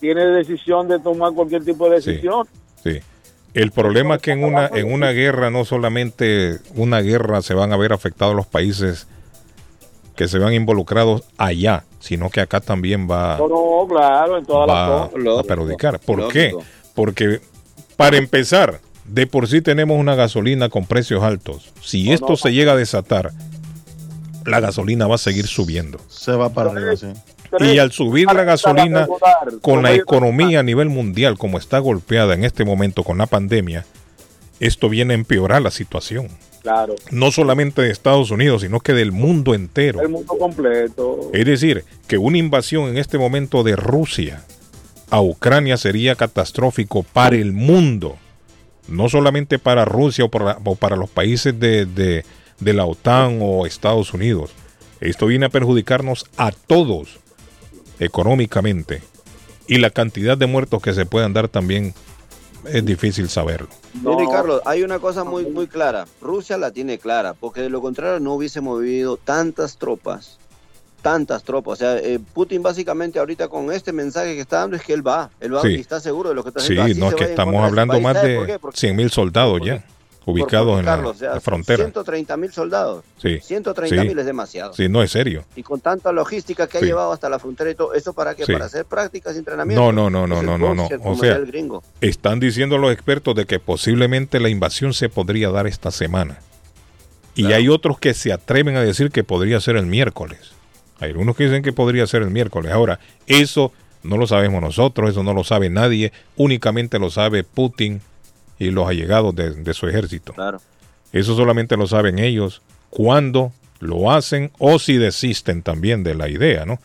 tiene 0.00 0.24
decisión 0.26 0.88
de 0.88 0.98
tomar 1.00 1.32
cualquier 1.34 1.64
tipo 1.64 1.88
de 1.90 2.00
Sí. 2.00 2.10
decisión. 2.10 2.46
Sí. 2.82 2.98
El 3.54 3.70
problema 3.70 4.14
es 4.16 4.22
que 4.22 4.32
en 4.32 4.44
una, 4.44 4.66
en 4.68 4.90
una 4.92 5.10
guerra, 5.10 5.50
no 5.50 5.64
solamente 5.64 6.58
una 6.74 7.00
guerra 7.00 7.42
se 7.42 7.54
van 7.54 7.72
a 7.72 7.76
ver 7.76 7.92
afectados 7.92 8.34
los 8.34 8.46
países 8.46 9.06
que 10.16 10.26
se 10.28 10.38
van 10.38 10.54
involucrados 10.54 11.22
allá, 11.38 11.84
sino 12.00 12.30
que 12.30 12.40
acá 12.40 12.60
también 12.60 13.08
va, 13.10 13.36
No, 13.38 13.48
no, 13.48 13.86
claro, 13.88 14.38
en 14.38 14.46
todas 14.46 14.66
las 14.68 15.36
va 15.36 15.40
a 15.40 15.44
perjudicar. 15.44 15.98
¿Por 16.00 16.18
lógico. 16.18 16.32
qué? 16.32 16.54
Porque, 16.94 17.40
para 17.96 18.16
empezar, 18.16 18.80
de 19.04 19.26
por 19.26 19.48
sí 19.48 19.60
tenemos 19.62 19.98
una 19.98 20.14
gasolina 20.14 20.68
con 20.68 20.86
precios 20.86 21.22
altos. 21.22 21.72
Si 21.82 22.04
No, 22.04 22.14
esto 22.14 22.28
no. 22.30 22.36
se 22.36 22.52
llega 22.52 22.72
a 22.72 22.76
desatar, 22.76 23.32
la 24.46 24.60
gasolina 24.60 25.06
va 25.06 25.16
a 25.16 25.18
seguir 25.18 25.46
subiendo. 25.46 25.98
Se 26.08 26.32
va 26.32 26.50
para 26.50 26.70
arriba, 26.70 26.96
sí. 26.96 27.08
Y 27.60 27.78
al 27.78 27.92
subir 27.92 28.26
la 28.32 28.44
gasolina 28.44 29.06
con 29.60 29.82
la 29.82 29.92
economía 29.92 30.60
a 30.60 30.62
nivel 30.62 30.88
mundial 30.88 31.36
como 31.38 31.58
está 31.58 31.78
golpeada 31.78 32.34
en 32.34 32.44
este 32.44 32.64
momento 32.64 33.02
con 33.04 33.18
la 33.18 33.26
pandemia, 33.26 33.84
esto 34.60 34.88
viene 34.88 35.14
a 35.14 35.16
empeorar 35.16 35.62
la 35.62 35.70
situación. 35.70 36.28
Claro, 36.62 36.94
No 37.10 37.32
solamente 37.32 37.82
de 37.82 37.90
Estados 37.90 38.30
Unidos, 38.30 38.62
sino 38.62 38.78
que 38.80 38.92
del 38.92 39.10
mundo 39.10 39.52
entero. 39.54 40.00
el 40.00 40.08
mundo 40.08 40.38
completo. 40.38 41.30
Es 41.32 41.44
decir, 41.44 41.84
que 42.06 42.18
una 42.18 42.38
invasión 42.38 42.88
en 42.88 42.98
este 42.98 43.18
momento 43.18 43.64
de 43.64 43.74
Rusia 43.74 44.44
a 45.10 45.20
Ucrania 45.20 45.76
sería 45.76 46.14
catastrófico 46.14 47.02
para 47.02 47.34
el 47.36 47.52
mundo. 47.52 48.16
No 48.88 49.08
solamente 49.08 49.58
para 49.58 49.84
Rusia 49.84 50.24
o 50.24 50.28
para, 50.28 50.58
o 50.64 50.76
para 50.76 50.96
los 50.96 51.10
países 51.10 51.58
de, 51.58 51.84
de- 51.86 52.24
de 52.60 52.72
la 52.72 52.84
OTAN 52.86 53.40
o 53.42 53.66
Estados 53.66 54.14
Unidos. 54.14 54.52
Esto 55.00 55.26
viene 55.26 55.46
a 55.46 55.48
perjudicarnos 55.48 56.26
a 56.36 56.52
todos 56.52 57.18
económicamente. 58.04 59.02
Y 59.66 59.78
la 59.78 59.90
cantidad 59.90 60.36
de 60.36 60.46
muertos 60.46 60.82
que 60.82 60.92
se 60.92 61.06
puedan 61.06 61.32
dar 61.32 61.48
también 61.48 61.94
es 62.66 62.84
difícil 62.84 63.28
saberlo. 63.28 63.68
Mire, 64.02 64.26
Carlos, 64.30 64.60
hay 64.64 64.82
una 64.82 64.98
cosa 64.98 65.24
muy, 65.24 65.46
muy 65.46 65.66
clara. 65.66 66.06
Rusia 66.20 66.56
la 66.58 66.70
tiene 66.70 66.98
clara, 66.98 67.34
porque 67.34 67.60
de 67.62 67.70
lo 67.70 67.80
contrario 67.80 68.20
no 68.20 68.34
hubiese 68.34 68.60
movido 68.60 69.16
tantas 69.16 69.76
tropas. 69.78 70.38
Tantas 71.00 71.42
tropas. 71.42 71.72
O 71.72 71.76
sea, 71.76 71.96
eh, 71.98 72.20
Putin 72.32 72.62
básicamente 72.62 73.18
ahorita 73.18 73.48
con 73.48 73.72
este 73.72 73.92
mensaje 73.92 74.34
que 74.34 74.40
está 74.40 74.58
dando 74.58 74.76
es 74.76 74.82
que 74.82 74.92
él 74.92 75.04
va. 75.06 75.30
Él 75.40 75.54
va 75.54 75.62
Sí. 75.62 75.68
y 75.68 75.80
está 75.80 75.98
seguro 75.98 76.28
de 76.28 76.34
lo 76.36 76.42
que 76.44 76.50
está 76.50 76.60
Sí, 76.60 76.78
haciendo. 76.78 76.90
Así 76.92 77.00
no 77.00 77.08
es 77.08 77.14
que 77.16 77.24
estamos 77.24 77.60
hablando 77.64 77.98
más 78.00 78.22
de 78.22 78.58
Porque- 78.60 78.78
100 78.78 78.94
mil 78.94 79.10
soldados 79.10 79.60
ya 79.64 79.84
ubicados 80.26 80.78
en 80.78 80.86
la, 80.86 80.92
Carlos, 80.92 81.16
o 81.16 81.18
sea, 81.18 81.34
la 81.34 81.40
frontera. 81.40 81.84
130 81.84 82.36
mil 82.36 82.52
soldados. 82.52 83.04
Sí. 83.20 83.38
130 83.42 84.02
Sí. 84.02 84.08
mil 84.08 84.18
es 84.18 84.26
demasiado. 84.26 84.72
Sí, 84.72 84.88
no 84.88 85.02
es 85.02 85.10
serio. 85.10 85.44
Y 85.56 85.62
con 85.62 85.80
tanta 85.80 86.12
logística 86.12 86.66
que 86.66 86.78
ha 86.78 86.80
llevado 86.80 87.12
hasta 87.12 87.28
la 87.28 87.38
frontera 87.38 87.70
y 87.70 87.74
todo, 87.74 87.94
¿eso 87.94 88.12
para 88.12 88.34
qué? 88.34 88.46
Para 88.46 88.66
hacer 88.66 88.84
prácticas 88.84 89.34
y 89.34 89.38
entrenamientos. 89.38 89.84
No, 89.84 89.92
no, 89.92 90.10
no, 90.10 90.26
no, 90.42 90.58
no, 90.58 90.74
no, 90.74 90.88
O 91.04 91.16
sea, 91.16 91.38
gringo. 91.38 91.82
están 92.00 92.40
diciendo 92.40 92.78
los 92.78 92.92
expertos 92.92 93.34
de 93.34 93.46
que 93.46 93.58
posiblemente 93.58 94.40
la 94.40 94.48
invasión 94.48 94.92
se 94.94 95.08
podría 95.08 95.50
dar 95.50 95.66
esta 95.66 95.90
semana. 95.90 96.38
Y 97.34 97.52
hay 97.52 97.68
otros 97.68 97.98
que 97.98 98.12
se 98.14 98.32
atreven 98.32 98.76
a 98.76 98.82
decir 98.82 99.10
que 99.10 99.24
podría 99.24 99.60
ser 99.60 99.76
el 99.76 99.86
miércoles. 99.86 100.52
Hay 101.00 101.10
algunos 101.10 101.34
que 101.34 101.44
dicen 101.44 101.62
que 101.62 101.72
podría 101.72 102.06
ser 102.06 102.22
el 102.22 102.30
miércoles. 102.30 102.70
Ahora, 102.70 103.00
eso 103.26 103.72
no 104.02 104.16
lo 104.18 104.26
sabemos 104.26 104.60
nosotros, 104.60 105.10
eso 105.10 105.22
no 105.22 105.32
lo 105.32 105.42
sabe 105.42 105.70
nadie, 105.70 106.12
únicamente 106.36 106.98
lo 106.98 107.10
sabe 107.10 107.42
Putin 107.42 108.02
y 108.58 108.70
los 108.70 108.88
allegados 108.88 109.34
de, 109.34 109.50
de 109.50 109.74
su 109.74 109.88
ejército. 109.88 110.32
Claro. 110.32 110.60
Eso 111.12 111.36
solamente 111.36 111.76
lo 111.76 111.86
saben 111.86 112.18
ellos 112.18 112.62
cuando 112.90 113.52
lo 113.80 114.10
hacen 114.10 114.52
o 114.58 114.78
si 114.78 114.96
desisten 114.96 115.62
también 115.62 116.04
de 116.04 116.14
la 116.14 116.28
idea, 116.28 116.64
¿no? 116.64 116.78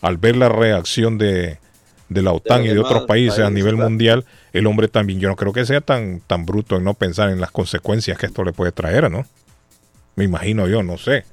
Al 0.00 0.18
ver 0.18 0.36
la 0.36 0.48
reacción 0.48 1.18
de, 1.18 1.58
de 2.08 2.22
la 2.22 2.32
OTAN 2.32 2.64
y 2.64 2.68
de 2.68 2.78
otros 2.78 3.04
países 3.04 3.40
a 3.40 3.50
nivel 3.50 3.74
claro. 3.74 3.90
mundial, 3.90 4.24
el 4.52 4.66
hombre 4.66 4.88
también, 4.88 5.20
yo 5.20 5.28
no 5.28 5.36
creo 5.36 5.52
que 5.52 5.66
sea 5.66 5.80
tan, 5.80 6.20
tan 6.20 6.46
bruto 6.46 6.76
en 6.76 6.84
no 6.84 6.94
pensar 6.94 7.30
en 7.30 7.40
las 7.40 7.50
consecuencias 7.50 8.18
que 8.18 8.26
esto 8.26 8.44
le 8.44 8.52
puede 8.52 8.72
traer, 8.72 9.10
¿no? 9.10 9.26
Me 10.16 10.24
imagino 10.24 10.68
yo, 10.68 10.82
no 10.82 10.96
sé. 10.96 11.24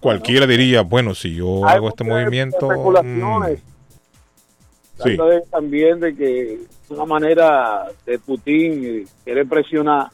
Cualquiera 0.00 0.46
diría, 0.46 0.82
bueno, 0.82 1.14
si 1.14 1.34
yo 1.34 1.66
hago 1.66 1.88
este 1.88 2.04
movimiento... 2.04 2.70
especulaciones. 2.70 3.58
mm, 3.58 3.73
sí, 5.04 5.16
también 5.50 6.00
de 6.00 6.14
que 6.14 6.58
una 6.88 7.04
manera 7.04 7.84
de 8.06 8.18
Putin 8.18 9.06
quiere 9.24 9.44
presionar. 9.44 10.08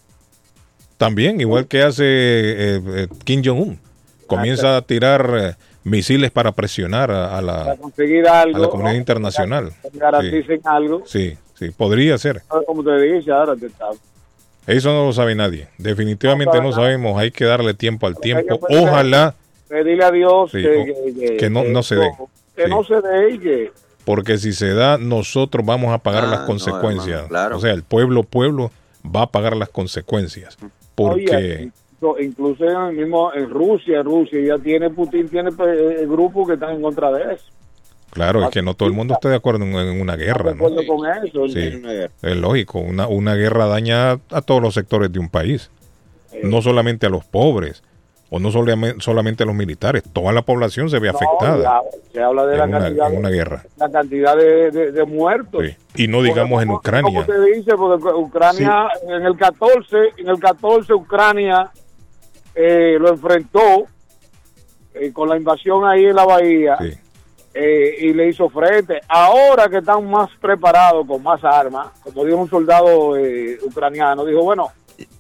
También, 0.96 1.40
igual 1.40 1.66
que 1.66 1.82
hace 1.82 2.04
eh, 2.04 2.80
eh, 2.86 3.08
Kim 3.24 3.42
Jong-un. 3.44 3.78
Comienza 4.26 4.76
a 4.76 4.82
tirar 4.82 5.34
eh, 5.40 5.54
misiles 5.82 6.30
para 6.30 6.52
presionar 6.52 7.10
a, 7.10 7.36
a 7.38 7.42
la, 7.42 7.64
para 7.64 7.76
conseguir 7.76 8.28
algo. 8.28 8.56
a 8.58 8.60
la 8.60 8.68
comunidad 8.68 8.92
¿no? 8.94 8.98
internacional. 8.98 9.72
Garanticen 9.94 10.60
algo. 10.64 11.02
Sí, 11.06 11.36
sí, 11.58 11.70
podría 11.70 12.16
ser. 12.18 12.42
Como 12.66 12.84
te 12.84 13.00
dije, 13.00 13.32
ahora 13.32 13.56
te 13.56 13.66
está. 13.66 13.86
Eso 14.66 14.92
no 14.92 15.06
lo 15.06 15.12
sabe 15.12 15.34
nadie. 15.34 15.68
Definitivamente 15.78 16.58
No 16.58 16.64
no 16.64 16.72
sabe 16.72 16.84
sabemos. 16.88 17.18
Hay 17.18 17.30
que 17.32 17.44
darle 17.44 17.74
tiempo 17.74 18.06
al 18.06 18.16
tiempo. 18.18 18.60
Ojalá, 18.68 19.34
Pedirle 19.68 20.04
a 20.04 20.10
Dios 20.10 20.50
Sí, 20.50 20.60
que, 20.62 20.68
o- 20.76 20.84
que, 20.84 21.14
que- 21.28 21.36
que 21.36 21.50
no- 21.50 21.62
no 21.64 21.82
se 21.84 21.94
dé. 21.96 22.10
Que 22.56 22.64
Sí. 22.64 22.70
no 22.70 22.82
se 22.84 22.94
dé 23.00 23.30
y 23.34 23.38
que 23.38 23.72
porque 24.10 24.38
si 24.38 24.52
se 24.52 24.74
da, 24.74 24.98
nosotros 24.98 25.64
vamos 25.64 25.94
a 25.94 25.98
pagar 25.98 26.24
Ah, 26.24 26.30
las 26.30 26.40
no, 26.40 26.46
consecuencias. 26.46 27.08
hermano, 27.10 27.28
claro. 27.28 27.56
O 27.58 27.60
sea, 27.60 27.72
el 27.72 27.84
pueblo, 27.84 28.24
pueblo 28.24 28.72
va 29.04 29.22
a 29.22 29.26
pagar 29.30 29.56
las 29.56 29.68
consecuencias. 29.68 30.58
Porque, 30.96 31.36
Oye, 32.02 32.24
incluso- 32.24 32.64
en 32.64 32.76
el 32.88 32.96
mismo 32.96 33.32
en 33.32 33.48
Rusia, 33.48 34.02
Rusia 34.02 34.40
ya 34.44 34.58
tiene 34.60 34.90
Putin 34.90 35.28
tiene 35.28 35.50
eh, 35.50 36.06
grupos 36.08 36.48
que 36.48 36.54
están 36.54 36.74
en 36.74 36.82
contra 36.82 37.12
de 37.12 37.34
eso. 37.34 37.44
claro, 38.10 38.42
es 38.42 38.50
que 38.50 38.62
no 38.62 38.74
todo 38.74 38.88
el 38.88 38.94
mundo 38.96 39.14
está 39.14 39.28
de 39.28 39.36
acuerdo 39.36 39.64
en, 39.64 40.00
una 40.00 40.16
guerra, 40.16 40.50
de 40.50 40.56
¿no? 40.56 40.66
acuerdo 40.66 40.84
con 40.88 41.06
eso. 41.08 41.46
Sí, 41.48 41.80
es 42.22 42.36
lógico. 42.36 42.80
Una, 42.80 43.06
una 43.06 43.36
guerra 43.36 43.66
daña 43.66 44.18
a 44.30 44.42
todos 44.44 44.60
los 44.60 44.74
sectores 44.74 45.12
de 45.12 45.20
un 45.20 45.28
país. 45.28 45.70
no 46.42 46.62
solamente 46.62 47.06
a 47.06 47.10
los 47.10 47.24
pobres, 47.24 47.84
o 48.30 48.38
no 48.38 48.50
solamente, 48.52 49.44
los 49.44 49.54
militares, 49.54 50.04
toda 50.12 50.32
la 50.32 50.42
población 50.42 50.88
se 50.88 50.98
ve 51.00 51.08
afectada. 51.08 51.82
se 52.12 52.22
habla 52.22 52.46
de 52.46 52.52
en 52.54 52.58
la 52.58 52.64
una, 52.66 52.78
cantidad, 52.80 53.12
en 53.12 53.18
una 53.18 53.28
guerra. 53.28 53.62
la 53.76 53.90
cantidad 53.90 54.36
de, 54.36 54.70
de- 54.70 54.92
de 54.92 55.04
muertos. 55.04 55.64
Sí. 55.66 56.04
Y 56.04 56.08
no 56.08 56.22
digamos 56.22 56.62
en 56.62 56.70
Ucrania. 56.70 57.02
Como 57.02 57.24
se 57.24 57.40
dice, 57.52 57.72
porque 57.76 58.08
Ucrania 58.14 58.88
en 59.08 59.26
el 59.26 59.36
14, 59.36 59.96
en 60.18 60.28
el 60.28 60.38
14 60.38 60.94
Ucrania 60.94 61.70
eh, 62.54 62.96
lo 63.00 63.08
enfrentó 63.08 63.86
eh, 64.94 65.12
con 65.12 65.28
la 65.28 65.36
invasión 65.36 65.84
ahí 65.84 66.04
en 66.06 66.14
la 66.16 66.24
bahía 66.24 66.76
eh, 67.52 67.96
y 68.00 68.12
le 68.12 68.28
hizo 68.28 68.48
frente. 68.48 69.00
Ahora 69.08 69.68
que 69.68 69.78
están 69.78 70.08
más 70.08 70.30
preparados 70.40 71.04
con 71.06 71.22
más 71.22 71.42
armas, 71.44 71.88
como 72.04 72.24
dijo 72.24 72.38
un 72.38 72.48
soldado 72.50 73.16
eh, 73.16 73.58
ucraniano, 73.64 74.24
dijo, 74.24 74.42
bueno, 74.42 74.68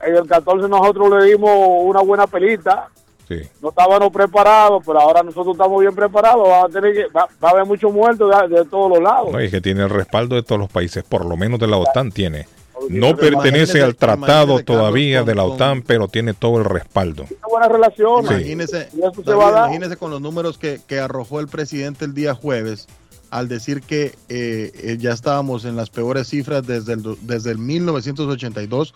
en 0.00 0.14
el 0.14 0.26
14 0.28 0.68
nosotros 0.68 1.10
le 1.10 1.30
dimos 1.32 1.50
una 1.82 2.00
buena 2.02 2.26
pelita, 2.26 2.88
Sí. 3.30 3.48
no 3.62 3.68
estábamos 3.68 4.10
preparados, 4.12 4.82
pero 4.84 4.98
ahora 5.00 5.22
nosotros 5.22 5.54
estamos 5.54 5.80
bien 5.80 5.94
preparados, 5.94 6.48
va 6.48 6.64
a, 6.64 6.68
tener 6.68 6.92
que, 6.92 7.06
va, 7.16 7.28
va 7.42 7.48
a 7.48 7.52
haber 7.52 7.64
muchos 7.64 7.92
muertos 7.92 8.28
de, 8.50 8.56
de 8.56 8.64
todos 8.64 8.90
los 8.90 9.00
lados. 9.00 9.30
No, 9.32 9.40
y 9.40 9.48
que 9.48 9.60
tiene 9.60 9.82
el 9.84 9.90
respaldo 9.90 10.34
de 10.34 10.42
todos 10.42 10.60
los 10.60 10.68
países, 10.68 11.04
por 11.04 11.24
lo 11.24 11.36
menos 11.36 11.60
de 11.60 11.68
la 11.68 11.76
OTAN 11.76 12.10
tiene. 12.10 12.48
No 12.88 13.14
Pero 13.14 13.38
pertenece 13.38 13.78
imagínese- 13.78 13.82
al 13.82 13.94
tratado 13.94 14.42
imagínese, 14.44 14.64
todavía 14.64 15.22
de 15.22 15.34
la 15.34 15.42
con- 15.44 15.52
OTAN, 15.52 15.82
pero 15.82 16.08
tiene 16.08 16.34
todo 16.34 16.58
el 16.58 16.64
respaldo. 16.64 17.24
Una 17.28 17.48
buena 17.48 17.68
relación. 17.68 18.24
Imagínese, 18.24 18.88
Y 18.94 19.00
eso 19.00 19.12
se 19.16 19.22
David, 19.30 19.38
va 19.40 19.48
a 19.48 19.52
dar. 19.52 19.64
imagínese 19.68 19.96
con 19.96 20.10
los 20.10 20.20
números 20.20 20.58
que, 20.58 20.80
que 20.88 20.98
arrojó 20.98 21.38
el 21.40 21.46
presidente 21.48 22.06
el 22.06 22.14
día 22.14 22.34
jueves 22.34 22.88
al 23.30 23.46
decir 23.48 23.82
que 23.82 24.06
eh, 24.28 24.72
eh, 24.74 24.96
ya 24.98 25.12
estábamos 25.12 25.64
en 25.66 25.76
las 25.76 25.88
peores 25.90 26.26
cifras 26.28 26.66
desde 26.66 26.94
el, 26.94 27.02
desde 27.20 27.52
el 27.52 27.58
1982 27.58 28.94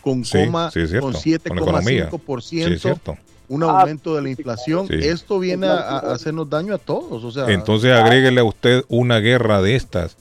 con, 0.00 0.24
Sí, 0.24 0.44
coma, 0.44 0.70
sí, 0.70 0.80
es 0.80 0.90
cierto, 0.90 1.48
con 1.48 1.58
con 1.58 1.74
la 1.74 1.80
economía. 1.80 2.10
7,5%. 2.10 3.16
Un 3.48 3.62
aumento 3.62 4.14
de 4.16 4.22
la 4.22 4.30
inflación. 4.30 4.86
Sí. 4.88 4.94
Esto 5.00 5.38
viene 5.38 5.66
a, 5.66 5.74
a 5.74 5.98
hacernos 6.14 6.48
daño 6.48 6.74
a 6.74 6.78
todos. 6.78 7.22
O 7.24 7.30
sea, 7.30 7.50
Entonces 7.52 7.92
agréguele 7.92 8.40
a 8.40 8.44
usted 8.44 8.84
una 8.88 9.18
guerra 9.18 9.60
de 9.60 9.76
estas, 9.76 10.16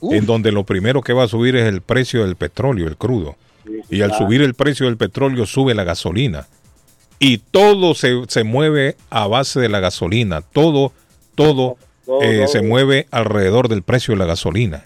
Uf. 0.00 0.12
en 0.12 0.26
donde 0.26 0.52
lo 0.52 0.64
primero 0.64 1.00
que 1.02 1.12
va 1.14 1.24
a 1.24 1.28
subir 1.28 1.56
es 1.56 1.64
el 1.66 1.80
precio 1.80 2.24
del 2.24 2.36
petróleo, 2.36 2.86
el 2.86 2.96
crudo. 2.96 3.36
Y 3.90 4.02
al 4.02 4.12
subir 4.12 4.42
el 4.42 4.54
precio 4.54 4.86
del 4.86 4.96
petróleo 4.96 5.46
sube 5.46 5.74
la 5.74 5.84
gasolina. 5.84 6.46
Y 7.18 7.38
todo 7.38 7.94
se, 7.94 8.24
se 8.28 8.44
mueve 8.44 8.96
a 9.10 9.26
base 9.26 9.58
de 9.58 9.68
la 9.70 9.80
gasolina. 9.80 10.42
Todo, 10.42 10.92
todo 11.34 11.76
Todo, 12.04 12.22
eh, 12.22 12.36
todo. 12.40 12.48
se 12.48 12.62
mueve 12.62 13.06
alrededor 13.10 13.68
del 13.68 13.82
precio 13.82 14.12
de 14.12 14.18
la 14.18 14.26
gasolina. 14.26 14.84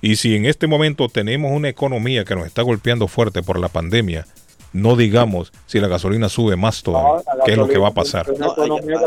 Y 0.00 0.16
si 0.16 0.34
en 0.34 0.46
este 0.46 0.66
momento 0.66 1.08
tenemos 1.08 1.52
una 1.52 1.68
economía 1.68 2.24
que 2.24 2.34
nos 2.34 2.46
está 2.46 2.62
golpeando 2.62 3.06
fuerte 3.06 3.42
por 3.42 3.60
la 3.60 3.68
pandemia, 3.68 4.26
no 4.72 4.96
digamos 4.96 5.52
si 5.66 5.80
la 5.80 5.88
gasolina 5.88 6.28
sube 6.28 6.56
más 6.56 6.82
todavía, 6.82 7.22
¿qué 7.44 7.52
es 7.52 7.58
lo 7.58 7.68
que 7.68 7.78
va 7.78 7.88
a 7.88 7.94
pasar? 7.94 8.26
No, 8.38 8.54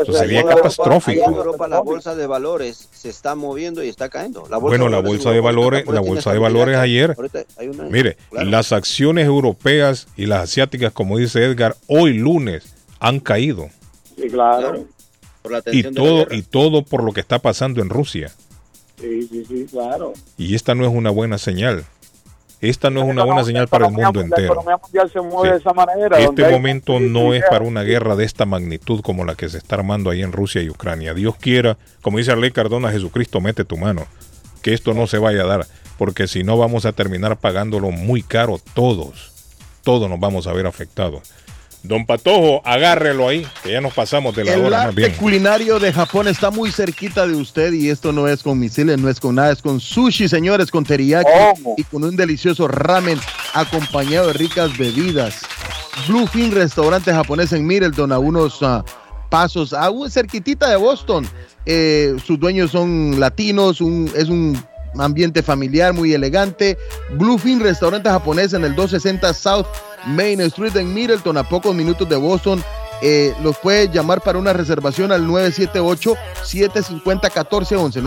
Eso 0.02 0.12
sería 0.12 0.44
catastrófico. 0.44 1.24
Europa 1.30 1.66
la 1.68 1.80
bolsa 1.80 2.14
de 2.14 2.26
valores 2.26 2.88
se 2.92 3.08
está 3.08 3.34
moviendo 3.34 3.82
y 3.82 3.88
está 3.88 4.08
cayendo. 4.08 4.42
La 4.50 4.58
bolsa 4.58 4.78
Bueno, 4.78 4.88
la 4.88 5.00
bolsa 5.00 5.30
de 5.30 5.40
valores, 5.40 5.86
la 5.86 6.00
bolsa 6.00 6.32
de 6.32 6.38
valores 6.38 6.76
ayer, 6.76 7.16
una- 7.60 7.84
mire, 7.84 8.16
claro. 8.30 8.48
las 8.50 8.72
acciones 8.72 9.26
europeas 9.26 10.06
y 10.16 10.26
las 10.26 10.42
asiáticas, 10.44 10.92
como 10.92 11.18
dice 11.18 11.44
Edgar, 11.44 11.76
hoy 11.88 12.14
lunes 12.14 12.74
han 13.00 13.20
caído. 13.20 13.68
Sí, 14.16 14.28
claro. 14.28 14.84
Por 15.42 15.52
la 15.52 15.62
Y 15.72 15.82
la 15.82 15.90
todo, 15.92 16.26
y 16.30 16.42
todo 16.42 16.82
por 16.82 17.02
lo 17.04 17.12
que 17.12 17.20
está 17.20 17.38
pasando 17.38 17.80
en 17.82 17.88
Rusia. 17.88 18.32
Sí, 19.00 19.28
sí, 19.30 19.44
sí, 19.46 19.66
claro. 19.70 20.14
Y 20.38 20.54
esta 20.54 20.74
no 20.74 20.86
es 20.86 20.92
una 20.92 21.10
buena 21.10 21.38
señal. 21.38 21.84
Esta 22.60 22.88
no 22.90 23.02
es 23.02 23.08
una 23.08 23.24
buena 23.24 23.44
señal 23.44 23.68
para 23.68 23.86
el 23.86 23.92
mundo 23.92 24.20
entero. 24.20 24.64
Este 26.18 26.50
momento 26.50 26.98
no 27.00 27.34
es 27.34 27.44
para 27.48 27.64
una 27.64 27.82
guerra 27.82 28.16
de 28.16 28.24
esta 28.24 28.46
magnitud 28.46 29.02
como 29.02 29.24
la 29.24 29.34
que 29.34 29.48
se 29.48 29.58
está 29.58 29.76
armando 29.76 30.10
ahí 30.10 30.22
en 30.22 30.32
Rusia 30.32 30.62
y 30.62 30.70
Ucrania. 30.70 31.12
Dios 31.12 31.36
quiera, 31.36 31.76
como 32.00 32.18
dice 32.18 32.32
Arley 32.32 32.52
Cardona, 32.52 32.90
Jesucristo, 32.90 33.40
mete 33.40 33.64
tu 33.64 33.76
mano. 33.76 34.06
Que 34.62 34.72
esto 34.72 34.94
no 34.94 35.06
se 35.06 35.18
vaya 35.18 35.42
a 35.42 35.46
dar, 35.46 35.66
porque 35.98 36.26
si 36.26 36.44
no 36.44 36.56
vamos 36.56 36.86
a 36.86 36.92
terminar 36.92 37.36
pagándolo 37.36 37.90
muy 37.90 38.22
caro 38.22 38.58
todos. 38.74 39.32
Todos 39.82 40.08
nos 40.10 40.18
vamos 40.18 40.46
a 40.46 40.52
ver 40.52 40.66
afectados. 40.66 41.30
Don 41.86 42.04
Patojo, 42.06 42.60
agárrelo 42.64 43.28
ahí, 43.28 43.46
que 43.62 43.72
ya 43.72 43.80
nos 43.80 43.92
pasamos 43.94 44.34
de 44.34 44.44
la 44.44 44.54
El 44.54 44.64
hora 44.64 44.82
arte 44.84 44.94
bien. 44.96 45.12
culinario 45.12 45.78
de 45.78 45.92
Japón 45.92 46.28
está 46.28 46.50
muy 46.50 46.70
cerquita 46.72 47.26
de 47.26 47.34
usted 47.34 47.72
y 47.72 47.90
esto 47.90 48.12
no 48.12 48.26
es 48.28 48.42
con 48.42 48.58
misiles, 48.58 48.98
no 48.98 49.08
es 49.08 49.20
con 49.20 49.34
nada, 49.36 49.52
es 49.52 49.62
con 49.62 49.80
sushi, 49.80 50.28
señores, 50.28 50.70
con 50.70 50.84
teriyaki 50.84 51.28
y 51.76 51.84
con 51.84 52.04
un 52.04 52.16
delicioso 52.16 52.68
ramen 52.68 53.18
acompañado 53.54 54.28
de 54.28 54.32
ricas 54.34 54.76
bebidas. 54.76 55.42
Bluefin, 56.08 56.52
restaurante 56.52 57.12
japonés 57.12 57.52
en 57.52 57.66
Middleton, 57.66 58.12
a 58.12 58.18
unos 58.18 58.58
ah, 58.62 58.84
pasos, 59.30 59.72
a 59.72 59.88
un 59.90 60.10
cerquitita 60.10 60.68
de 60.68 60.76
Boston. 60.76 61.26
Eh, 61.64 62.14
sus 62.24 62.38
dueños 62.38 62.70
son 62.70 63.18
latinos, 63.18 63.80
un- 63.80 64.10
es 64.14 64.28
un 64.28 64.56
ambiente 64.98 65.42
familiar 65.42 65.92
muy 65.92 66.12
elegante. 66.12 66.76
Bluefin, 67.18 67.60
restaurante 67.60 68.08
japonés 68.08 68.52
en 68.52 68.64
el 68.64 68.74
260 68.74 69.32
South 69.34 69.66
Main 70.06 70.40
Street 70.42 70.76
en 70.76 70.92
Middleton, 70.92 71.36
a 71.36 71.48
pocos 71.48 71.74
minutos 71.74 72.08
de 72.08 72.16
Boston. 72.16 72.62
Eh, 73.02 73.34
los 73.42 73.58
puede 73.58 73.90
llamar 73.90 74.22
para 74.22 74.38
una 74.38 74.52
reservación 74.52 75.12
al 75.12 75.26
978-750-1411. 75.26 78.02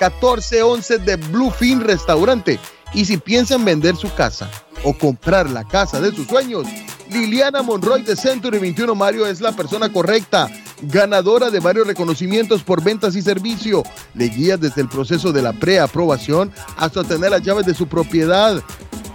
978-750-1411 0.00 0.98
de 0.98 1.16
Bluefin 1.16 1.80
Restaurante. 1.80 2.58
Y 2.92 3.04
si 3.04 3.16
piensa 3.16 3.54
en 3.54 3.64
vender 3.64 3.96
su 3.96 4.12
casa 4.14 4.50
o 4.84 4.96
comprar 4.96 5.50
la 5.50 5.64
casa 5.64 6.00
de 6.00 6.12
sus 6.12 6.26
sueños, 6.26 6.66
Liliana 7.10 7.62
Monroy 7.62 8.02
de 8.02 8.16
Century 8.16 8.58
21 8.58 8.94
Mario 8.94 9.26
es 9.26 9.40
la 9.40 9.52
persona 9.52 9.92
correcta, 9.92 10.48
ganadora 10.82 11.50
de 11.50 11.58
varios 11.58 11.86
reconocimientos 11.86 12.62
por 12.62 12.82
ventas 12.82 13.16
y 13.16 13.22
servicio. 13.22 13.82
Le 14.14 14.28
guía 14.28 14.56
desde 14.56 14.82
el 14.82 14.88
proceso 14.88 15.32
de 15.32 15.42
la 15.42 15.52
preaprobación 15.52 16.52
hasta 16.76 17.04
tener 17.04 17.32
las 17.32 17.42
llaves 17.42 17.66
de 17.66 17.74
su 17.74 17.88
propiedad. 17.88 18.62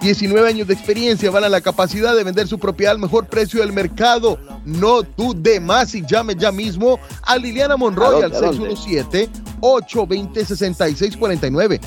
19 0.05 0.47
años 0.47 0.67
de 0.67 0.75
experiencia 0.75 1.31
van 1.31 1.45
a 1.45 1.49
la 1.49 1.61
capacidad 1.61 2.15
de 2.15 2.23
vender 2.23 2.47
su 2.47 2.59
propiedad 2.59 2.93
al 2.93 2.99
mejor 2.99 3.25
precio 3.25 3.61
del 3.61 3.73
mercado. 3.73 4.37
No 4.63 5.01
dude 5.01 5.59
más 5.59 5.95
y 5.95 6.05
llame 6.05 6.35
ya 6.35 6.51
mismo 6.51 6.99
a 7.23 7.39
Liliana 7.39 7.75
Monroy 7.75 8.21
¿A 8.21 8.25
al 8.25 8.31
dónde? 8.31 8.37
¿A 8.37 8.41
dónde? 8.51 8.75
617-820-6649. 9.61 11.79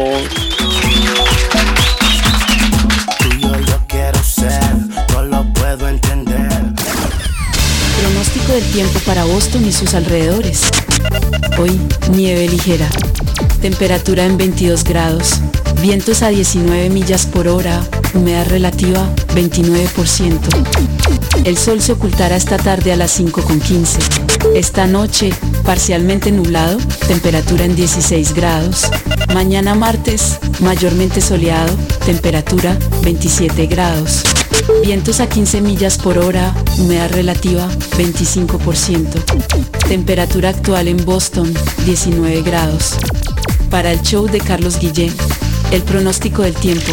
Yo 3.67 3.79
quiero 3.87 4.23
ser, 4.23 4.61
no 5.13 5.23
lo 5.23 5.53
puedo 5.55 5.89
entender. 5.89 6.51
Pronóstico 8.01 8.53
del 8.53 8.65
tiempo 8.73 8.99
para 9.01 9.25
Boston 9.25 9.67
y 9.67 9.73
sus 9.73 9.95
alrededores. 9.95 10.63
Hoy, 11.59 11.81
nieve 12.11 12.49
ligera. 12.49 12.89
Temperatura 13.67 14.25
en 14.25 14.39
22 14.39 14.85
grados. 14.85 15.41
Vientos 15.83 16.23
a 16.23 16.29
19 16.29 16.89
millas 16.89 17.27
por 17.27 17.49
hora. 17.49 17.83
Humedad 18.15 18.47
relativa 18.47 19.11
29%. 19.35 20.39
El 21.45 21.59
sol 21.59 21.81
se 21.81 21.91
ocultará 21.91 22.37
esta 22.37 22.59
tarde 22.59 22.93
a 22.93 22.97
las 22.97 23.19
5.15. 23.19 24.55
Esta 24.55 24.87
noche, 24.87 25.33
parcialmente 25.65 26.31
nublado, 26.31 26.79
temperatura 27.09 27.65
en 27.65 27.75
16 27.75 28.35
grados. 28.35 28.89
Mañana 29.35 29.75
martes, 29.75 30.39
mayormente 30.61 31.21
soleado, 31.21 31.77
temperatura 32.05 32.79
27 33.03 33.67
grados. 33.67 34.23
Vientos 34.85 35.19
a 35.19 35.29
15 35.29 35.61
millas 35.61 35.99
por 35.99 36.19
hora, 36.19 36.55
humedad 36.79 37.11
relativa 37.11 37.69
25%. 37.99 39.89
Temperatura 39.89 40.51
actual 40.51 40.87
en 40.87 41.05
Boston 41.05 41.53
19 41.85 42.43
grados. 42.43 42.97
Para 43.71 43.93
el 43.93 44.01
show 44.03 44.27
de 44.27 44.41
Carlos 44.41 44.79
Guillén, 44.79 45.13
el 45.71 45.83
pronóstico 45.83 46.43
del 46.43 46.55
tiempo. 46.55 46.93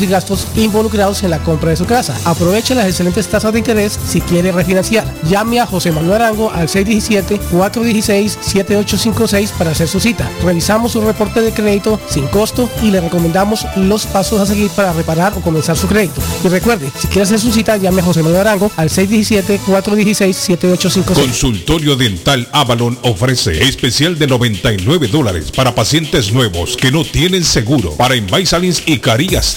y 0.00 0.06
gastos 0.06 0.46
involucrados 0.54 1.24
en 1.24 1.30
la 1.30 1.40
compra 1.40 1.70
de 1.70 1.76
su 1.76 1.84
casa. 1.84 2.16
Aproveche 2.24 2.76
las 2.76 2.86
excelentes 2.86 3.26
tasas 3.26 3.52
de 3.52 3.58
interés 3.58 3.98
si 4.06 4.20
quiere 4.20 4.52
refinanciar. 4.52 5.12
Llame 5.28 5.58
a 5.58 5.66
José 5.66 5.90
Manuel 5.90 6.22
Arango 6.22 6.52
al 6.52 6.68
617-416-7856 6.68 9.50
para 9.58 9.72
hacer 9.72 9.88
su 9.88 9.98
cita. 9.98 10.30
Revisamos 10.44 10.92
su 10.92 11.00
reporte 11.00 11.40
de 11.40 11.50
crédito 11.52 11.98
sin 12.08 12.28
costo 12.28 12.70
y 12.82 12.92
le 12.92 13.00
recomendamos 13.00 13.66
los 13.76 14.06
pasos 14.06 14.40
a 14.40 14.46
seguir 14.46 14.70
para 14.70 14.92
reparar 14.92 15.32
o 15.36 15.40
comenzar 15.40 15.76
su 15.76 15.88
crédito. 15.88 16.22
Y 16.44 16.48
recuerde, 16.48 16.88
si 16.96 17.08
quiere 17.08 17.22
hacer 17.22 17.40
su 17.40 17.50
cita, 17.50 17.76
llame 17.76 18.00
a 18.00 18.04
José 18.04 18.22
Manuel 18.22 18.42
Arango 18.42 18.70
al 18.76 18.90
617-416-7856. 18.90 21.14
Consultorio 21.14 21.96
Dental 21.96 22.46
Avalon 22.52 22.96
ofrece 23.02 23.64
especial 23.64 24.16
de 24.18 24.28
99 24.28 25.08
dólares 25.08 25.50
para 25.50 25.74
pacientes 25.74 26.32
nuevos 26.32 26.76
que 26.76 26.92
no 26.92 27.04
tienen 27.04 27.44
seguro. 27.44 27.92
Para 27.96 28.16
Invisalins 28.16 28.82
y 28.86 28.98
Carías 28.98 29.56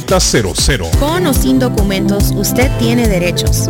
776-9000. 0.05 0.89
Con 0.99 1.25
o 1.27 1.33
sin 1.33 1.59
documentos, 1.59 2.31
usted 2.35 2.69
tiene 2.79 3.07
derechos. 3.07 3.69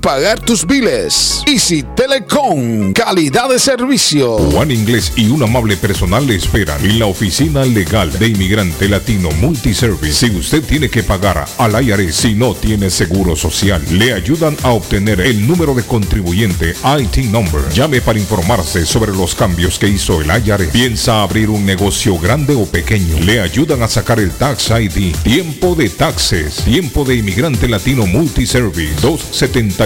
pagar 0.00 0.40
tus 0.40 0.66
biles. 0.66 1.42
Easy 1.46 1.84
Telecom, 1.94 2.92
calidad 2.92 3.48
de 3.48 3.58
servicio. 3.58 4.38
Juan 4.38 4.70
Inglés 4.70 5.12
y 5.16 5.28
un 5.28 5.42
amable 5.42 5.76
personal 5.76 6.26
le 6.26 6.36
esperan 6.36 6.84
en 6.84 6.98
la 6.98 7.06
oficina 7.06 7.64
legal 7.64 8.10
de 8.18 8.28
inmigrante 8.28 8.88
latino 8.88 9.30
Multiservice. 9.40 10.28
Si 10.28 10.36
usted 10.36 10.62
tiene 10.62 10.88
que 10.88 11.02
pagar 11.02 11.46
al 11.58 11.84
IRS 11.84 12.14
si 12.14 12.34
no 12.34 12.54
tiene 12.54 12.90
seguro 12.90 13.36
social, 13.36 13.82
le 13.90 14.12
ayudan 14.12 14.56
a 14.62 14.70
obtener 14.70 15.20
el 15.20 15.46
número 15.46 15.74
de 15.74 15.82
contribuyente 15.82 16.74
IT 16.98 17.16
number. 17.30 17.68
Llame 17.72 18.00
para 18.00 18.18
informarse 18.18 18.86
sobre 18.86 19.12
los 19.12 19.34
cambios 19.34 19.78
que 19.78 19.88
hizo 19.88 20.20
el 20.20 20.28
IRS. 20.28 20.70
Piensa 20.72 21.22
abrir 21.22 21.50
un 21.50 21.66
negocio 21.66 22.18
grande 22.18 22.54
o 22.54 22.64
pequeño. 22.64 23.18
Le 23.20 23.40
ayudan 23.40 23.82
a 23.82 23.88
sacar 23.88 24.18
el 24.20 24.30
Tax 24.30 24.70
ID. 24.70 25.14
Tiempo 25.22 25.74
de 25.74 25.90
taxes. 25.90 26.56
Tiempo 26.64 27.04
de 27.04 27.16
inmigrante 27.16 27.68
latino 27.68 28.06
Multiservice. 28.06 28.94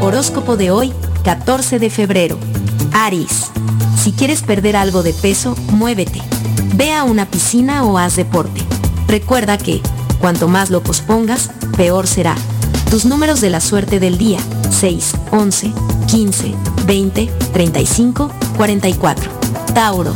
Horóscopo 0.00 0.56
de 0.56 0.70
hoy, 0.70 0.94
14 1.24 1.78
de 1.78 1.90
febrero. 1.90 2.38
Aries. 2.92 3.50
Si 4.02 4.12
quieres 4.12 4.40
perder 4.42 4.76
algo 4.76 5.02
de 5.02 5.12
peso, 5.12 5.54
muévete. 5.72 6.22
Ve 6.74 6.92
a 6.92 7.04
una 7.04 7.26
piscina 7.26 7.84
o 7.84 7.98
haz 7.98 8.16
deporte. 8.16 8.62
Recuerda 9.08 9.58
que, 9.58 9.82
cuanto 10.16 10.48
más 10.48 10.70
lo 10.70 10.82
pospongas, 10.82 11.50
peor 11.76 12.06
será. 12.06 12.34
Tus 12.90 13.04
números 13.04 13.40
de 13.40 13.50
la 13.50 13.60
suerte 13.60 14.00
del 14.00 14.18
día, 14.18 14.38
6, 14.70 15.12
11, 15.32 15.72
15, 16.06 16.54
20, 16.86 17.26
35, 17.52 18.30
44. 18.56 19.30
Tauro. 19.74 20.14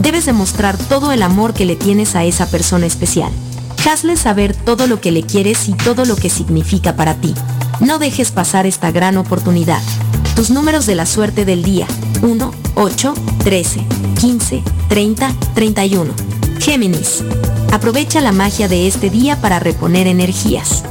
Debes 0.00 0.24
demostrar 0.26 0.76
todo 0.76 1.12
el 1.12 1.22
amor 1.22 1.52
que 1.52 1.66
le 1.66 1.76
tienes 1.76 2.16
a 2.16 2.24
esa 2.24 2.46
persona 2.46 2.86
especial. 2.86 3.30
Hazle 3.84 4.16
saber 4.16 4.54
todo 4.54 4.86
lo 4.86 5.00
que 5.00 5.10
le 5.10 5.24
quieres 5.24 5.68
y 5.68 5.72
todo 5.72 6.04
lo 6.04 6.16
que 6.16 6.30
significa 6.30 6.94
para 6.96 7.14
ti. 7.14 7.34
No 7.80 7.98
dejes 7.98 8.30
pasar 8.30 8.64
esta 8.66 8.90
gran 8.90 9.16
oportunidad. 9.16 9.82
Tus 10.36 10.50
números 10.50 10.86
de 10.86 10.94
la 10.94 11.04
suerte 11.04 11.44
del 11.44 11.62
día. 11.62 11.86
1, 12.22 12.52
8, 12.76 13.14
13, 13.42 13.84
15, 14.20 14.62
30, 14.88 15.32
31. 15.54 16.12
Géminis. 16.62 17.24
Aprovecha 17.72 18.20
la 18.20 18.30
magia 18.30 18.68
de 18.68 18.86
este 18.86 19.10
día 19.10 19.40
para 19.40 19.58
reponer 19.58 20.06
energías. 20.06 20.84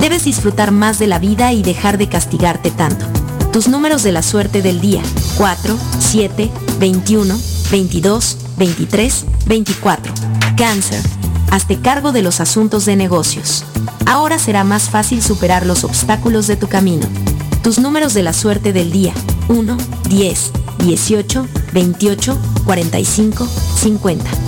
Debes 0.00 0.24
disfrutar 0.24 0.72
más 0.72 0.98
de 0.98 1.06
la 1.06 1.18
vida 1.18 1.52
y 1.52 1.62
dejar 1.62 1.98
de 1.98 2.08
castigarte 2.08 2.70
tanto. 2.70 3.04
Tus 3.52 3.68
números 3.68 4.02
de 4.02 4.12
la 4.12 4.22
suerte 4.22 4.62
del 4.62 4.80
día. 4.80 5.02
4, 5.36 5.76
7, 5.98 6.50
21, 6.80 7.38
22, 7.70 8.38
23, 8.56 9.24
24. 9.44 10.14
Cáncer. 10.56 11.02
Hazte 11.50 11.78
cargo 11.78 12.12
de 12.12 12.22
los 12.22 12.40
asuntos 12.40 12.86
de 12.86 12.96
negocios. 12.96 13.66
Ahora 14.06 14.38
será 14.38 14.64
más 14.64 14.88
fácil 14.88 15.22
superar 15.22 15.66
los 15.66 15.84
obstáculos 15.84 16.46
de 16.46 16.56
tu 16.56 16.68
camino. 16.68 17.06
Tus 17.62 17.78
números 17.78 18.14
de 18.14 18.22
la 18.22 18.32
suerte 18.32 18.72
del 18.72 18.90
día. 18.90 19.12
1, 19.48 19.76
10, 20.08 20.52
18, 20.78 21.46
28, 21.74 22.38
45, 22.64 23.46
50. 23.76 24.47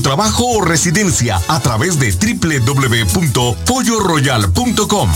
trabajo 0.00 0.46
o 0.46 0.62
residencia 0.62 1.40
a 1.48 1.60
través 1.60 1.98
de 1.98 2.12
www.polloroyal.com. 2.12 5.10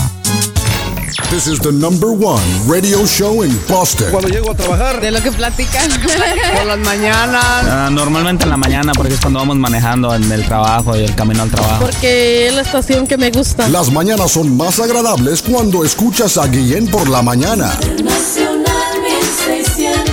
This 1.29 1.47
is 1.47 1.59
the 1.59 1.71
number 1.71 2.11
one 2.11 2.41
radio 2.67 3.05
show 3.05 3.43
in 3.43 3.57
Boston. 3.67 4.11
Cuando 4.11 4.29
llego 4.29 4.51
a 4.51 4.55
trabajar. 4.55 5.01
De 5.01 5.11
lo 5.11 5.21
que 5.21 5.31
platican. 5.31 5.89
Por 6.55 6.65
las 6.65 6.79
mañanas. 6.79 7.43
Ah, 7.43 7.89
normalmente 7.91 8.43
en 8.43 8.49
la 8.49 8.57
mañana, 8.57 8.91
porque 8.93 9.13
es 9.13 9.19
cuando 9.19 9.39
vamos 9.39 9.57
manejando 9.57 10.13
en 10.13 10.29
el 10.31 10.45
trabajo 10.45 10.95
y 10.95 11.03
el 11.03 11.15
camino 11.15 11.43
al 11.43 11.51
trabajo. 11.51 11.85
Porque 11.85 12.47
es 12.47 12.53
la 12.53 12.61
estación 12.61 13.07
que 13.07 13.17
me 13.17 13.31
gusta. 13.31 13.67
Las 13.69 13.91
mañanas 13.91 14.31
son 14.31 14.55
más 14.55 14.79
agradables 14.79 15.41
cuando 15.41 15.83
escuchas 15.85 16.37
a 16.37 16.47
Guillén 16.47 16.87
por 16.87 17.09
la 17.09 17.21
mañana. 17.21 17.77
Nacional 18.03 19.01
1600. 19.01 20.11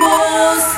Boston. 0.00 0.77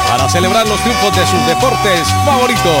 para 0.11 0.27
celebrar 0.27 0.67
los 0.67 0.81
triunfos 0.81 1.15
de 1.15 1.25
sus 1.25 1.47
deportes 1.47 2.05
favoritos. 2.25 2.75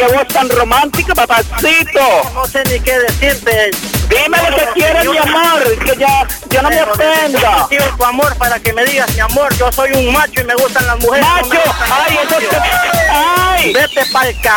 Qué 0.00 0.06
voz 0.06 0.26
tan 0.28 0.48
romántica, 0.48 1.14
papacito. 1.14 2.00
No 2.32 2.46
sé 2.46 2.64
ni 2.70 2.80
qué 2.80 3.00
decirte. 3.00 3.70
Dime 4.08 4.38
lo 4.48 4.56
que 4.56 4.66
quieres, 4.72 5.04
mi 5.04 5.18
amor, 5.18 5.62
que 5.84 5.94
ya, 5.98 6.26
yo 6.48 6.62
no 6.62 6.70
me 6.70 6.82
ofenda. 6.82 7.68
Yo 7.70 7.96
tu 7.98 8.04
amor 8.06 8.34
para 8.36 8.58
que 8.58 8.72
me 8.72 8.82
digas, 8.86 9.12
mi 9.12 9.20
amor, 9.20 9.54
yo 9.58 9.70
soy 9.70 9.92
un 9.92 10.10
macho 10.10 10.40
y 10.40 10.44
me 10.44 10.54
gustan 10.54 10.86
las 10.86 10.98
mujeres. 11.00 11.26
Macho, 11.26 11.60
ay. 11.92 12.18
Ay. 13.10 13.72
Vete 13.74 14.10
pa'l 14.10 14.34
c... 14.42 14.48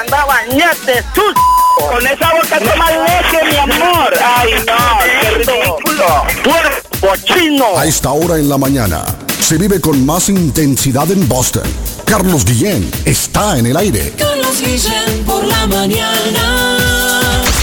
Anda 0.00 0.20
a 0.20 0.24
bañarte, 0.26 1.02
sus... 1.14 1.34
Con 1.78 2.06
esa 2.06 2.34
boca 2.34 2.58
toma 2.58 2.90
leche, 2.90 3.42
mi 3.44 3.56
amor. 3.56 4.14
Ay, 4.22 4.52
no, 4.66 4.98
qué 5.22 5.30
ridículo. 5.30 6.26
Puerco 6.44 6.89
A 7.02 7.86
esta 7.86 8.10
hora 8.10 8.38
en 8.38 8.50
la 8.50 8.58
mañana 8.58 9.02
se 9.40 9.56
vive 9.56 9.80
con 9.80 10.04
más 10.04 10.28
intensidad 10.28 11.10
en 11.10 11.26
Boston. 11.26 11.62
Carlos 12.04 12.44
Guillén 12.44 12.90
está 13.06 13.58
en 13.58 13.64
el 13.64 13.76
aire. 13.78 14.12
Carlos 14.18 14.60
Guillén 14.60 15.24
por 15.24 15.42
la 15.46 15.66
mañana. 15.66 17.56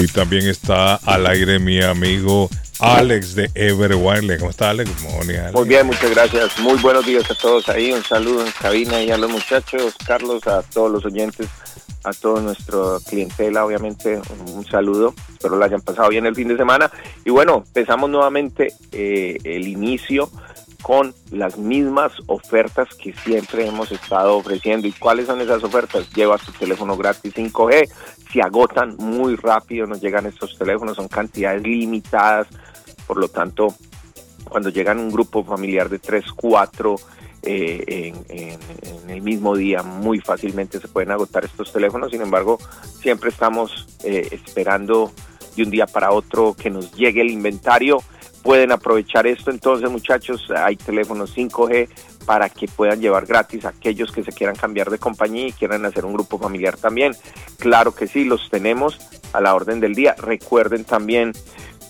Y 0.00 0.06
también 0.06 0.46
está 0.46 0.94
al 0.94 1.26
aire 1.26 1.58
mi 1.58 1.82
amigo 1.82 2.48
Alex 2.78 3.34
de 3.34 3.50
Everwire. 3.54 4.38
¿Cómo 4.38 4.50
está 4.50 4.70
Alex? 4.70 4.90
Morning, 5.02 5.34
Alex. 5.34 5.54
Muy 5.54 5.68
bien, 5.68 5.86
muchas 5.86 6.10
gracias. 6.10 6.58
Muy 6.60 6.78
buenos 6.78 7.04
días 7.04 7.28
a 7.28 7.34
todos 7.34 7.68
ahí. 7.68 7.90
Un 7.90 8.04
saludo 8.04 8.46
en 8.46 8.52
cabina 8.52 9.02
y 9.02 9.10
a 9.10 9.16
los 9.16 9.28
muchachos, 9.28 9.94
Carlos, 10.06 10.46
a 10.46 10.62
todos 10.62 10.92
los 10.92 11.04
oyentes, 11.04 11.48
a 12.04 12.12
toda 12.12 12.40
nuestra 12.40 12.78
clientela, 13.06 13.64
obviamente, 13.64 14.20
un 14.54 14.64
saludo. 14.64 15.14
Espero 15.32 15.56
lo 15.56 15.64
hayan 15.64 15.80
pasado 15.80 16.08
bien 16.08 16.26
el 16.26 16.34
fin 16.34 16.48
de 16.48 16.56
semana. 16.56 16.90
Y 17.24 17.30
bueno, 17.30 17.64
empezamos 17.66 18.10
nuevamente 18.10 18.72
eh, 18.92 19.38
el 19.44 19.68
inicio 19.68 20.30
con 20.82 21.12
las 21.30 21.58
mismas 21.58 22.12
ofertas 22.26 22.88
que 22.94 23.12
siempre 23.12 23.66
hemos 23.66 23.90
estado 23.90 24.36
ofreciendo. 24.36 24.86
¿Y 24.86 24.92
cuáles 24.92 25.26
son 25.26 25.40
esas 25.40 25.62
ofertas? 25.64 26.08
Lleva 26.14 26.38
tu 26.38 26.52
teléfono 26.52 26.96
gratis 26.96 27.34
5G, 27.34 27.88
se 28.32 28.42
agotan 28.42 28.96
muy 28.96 29.36
rápido, 29.36 29.86
nos 29.86 30.00
llegan 30.00 30.26
estos 30.26 30.56
teléfonos, 30.56 30.96
son 30.96 31.08
cantidades 31.08 31.62
limitadas, 31.62 32.46
por 33.06 33.18
lo 33.18 33.28
tanto, 33.28 33.74
cuando 34.48 34.70
llegan 34.70 34.98
un 34.98 35.10
grupo 35.10 35.44
familiar 35.44 35.88
de 35.88 35.98
3, 35.98 36.24
4 36.32 36.96
eh, 37.42 38.12
en, 38.28 39.10
el 39.10 39.22
mismo 39.22 39.56
día, 39.56 39.82
muy 39.82 40.20
fácilmente 40.20 40.80
se 40.80 40.88
pueden 40.88 41.10
agotar 41.10 41.44
estos 41.44 41.72
teléfonos, 41.72 42.10
sin 42.10 42.20
embargo, 42.20 42.58
siempre 43.00 43.30
estamos 43.30 43.86
eh, 44.04 44.28
esperando 44.30 45.12
de 45.56 45.62
un 45.64 45.70
día 45.70 45.86
para 45.86 46.12
otro 46.12 46.54
que 46.54 46.70
nos 46.70 46.92
llegue 46.92 47.20
el 47.20 47.30
inventario. 47.30 48.02
Pueden 48.42 48.70
aprovechar 48.70 49.26
esto. 49.26 49.50
Entonces 49.50 49.90
muchachos 49.90 50.46
hay 50.54 50.76
teléfonos 50.76 51.36
5G 51.36 51.88
para 52.24 52.48
que 52.48 52.68
puedan 52.68 53.00
llevar 53.00 53.26
gratis 53.26 53.64
a 53.64 53.70
aquellos 53.70 54.12
que 54.12 54.22
se 54.22 54.32
quieran 54.32 54.54
cambiar 54.54 54.90
de 54.90 54.98
compañía 54.98 55.48
y 55.48 55.52
quieran 55.52 55.84
hacer 55.84 56.04
un 56.04 56.12
grupo 56.12 56.38
familiar 56.38 56.76
también. 56.76 57.16
Claro 57.58 57.94
que 57.94 58.06
sí 58.06 58.24
los 58.24 58.48
tenemos 58.50 58.98
a 59.32 59.40
la 59.40 59.54
orden 59.54 59.80
del 59.80 59.94
día. 59.94 60.14
Recuerden 60.16 60.84
también 60.84 61.32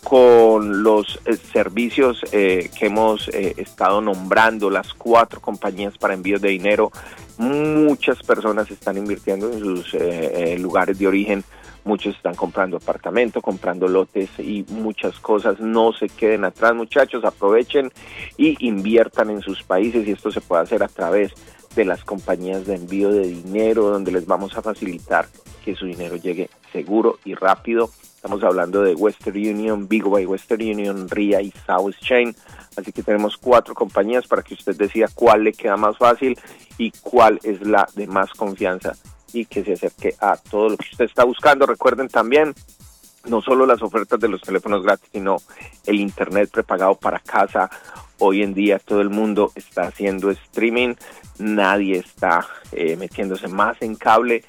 con 0.09 0.82
los 0.82 1.20
eh, 1.26 1.36
servicios 1.36 2.22
eh, 2.32 2.70
que 2.78 2.86
hemos 2.86 3.28
eh, 3.28 3.52
estado 3.59 4.01
nombrando, 4.01 4.70
las 4.70 4.94
cuatro 4.94 5.39
compañías 5.39 5.98
para 5.98 6.14
envíos 6.14 6.40
de 6.40 6.48
dinero, 6.48 6.90
muchas 7.36 8.22
personas 8.22 8.70
están 8.70 8.97
invirtiendo 8.97 9.52
en 9.52 9.59
sus 9.59 9.93
eh, 9.93 10.55
eh, 10.55 10.59
lugares 10.59 10.98
de 10.98 11.09
origen, 11.09 11.44
muchos 11.85 12.16
están 12.16 12.35
comprando 12.35 12.78
apartamento, 12.78 13.43
comprando 13.43 13.86
lotes 13.86 14.30
y 14.39 14.64
muchas 14.70 15.18
cosas. 15.20 15.60
No 15.60 15.93
se 15.93 16.09
queden 16.09 16.44
atrás, 16.44 16.74
muchachos, 16.74 17.22
aprovechen 17.26 17.93
y 18.39 18.56
inviertan 18.66 19.28
en 19.28 19.43
sus 19.43 19.62
países 19.62 20.09
y 20.09 20.12
esto 20.12 20.30
se 20.30 20.40
puede 20.40 20.62
hacer 20.62 20.82
a 20.82 20.89
través 20.89 21.35
de 21.76 21.85
las 21.85 22.02
compañías 22.02 22.66
de 22.66 22.76
envío 22.76 23.10
de 23.10 23.26
dinero, 23.26 23.90
donde 23.90 24.12
les 24.12 24.26
vamos 24.26 24.56
a 24.56 24.62
facilitar 24.62 25.26
que 25.66 25.74
su 25.74 25.85
dinero 25.85 26.16
llegue 26.16 26.48
seguro 26.72 27.18
y 27.26 27.35
rápido. 27.35 27.90
Estamos 28.28 28.44
hablando 28.44 28.82
de 28.82 28.94
Western 28.94 29.38
Union, 29.38 29.88
Big 29.88 30.06
Way 30.06 30.26
Western 30.26 30.60
Union, 30.60 31.09
RIA 31.09 31.40
y 31.40 31.50
South 31.66 31.94
Chain. 32.02 32.36
Así 32.76 32.92
que 32.92 33.02
tenemos 33.02 33.38
cuatro 33.38 33.74
compañías 33.74 34.26
para 34.26 34.42
que 34.42 34.52
usted 34.52 34.76
decida 34.76 35.06
cuál 35.14 35.44
le 35.44 35.55
queda 35.55 35.78
más 35.78 35.96
fácil 35.96 36.38
y 36.76 36.90
cuál 37.00 37.40
es 37.42 37.66
la 37.66 37.88
de 37.94 38.06
más 38.06 38.30
confianza 38.32 38.94
y 39.32 39.46
que 39.46 39.64
se 39.64 39.72
acerque 39.72 40.14
a 40.20 40.36
todo 40.36 40.68
lo 40.68 40.76
que 40.76 40.90
usted 40.92 41.06
está 41.06 41.24
buscando. 41.24 41.64
Recuerden 41.64 42.09
también 42.09 42.52
no 43.24 43.40
solo 43.40 43.64
las 43.64 43.80
ofertas 43.80 44.20
de 44.20 44.28
los 44.28 44.42
teléfonos 44.42 44.82
gratis, 44.82 45.09
sino 45.10 45.38
el 45.86 45.98
internet 45.98 46.50
prepagado 46.52 46.96
para 46.96 47.20
casa. 47.20 47.70
Hoy 48.18 48.42
en 48.42 48.52
día 48.52 48.78
todo 48.78 49.00
el 49.00 49.09
mundo 49.09 49.52
está 49.55 49.86
haciendo 49.86 50.30
streaming, 50.30 50.96
nadie 51.38 51.96
está 51.96 52.46
eh, 52.72 52.94
metiéndose 52.96 53.48
más 53.48 53.80
en 53.80 53.94
cable, 53.94 54.44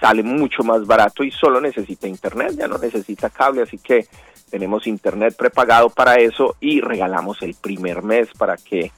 sale 0.00 0.22
mucho 0.22 0.62
más 0.62 0.86
barato 0.86 1.24
y 1.24 1.30
solo 1.30 1.60
necesita 1.60 2.06
internet, 2.06 2.54
ya 2.56 2.68
no 2.68 2.78
necesita 2.78 3.30
cable, 3.30 3.62
así 3.62 3.78
que 3.78 4.06
tenemos 4.50 4.86
internet 4.86 5.34
prepagado 5.36 5.90
para 5.90 6.16
eso 6.16 6.56
y 6.60 6.80
regalamos 6.80 7.42
el 7.42 7.54
primer 7.54 8.02
mes 8.02 8.28
para 8.36 8.56
que 8.56 8.92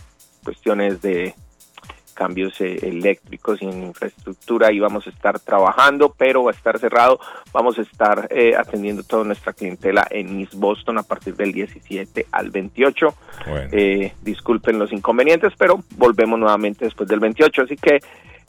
cuestiones 0.44 1.02
de 1.02 1.36
cambios 2.16 2.60
eh, 2.62 2.80
eléctricos 2.82 3.62
y 3.62 3.66
en 3.66 3.84
infraestructura 3.84 4.72
y 4.72 4.80
vamos 4.80 5.06
a 5.06 5.12
estar 5.12 5.40
trabajando, 5.40 6.16
pero 6.18 6.44
va 6.44 6.52
a 6.52 6.56
estar 6.56 6.80
cerrado. 6.80 7.20
Vamos 7.54 7.78
a 7.78 7.84
estar 7.84 8.28
eh, 8.32 8.56
atendiendo 8.58 9.04
toda 9.04 9.24
nuestra 9.26 9.54
clientela 9.54 10.08
en 10.10 10.40
East 10.40 10.56
Boston 10.56 10.98
a 10.98 11.04
partir 11.04 11.36
del 11.36 11.52
17 11.54 12.26
al 12.32 12.50
28. 12.50 13.14
Eh, 13.72 14.14
disculpen 14.24 14.80
los 14.80 14.92
inconvenientes, 14.92 15.54
pero 15.58 15.84
volvemos 15.98 16.40
nuevamente 16.40 16.86
después 16.86 17.08
del 17.08 17.20
28, 17.20 17.62
así 17.62 17.76
que 17.76 18.00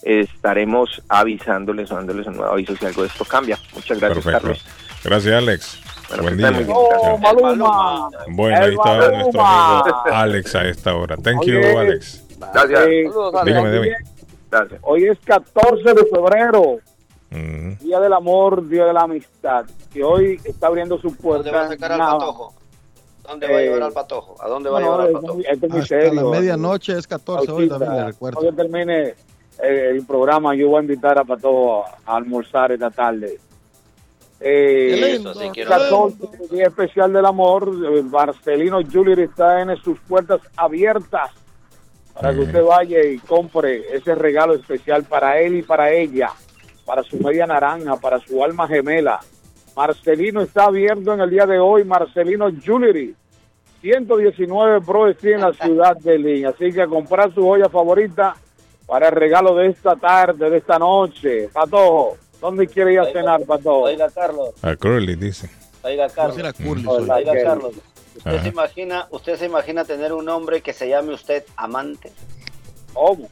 eh, 0.02 0.20
estaremos 0.20 1.02
avisándoles 1.08 1.90
o 1.90 1.96
dándoles 1.96 2.26
un 2.26 2.36
nuevo 2.36 2.52
aviso 2.52 2.76
si 2.76 2.86
algo 2.86 3.02
de 3.02 3.08
esto 3.08 3.24
cambia. 3.24 3.58
Muchas 3.74 3.98
gracias, 3.98 4.24
Perfecto. 4.24 4.48
Carlos. 4.48 4.64
Gracias, 5.04 5.34
Alex. 5.34 5.82
Bueno, 6.08 6.22
Buen 6.22 6.36
día. 6.36 6.50
bien. 6.50 6.68
Maluma. 7.20 8.08
Bueno, 8.28 8.56
ahí 8.64 8.74
está 8.74 9.10
nuestro 9.10 9.44
amigo 9.44 10.04
Alex 10.12 10.54
a 10.54 10.68
esta 10.68 10.94
hora. 10.94 11.16
Thank 11.16 11.46
you, 11.46 11.58
Oye, 11.58 11.78
Alex. 11.78 12.25
Gracias. 12.38 12.80
Eh, 12.86 13.04
Dígame, 13.44 13.70
dígame. 13.70 13.92
Gracias. 14.50 14.80
Hoy 14.82 15.04
es 15.06 15.18
14 15.24 15.94
de 15.94 16.04
febrero, 16.06 16.78
Mm. 17.28 17.78
Día 17.80 17.98
del 17.98 18.12
Amor, 18.12 18.66
Día 18.68 18.84
de 18.84 18.92
la 18.92 19.00
Amistad, 19.02 19.66
que 19.92 20.04
hoy 20.04 20.40
está 20.44 20.68
abriendo 20.68 20.96
su 20.98 21.14
puerta. 21.16 21.50
¿Dónde 21.50 21.58
va 21.58 21.64
a 21.64 21.68
sacar 21.68 21.92
al 21.92 21.98
patojo? 21.98 22.54
¿Dónde 23.28 23.46
va 23.48 23.56
a 23.56 23.60
Eh, 23.60 23.64
llevar 23.64 23.82
al 23.82 23.92
patojo? 23.92 24.36
¿A 24.40 24.48
dónde 24.48 24.70
va 24.70 24.78
a 24.78 24.80
No, 24.80 24.86
llevar 24.86 25.00
al 25.08 25.12
patojo? 25.12 25.38
este 25.40 25.66
es 25.66 25.72
Hasta 25.74 25.86
serio. 25.86 26.30
la 26.30 26.38
medianoche 26.38 26.96
es 26.96 27.06
14 27.08 27.50
hoy 27.50 27.68
también, 27.68 27.96
le 27.96 28.04
recuerdo. 28.04 28.38
Cuando 28.40 28.62
termine 28.62 29.14
eh, 29.58 29.88
el 29.90 30.06
programa, 30.06 30.54
yo 30.54 30.68
voy 30.68 30.78
a 30.78 30.82
invitar 30.82 31.18
a 31.18 31.24
Pato 31.24 31.84
a 31.84 31.96
almorzar 32.04 32.70
esta 32.72 32.90
tarde. 32.90 33.40
Eh, 34.38 35.16
Eso 35.16 35.34
sí, 35.34 35.48
quiero 35.52 35.70
14, 35.70 36.16
Día 36.50 36.66
Especial 36.66 37.12
del 37.12 37.24
Amor, 37.26 37.68
eh, 37.90 38.02
Marcelino 38.02 38.80
Jewelry 38.88 39.22
está 39.24 39.62
en 39.62 39.74
sus 39.78 39.98
puertas 40.00 40.40
abiertas 40.56 41.30
para 42.16 42.32
que 42.32 42.40
usted 42.40 42.64
vaya 42.64 43.04
y 43.04 43.18
compre 43.18 43.94
ese 43.94 44.14
regalo 44.14 44.54
especial 44.54 45.04
para 45.04 45.38
él 45.38 45.56
y 45.56 45.62
para 45.62 45.92
ella, 45.92 46.30
para 46.86 47.02
su 47.02 47.18
media 47.18 47.46
naranja, 47.46 47.96
para 47.96 48.18
su 48.20 48.42
alma 48.42 48.66
gemela. 48.66 49.20
Marcelino 49.76 50.40
está 50.40 50.64
abierto 50.64 51.12
en 51.12 51.20
el 51.20 51.28
día 51.28 51.44
de 51.44 51.58
hoy, 51.58 51.84
Marcelino 51.84 52.48
Jewelry, 52.50 53.14
119 53.82 54.80
Pro 54.80 55.08
Street 55.08 55.34
en 55.34 55.40
la 55.42 55.52
ciudad 55.62 55.96
de 55.98 56.18
Lynn. 56.18 56.46
Así 56.46 56.72
que 56.72 56.82
a 56.82 56.86
comprar 56.86 57.34
su 57.34 57.42
joya 57.42 57.68
favorita 57.68 58.34
para 58.86 59.08
el 59.08 59.14
regalo 59.14 59.54
de 59.54 59.68
esta 59.68 59.94
tarde, 59.96 60.48
de 60.48 60.56
esta 60.56 60.78
noche. 60.78 61.50
Patojo, 61.52 62.16
¿dónde 62.40 62.66
quiere 62.66 62.94
ir 62.94 63.00
a 63.00 63.12
cenar, 63.12 63.42
Patojo? 63.44 63.82
Oiga, 63.82 64.08
Carlos. 64.08 64.54
A 64.62 64.74
Curly 64.74 65.16
dice. 65.16 65.50
Oiga, 65.82 66.08
Carlos. 66.08 66.36
Vamos 66.36 66.38
a 66.38 66.40
ir 66.40 66.46
a 66.46 66.52
Curly, 66.54 66.86
Oiga. 66.86 67.42
Carlos. 67.44 67.74
¿Usted 68.16 68.30
Ajá. 68.34 68.42
se, 68.42 68.48
imagina, 68.48 69.06
¿Usted 69.10 69.38
se 69.38 69.46
imagina 69.46 69.84
tener 69.84 70.12
un 70.12 70.28
hombre 70.28 70.62
que 70.62 70.72
se 70.72 70.88
llame 70.88 71.12
usted 71.14 71.44
amante? 71.56 72.12
¿Cómo? 72.92 73.28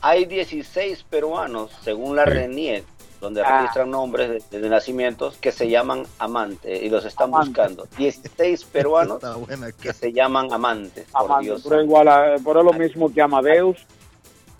Hay 0.00 0.24
16 0.24 1.04
peruanos, 1.04 1.70
según 1.82 2.16
la 2.16 2.24
Sí. 2.24 2.30
RENIEC, 2.30 2.84
donde 3.20 3.40
Ah. 3.42 3.60
registran 3.60 3.90
nombres 3.90 4.50
de, 4.50 4.60
de 4.60 4.68
nacimientos, 4.68 5.36
que 5.36 5.52
se 5.52 5.68
llaman 5.68 6.04
amante 6.18 6.84
y 6.84 6.88
los 6.90 7.04
están 7.04 7.28
Amante. 7.28 7.48
buscando. 7.50 7.86
16 7.96 8.64
peruanos 8.72 9.20
que 9.80 9.92
se 9.92 10.12
llaman 10.12 10.52
amantes, 10.52 11.06
por 11.12 11.22
Amante, 11.22 11.44
Dios. 11.46 11.62
pero 11.68 11.82
igual, 11.82 12.08
a- 12.08 12.36
pero 12.44 12.60
es 12.60 12.66
lo 12.66 12.72
mismo 12.72 13.12
que 13.12 13.22
Amadeus, 13.22 13.78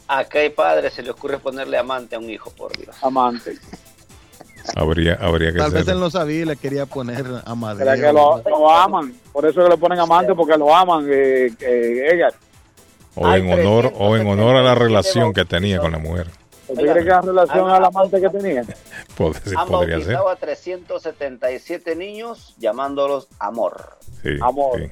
¿A 0.09 0.25
qué 0.25 0.51
padre 0.51 0.91
se 0.91 1.03
le 1.03 1.11
ocurre 1.11 1.39
ponerle 1.39 1.79
amante 1.79 2.17
a 2.17 2.19
un 2.19 2.29
hijo, 2.29 2.51
por 2.51 2.77
Dios? 2.77 2.95
amante. 3.03 3.57
Habría, 4.77 5.15
habría 5.21 5.53
que 5.53 5.59
Tal 5.59 5.71
vez 5.73 5.87
él 5.89 5.99
no 6.01 6.11
sabía 6.11 6.41
y 6.41 6.45
le 6.45 6.57
quería 6.57 6.87
poner 6.87 7.17
¿Será 7.25 7.43
Amadeo. 7.47 7.95
que 7.95 8.13
lo, 8.13 8.43
lo 8.49 8.71
aman? 8.71 9.15
Por 9.33 9.47
eso 9.47 9.63
que 9.63 9.69
le 9.71 9.77
ponen 9.77 9.99
amante, 10.01 10.35
porque 10.35 10.57
lo 10.57 10.75
aman. 10.75 11.07
Eh, 11.11 11.53
eh, 11.61 12.09
Edgar. 12.13 12.35
O 13.15 13.27
Hay 13.27 13.43
en 13.43 13.53
honor, 13.53 13.93
o 13.99 14.17
en 14.17 14.27
honor 14.27 14.57
a 14.57 14.63
la 14.63 14.75
relación 14.75 15.33
que 15.33 15.45
tenía 15.45 15.79
con 15.79 15.93
la 15.93 15.99
mujer. 15.99 16.29
¿Usted 16.69 16.91
cree 16.93 17.05
que 17.05 17.11
en 17.11 17.23
relación 17.23 17.69
al 17.69 17.85
amante 17.85 18.21
que 18.21 18.29
tenía? 18.31 18.63
Pod- 19.19 19.37
sí, 19.45 19.55
Han 19.57 19.69
podría 19.69 19.97
ser. 19.99 20.15
bautizado 20.17 20.29
a 20.31 20.37
377 20.37 21.97
niños 21.97 22.55
llamándolos 22.59 23.29
amor. 23.39 23.99
Sí, 24.23 24.31
Amor. 24.41 24.79
sí. 24.79 24.85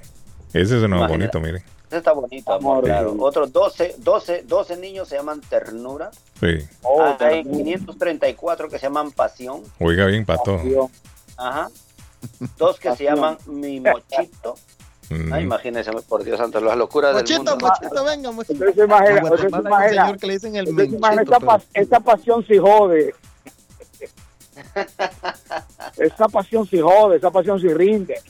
Ese 0.52 0.76
es 0.78 0.82
uno 0.82 0.96
Imagina. 0.98 1.08
bonito, 1.08 1.40
mire. 1.40 1.62
Eso 1.90 1.98
está 1.98 2.12
bonito, 2.12 2.52
amor, 2.52 2.84
claro. 2.84 3.12
sí. 3.12 3.18
Otros 3.20 3.52
12, 3.52 3.96
12, 3.98 4.42
12 4.46 4.76
niños 4.76 5.08
se 5.08 5.16
llaman 5.16 5.40
ternura. 5.40 6.10
Sí. 6.38 6.56
Oh, 6.82 7.02
Hay 7.02 7.42
pero- 7.42 7.42
534 7.50 8.68
que 8.68 8.78
se 8.78 8.86
llaman 8.86 9.10
pasión. 9.10 9.62
Oiga 9.80 10.06
bien, 10.06 10.24
pato. 10.24 10.56
Pasión. 10.56 10.86
Ajá. 11.36 11.68
Dos 12.56 12.78
que 12.78 12.94
se 12.94 13.04
llaman 13.04 13.38
mi 13.46 13.80
mochito. 13.80 14.54
Mm. 15.08 15.32
Ay, 15.32 15.42
imagínense, 15.42 15.90
por 16.08 16.22
Dios 16.22 16.38
santo, 16.38 16.60
las 16.60 16.76
locuras 16.76 17.12
del 17.16 17.24
Mochito, 17.24 17.38
mundo. 17.56 17.66
mochito, 17.66 18.04
venga, 18.04 18.30
mochito. 18.30 18.52
Usted 18.64 18.74
se 18.76 18.84
imagina, 18.84 19.24
usted 19.24 19.36
se 19.38 19.48
Guatemala 19.48 19.56
hay 19.58 19.60
un 19.60 19.66
imagina, 19.66 20.04
señor 20.04 20.18
que 20.20 20.26
le 20.28 20.32
dicen 20.34 20.56
el 20.56 20.68
usted 20.68 20.88
se 20.90 20.94
imagina 20.96 21.22
pero- 21.24 21.40
pas- 21.40 21.66
esa 21.74 21.98
pasión 22.00 22.44
si 22.46 22.58
jode. 22.58 23.14
esa 25.96 26.28
pasión 26.28 26.66
si 26.68 26.78
jode, 26.80 27.16
esa 27.16 27.30
pasión 27.32 27.60
si 27.60 27.68
rinde. 27.68 28.20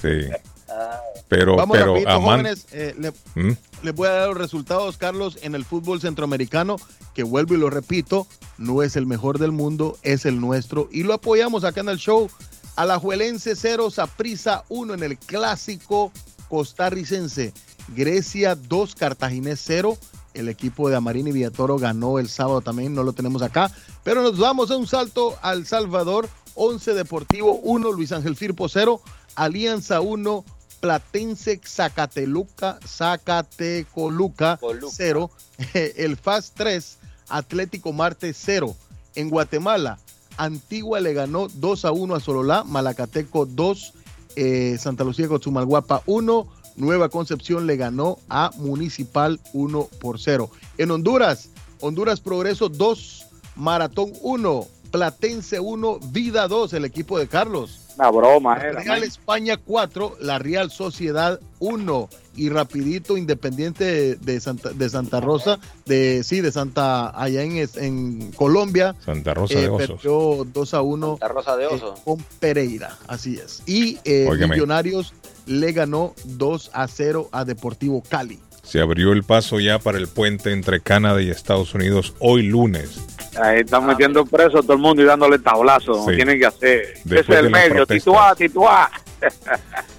Sí. 0.00 0.28
Ah, 0.74 1.00
Pero, 1.28 1.56
Vamos 1.56 1.76
pero, 1.76 1.92
rapidito, 1.94 2.20
jóvenes. 2.20 2.66
eh, 2.72 2.94
le- 2.98 3.12
¿Mm? 3.42 3.56
les 3.82 3.94
voy 3.94 4.08
a 4.08 4.12
dar 4.12 4.28
los 4.28 4.38
resultados, 4.38 4.96
Carlos, 4.98 5.38
en 5.42 5.54
el 5.54 5.64
fútbol 5.64 6.00
centroamericano, 6.00 6.76
que 7.14 7.22
vuelvo 7.24 7.54
y 7.54 7.58
lo 7.58 7.68
repito, 7.70 8.26
no 8.58 8.82
es 8.82 8.96
el 8.96 9.06
mejor 9.06 9.38
del 9.38 9.52
mundo, 9.52 9.98
es 10.02 10.24
el 10.26 10.40
nuestro. 10.40 10.88
Y 10.92 11.02
lo 11.04 11.14
apoyamos 11.14 11.64
acá 11.64 11.80
en 11.80 11.88
el 11.88 11.98
show. 11.98 12.28
Alajuelense 12.76 13.54
0, 13.56 13.90
Saprisa 13.90 14.64
1 14.68 14.94
en 14.94 15.02
el 15.02 15.18
clásico 15.18 16.10
costarricense. 16.48 17.52
Grecia 17.94 18.54
2, 18.54 18.94
Cartaginés 18.94 19.60
0. 19.64 19.98
El 20.32 20.48
equipo 20.48 20.88
de 20.88 20.96
Amarini 20.96 21.32
Villatoro 21.32 21.76
ganó 21.76 22.18
el 22.18 22.28
sábado 22.28 22.62
también, 22.62 22.94
no 22.94 23.02
lo 23.02 23.12
tenemos 23.12 23.42
acá. 23.42 23.70
Pero 24.04 24.22
nos 24.22 24.38
vamos 24.38 24.70
a 24.70 24.76
un 24.76 24.86
salto 24.86 25.36
al 25.42 25.66
Salvador. 25.66 26.28
11 26.54 26.94
Deportivo 26.94 27.56
1, 27.62 27.92
Luis 27.92 28.12
Ángel 28.12 28.36
Firpo 28.36 28.68
0, 28.68 29.00
Alianza 29.34 30.00
1, 30.00 30.44
Platense 30.82 31.60
Zacateluca, 31.64 32.80
Zacatecoluca 32.84 34.56
Coluca. 34.56 34.92
0, 34.92 35.30
el 35.74 36.16
FAS 36.16 36.52
3, 36.56 36.98
Atlético 37.28 37.92
Marte 37.92 38.32
0. 38.34 38.74
En 39.14 39.30
Guatemala, 39.30 40.00
Antigua 40.36 40.98
le 40.98 41.14
ganó 41.14 41.46
2 41.46 41.84
a 41.84 41.92
1 41.92 42.14
a 42.16 42.20
Sololá, 42.20 42.64
Malacateco 42.64 43.46
2, 43.46 43.94
eh, 44.34 44.76
Santa 44.76 45.04
Lucía 45.04 45.28
Cochumalguapa 45.28 46.02
1, 46.06 46.48
Nueva 46.74 47.10
Concepción 47.10 47.68
le 47.68 47.76
ganó 47.76 48.18
a 48.28 48.50
Municipal 48.56 49.38
1 49.52 49.88
por 50.00 50.18
0. 50.18 50.50
En 50.78 50.90
Honduras, 50.90 51.50
Honduras 51.80 52.20
Progreso 52.20 52.68
2, 52.68 53.26
Maratón 53.54 54.12
1, 54.20 54.66
Platense 54.90 55.60
1, 55.60 56.00
Vida 56.10 56.48
2, 56.48 56.72
el 56.72 56.84
equipo 56.86 57.20
de 57.20 57.28
Carlos. 57.28 57.81
Una 57.96 58.10
broma, 58.10 58.56
era. 58.56 58.80
Real 58.80 59.02
España 59.02 59.56
4, 59.56 60.16
la 60.20 60.38
Real 60.38 60.70
Sociedad 60.70 61.40
1 61.58 62.08
y 62.36 62.48
rapidito 62.48 63.16
Independiente 63.16 63.84
de, 63.84 64.16
de 64.16 64.40
Santa, 64.40 64.70
de 64.70 64.88
Santa 64.88 65.20
Rosa, 65.20 65.58
de 65.84 66.22
sí, 66.24 66.40
de 66.40 66.52
Santa 66.52 67.10
allá 67.20 67.42
en, 67.42 67.68
en 67.76 68.32
Colombia, 68.32 68.94
Santa 69.04 69.34
Rosa 69.34 69.58
eh, 69.58 69.62
de 69.62 69.68
Osos. 69.68 69.88
perdió 69.88 70.44
2 70.52 70.74
a 70.74 70.82
1 70.82 71.18
la 71.20 71.28
rosa 71.28 71.56
de 71.56 71.64
eh, 71.64 71.68
oso. 71.68 71.94
con 72.04 72.18
Pereira, 72.40 72.96
así 73.08 73.36
es. 73.36 73.62
Y 73.66 73.98
eh. 74.04 74.28
Millonarios 74.48 75.12
le 75.46 75.72
ganó 75.72 76.14
2 76.24 76.70
a 76.72 76.88
0 76.88 77.28
a 77.32 77.44
Deportivo 77.44 78.02
Cali. 78.08 78.40
Se 78.62 78.80
abrió 78.80 79.12
el 79.12 79.22
paso 79.22 79.60
ya 79.60 79.78
para 79.78 79.98
el 79.98 80.08
puente 80.08 80.52
entre 80.52 80.80
Canadá 80.80 81.20
y 81.20 81.30
Estados 81.30 81.74
Unidos 81.74 82.14
hoy 82.20 82.42
lunes. 82.42 83.00
Ahí 83.40 83.60
están 83.60 83.86
metiendo 83.86 84.24
preso 84.24 84.58
a 84.58 84.62
todo 84.62 84.74
el 84.74 84.78
mundo 84.78 85.02
y 85.02 85.04
dándole 85.04 85.38
tablazo. 85.38 86.06
Sí. 86.08 86.14
Tienen 86.16 86.38
que 86.38 86.46
hacer. 86.46 86.94
Después 87.04 87.28
Ese 87.28 87.32
es 87.32 87.38
el 87.38 87.50
medio. 87.50 87.86
Tituá, 87.86 88.34
tituá. 88.34 88.90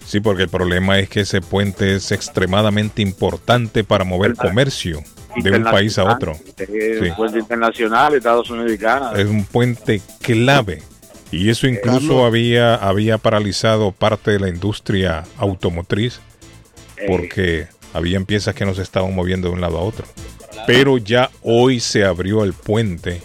Sí, 0.06 0.20
porque 0.20 0.44
el 0.44 0.50
problema 0.50 1.00
es 1.00 1.10
que 1.10 1.22
ese 1.22 1.42
puente 1.42 1.96
es 1.96 2.12
extremadamente 2.12 3.02
importante 3.02 3.84
para 3.84 4.04
mover 4.04 4.36
comercio 4.36 5.02
de 5.38 5.52
un 5.52 5.64
país 5.64 5.98
a 5.98 6.04
otro. 6.04 6.34
Eh, 6.58 7.00
Sí. 7.02 7.10
Puente 7.16 7.40
internacional, 7.40 8.14
Estados 8.14 8.50
Unidos 8.50 8.74
y 8.74 8.78
Canadá. 8.78 9.20
Es 9.20 9.28
un 9.28 9.46
puente 9.46 10.02
clave. 10.22 10.84
Y 11.32 11.50
eso 11.50 11.68
incluso 11.68 12.00
Carlos. 12.10 12.26
había, 12.26 12.76
había 12.76 13.18
paralizado 13.18 13.92
parte 13.92 14.32
de 14.32 14.40
la 14.40 14.50
industria 14.50 15.24
automotriz 15.38 16.20
porque 17.08 17.68
habían 17.94 18.26
piezas 18.26 18.56
que 18.56 18.66
no 18.66 18.74
se 18.74 18.82
estaban 18.82 19.14
moviendo 19.14 19.48
de 19.50 19.54
un 19.54 19.62
lado 19.62 19.78
a 19.78 19.82
otro. 19.82 20.06
Pero 20.68 20.98
ya 20.98 21.30
hoy 21.42 21.80
se 21.80 22.06
abrió 22.06 22.44
el 22.44 22.54
puente 22.54 23.22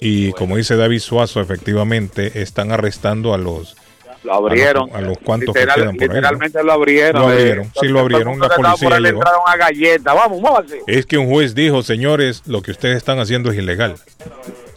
y 0.00 0.32
como 0.32 0.56
dice 0.56 0.76
David 0.76 1.00
Suazo, 1.00 1.40
efectivamente 1.40 2.40
están 2.42 2.70
arrestando 2.70 3.34
a 3.34 3.38
los 3.38 3.76
Lo 4.22 4.34
abrieron. 4.34 4.90
A 4.94 5.00
los, 5.00 5.18
cuantos 5.18 5.54
Literal- 5.54 5.74
que 5.74 5.80
quedan 5.82 5.96
por 5.96 6.02
ahí. 6.02 6.08
¿no? 6.08 6.14
literalmente 6.14 6.62
lo 6.64 6.72
abrieron. 6.72 7.22
Lo 7.22 7.30
eh. 7.30 7.32
abrieron, 7.32 7.72
sí 7.80 7.88
lo 7.88 8.00
abrieron, 8.00 8.38
la 8.38 8.48
policía 8.48 9.00
llegó. 9.00 9.22
a 9.46 9.56
galleta. 9.56 10.14
Vamos, 10.14 10.40
muévanse. 10.40 10.82
Es 10.86 11.06
que 11.06 11.18
un 11.18 11.28
juez 11.28 11.54
dijo, 11.54 11.82
señores, 11.82 12.42
lo 12.46 12.62
que 12.62 12.70
ustedes 12.70 12.96
están 12.96 13.18
haciendo 13.18 13.50
es 13.50 13.58
ilegal. 13.58 13.96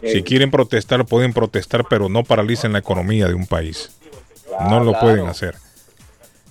Si 0.04 0.22
quieren 0.22 0.50
protestar, 0.50 1.04
pueden 1.06 1.32
protestar, 1.32 1.84
pero 1.88 2.08
no 2.08 2.24
paralicen 2.24 2.72
la 2.72 2.80
economía 2.80 3.28
de 3.28 3.34
un 3.34 3.46
país. 3.46 3.90
No 4.68 4.82
lo 4.82 4.98
pueden 4.98 5.26
hacer. 5.26 5.54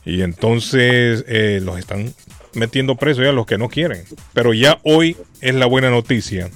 Y 0.05 0.21
entonces 0.21 1.25
eh, 1.27 1.59
los 1.61 1.77
están 1.77 2.13
metiendo 2.53 2.95
presos 2.95 3.23
ya 3.23 3.31
los 3.31 3.45
que 3.45 3.57
no 3.57 3.69
quieren. 3.69 4.03
Pero 4.33 4.53
ya 4.53 4.79
hoy 4.83 5.17
es 5.41 5.55
la 5.55 5.65
buena 5.65 5.89
noticia. 5.89 6.49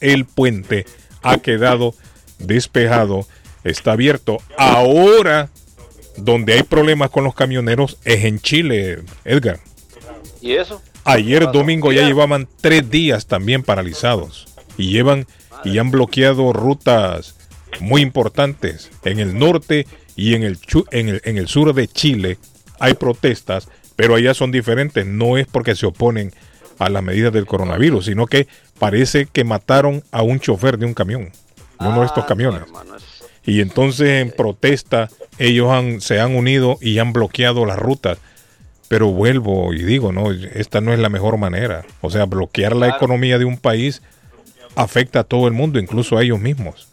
El 0.00 0.24
puente 0.24 0.86
ha 1.22 1.38
quedado 1.38 1.94
despejado, 2.38 3.26
está 3.64 3.92
abierto. 3.92 4.38
Ahora, 4.56 5.50
donde 6.16 6.54
hay 6.54 6.62
problemas 6.62 7.10
con 7.10 7.24
los 7.24 7.34
camioneros 7.34 7.98
es 8.04 8.24
en 8.24 8.40
Chile, 8.40 9.02
Edgar. 9.24 9.60
¿Y 10.40 10.52
eso? 10.52 10.82
Ayer 11.04 11.50
domingo 11.52 11.92
ya 11.92 12.06
llevaban 12.06 12.48
tres 12.60 12.88
días 12.88 13.26
también 13.26 13.62
paralizados 13.62 14.46
y 14.76 14.92
llevan 14.92 15.26
y 15.64 15.78
han 15.78 15.90
bloqueado 15.90 16.52
rutas 16.52 17.36
muy 17.80 18.02
importantes 18.02 18.90
en 19.04 19.18
el 19.18 19.38
norte 19.38 19.86
y 20.14 20.34
en 20.34 20.42
el, 20.42 20.58
en 20.90 21.08
el, 21.08 21.22
en 21.24 21.38
el 21.38 21.48
sur 21.48 21.74
de 21.74 21.88
Chile. 21.88 22.38
Hay 22.82 22.94
protestas, 22.94 23.68
pero 23.96 24.14
allá 24.16 24.34
son 24.34 24.50
diferentes. 24.52 25.06
No 25.06 25.36
es 25.38 25.46
porque 25.46 25.74
se 25.74 25.86
oponen 25.86 26.32
a 26.78 26.88
las 26.88 27.02
medidas 27.02 27.32
del 27.32 27.46
coronavirus, 27.46 28.06
sino 28.06 28.26
que 28.26 28.48
parece 28.78 29.26
que 29.26 29.44
mataron 29.44 30.02
a 30.10 30.22
un 30.22 30.40
chofer 30.40 30.78
de 30.78 30.86
un 30.86 30.94
camión, 30.94 31.30
de 31.80 31.86
uno 31.86 32.00
de 32.00 32.06
estos 32.06 32.24
camiones. 32.24 32.62
Y 33.44 33.60
entonces 33.60 34.08
en 34.22 34.30
protesta 34.30 35.08
ellos 35.38 35.70
han, 35.70 36.00
se 36.00 36.20
han 36.20 36.34
unido 36.36 36.78
y 36.80 36.98
han 36.98 37.12
bloqueado 37.12 37.64
las 37.66 37.78
rutas. 37.78 38.18
Pero 38.88 39.08
vuelvo 39.08 39.72
y 39.72 39.82
digo, 39.84 40.12
no, 40.12 40.30
esta 40.32 40.80
no 40.80 40.92
es 40.92 40.98
la 40.98 41.08
mejor 41.08 41.38
manera. 41.38 41.84
O 42.02 42.10
sea, 42.10 42.26
bloquear 42.26 42.76
la 42.76 42.86
economía 42.96 43.38
de 43.38 43.44
un 43.44 43.56
país 43.58 44.02
afecta 44.74 45.20
a 45.20 45.24
todo 45.24 45.46
el 45.46 45.54
mundo, 45.54 45.78
incluso 45.78 46.16
a 46.18 46.22
ellos 46.22 46.40
mismos. 46.40 46.88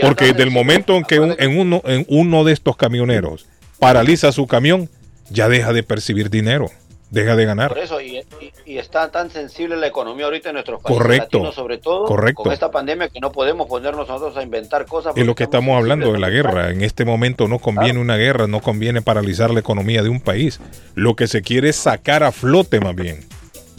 Porque 0.00 0.24
acá 0.24 0.32
desde 0.32 0.42
el 0.44 0.50
momento 0.54 0.94
en 0.96 1.04
que 1.04 1.20
un- 1.20 1.34
en 1.38 1.58
uno, 1.58 1.82
en 1.84 2.06
uno 2.08 2.44
de 2.44 2.52
estos 2.52 2.76
camioneros 2.76 3.46
paraliza 3.78 4.32
su 4.32 4.46
camión, 4.46 4.88
ya 5.30 5.48
deja 5.48 5.72
de 5.72 5.82
percibir 5.82 6.30
dinero, 6.30 6.70
deja 7.10 7.36
de 7.36 7.44
ganar. 7.44 7.68
Por 7.68 7.78
eso, 7.78 8.00
y, 8.00 8.18
y- 8.18 8.52
y 8.66 8.78
está 8.78 9.10
tan 9.10 9.30
sensible 9.30 9.76
la 9.76 9.86
economía 9.86 10.26
ahorita 10.26 10.50
en 10.50 10.54
nuestros 10.54 10.82
países 10.82 10.98
Correcto, 11.02 11.38
latinos, 11.38 11.54
sobre 11.54 11.78
todo 11.78 12.04
correcto. 12.04 12.42
con 12.42 12.52
esta 12.52 12.70
pandemia 12.70 13.08
que 13.08 13.18
no 13.20 13.32
podemos 13.32 13.66
ponernos 13.66 14.06
nosotros 14.08 14.36
a 14.36 14.42
inventar 14.42 14.84
cosas. 14.86 15.16
Es 15.16 15.24
lo 15.26 15.34
que 15.34 15.44
estamos 15.44 15.76
hablando 15.76 16.12
de 16.12 16.18
la 16.18 16.28
guerra. 16.30 16.70
En 16.70 16.82
este 16.82 17.04
momento 17.04 17.48
no 17.48 17.58
conviene 17.58 17.98
una 17.98 18.16
guerra, 18.16 18.46
no 18.46 18.60
conviene 18.60 19.00
paralizar 19.02 19.50
la 19.50 19.60
economía 19.60 20.02
de 20.02 20.08
un 20.10 20.20
país. 20.20 20.60
Lo 20.94 21.16
que 21.16 21.26
se 21.28 21.40
quiere 21.42 21.70
es 21.70 21.76
sacar 21.76 22.22
a 22.22 22.30
flote 22.32 22.80
más 22.80 22.94
bien, 22.94 23.24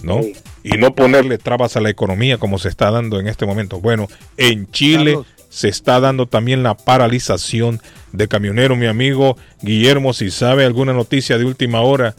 ¿no? 0.02 0.22
Y 0.64 0.78
no 0.78 0.94
ponerle 0.94 1.38
trabas 1.38 1.78
a 1.78 1.82
la 1.82 1.90
economía 1.90 2.38
como 2.38 2.58
se 2.60 2.68
está 2.68 2.92
dando 2.92 3.20
en 3.20 3.28
este 3.28 3.46
momento. 3.46 3.80
Bueno, 3.80 4.08
en 4.38 4.70
Chile 4.72 5.14
Carlos. 5.14 5.28
Se 5.50 5.68
está 5.68 6.00
dando 6.00 6.26
también 6.28 6.64
la 6.64 6.76
paralización 6.76 7.82
de 8.14 8.28
camioneros. 8.28 8.78
Mi 8.78 8.86
amigo 8.86 9.36
Guillermo, 9.62 10.14
si 10.14 10.32
sabe 10.32 10.66
alguna 10.66 10.94
noticia 10.94 11.38
de 11.38 11.46
última 11.46 11.82
hora, 11.82 12.16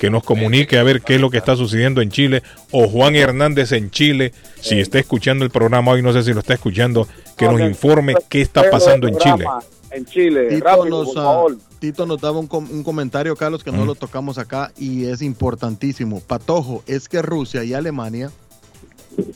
que 0.00 0.10
nos 0.10 0.24
comunique 0.24 0.78
a 0.78 0.82
ver 0.82 1.02
qué 1.02 1.14
es 1.14 1.20
lo 1.20 1.30
que 1.30 1.38
está 1.38 1.54
sucediendo 1.56 2.00
en 2.00 2.10
Chile. 2.10 2.42
O 2.72 2.88
Juan 2.88 3.14
Hernández 3.14 3.72
en 3.72 3.90
Chile, 3.90 4.32
si 4.60 4.80
está 4.80 4.98
escuchando 4.98 5.44
el 5.44 5.50
programa 5.50 5.92
hoy, 5.92 6.02
no 6.02 6.12
sé 6.12 6.22
si 6.24 6.32
lo 6.32 6.40
está 6.40 6.54
escuchando, 6.54 7.06
que 7.36 7.46
nos 7.46 7.60
informe 7.60 8.14
qué 8.28 8.40
está 8.40 8.70
pasando 8.70 9.06
en 9.06 9.16
Chile. 9.18 9.46
En 9.92 10.04
Chile, 10.04 10.48
Tito 10.48 10.64
rápido, 10.64 10.86
nos, 10.86 11.06
por 11.06 11.18
ah, 11.18 11.22
favor. 11.22 11.56
Tito 11.78 12.06
nos 12.06 12.20
daba 12.20 12.40
un, 12.40 12.48
com- 12.48 12.68
un 12.68 12.82
comentario, 12.82 13.36
Carlos, 13.36 13.62
que 13.62 13.70
no 13.70 13.84
lo 13.84 13.94
tocamos 13.94 14.38
acá 14.38 14.72
y 14.76 15.04
es 15.04 15.22
importantísimo. 15.22 16.20
Patojo, 16.20 16.82
es 16.88 17.08
que 17.08 17.22
Rusia 17.22 17.62
y 17.62 17.74
Alemania 17.74 18.32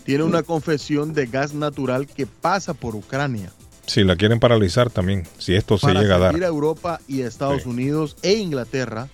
tienen 0.04 0.26
una 0.26 0.42
confesión 0.42 1.12
de 1.14 1.26
gas 1.26 1.54
natural 1.54 2.06
que 2.06 2.26
pasa 2.26 2.74
por 2.74 2.94
Ucrania. 2.94 3.50
Si 3.86 4.04
la 4.04 4.16
quieren 4.16 4.38
paralizar 4.40 4.90
también, 4.90 5.24
si 5.38 5.54
esto 5.54 5.78
se 5.78 5.86
para 5.86 6.00
llega 6.00 6.16
a 6.16 6.18
dar. 6.18 6.30
servir 6.32 6.44
a 6.44 6.48
Europa 6.48 7.00
y 7.08 7.22
Estados 7.22 7.64
Unidos 7.66 8.16
e 8.22 8.34
Inglaterra. 8.34 9.08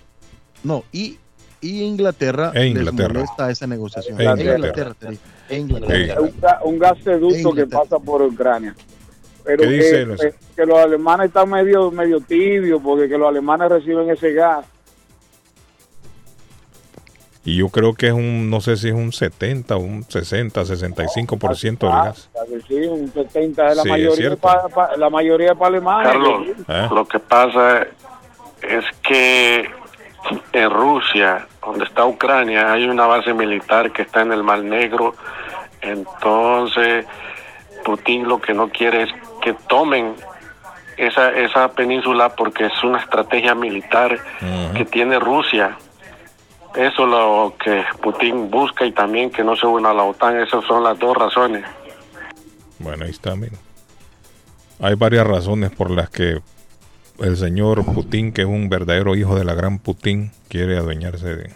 No, 0.63 0.83
y, 0.91 1.17
y 1.61 1.83
Inglaterra, 1.83 2.51
E 2.53 2.67
Inglaterra. 2.67 3.07
les 3.07 3.13
molesta 3.29 3.51
esa 3.51 3.67
negociación. 3.67 4.19
E 4.19 4.23
E 4.23 4.27
Inglaterra. 4.27 4.95
Inglaterra. 4.99 5.13
E 5.49 5.57
Inglaterra. 5.59 6.21
un, 6.21 6.41
ga- 6.41 6.59
un 6.65 6.79
gasoducto 6.79 7.53
que 7.53 7.67
pasa 7.67 7.99
por 7.99 8.21
Ucrania. 8.21 8.75
Pero 9.45 9.61
que- 9.63 10.33
que 10.55 10.65
los 10.65 10.77
alemanes 10.79 11.27
están 11.27 11.49
medio 11.49 11.91
medio 11.91 12.19
tibios 12.19 12.81
porque 12.81 13.07
que 13.07 13.17
los 13.17 13.27
alemanes 13.29 13.69
reciben 13.69 14.09
ese 14.09 14.33
gas. 14.33 14.65
Y 17.45 17.57
yo 17.57 17.69
creo 17.69 17.93
que 17.93 18.07
es 18.07 18.13
un, 18.13 18.49
no 18.49 18.59
sé 18.59 18.75
si 18.75 18.87
es 18.87 18.93
un 18.95 19.13
70, 19.13 19.75
un 19.77 20.03
60, 20.03 20.61
65% 20.65 21.77
del 21.87 21.95
Ah, 21.95 22.05
gas. 22.05 22.29
o 22.33 22.37
sea 22.45 22.57
que 22.57 22.61
sí, 22.67 22.87
un 22.87 23.13
70 23.13 23.67
es 23.69 23.77
la 23.77 23.83
Sí, 23.83 23.89
es 23.89 23.91
mayoría 23.91 24.15
cierto. 24.15 24.37
pa- 24.37 24.67
pa- 24.67 24.97
la 24.97 25.09
mayoría 25.11 25.53
para 25.53 25.67
Alemania. 25.67 26.11
Carlos, 26.11 26.47
¿Eh? 26.67 26.87
lo 26.91 27.07
que 27.07 27.19
pasa 27.19 27.83
es 28.63 28.83
que 29.03 29.69
en 30.53 30.69
Rusia, 30.71 31.45
donde 31.63 31.85
está 31.85 32.03
Ucrania, 32.05 32.73
hay 32.73 32.87
una 32.87 33.05
base 33.05 33.31
militar 33.33 33.91
que 33.91 34.01
está 34.01 34.21
en 34.21 34.31
el 34.33 34.41
Mar 34.41 34.63
Negro. 34.63 35.13
Entonces, 35.81 37.05
Putin 37.83 38.27
lo 38.27 38.41
que 38.41 38.53
no 38.53 38.69
quiere 38.69 39.03
es 39.03 39.09
que 39.43 39.53
tomen 39.67 40.15
esa, 40.97 41.29
esa 41.31 41.67
península 41.73 42.29
porque 42.35 42.65
es 42.65 42.83
una 42.83 42.99
estrategia 42.99 43.53
militar 43.53 44.17
que 44.75 44.85
tiene 44.85 45.19
Rusia. 45.19 45.77
Eso 46.75 47.03
es 47.03 47.09
lo 47.09 47.53
que 47.63 47.83
Putin 48.01 48.51
busca 48.51 48.85
y 48.85 48.91
también 48.91 49.31
que 49.31 49.43
no 49.43 49.55
se 49.55 49.65
una 49.65 49.91
a 49.91 49.93
la 49.93 50.03
OTAN. 50.03 50.39
Esas 50.41 50.63
son 50.65 50.83
las 50.83 50.99
dos 50.99 51.15
razones. 51.15 51.63
Bueno, 52.79 53.05
ahí 53.05 53.11
está, 53.11 53.35
mira. 53.35 53.57
Hay 54.81 54.95
varias 54.95 55.25
razones 55.25 55.71
por 55.71 55.89
las 55.89 56.09
que 56.09 56.39
el 57.19 57.37
señor 57.37 57.85
Putin, 57.85 58.33
que 58.33 58.41
es 58.41 58.47
un 58.47 58.67
verdadero 58.67 59.15
hijo 59.15 59.37
de 59.37 59.45
la 59.45 59.53
gran 59.53 59.79
Putin, 59.79 60.31
quiere 60.49 60.77
adueñarse 60.77 61.35
de, 61.35 61.51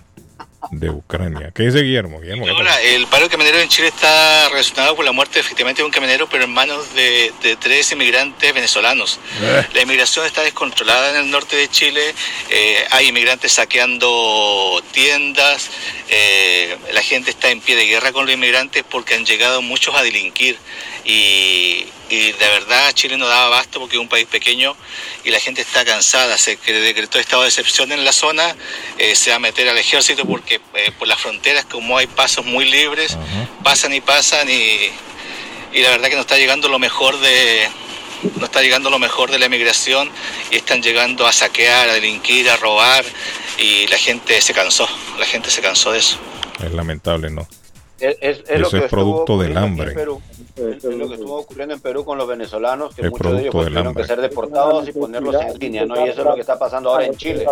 de 0.71 0.89
Ucrania. 0.89 1.51
¿Qué 1.53 1.63
dice 1.63 1.81
Guillermo? 1.81 2.19
Guillermo 2.19 2.45
¿qué 2.45 2.51
Hola, 2.51 2.81
el 2.81 3.07
paro 3.07 3.29
camionero 3.29 3.59
en 3.59 3.69
Chile 3.69 3.87
está 3.87 4.49
relacionado 4.49 4.95
con 4.95 5.05
la 5.05 5.11
muerte 5.11 5.39
efectivamente 5.39 5.81
de 5.81 5.85
un 5.85 5.91
camionero, 5.91 6.27
pero 6.29 6.43
en 6.43 6.51
manos 6.51 6.93
de, 6.93 7.33
de 7.41 7.55
tres 7.55 7.91
inmigrantes 7.91 8.53
venezolanos. 8.53 9.19
Eh. 9.41 9.65
La 9.73 9.81
inmigración 9.81 10.25
está 10.25 10.41
descontrolada 10.41 11.11
en 11.11 11.25
el 11.25 11.31
norte 11.31 11.55
de 11.55 11.69
Chile, 11.69 12.13
eh, 12.49 12.85
hay 12.91 13.07
inmigrantes 13.07 13.53
saqueando 13.53 14.83
tiendas, 14.91 15.69
eh, 16.09 16.77
la 16.93 17.01
gente 17.01 17.31
está 17.31 17.49
en 17.49 17.61
pie 17.61 17.75
de 17.75 17.85
guerra 17.85 18.11
con 18.11 18.25
los 18.25 18.33
inmigrantes 18.33 18.83
porque 18.89 19.15
han 19.15 19.25
llegado 19.25 19.61
muchos 19.61 19.95
a 19.95 20.03
delinquir 20.03 20.57
y, 21.05 21.85
y 22.09 22.31
de 22.31 22.47
verdad 22.49 22.91
Chile 22.93 23.17
no 23.17 23.27
daba 23.27 23.45
abasto 23.45 23.79
porque 23.79 23.95
es 23.95 24.01
un 24.01 24.09
país 24.09 24.25
pequeño 24.27 24.75
y 25.23 25.29
la 25.31 25.39
gente 25.39 25.61
está 25.61 25.85
cansada, 25.85 26.37
se 26.37 26.57
que 26.57 26.73
decretó 26.73 27.19
estado 27.19 27.43
de 27.43 27.49
excepción 27.49 27.91
en 27.91 28.03
la 28.03 28.11
zona, 28.11 28.55
eh, 28.97 29.15
se 29.15 29.29
va 29.29 29.35
a 29.37 29.39
meter 29.39 29.69
al 29.69 29.77
ejército 29.77 30.25
porque 30.25 30.59
eh, 30.73 30.91
por 30.97 31.07
las 31.07 31.19
fronteras 31.19 31.65
como 31.65 31.97
hay 31.97 32.07
pasos 32.07 32.45
muy 32.45 32.65
libres, 32.69 33.17
pasan 33.63 33.93
y 33.93 34.01
pasan 34.01 34.49
y, 34.49 34.89
y 35.73 35.81
la 35.81 35.89
verdad 35.91 36.09
que 36.09 36.15
no 36.15 36.21
está 36.21 36.37
llegando 36.37 36.67
lo 36.67 36.79
mejor 36.79 37.19
de 37.19 37.69
no 38.37 38.45
está 38.45 38.61
llegando 38.61 38.89
lo 38.89 38.99
mejor 38.99 39.31
de 39.31 39.39
la 39.39 39.45
emigración 39.45 40.11
y 40.51 40.57
están 40.57 40.81
llegando 40.81 41.25
a 41.25 41.31
saquear, 41.31 41.89
a 41.89 41.93
delinquir, 41.93 42.49
a 42.49 42.57
robar 42.57 43.05
y 43.57 43.87
la 43.87 43.97
gente 43.97 44.41
se 44.41 44.53
cansó, 44.53 44.89
la 45.17 45.25
gente 45.25 45.49
se 45.49 45.61
cansó 45.61 45.91
de 45.93 45.99
eso. 45.99 46.17
Es 46.61 46.73
lamentable, 46.73 47.29
¿no? 47.29 47.47
Es, 47.99 48.17
es- 48.21 48.39
es 48.49 48.59
lo 48.59 48.67
Eso 48.67 48.77
que 48.79 48.85
es 48.85 48.89
producto 48.91 49.37
del 49.37 49.55
aquí 49.57 49.65
hambre. 49.65 49.95
Perú. 50.59 50.77
Es 50.91 50.97
lo 50.97 51.07
que 51.07 51.13
estuvo 51.15 51.37
ocurriendo 51.39 51.73
en 51.75 51.81
Perú 51.81 52.05
con 52.05 52.17
los 52.17 52.27
venezolanos, 52.27 52.93
que 52.95 53.09
muchos 53.09 53.31
de 53.33 53.39
ellos 53.41 53.51
producto 53.51 53.51
pues, 53.51 53.65
del 53.65 53.73
tuvieron 53.73 53.87
hambre. 53.87 54.03
que 54.03 54.07
ser 54.07 54.21
deportados 54.21 54.87
y 54.87 54.91
ponerlos 54.91 55.35
en 55.35 55.59
línea, 55.59 55.85
¿no? 55.85 55.95
Y 56.05 56.09
eso 56.09 56.19
es 56.21 56.25
lo 56.25 56.35
que 56.35 56.41
está 56.41 56.59
pasando 56.59 56.89
ahora 56.91 57.05
en 57.05 57.15
Chile. 57.15 57.45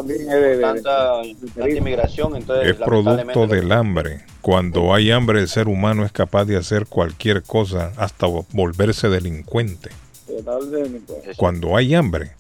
Tanta, 0.62 1.22
tanta 1.56 1.70
inmigración, 1.70 2.36
entonces 2.36 2.70
Es 2.72 2.76
producto 2.78 3.48
del 3.48 3.72
hambre. 3.72 4.26
Cuando 4.42 4.94
hay 4.94 5.12
hambre, 5.12 5.40
el 5.42 5.48
ser 5.48 5.68
humano 5.68 6.06
es 6.06 6.12
capaz 6.12 6.46
de 6.46 6.58
hacer 6.58 6.86
cualquier 6.88 7.44
cosa, 7.44 7.92
hasta 7.98 8.28
vo- 8.28 8.46
volverse 8.52 9.10
delincuente. 9.10 9.90
Cuando 11.38 11.76
hay 11.76 11.96
hambre 11.96 12.32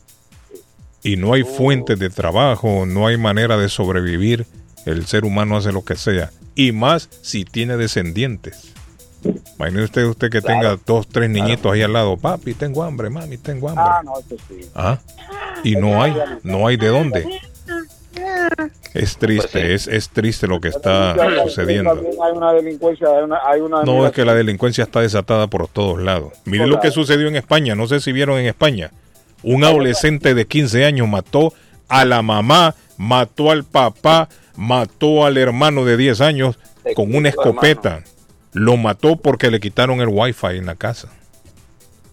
y 1.03 1.15
no 1.15 1.33
hay 1.33 1.43
fuentes 1.43 1.99
de 1.99 2.09
trabajo, 2.09 2.85
no 2.85 3.07
hay 3.07 3.17
manera 3.17 3.57
de 3.57 3.69
sobrevivir, 3.69 4.45
el 4.85 5.05
ser 5.05 5.25
humano 5.25 5.57
hace 5.57 5.71
lo 5.71 5.83
que 5.83 5.95
sea. 5.95 6.31
Y 6.55 6.71
más 6.71 7.09
si 7.21 7.45
tiene 7.45 7.77
descendientes. 7.77 8.73
Imagine 9.59 9.83
usted, 9.83 10.05
usted 10.05 10.29
que 10.29 10.41
tenga 10.41 10.77
dos, 10.85 11.07
tres 11.07 11.29
niñitos 11.29 11.71
ahí 11.73 11.81
al 11.81 11.93
lado. 11.93 12.15
Papi, 12.17 12.53
tengo 12.53 12.83
hambre, 12.83 13.09
mami, 13.09 13.37
tengo 13.37 13.69
hambre. 13.69 13.83
Ah, 13.87 14.01
no, 14.03 14.19
eso 14.19 14.35
sí. 14.47 14.69
Ah, 14.75 14.99
Y 15.63 15.75
no 15.75 16.01
hay, 16.01 16.15
no 16.43 16.67
hay 16.67 16.77
de 16.77 16.87
dónde. 16.87 17.25
Es 18.93 19.17
triste, 19.17 19.73
es, 19.73 19.87
es 19.87 20.09
triste 20.09 20.47
lo 20.47 20.59
que 20.59 20.69
está 20.69 21.15
sucediendo. 21.43 21.93
También 21.93 22.13
hay 22.23 22.31
una 22.37 22.53
delincuencia, 22.53 23.07
hay 23.09 23.23
una, 23.23 23.39
hay 23.45 23.61
una 23.61 23.83
No, 23.83 24.05
es 24.05 24.11
que 24.11 24.25
la 24.25 24.33
delincuencia 24.33 24.83
está 24.83 25.01
desatada 25.01 25.47
por 25.47 25.67
todos 25.67 26.01
lados. 26.01 26.33
Mire 26.45 26.67
lo 26.67 26.79
que 26.79 26.91
sucedió 26.91 27.27
en 27.27 27.35
España, 27.35 27.75
no 27.75 27.87
sé 27.87 27.99
si 27.99 28.11
vieron 28.11 28.39
en 28.39 28.47
España. 28.47 28.91
Un 29.43 29.63
adolescente 29.63 30.33
de 30.33 30.47
15 30.47 30.85
años 30.85 31.07
mató 31.07 31.53
a 31.87 32.05
la 32.05 32.21
mamá, 32.21 32.75
mató 32.97 33.51
al 33.51 33.63
papá, 33.63 34.29
mató 34.55 35.25
al 35.25 35.37
hermano 35.37 35.85
de 35.85 35.97
10 35.97 36.21
años 36.21 36.57
con 36.95 37.13
una 37.15 37.29
escopeta. 37.29 38.03
Lo 38.57 38.75
mató 38.75 39.17
porque 39.17 39.51
le 39.51 39.59
quitaron 39.59 40.01
el 40.01 40.07
wifi 40.09 40.47
en 40.57 40.65
la 40.65 40.75
casa. 40.75 41.09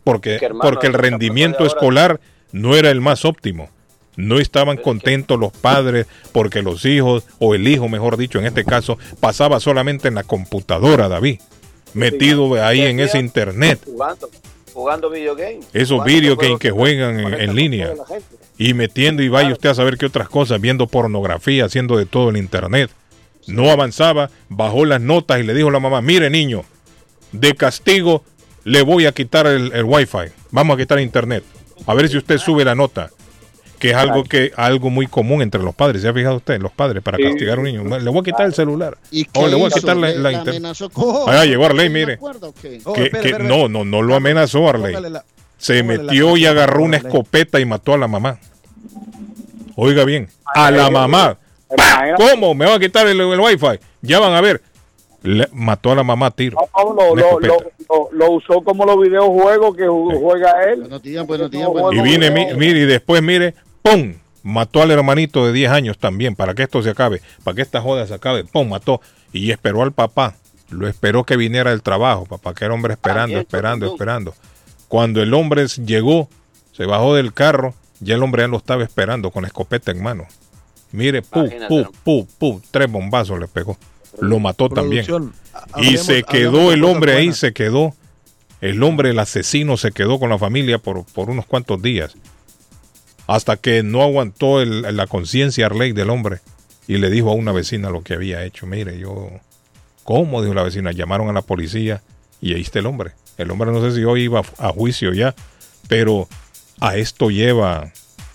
Porque, 0.04 0.36
hermano, 0.36 0.60
porque 0.60 0.86
el 0.86 0.92
rendimiento 0.92 1.64
escolar 1.64 2.20
no 2.52 2.76
era 2.76 2.90
el 2.90 3.00
más 3.00 3.24
óptimo. 3.24 3.70
No 4.16 4.38
estaban 4.38 4.76
contentos 4.76 5.40
los 5.40 5.52
padres 5.52 6.06
porque 6.32 6.62
los 6.62 6.84
hijos, 6.84 7.24
o 7.38 7.54
el 7.54 7.66
hijo 7.66 7.88
mejor 7.88 8.18
dicho 8.18 8.38
en 8.38 8.44
este 8.44 8.64
caso, 8.64 8.98
pasaba 9.20 9.58
solamente 9.58 10.08
en 10.08 10.14
la 10.14 10.22
computadora, 10.22 11.08
David. 11.08 11.40
Metido 11.94 12.62
ahí 12.62 12.82
en 12.82 13.00
ese 13.00 13.18
internet. 13.18 13.80
Jugando, 13.84 14.30
jugando 14.72 15.10
videogame. 15.10 15.60
Esos 15.72 15.92
Jugando 15.92 16.04
video 16.04 16.36
games 16.36 16.58
que 16.58 16.70
juegan 16.70 17.20
en, 17.20 17.34
en 17.40 17.54
línea. 17.54 17.94
Y 18.58 18.74
metiendo 18.74 19.22
y 19.22 19.28
vaya 19.28 19.52
usted 19.52 19.70
a 19.70 19.74
saber 19.74 19.96
qué 19.96 20.06
otras 20.06 20.28
cosas, 20.28 20.60
viendo 20.60 20.86
pornografía, 20.86 21.64
haciendo 21.64 21.96
de 21.96 22.04
todo 22.04 22.28
en 22.28 22.36
internet. 22.36 22.90
No 23.46 23.70
avanzaba, 23.70 24.30
bajó 24.48 24.84
las 24.84 25.00
notas 25.00 25.40
y 25.40 25.42
le 25.42 25.54
dijo 25.54 25.68
a 25.68 25.72
la 25.72 25.80
mamá, 25.80 26.00
mire 26.02 26.30
niño, 26.30 26.64
de 27.32 27.54
castigo 27.54 28.24
le 28.64 28.82
voy 28.82 29.06
a 29.06 29.12
quitar 29.12 29.46
el, 29.46 29.72
el 29.72 29.84
wifi, 29.84 30.32
vamos 30.50 30.74
a 30.76 30.78
quitar 30.78 30.98
internet, 31.00 31.44
a 31.86 31.94
ver 31.94 32.08
si 32.08 32.16
usted 32.16 32.38
sube 32.38 32.64
la 32.64 32.74
nota, 32.74 33.10
que 33.78 33.90
es 33.90 33.96
algo 33.96 34.24
que 34.24 34.50
algo 34.56 34.88
muy 34.88 35.06
común 35.06 35.42
entre 35.42 35.62
los 35.62 35.74
padres, 35.74 36.00
¿se 36.00 36.08
ha 36.08 36.14
fijado 36.14 36.36
usted? 36.36 36.58
Los 36.60 36.72
padres 36.72 37.02
para 37.02 37.18
castigar 37.18 37.58
a 37.58 37.60
un 37.60 37.66
niño, 37.66 37.84
le 37.98 38.10
voy 38.10 38.20
a 38.20 38.22
quitar 38.22 38.46
el 38.46 38.54
celular, 38.54 38.96
¿Y 39.10 39.26
o 39.34 39.46
le 39.46 39.56
voy 39.56 39.66
a 39.66 39.70
quitar 39.70 39.96
la, 39.96 40.08
¿Le- 40.08 40.14
la 40.16 40.22
la 40.22 40.32
internet. 40.32 40.54
amenazó 40.60 40.88
con- 40.88 41.14
Ah, 41.28 41.44
llegó 41.44 41.66
Arley, 41.66 41.90
mire. 41.90 42.18
Que- 42.62 42.80
Oh, 42.84 42.92
que- 42.94 43.36
no, 43.40 43.68
no, 43.68 43.84
no 43.84 44.00
lo 44.00 44.14
amenazó 44.14 44.66
Arley. 44.68 44.94
Se 45.58 45.82
metió 45.82 46.36
y 46.38 46.46
agarró 46.46 46.82
una 46.84 46.96
escopeta 46.96 47.60
y 47.60 47.66
mató 47.66 47.92
a 47.92 47.98
la 47.98 48.08
mamá. 48.08 48.38
Oiga 49.76 50.04
bien, 50.04 50.28
a 50.54 50.70
la 50.70 50.88
mamá. 50.90 51.38
¿Cómo? 52.16 52.55
¿Me 52.55 52.66
va 52.66 52.74
a 52.74 52.78
quitar 52.78 53.06
el, 53.06 53.20
el 53.20 53.40
wifi? 53.40 53.78
Ya 54.02 54.18
van 54.20 54.32
a 54.34 54.40
ver. 54.40 54.62
Le- 55.22 55.48
mató 55.52 55.92
a 55.92 55.94
la 55.94 56.02
mamá 56.02 56.26
a 56.26 56.30
tiro. 56.30 56.59
No, 56.76 56.92
lo, 56.94 57.12
Una 57.12 57.22
lo, 57.22 57.26
escopeta. 57.28 57.55
lo, 57.88 57.94
lo- 57.96 58.09
lo 58.12 58.30
usó 58.32 58.62
como 58.62 58.84
los 58.84 59.01
videojuegos 59.01 59.74
que 59.76 59.84
ju- 59.84 60.20
juega 60.20 60.62
él. 60.70 60.80
Buenos 60.80 61.02
días, 61.02 61.26
buenos 61.26 61.51
días, 61.51 61.64
No, 61.64 61.70
buenos 61.72 61.94
Y 61.94 61.96
no, 61.96 62.02
viene, 62.02 62.28
no. 62.28 62.34
mi- 62.34 62.55
mire, 62.55 62.80
y 62.80 62.84
después, 62.84 63.22
mire, 63.22 63.55
¡pum! 63.82 64.14
Mató 64.42 64.82
al 64.82 64.90
hermanito 64.90 65.46
de 65.46 65.52
10 65.55 65.70
años 65.70 65.96
también, 65.96 66.34
para 66.36 66.52
que 66.55 66.64
esto 66.64 66.82
se 66.82 66.90
acabe, 66.90 67.22
para 67.42 67.55
que 67.55 67.62
esta 67.62 67.80
joda 67.80 68.06
se 68.06 68.12
acabe. 68.12 68.44
¡Pum! 68.44 68.68
Mató. 68.68 69.01
Y 69.32 69.51
esperó 69.51 69.82
al 69.82 69.92
papá. 69.92 70.34
Lo 70.68 70.86
esperó 70.88 71.24
que 71.24 71.36
viniera 71.38 71.70
del 71.70 71.82
trabajo, 71.82 72.26
papá, 72.26 72.52
que 72.55 72.64
era 72.66 72.74
hombre 72.74 72.92
esperando, 72.92 73.22
También, 73.22 73.40
esperando, 73.40 73.86
Chocotú. 73.86 74.02
esperando. 74.02 74.34
Cuando 74.88 75.22
el 75.22 75.32
hombre 75.32 75.66
llegó, 75.66 76.28
se 76.72 76.84
bajó 76.84 77.14
del 77.14 77.32
carro, 77.32 77.74
ya 78.01 78.16
el 78.16 78.22
hombre 78.22 78.42
ya 78.42 78.48
lo 78.48 78.59
estaba 78.59 78.82
esperando 78.82 79.30
con 79.30 79.42
la 79.42 79.48
escopeta 79.48 79.90
en 79.90 80.02
mano. 80.02 80.26
Mire, 80.94 81.22
pu, 81.22 81.40
Imagínate, 81.40 81.68
pu, 81.68 81.74
hermano. 81.78 81.92
pu, 82.04 82.26
pu, 82.38 82.62
tres 82.70 82.90
bombazos 82.90 83.38
le 83.40 83.48
pegó. 83.48 83.76
Lo 84.20 84.38
mató 84.38 84.68
también. 84.68 85.04
Y 85.76 85.96
se 85.98 86.22
quedó 86.22 86.72
el 86.72 86.84
hombre 86.84 87.14
ahí, 87.16 87.32
se 87.32 87.52
quedó. 87.52 87.94
El 88.60 88.82
hombre, 88.82 89.10
el 89.10 89.18
asesino, 89.18 89.76
se 89.76 89.90
quedó 89.92 90.18
con 90.18 90.30
la 90.30 90.38
familia 90.38 90.78
por, 90.78 91.04
por 91.04 91.28
unos 91.30 91.46
cuantos 91.46 91.82
días. 91.82 92.14
Hasta 93.26 93.56
que 93.56 93.82
no 93.82 94.02
aguantó 94.02 94.60
el- 94.60 94.82
la 94.96 95.06
conciencia 95.06 95.66
Arley 95.66 95.92
del 95.92 96.10
hombre. 96.10 96.38
Y 96.86 96.98
le 96.98 97.10
dijo 97.10 97.30
a 97.30 97.34
una 97.34 97.52
vecina 97.52 97.90
lo 97.90 98.02
que 98.02 98.14
había 98.14 98.44
hecho. 98.44 98.66
Mire, 98.66 98.98
yo... 98.98 99.30
¿Cómo? 100.04 100.42
Dijo 100.42 100.54
la 100.54 100.62
vecina. 100.62 100.92
Llamaron 100.92 101.28
a 101.28 101.32
la 101.32 101.42
policía 101.42 102.02
y 102.40 102.54
ahí 102.54 102.60
está 102.60 102.78
el 102.78 102.86
hombre. 102.86 103.12
El 103.38 103.50
hombre 103.50 103.72
no 103.72 103.80
sé 103.80 103.96
si 103.96 104.04
hoy 104.04 104.22
iba 104.24 104.42
a 104.58 104.68
juicio 104.68 105.12
ya. 105.14 105.34
Pero 105.88 106.28
a 106.80 106.96
esto 106.96 107.30
lleva, 107.30 107.90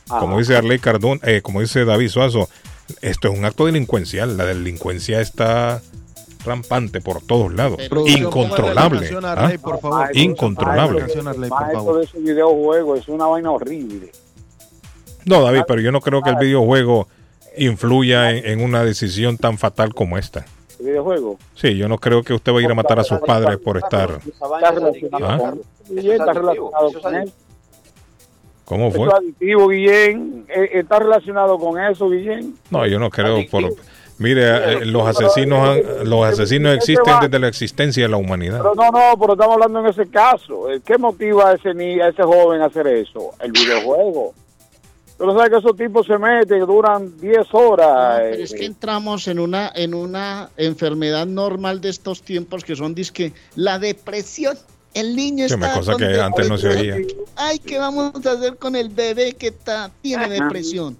como 0.09 0.39
dice 0.39 0.55
Arley 0.55 0.79
Cardón, 0.79 1.19
eh, 1.23 1.41
como 1.41 1.61
dice 1.61 1.85
David 1.85 2.09
Suazo, 2.09 2.49
esto 3.01 3.31
es 3.31 3.37
un 3.37 3.45
acto 3.45 3.65
delincuencial. 3.65 4.37
La 4.37 4.45
delincuencia 4.45 5.21
está 5.21 5.81
rampante 6.43 7.01
por 7.01 7.21
todos 7.21 7.53
lados. 7.53 7.79
Incontrolable. 8.07 9.09
¿ah? 9.23 9.31
Arley, 9.33 9.57
por 9.57 9.79
favor. 9.79 10.09
Incontrolable. 10.13 11.01
Arley, 11.01 11.49
por 11.49 11.99
de 12.03 12.99
es 12.99 13.07
una 13.07 13.27
vaina 13.27 13.51
horrible. 13.51 14.11
No, 15.25 15.43
David, 15.43 15.61
pero 15.67 15.81
yo 15.81 15.91
no 15.91 16.01
creo 16.01 16.21
que 16.21 16.29
el 16.31 16.37
videojuego 16.37 17.07
influya 17.57 18.31
en, 18.31 18.45
en 18.45 18.61
una 18.61 18.83
decisión 18.83 19.37
tan 19.37 19.57
fatal 19.57 19.93
como 19.93 20.17
esta. 20.17 20.45
El 20.79 20.87
videojuego. 20.87 21.37
Sí, 21.55 21.75
yo 21.75 21.87
no 21.89 21.97
creo 21.97 22.23
que 22.23 22.33
usted 22.33 22.53
va 22.53 22.59
a 22.59 22.61
ir 22.61 22.71
a 22.71 22.75
matar 22.75 22.99
a 22.99 23.03
sus 23.03 23.19
padres 23.19 23.57
por 23.57 23.77
estar. 23.77 24.19
¿Ah? 25.21 25.53
¿Cómo 28.69 28.91
fue? 28.91 29.07
Eso 29.07 29.17
es 29.17 29.23
adictivo, 29.23 29.67
Guillén. 29.67 30.45
Eh, 30.47 30.69
Está 30.73 30.99
relacionado 30.99 31.57
con 31.57 31.81
eso, 31.81 32.07
Guillén. 32.09 32.53
No, 32.69 32.85
yo 32.85 32.99
no 32.99 33.09
creo. 33.09 33.39
Por, 33.49 33.63
mire, 34.19 34.43
eh, 34.83 34.85
los 34.85 35.07
asesinos, 35.07 35.67
han- 35.67 36.07
los 36.07 36.23
asesinos 36.25 36.75
existen 36.75 37.15
desde 37.19 37.39
la 37.39 37.47
existencia 37.47 38.03
de 38.03 38.09
la 38.09 38.17
humanidad. 38.17 38.59
Pero 38.61 38.75
no, 38.75 38.91
no, 38.91 39.19
pero 39.19 39.33
estamos 39.33 39.55
hablando 39.55 39.79
en 39.79 39.87
ese 39.87 40.07
caso. 40.07 40.71
Eh, 40.71 40.81
¿Qué 40.85 40.99
motiva 40.99 41.49
a 41.49 41.53
ese, 41.55 41.73
ni, 41.73 41.99
a 41.99 42.09
ese 42.09 42.21
joven 42.21 42.61
a 42.61 42.65
hacer 42.65 42.85
eso? 42.87 43.31
El 43.41 43.51
videojuego. 43.51 44.35
Pero 45.17 45.33
sabes 45.33 45.49
que 45.49 45.57
esos 45.57 45.75
tipos 45.75 46.05
se 46.05 46.17
meten, 46.17 46.59
duran 46.65 47.17
10 47.19 47.47
horas. 47.53 48.19
Pero 48.21 48.43
es 48.43 48.53
eh, 48.53 48.57
que 48.57 48.65
entramos 48.65 49.27
en 49.27 49.39
una, 49.39 49.71
en 49.75 49.93
una 49.95 50.49
enfermedad 50.55 51.25
normal 51.25 51.81
de 51.81 51.89
estos 51.89 52.21
tiempos 52.21 52.63
que 52.63 52.75
son 52.75 52.93
disque 52.95 53.33
la 53.55 53.79
depresión. 53.79 54.55
El 54.99 55.15
niño 55.15 55.47
Sí, 55.47 55.53
está 55.53 55.55
una 55.55 55.73
cosa 55.73 55.91
con 55.93 56.01
que 56.01 56.19
antes 56.21 56.49
no 56.49 56.57
se 56.57 56.67
oía. 56.69 56.97
Ay, 57.35 57.59
¿qué 57.59 57.77
vamos 57.79 58.13
a 58.25 58.31
hacer 58.31 58.57
con 58.57 58.75
el 58.75 58.89
bebé 58.89 59.33
que 59.33 59.47
está, 59.47 59.91
tiene 60.01 60.29
depresión? 60.29 60.97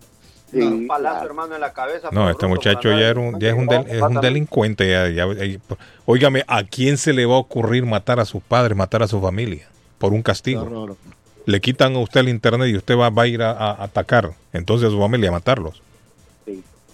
Un 0.51 0.87
palazo, 0.87 1.25
hermano, 1.25 1.53
en 1.55 1.61
la 1.61 1.73
cabeza. 1.73 2.09
No, 2.11 2.29
este 2.29 2.47
muchacho 2.47 2.89
ya, 2.89 3.09
era 3.09 3.19
un, 3.19 3.39
ya 3.39 3.49
es, 3.49 3.55
un 3.55 3.67
del- 3.67 3.87
es 3.87 4.01
un 4.01 4.19
delincuente. 4.21 4.89
Ya, 4.89 5.07
ya- 5.09 5.31
ya- 5.45 5.59
óigame, 6.05 6.43
¿a 6.47 6.63
quién 6.63 6.97
se 6.97 7.13
le 7.13 7.25
va 7.25 7.35
a 7.35 7.39
ocurrir 7.39 7.85
matar 7.85 8.19
a 8.19 8.25
sus 8.25 8.41
padres, 8.41 8.75
matar 8.75 9.03
a 9.03 9.07
su 9.07 9.21
familia? 9.21 9.67
Por 9.99 10.11
un 10.13 10.23
castigo. 10.23 10.97
Le 11.45 11.61
quitan 11.61 11.95
a 11.95 11.99
usted 11.99 12.21
el 12.21 12.29
internet 12.29 12.67
y 12.69 12.77
usted 12.77 12.95
va, 12.97 13.09
va 13.09 13.23
a 13.23 13.27
ir 13.27 13.41
a, 13.43 13.51
a 13.51 13.83
atacar 13.83 14.31
entonces 14.53 14.87
a 14.87 14.91
su 14.91 14.99
familia 14.99 15.29
a 15.29 15.33
matarlos. 15.33 15.81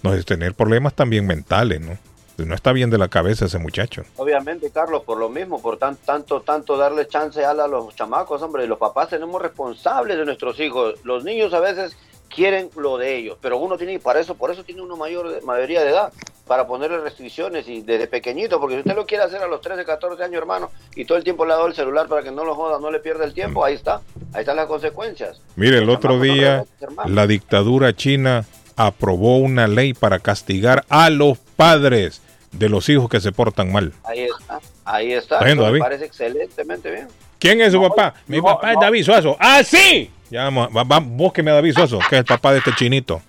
No 0.04 0.14
es 0.14 0.26
tener 0.26 0.54
problemas 0.54 0.94
también 0.94 1.26
mentales, 1.26 1.80
¿no? 1.82 1.98
No 2.38 2.54
está 2.54 2.74
bien 2.74 2.90
de 2.90 2.98
la 2.98 3.08
cabeza 3.08 3.46
ese 3.46 3.60
muchacho. 3.60 4.04
Obviamente, 4.18 4.70
Carlos, 4.72 5.04
por 5.04 5.18
lo 5.18 5.30
mismo, 5.30 5.62
por 5.62 5.78
tan, 5.78 5.96
tanto, 5.96 6.42
tanto 6.42 6.78
darle 6.78 7.08
chance 7.08 7.44
a 7.44 7.54
los 7.54 7.96
chamacos, 7.96 8.42
hombre, 8.42 8.68
los 8.68 8.78
papás 8.78 9.10
tenemos 9.10 9.42
responsables 9.42 10.18
de 10.18 10.26
nuestros 10.26 10.60
hijos. 10.60 10.96
Los 11.04 11.24
niños 11.24 11.54
a 11.54 11.60
veces 11.60 11.96
quieren 12.28 12.70
lo 12.76 12.98
de 12.98 13.16
ellos, 13.16 13.38
pero 13.42 13.58
uno 13.58 13.78
tiene, 13.78 14.00
para 14.00 14.20
eso, 14.20 14.36
por 14.36 14.52
eso 14.52 14.64
tiene 14.64 14.82
una 14.82 14.96
mayor 14.96 15.44
mayoría 15.44 15.82
de 15.82 15.92
edad, 15.92 16.12
para 16.48 16.68
ponerle 16.68 17.00
restricciones 17.00 17.68
y 17.68 17.82
desde 17.82 18.08
pequeñito, 18.08 18.60
porque 18.60 18.76
si 18.76 18.80
usted 18.82 18.96
lo 18.96 19.06
quiere 19.06 19.24
hacer 19.24 19.42
a 19.42 19.48
los 19.48 19.62
13, 19.62 19.84
14 19.84 20.24
años, 20.24 20.38
hermano, 20.38 20.70
y 20.96 21.06
todo 21.06 21.18
el 21.18 21.24
tiempo 21.24 21.46
le 21.46 21.54
ha 21.54 21.56
dado 21.56 21.68
el 21.68 21.74
celular 21.74 22.08
para 22.08 22.22
que 22.22 22.32
no 22.32 22.46
lo 22.46 22.56
joda, 22.56 22.80
no 22.80 22.92
le 22.92 23.00
pierda 23.00 23.26
el 23.26 23.34
tiempo, 23.34 23.66
ahí 23.66 23.74
está, 23.74 24.02
ahí 24.34 24.42
están 24.42 24.56
las 24.56 24.68
consecuencias. 24.68 25.42
Mire, 25.56 25.80
el 25.80 25.90
otro 25.90 26.20
día 26.20 26.66
la 27.06 27.26
dictadura 27.26 27.96
china 27.96 28.46
aprobó 28.76 29.38
una 29.38 29.68
ley 29.68 29.94
para 29.94 30.20
castigar 30.20 30.86
a 30.90 31.10
los 31.10 31.38
padres 31.38 32.22
de 32.58 32.70
los 32.70 32.88
hijos 32.90 33.10
que 33.10 33.20
se 33.20 33.32
portan 33.32 33.72
mal. 33.72 33.94
Ahí 34.04 34.22
está, 34.22 34.60
ahí 34.86 35.12
está, 35.14 35.36
¿Está 35.36 35.46
viendo, 35.46 35.72
me 35.72 35.80
parece 35.80 36.06
excelentemente 36.06 36.92
bien. 36.92 37.08
¿Quién 37.40 37.62
es 37.62 37.74
su 37.74 37.82
papá? 37.82 38.14
Mi 38.28 38.42
papá 38.42 38.74
es 38.74 38.80
David 38.80 39.04
Suazo. 39.04 39.36
¡Ah, 39.40 39.62
sí! 39.64 40.10
Ya 40.30 40.46
vamos, 40.46 40.70
va, 40.76 40.84
va, 40.84 41.00
búsqueme 41.00 41.52
a 41.52 41.56
David 41.56 41.74
Suazo, 41.74 42.00
que 42.10 42.16
es 42.16 42.20
el 42.20 42.26
papá 42.26 42.52
de 42.54 42.60
este 42.60 42.74
chinito, 42.76 43.22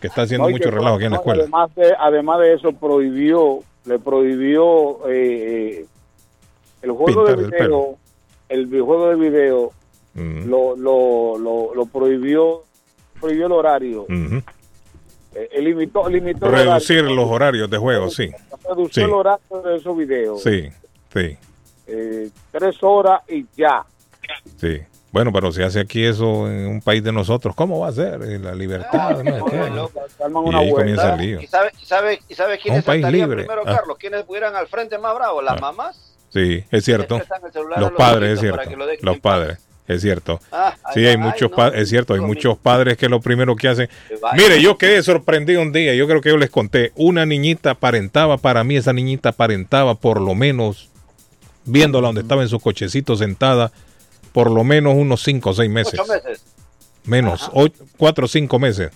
que 0.00 0.08
está 0.08 0.22
haciendo 0.22 0.48
no, 0.48 0.52
mucho 0.52 0.70
relajo 0.70 0.96
aquí 0.96 1.04
en 1.04 1.10
la 1.12 1.16
no, 1.16 1.20
escuela. 1.20 1.42
Además 1.42 1.74
de, 1.74 1.94
además 1.98 2.40
de 2.40 2.54
eso, 2.54 2.72
prohibió, 2.72 3.60
le 3.84 3.98
prohibió 3.98 5.08
eh, 5.08 5.86
el 6.82 6.90
juego 6.92 7.24
Pintar 7.24 7.36
de 7.36 7.44
el 7.44 7.50
video, 7.50 7.58
pelo. 7.58 7.98
el 8.48 8.66
videojuego 8.66 9.08
de 9.10 9.16
video, 9.16 9.72
Mm, 10.16 10.48
lo, 10.48 10.76
lo, 10.76 11.38
lo, 11.38 11.74
lo 11.74 11.86
prohibió, 11.86 12.62
prohibió 13.20 13.46
el 13.46 13.52
horario, 13.52 14.02
ujú. 14.02 14.36
eh, 14.36 14.42
eh, 15.34 15.60
limitó, 15.62 16.08
limitó 16.08 16.46
el 16.46 16.52
Reducir 16.52 16.98
horario, 17.00 17.16
los 17.16 17.30
horarios 17.30 17.70
de 17.70 17.78
juego, 17.78 18.10
sí. 18.10 18.30
redució 18.68 18.92
sí. 18.92 19.00
el 19.02 19.10
horario 19.12 19.62
de 19.64 19.76
esos 19.76 19.96
videos, 19.96 20.42
Sí, 20.42 20.68
sí, 21.12 21.36
eh, 21.86 22.30
tres 22.50 22.76
horas 22.82 23.20
y 23.28 23.44
ya. 23.56 23.84
sí. 24.56 24.80
Bueno, 25.12 25.30
pero 25.32 25.52
si 25.52 25.62
hace 25.62 25.78
aquí 25.78 26.02
eso 26.04 26.48
en 26.50 26.66
un 26.66 26.80
país 26.80 27.00
de 27.04 27.12
nosotros, 27.12 27.54
¿cómo 27.54 27.78
va 27.78 27.86
a 27.86 27.92
ser? 27.92 28.20
Eh, 28.24 28.36
La 28.40 28.52
libertad, 28.52 29.22
¿no? 29.22 29.44
¿Qué? 29.46 29.56
Y 29.56 30.54
ahí 30.56 30.70
comienza 30.72 31.14
el 31.14 31.20
lío. 31.20 31.40
¿Y 31.40 31.46
sabe, 31.46 31.70
y 31.80 31.84
sabe, 31.86 32.18
y 32.28 32.34
sabe 32.34 32.54
Un 32.54 32.60
quiénes 32.60 32.84
país 32.84 33.02
saltarían 33.02 33.28
libre. 33.30 33.44
primero, 33.44 33.62
Ah. 33.64 33.76
Carlos? 33.76 33.96
¿Quiénes 33.96 34.24
pudieran 34.24 34.56
al 34.56 34.66
frente 34.66 34.98
más 34.98 35.14
bravos? 35.14 35.44
¿Las 35.44 35.60
mamás? 35.60 36.16
Sí, 36.30 36.64
es 36.68 36.84
cierto. 36.84 37.18
Los 37.20 37.78
los 37.80 37.92
padres, 37.92 38.32
es 38.32 38.40
cierto. 38.40 38.68
que 38.68 38.74
lo 38.76 38.86
dejen 38.86 39.06
Los 39.06 39.20
padres, 39.20 39.58
es 39.86 40.00
cierto. 40.02 40.40
Ah, 40.50 40.74
Sí, 40.94 41.00
ay, 41.00 41.06
hay 41.06 41.10
ay, 41.12 41.16
muchos 41.18 41.50
no, 41.56 41.66
es 41.68 41.88
cierto, 41.88 42.14
hay 42.14 42.20
muchos 42.20 42.56
padres 42.58 42.96
que 42.96 43.08
lo 43.08 43.20
primero 43.20 43.54
que 43.56 43.68
hacen. 43.68 43.88
Mire, 44.36 44.60
yo 44.62 44.78
quedé 44.78 45.02
sorprendido 45.02 45.60
un 45.60 45.72
día, 45.72 45.94
yo 45.94 46.06
creo 46.08 46.20
que 46.20 46.30
yo 46.30 46.36
les 46.36 46.50
conté, 46.50 46.92
una 46.94 47.26
niñita 47.26 47.70
aparentaba, 47.72 48.38
para 48.38 48.64
mí 48.64 48.76
esa 48.76 48.92
niñita 48.92 49.30
aparentaba 49.30 49.94
por 49.94 50.20
lo 50.20 50.34
menos, 50.34 50.88
viéndola 51.64 52.08
donde 52.08 52.22
estaba 52.22 52.42
en 52.42 52.48
su 52.48 52.60
cochecito 52.60 53.16
sentada, 53.16 53.72
por 54.32 54.50
lo 54.50 54.64
menos 54.64 54.94
unos 54.96 55.22
5 55.22 55.50
o 55.50 55.54
6 55.54 55.70
meses. 55.70 56.00
Ocho 56.00 56.12
meses. 56.12 56.44
menos, 57.04 57.50
ocho- 57.52 57.84
cuatro 57.98 58.24
o 58.24 58.28
cinco 58.28 58.58
meses. 58.58 58.90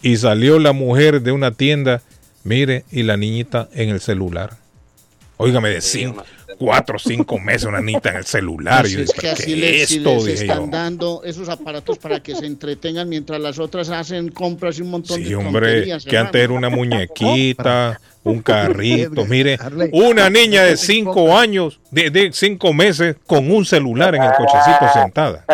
Y 0.00 0.16
salió 0.16 0.58
la 0.60 0.72
mujer 0.72 1.22
de 1.22 1.32
una 1.32 1.50
tienda, 1.50 2.02
mire, 2.44 2.84
y 2.92 3.02
la 3.02 3.16
niñita 3.16 3.68
en 3.72 3.88
el 3.88 4.00
celular. 4.00 4.56
Óigame, 5.36 5.70
de 5.70 5.80
cinco, 5.80 6.24
cuatro 6.58 6.96
o 6.96 6.98
cinco 6.98 7.38
meses 7.38 7.64
una 7.64 7.80
niñita 7.80 8.10
en 8.10 8.16
el 8.16 8.24
celular. 8.24 8.84
Así 8.86 8.94
Y 8.94 8.96
yo, 8.98 9.02
es 9.04 9.12
que 9.12 9.20
¿pero 9.20 9.32
así 9.34 9.44
¿Qué 9.44 9.56
les, 9.56 9.82
es 9.82 9.88
si 9.88 9.96
esto? 9.98 10.14
les 10.14 10.24
Dije 10.24 10.46
yo. 10.46 10.52
están 10.54 10.70
dando 10.70 11.22
esos 11.24 11.48
aparatos 11.48 11.98
para 11.98 12.20
que 12.20 12.34
se 12.34 12.46
entretengan 12.46 13.08
mientras 13.08 13.40
las 13.40 13.58
otras 13.58 13.90
hacen 13.90 14.30
compras 14.30 14.78
y 14.78 14.82
un 14.82 14.90
montón 14.90 15.18
Sí, 15.18 15.24
de 15.24 15.36
hombre, 15.36 15.84
que 15.84 16.16
antes 16.18 16.34
era 16.34 16.44
hermano. 16.44 16.54
una 16.68 16.70
muñequita, 16.70 18.00
un 18.24 18.40
carrito. 18.42 19.24
Mire, 19.26 19.58
una 19.92 20.30
niña 20.30 20.62
de 20.64 20.76
cinco 20.76 21.36
años, 21.36 21.80
de, 21.90 22.10
de 22.10 22.30
cinco 22.32 22.72
meses, 22.72 23.16
con 23.26 23.50
un 23.50 23.64
celular 23.64 24.14
en 24.14 24.22
el 24.22 24.32
cochecito 24.32 24.86
sentada. 24.92 25.44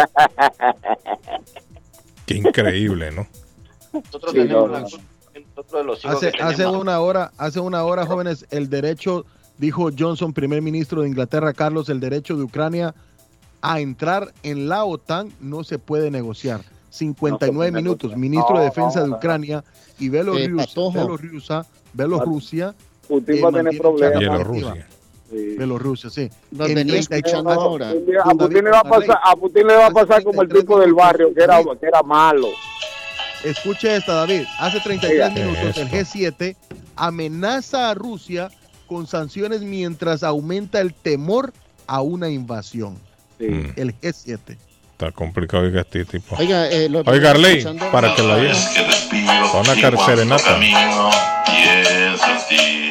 Qué 2.26 2.34
increíble, 2.36 3.10
¿no? 3.12 3.26
Nosotros 3.92 4.32
Sí, 4.32 4.38
tenemos 4.38 4.66
no, 4.68 4.72
la- 4.72 4.80
no. 4.80 4.86
nosotros 4.86 5.72
de 5.72 5.84
los 5.84 6.04
hijos 6.04 6.16
Hace, 6.16 6.32
hace 6.40 6.66
una 6.66 7.00
hora, 7.00 7.32
hace 7.36 7.60
una 7.60 7.84
hora, 7.84 8.06
jóvenes, 8.06 8.46
el 8.50 8.68
derecho, 8.70 9.26
dijo 9.58 9.90
Johnson, 9.96 10.32
primer 10.32 10.62
ministro 10.62 11.02
de 11.02 11.08
Inglaterra, 11.08 11.52
Carlos, 11.52 11.88
el 11.88 12.00
derecho 12.00 12.36
de 12.36 12.42
Ucrania 12.44 12.94
a 13.62 13.80
entrar 13.80 14.32
en 14.42 14.68
la 14.68 14.84
OTAN 14.84 15.32
no 15.40 15.64
se 15.64 15.78
puede 15.78 16.10
negociar. 16.10 16.60
59 16.90 17.52
puede 17.54 17.72
minutos, 17.72 18.10
negociar. 18.10 18.18
ministro 18.20 18.58
de 18.58 18.64
No, 18.64 18.64
Defensa 18.64 18.98
no, 19.00 19.04
de 19.04 19.10
no. 19.10 19.16
Ucrania 19.16 19.64
y 19.98 20.08
Bielorrusia. 20.08 20.76
Bielorrusia, 20.92 21.66
Bielorrusia, 21.92 22.74
Putin 23.08 23.44
va 23.44 23.48
a 23.48 23.52
tener 23.52 23.78
problemas. 23.78 24.18
Bielorrusia. 24.18 24.68
activa. 24.70 24.86
Bielorrusia, 25.30 26.10
sí. 26.10 26.30
Los 26.52 26.68
En 26.68 26.74
venía 26.76 26.92
30 26.94 27.16
escuchando 27.16 27.54
no, 27.54 27.60
ahora. 27.60 27.90
A 28.24 28.34
Putin 28.34 28.64
le 28.64 28.70
va 28.70 28.80
a 28.80 28.84
pasar, 28.84 29.18
a 29.24 29.34
Putin 29.36 29.66
le 29.66 29.76
va 29.76 29.86
a 29.86 29.90
pasar 29.90 30.22
como 30.22 30.42
el 30.42 30.48
tipo 30.48 30.78
del 30.78 30.92
barrio 30.94 31.34
que 31.34 31.42
era, 31.42 31.60
que 31.80 31.86
era 31.86 32.02
malo. 32.02 32.48
Escuche 33.42 33.96
esta, 33.96 34.14
David. 34.14 34.44
Hace 34.58 34.80
33 34.80 35.10
Oiga. 35.12 35.30
minutos 35.30 35.76
el 35.78 35.86
Esto. 35.94 36.18
G7 36.18 36.56
amenaza 36.96 37.90
a 37.90 37.94
Rusia 37.94 38.50
con 38.86 39.06
sanciones 39.06 39.62
mientras 39.62 40.22
aumenta 40.22 40.80
el 40.80 40.94
temor 40.94 41.52
a 41.86 42.00
una 42.00 42.28
invasión. 42.28 42.94
Mm, 43.38 43.70
El 43.76 43.94
G7. 44.00 44.56
está 44.92 45.10
complicado 45.10 45.64
oiga, 45.64 45.80
este 45.80 46.04
tipo. 46.04 46.36
Oiga, 46.36 46.68
eh, 46.70 46.88
lo- 46.88 47.00
Oiga, 47.06 47.30
Arley, 47.30 47.58
escuchando- 47.58 47.90
para 47.90 48.14
que 48.14 48.22
la 48.22 48.36
lleve. 48.36 48.54
Para 49.52 49.60
una 49.60 49.80
car- 49.80 49.98
serenata. 50.06 50.42
camino, 50.44 51.10
pienso 51.46 52.26
en 52.30 52.38
ti. 52.48 52.90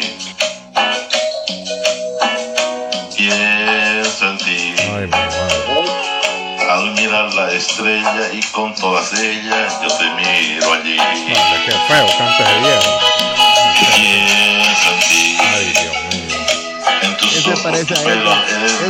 Pienso 3.18 4.30
en 4.30 4.38
ti. 4.38 4.74
Ay, 4.80 5.06
mi 5.06 5.10
madre. 5.10 6.70
Al 6.70 6.94
mirar 6.96 7.34
la 7.36 7.52
estrella 7.54 8.32
y 8.34 8.42
con 8.52 8.74
todas 8.76 9.14
ellas 9.14 9.74
yo 9.82 9.88
te 9.98 10.06
miro 10.16 10.74
allí. 10.74 10.98
Anda, 11.00 11.64
Qué 11.66 11.72
feo, 11.88 12.08
canta 12.18 12.44
de 12.54 12.60
viejo. 12.60 12.92
Pienso 13.96 14.90
en 14.94 15.00
ti. 15.10 15.23
Ese 17.52 17.64
parece 17.64 17.94
a 17.94 17.98
es 17.98 18.04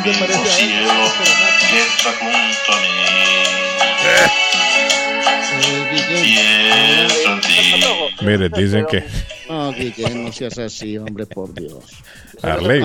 Ese 0.05 0.19
parece 0.19 0.39
a 0.39 0.45
cielo 0.53 0.93
que 1.69 1.80
está 1.80 2.11
junto 2.19 2.71
a 2.71 2.75
mí. 2.81 2.88
Ti. 7.41 8.25
Mire, 8.25 8.49
dicen 8.49 8.85
que 8.89 9.03
No, 9.49 9.71
Guillén, 9.73 10.25
no 10.25 10.31
seas 10.31 10.57
así, 10.57 10.97
hombre, 10.97 11.25
por 11.25 11.53
Dios. 11.53 11.84
Arley, 12.41 12.84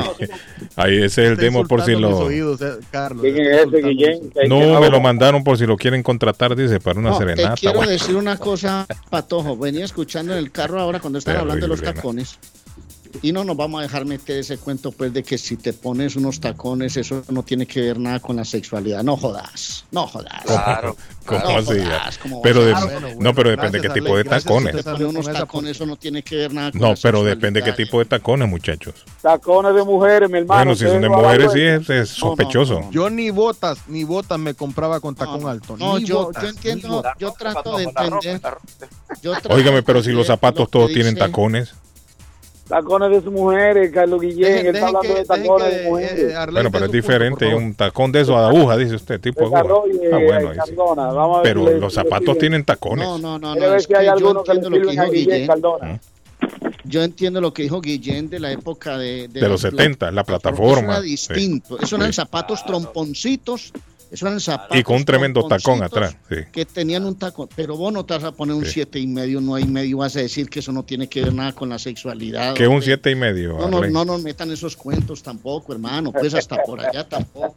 ahí 0.77 0.97
ese 1.03 1.24
es 1.24 1.31
el 1.31 1.36
demo 1.36 1.66
por 1.66 1.82
si 1.85 1.93
lo. 1.93 2.16
oídos, 2.19 2.61
eh, 2.62 2.74
Carlos. 2.90 3.23
¿Quién 3.23 3.39
es 3.39 3.66
ese, 3.66 3.82
Guillén? 3.82 4.32
No, 4.49 4.81
me 4.81 4.89
lo 4.90 5.01
mandaron 5.01 5.43
por 5.43 5.59
si 5.59 5.66
lo 5.66 5.77
quieren 5.77 6.03
contratar, 6.03 6.55
dice, 6.55 6.78
para 6.81 7.01
una 7.01 7.11
No, 7.11 7.19
te 7.19 7.24
serenata. 7.24 7.57
quiero 7.57 7.77
Bueno, 7.77 7.90
decir 7.90 8.15
una 8.16 8.36
cosa, 8.36 8.86
Patojo. 9.11 9.57
Venía 9.57 9.85
escuchando 9.85 10.32
en 10.32 10.39
el 10.39 10.53
carro 10.53 10.81
ahora 10.81 11.01
cuando 11.01 11.19
están 11.19 11.36
hablando 11.36 11.62
de 11.66 11.69
los 11.69 11.82
tacones. 11.82 12.39
Y 13.23 13.33
no 13.33 13.45
nos 13.45 13.57
vamos 13.57 13.81
a 13.81 13.83
dejar 13.83 14.05
meter 14.05 14.39
ese 14.39 14.59
cuento, 14.59 14.93
pues, 14.93 15.13
de 15.13 15.23
que 15.23 15.39
si 15.39 15.57
te 15.57 15.73
pones 15.73 16.17
unos 16.17 16.41
tacones, 16.41 16.97
eso 16.97 17.23
no 17.31 17.43
tiene 17.43 17.67
que 17.67 17.81
ver 17.81 17.99
nada 17.99 18.21
con 18.21 18.37
la 18.37 18.45
sexualidad. 18.45 19.03
No 19.03 19.17
jodas, 19.17 19.85
no 19.91 20.07
jodas. 20.07 20.43
Claro. 20.45 20.97
¿Cómo 21.25 21.41
No 21.41 21.49
así? 21.59 21.79
jodas, 21.81 22.19
¿cómo 22.19 22.43
Pero 22.43 22.65
de- 22.65 22.73
Bueno, 22.73 22.87
bueno, 23.01 23.09
no, 23.21 23.35
pero 23.35 23.51
depende 23.51 23.79
de 23.81 23.89
qué 23.89 23.95
tipo 24.01 24.17
de 24.17 24.25
tacones. 24.25 24.75
usted 24.75 24.85
Poner 24.93 25.07
unos 25.07 25.25
con 25.27 25.31
esa 25.35 25.41
tacones, 25.45 25.71
eso 25.73 25.87
no 25.87 25.97
tiene 25.97 26.23
que 26.23 26.37
ver 26.37 26.53
nada 26.55 26.73
con 26.73 26.81
No, 26.81 26.89
la 26.89 26.97
pero 27.03 27.23
depende 27.25 27.61
de 27.61 27.65
qué 27.67 27.73
tipo 27.73 27.99
de 27.99 28.05
tacones, 28.07 28.49
muchachos. 28.49 28.95
Tacones 29.21 29.75
de 29.75 29.85
mujeres, 29.85 30.31
mi 30.31 30.39
hermano. 30.39 30.59
Bueno, 30.65 30.75
si 30.77 30.85
son 30.87 31.01
de 31.03 31.09
mujeres, 31.09 31.53
sí 31.53 31.61
es, 31.63 31.91
es 31.91 32.09
sospechoso. 32.11 32.89
Yo 32.91 33.11
ni 33.11 33.31
botas, 33.31 33.79
ni 33.89 34.05
botas 34.05 34.39
me 34.39 34.55
compraba 34.55 35.01
con 35.01 35.15
tacón 35.15 35.47
alto. 35.49 35.77
No, 35.77 35.99
ni 35.99 36.05
yo, 36.07 36.25
botas, 36.25 36.43
yo 36.43 36.51
ni 36.51 36.57
entiendo, 36.57 36.89
botas. 36.89 37.15
yo 37.19 37.33
trato 37.33 37.77
de 37.77 37.85
entender. 37.85 38.41
Óigame, 39.51 39.83
pero 39.83 40.03
si 40.03 40.13
los 40.13 40.27
zapatos 40.27 40.71
todos 40.71 40.91
tienen 40.93 41.17
tacones. 41.17 41.75
Tacones 42.69 43.11
de 43.11 43.23
sus 43.23 43.32
mujeres, 43.32 43.90
Carlos 43.93 44.20
Guillén. 44.20 44.43
Dejen- 44.57 44.66
él 44.66 44.74
está 44.74 44.86
hablando 44.89 45.01
que- 45.15 45.20
de 45.20 45.24
tacones 45.24 45.69
que, 45.69 45.77
de 45.78 45.89
mujeres. 45.89 46.19
eh, 46.19 46.35
Bueno, 46.53 46.53
pero 46.53 46.66
es 46.66 46.73
punto, 46.73 46.93
diferente, 46.93 47.55
un 47.55 47.74
tacón 47.74 48.12
de 48.12 48.20
eso 48.20 48.36
a 48.36 48.49
aguja, 48.49 48.77
dice 48.77 48.95
usted, 48.97 49.20
tipo 49.20 49.40
aguja. 49.47 49.62
Desarrolle, 49.62 50.01
Ah, 50.12 50.19
bueno, 50.19 50.65
sí. 50.66 50.74
Vamos 50.77 50.99
a 51.39 51.43
ver 51.43 51.55
Pero 51.55 51.65
le- 51.65 51.78
los 51.78 51.95
le 51.97 52.03
zapatos 52.03 52.39
tienen 52.39 52.65
tacones. 52.65 53.07
No, 53.07 53.19
no, 53.19 53.39
no, 53.39 53.55
no. 53.55 53.74
Es 53.74 53.85
si 53.85 53.95
hay 53.95 54.01
que 54.01 54.07
yo 54.07 54.12
alguno 54.12 54.45
que 54.45 54.53
le 54.53 54.57
entiendo 54.61 54.70
lo 54.78 54.85
que 54.86 54.90
sirven 54.90 54.99
a 55.01 55.11
Guillén 55.11 55.24
Guillén. 55.31 55.47
Cardona. 55.47 56.01
Yo 56.85 57.03
entiendo 57.03 57.40
lo 57.40 57.53
que 57.53 57.62
dijo 57.62 57.81
Guillén 57.81 58.31
de 58.31 58.40
la 58.40 58.53
época 58.53 58.97
de, 58.97 59.28
De 59.28 59.40
los 59.49 59.62
la 59.62 59.70
70, 59.70 60.11
la 60.11 60.20
Eso 60.23 60.27
plataforma. 60.27 60.93
era 60.95 61.03
sí. 61.03 61.09
distinto. 61.09 61.78
Eso 61.81 61.97
eran 61.97 62.09
Sí. 62.12 62.16
zapatos 62.16 62.65
tromponcitos. 62.65 63.73
Eso 64.11 64.27
eran 64.27 64.41
zapatos. 64.41 64.77
Y 64.79 64.83
con 64.83 64.97
un 64.97 65.05
tremendo 65.05 65.47
tacón 65.47 65.83
atrás. 65.83 66.17
Sí. 66.29 66.37
Que 66.51 66.65
tenían 66.65 67.05
un 67.05 67.17
tacón. 67.19 67.49
Pero 67.55 67.77
vos 67.77 67.93
no 67.93 68.05
te 68.05 68.15
vas 68.15 68.25
a 68.25 68.33
poner 68.33 68.55
un 68.55 68.65
Sí. 68.65 68.73
siete 68.75 68.99
y 68.99 69.07
medio, 69.07 69.41
no 69.41 69.55
hay 69.55 69.65
medio. 69.65 69.99
Vas 69.99 70.17
a 70.17 70.21
decir 70.21 70.49
que 70.49 70.61
eso 70.61 70.73
no 70.73 70.83
tiene 70.83 71.09
que 71.09 71.23
ver 71.23 71.35
nada 71.35 71.53
con 71.53 71.69
la 71.69 71.79
sexualidad. 71.79 72.55
Que 72.55 72.67
un 72.67 72.75
hombre. 72.75 72.87
siete 72.87 73.11
y 73.11 73.15
medio, 73.15 73.59
No, 73.59 73.69
no, 73.69 73.81
no 73.87 74.05
nos 74.05 74.23
metan 74.23 74.51
esos 74.51 74.77
cuentos 74.77 75.23
tampoco, 75.23 75.73
hermano. 75.73 76.11
Pues 76.13 76.33
hasta 76.35 76.57
por 76.63 76.81
allá 76.85 77.07
tampoco. 77.09 77.55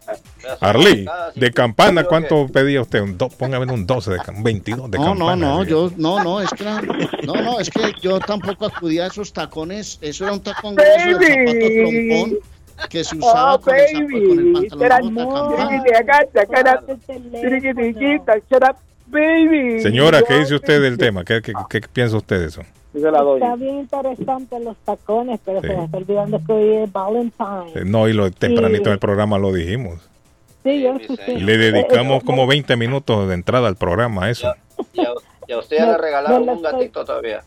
Arley, 0.60 1.06
de 1.36 1.52
campana, 1.52 2.04
¿cuánto 2.04 2.48
pedía 2.48 2.82
usted? 2.82 3.02
Un 3.02 3.18
do- 3.18 3.30
póngame 3.30 3.72
un 3.72 3.86
12, 3.86 4.12
de, 4.12 4.18
un 4.36 4.44
22 4.44 4.92
de 4.92 4.98
No, 4.98 5.16
no, 5.16 5.28
campana. 5.28 5.46
no, 5.48 5.64
sí. 5.64 5.70
yo, 5.70 5.92
no, 5.98 6.24
no, 6.24 6.42
es 6.42 6.50
que 6.50 6.64
era- 6.64 6.82
no, 7.26 7.34
no, 7.42 7.60
es 7.60 7.70
que 7.70 7.94
yo 8.02 8.20
tampoco 8.20 8.66
acudía 8.66 9.06
a 9.06 9.08
esos 9.08 9.32
tacones, 9.34 9.98
eso 10.02 10.26
era 10.26 10.34
un 10.34 10.42
tacón 10.42 10.76
grueso 10.76 11.18
del 11.20 11.48
zapato 11.48 11.68
trompón 11.78 12.38
que 12.90 13.04
se 13.04 13.16
usaba 13.18 13.56
Oh, 13.56 13.62
con, 13.62 13.76
el, 13.76 13.88
zapato, 13.88 14.04
con 14.10 14.12
el 14.40 14.54
baby. 14.54 14.70
Pantalón 14.70 15.16
bota 15.16 15.68
baby. 19.08 19.82
Señora, 19.82 20.22
¿qué 20.28 20.36
dice 20.40 20.56
usted 20.56 20.82
del 20.82 20.98
tema? 20.98 21.24
¿Qué, 21.26 21.42
qué, 21.42 21.54
qué 21.70 21.82
piensa 21.82 22.18
usted 22.18 22.40
de 22.40 22.46
eso? 22.48 22.62
Está 22.94 23.56
bien 23.56 23.80
interesante 23.80 24.60
los 24.60 24.76
tacones, 24.86 25.40
pero 25.46 25.62
Sí. 25.62 25.68
se 25.68 25.76
me 25.78 25.86
está 25.86 25.98
olvidando 25.98 26.42
que 26.46 26.52
hoy 26.54 26.76
es 26.84 26.92
Valentine. 26.92 27.72
Eh, 27.76 27.84
No, 27.86 28.08
y 28.10 28.14
lo 28.14 28.30
tempranito 28.32 28.90
en 28.90 28.94
el 28.94 29.00
programa 29.00 29.38
lo 29.38 29.52
dijimos. 29.54 30.00
Sí, 30.64 30.82
yo. 30.84 30.96
Y 31.28 31.40
le 31.40 31.58
dedicamos 31.58 32.24
como 32.24 32.46
20 32.48 32.76
minutos 32.78 33.28
de 33.28 33.34
entrada 33.34 33.68
al 33.68 33.76
programa 33.78 34.26
a 34.26 34.30
eso. 34.30 34.54
Y 34.94 35.02
a, 35.02 35.10
y 35.48 35.52
a 35.54 35.58
usted 35.60 35.78
ya 35.78 35.86
No, 35.88 35.92
le 35.94 35.98
regalaron 35.98 36.40
no 36.46 36.46
le 36.46 36.52
un 36.52 36.58
estoy- 36.66 36.72
gatito 36.80 37.06
todavía. 37.06 37.44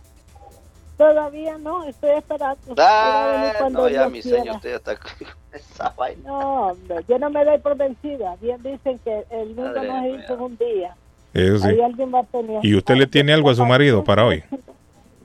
Todavía 0.96 1.58
no, 1.58 1.84
estoy 1.84 2.10
esperando. 2.10 2.56
Ah, 2.78 3.52
cuando 3.58 3.82
no, 3.82 3.88
ya 3.88 4.08
mi 4.08 4.22
señor, 4.22 4.56
usted 4.56 4.70
ya 4.70 4.76
está 4.76 4.96
con 4.96 5.10
esa 5.52 5.92
vaina. 5.96 6.22
No, 6.24 6.68
hombre, 6.68 6.96
yo 7.08 7.18
no 7.18 7.30
me 7.30 7.44
doy 7.44 7.58
por 7.58 7.76
vencida. 7.76 8.36
Bien 8.40 8.62
dicen 8.62 8.98
que 9.04 9.24
el 9.30 9.48
mundo 9.54 9.74
Madre 9.82 9.88
no 9.88 10.08
hizo 10.16 10.34
en 10.34 10.40
un 10.40 10.56
día. 10.56 10.94
Eso 11.32 11.58
sí. 11.58 11.68
Ahí 11.68 11.80
alguien 11.80 12.14
va 12.14 12.20
a 12.20 12.24
tener. 12.24 12.64
¿Y 12.64 12.76
usted 12.76 12.94
le 12.94 13.06
tiene 13.08 13.32
algo 13.32 13.50
a 13.50 13.54
su 13.54 13.64
marido 13.66 14.04
para 14.04 14.24
hoy? 14.24 14.44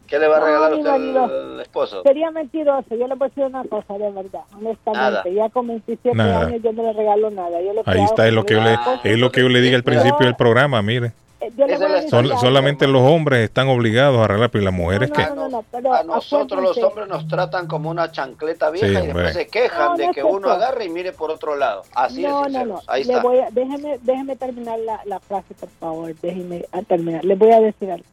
¿Qué 0.07 0.17
le 0.17 0.27
va 0.27 0.37
a 0.37 0.39
No, 0.39 0.45
regalar 0.47 0.71
mi 0.71 0.77
usted 0.79 1.15
al 1.17 1.59
esposo? 1.61 2.01
Sería 2.01 2.31
mentiroso. 2.31 2.95
Yo 2.95 3.07
le 3.07 3.13
voy 3.13 3.27
a 3.27 3.29
decir 3.29 3.43
una 3.43 3.63
cosa 3.65 3.93
de 3.93 4.09
verdad, 4.11 4.41
honestamente. 4.57 4.89
Nada. 4.91 5.23
Ya 5.29 5.49
con 5.49 5.67
27 5.67 6.17
Nada. 6.17 6.47
años 6.47 6.61
yo 6.63 6.73
no 6.73 6.81
le 6.81 6.93
regalo 6.93 7.29
nada. 7.29 7.61
Yo 7.61 7.73
lo 7.73 7.83
Ahí 7.85 8.03
está, 8.03 8.27
es 8.27 8.33
lo 8.33 8.43
que 8.43 8.55
yo 8.55 8.61
le, 8.61 8.75
es 9.03 9.19
lo 9.19 9.31
que 9.31 9.41
yo 9.41 9.49
le 9.49 9.61
dije 9.61 9.75
al 9.75 9.83
principio 9.83 10.25
del 10.25 10.35
programa, 10.35 10.81
mire. 10.81 11.11
Eh, 11.41 11.51
yo 11.55 11.67
le 11.67 11.77
voy 11.77 11.85
a 11.85 11.89
decir 11.95 12.09
Sol- 12.09 12.25
algo. 12.25 12.39
solamente 12.41 12.85
los 12.87 13.01
hombres 13.01 13.45
están 13.45 13.69
obligados 13.69 14.19
a 14.19 14.25
arreglar, 14.25 14.49
pero 14.49 14.63
las 14.65 14.73
mujeres 14.73 15.09
que... 15.09 15.23
No, 15.23 15.35
no, 15.35 15.49
no, 15.49 15.65
pero 15.71 15.93
A 15.93 16.03
nosotros 16.03 16.61
los 16.61 16.77
hombres 16.79 17.07
nos 17.07 17.27
tratan 17.29 17.65
como 17.67 17.89
una 17.89 18.11
chancleta 18.11 18.69
vieja 18.69 18.87
Sí, 18.87 18.91
y 18.91 18.95
después 18.95 19.27
hombre. 19.27 19.33
se 19.33 19.47
quejan 19.47 19.91
No, 19.91 19.97
de 19.97 20.09
que 20.11 20.23
uno 20.23 20.49
agarre 20.49 20.85
y 20.85 20.89
mire 20.89 21.13
por 21.13 21.31
otro 21.31 21.55
lado. 21.55 21.83
Así 21.95 22.23
no, 22.23 22.45
es 22.45 22.51
no, 22.51 22.65
no. 22.65 22.81
Ahí 22.87 23.05
Le 23.05 23.13
está. 23.13 23.23
voy 23.23 23.39
a- 23.39 23.49
déjeme, 23.51 23.99
déjeme 24.01 24.35
terminar 24.35 24.79
la, 24.79 24.99
la 25.05 25.19
frase, 25.21 25.53
por 25.57 25.69
favor. 25.79 26.13
Déjeme 26.21 26.65
terminar. 26.87 27.23
Le 27.23 27.35
voy 27.35 27.51
a 27.51 27.61
decir 27.61 27.89
algo. 27.91 28.05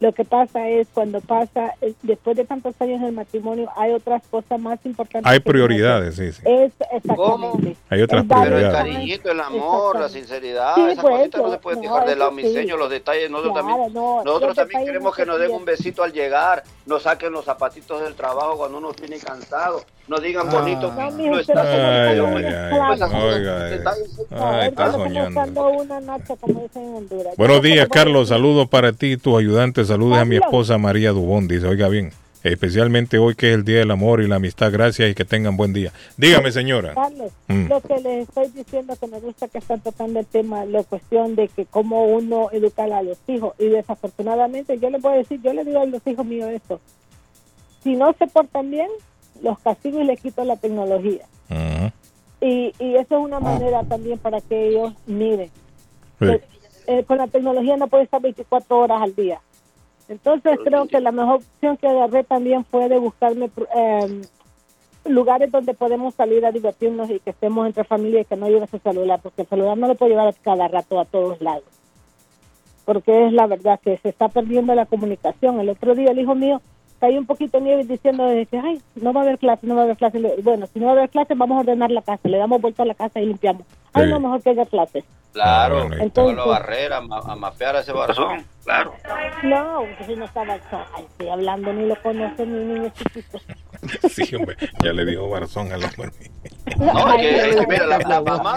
Lo 0.00 0.12
que 0.12 0.24
pasa 0.24 0.68
es 0.68 0.88
cuando 0.92 1.20
pasa, 1.20 1.72
eh, 1.80 1.94
después 2.02 2.36
de 2.36 2.44
tantos 2.44 2.74
años 2.80 3.00
del 3.00 3.12
matrimonio, 3.12 3.70
hay 3.76 3.92
otras 3.92 4.22
cosas 4.30 4.58
más 4.60 4.78
importantes. 4.84 5.30
Hay 5.30 5.40
prioridades, 5.40 6.16
sí, 6.16 6.32
sí. 6.32 6.42
Es 6.44 6.72
exactamente. 6.92 7.76
Hay 7.88 8.02
otras 8.02 8.22
El 8.22 8.28
dar- 8.28 8.42
Pero 8.44 8.56
el 8.56 8.62
prioridades. 8.62 8.94
cariñito, 8.94 9.30
el 9.30 9.40
amor, 9.40 10.00
la 10.00 10.08
sinceridad, 10.08 10.74
Sí, 10.74 10.80
esas 10.82 10.98
pues, 11.04 11.16
cositas 11.16 11.42
no 11.42 11.50
se 11.52 11.58
pueden 11.58 11.78
no, 11.80 11.82
dejar 11.94 12.08
de 12.08 12.16
lado, 12.16 12.30
eso 12.30 12.36
mi 12.36 12.42
sí. 12.62 12.68
los 12.68 12.90
detalles. 12.90 13.30
Nosotros 13.30 13.52
Claro, 13.54 13.66
también, 13.68 13.94
no, 13.94 14.24
nosotros 14.24 14.48
los 14.48 14.56
también 14.56 14.68
detalles 14.80 14.86
queremos 14.88 15.16
que 15.16 15.26
nos 15.26 15.38
den 15.40 15.50
un 15.52 15.64
besito 15.64 16.02
al 16.02 16.12
llegar, 16.12 16.64
nos 16.86 17.02
saquen 17.04 17.32
los 17.32 17.44
zapatitos 17.44 18.02
del 18.02 18.14
trabajo 18.14 18.56
cuando 18.58 18.78
uno 18.78 18.90
viene 19.00 19.18
cansado, 19.18 19.82
nos 20.08 20.20
digan 20.22 20.48
Ah. 20.50 20.60
bonito. 20.60 20.92
No, 20.92 21.00
no 21.02 21.10
mijo, 21.12 21.38
está 21.38 21.52
usted 21.54 21.64
Ay, 21.64 22.18
ay, 22.18 22.20
puede 22.20 22.46
ay. 22.48 22.70
Claro. 22.98 23.24
Oiga. 23.26 23.64
Ay, 23.66 23.72
está 23.74 24.66
Estamos 24.66 24.92
soñando. 25.02 25.40
buscando 25.40 25.68
una 25.70 26.00
noche, 26.00 26.34
como 26.40 26.60
dicen 26.62 26.82
en 26.82 26.94
Honduras. 26.96 27.36
Buenos 27.36 27.62
días, 27.62 27.88
Carlos. 27.88 28.28
Saludos 28.28 28.68
para 28.68 28.92
ti, 28.92 29.16
tu 29.16 29.36
ayudante. 29.84 30.04
Saludos 30.04 30.18
a 30.18 30.24
mi 30.24 30.36
esposa 30.36 30.78
María 30.78 31.10
Dubón. 31.12 31.46
Dice, 31.48 31.66
oiga 31.66 31.88
bien, 31.88 32.12
especialmente 32.42 33.18
hoy 33.18 33.34
que 33.34 33.48
es 33.50 33.54
el 33.54 33.64
Día 33.64 33.78
del 33.78 33.90
Amor 33.90 34.20
y 34.22 34.28
la 34.28 34.36
Amistad. 34.36 34.70
Gracias 34.72 35.10
y 35.10 35.14
que 35.14 35.24
tengan 35.24 35.56
buen 35.56 35.72
día. 35.72 35.92
Dígame, 36.16 36.50
señora. 36.52 36.94
Carlos, 36.94 37.32
Mm. 37.48 37.66
lo 37.68 37.80
que 37.80 37.94
les 38.00 38.28
estoy 38.28 38.48
diciendo 38.48 38.96
que 38.98 39.06
me 39.06 39.20
gusta 39.20 39.48
que 39.48 39.58
están 39.58 39.80
tocando 39.80 40.20
el 40.20 40.26
tema, 40.26 40.64
la 40.64 40.82
cuestión 40.82 41.34
de 41.36 41.48
que 41.48 41.66
cómo 41.66 42.04
uno 42.06 42.48
educa 42.52 42.84
a 42.84 43.02
los 43.02 43.18
hijos. 43.28 43.54
Y 43.58 43.68
desafortunadamente, 43.68 44.78
yo 44.78 44.90
les 44.90 45.00
voy 45.02 45.14
a 45.14 45.16
decir, 45.16 45.40
yo 45.42 45.52
le 45.52 45.64
digo 45.64 45.80
a 45.80 45.86
los 45.86 46.06
hijos 46.06 46.24
míos 46.26 46.48
esto. 46.50 46.80
Si 47.82 47.96
no 47.96 48.14
se 48.18 48.26
portan 48.26 48.70
bien, 48.70 48.88
los 49.42 49.58
castigo 49.58 50.00
y 50.00 50.04
les 50.04 50.20
quito 50.20 50.44
la 50.44 50.56
tecnología. 50.56 51.26
Y, 52.40 52.74
y 52.78 52.94
eso 52.96 53.16
es 53.16 53.20
una 53.24 53.40
manera 53.40 53.84
también 53.84 54.18
para 54.18 54.40
que 54.40 54.68
ellos 54.68 54.92
miren. 55.06 55.50
Sí. 56.20 56.26
Eh, 56.86 57.02
con 57.06 57.16
la 57.16 57.26
tecnología 57.26 57.76
no 57.78 57.88
puede 57.88 58.04
estar 58.04 58.20
24 58.20 58.78
horas 58.78 59.00
al 59.02 59.14
día. 59.14 59.40
Entonces 60.08 60.58
creo 60.62 60.86
que 60.86 61.00
la 61.00 61.12
mejor 61.12 61.36
opción 61.36 61.76
que 61.76 61.88
agarré 61.88 62.24
también 62.24 62.64
fue 62.64 62.88
de 62.88 62.98
buscarme 62.98 63.50
eh, 63.74 64.22
lugares 65.06 65.50
donde 65.50 65.74
podemos 65.74 66.14
salir 66.14 66.44
a 66.44 66.52
divertirnos 66.52 67.10
y 67.10 67.20
que 67.20 67.30
estemos 67.30 67.66
entre 67.66 67.84
familia 67.84 68.20
y 68.20 68.24
que 68.24 68.36
no 68.36 68.48
lleve 68.48 68.66
su 68.66 68.78
celular, 68.78 69.20
porque 69.22 69.42
el 69.42 69.48
celular 69.48 69.76
no 69.76 69.88
lo 69.88 69.94
puede 69.94 70.10
llevar 70.12 70.34
cada 70.42 70.68
rato 70.68 71.00
a 71.00 71.04
todos 71.04 71.40
lados. 71.40 71.64
Porque 72.84 73.26
es 73.26 73.32
la 73.32 73.46
verdad 73.46 73.80
que 73.82 73.96
se 73.98 74.10
está 74.10 74.28
perdiendo 74.28 74.74
la 74.74 74.84
comunicación. 74.86 75.58
El 75.58 75.70
otro 75.70 75.94
día 75.94 76.10
el 76.10 76.18
hijo 76.18 76.34
mío 76.34 76.60
cayó 77.00 77.18
un 77.18 77.26
poquito 77.26 77.58
de 77.58 77.64
nieve 77.64 77.84
diciendo 77.84 78.24
que, 78.50 78.58
ay, 78.58 78.80
no 78.96 79.12
va 79.14 79.20
a 79.20 79.24
haber 79.24 79.38
clase, 79.38 79.66
no 79.66 79.74
va 79.74 79.82
a 79.82 79.84
haber 79.84 79.96
clase. 79.96 80.18
Bueno, 80.42 80.66
si 80.66 80.78
no 80.78 80.86
va 80.86 80.92
a 80.92 80.96
haber 80.96 81.10
clase, 81.10 81.34
vamos 81.34 81.56
a 81.56 81.60
ordenar 81.60 81.90
la 81.90 82.02
casa. 82.02 82.28
Le 82.28 82.36
damos 82.36 82.60
vuelta 82.60 82.82
a 82.82 82.86
la 82.86 82.94
casa 82.94 83.20
y 83.20 83.26
limpiamos. 83.26 83.62
Ay, 83.94 84.04
Sí. 84.04 84.10
no, 84.10 84.20
mejor 84.20 84.42
que 84.42 84.50
haya 84.50 84.66
clase. 84.66 85.02
Claro, 85.34 85.88
Ah, 85.90 85.96
entonces- 85.98 86.36
la 86.36 86.44
barrera, 86.46 86.96
a, 86.98 87.00
ma- 87.00 87.18
a 87.18 87.34
mapear 87.34 87.74
a 87.76 87.80
ese 87.80 87.92
barzón, 87.92 88.46
claro. 88.64 88.94
No, 89.42 89.82
si 90.06 90.14
no 90.16 90.24
estaba, 90.26 90.54
estoy 90.54 91.28
hablando, 91.28 91.72
ni 91.72 91.86
lo 91.86 92.00
conoce 92.00 92.46
ni 92.46 92.64
niño 92.74 92.88
chiquito. 92.90 93.38
Sí, 94.10 94.34
hombre, 94.36 94.56
ya 94.82 94.92
le 94.92 95.04
dijo 95.04 95.28
Barzón 95.28 95.72
al 95.72 95.84
hombre. 95.84 96.10
No, 96.78 97.14
es 97.14 97.20
que, 97.20 97.48
es 97.50 97.56
que 97.56 97.66
mira, 97.66 97.86
la, 97.86 97.98
la 97.98 98.20
mamá, 98.22 98.56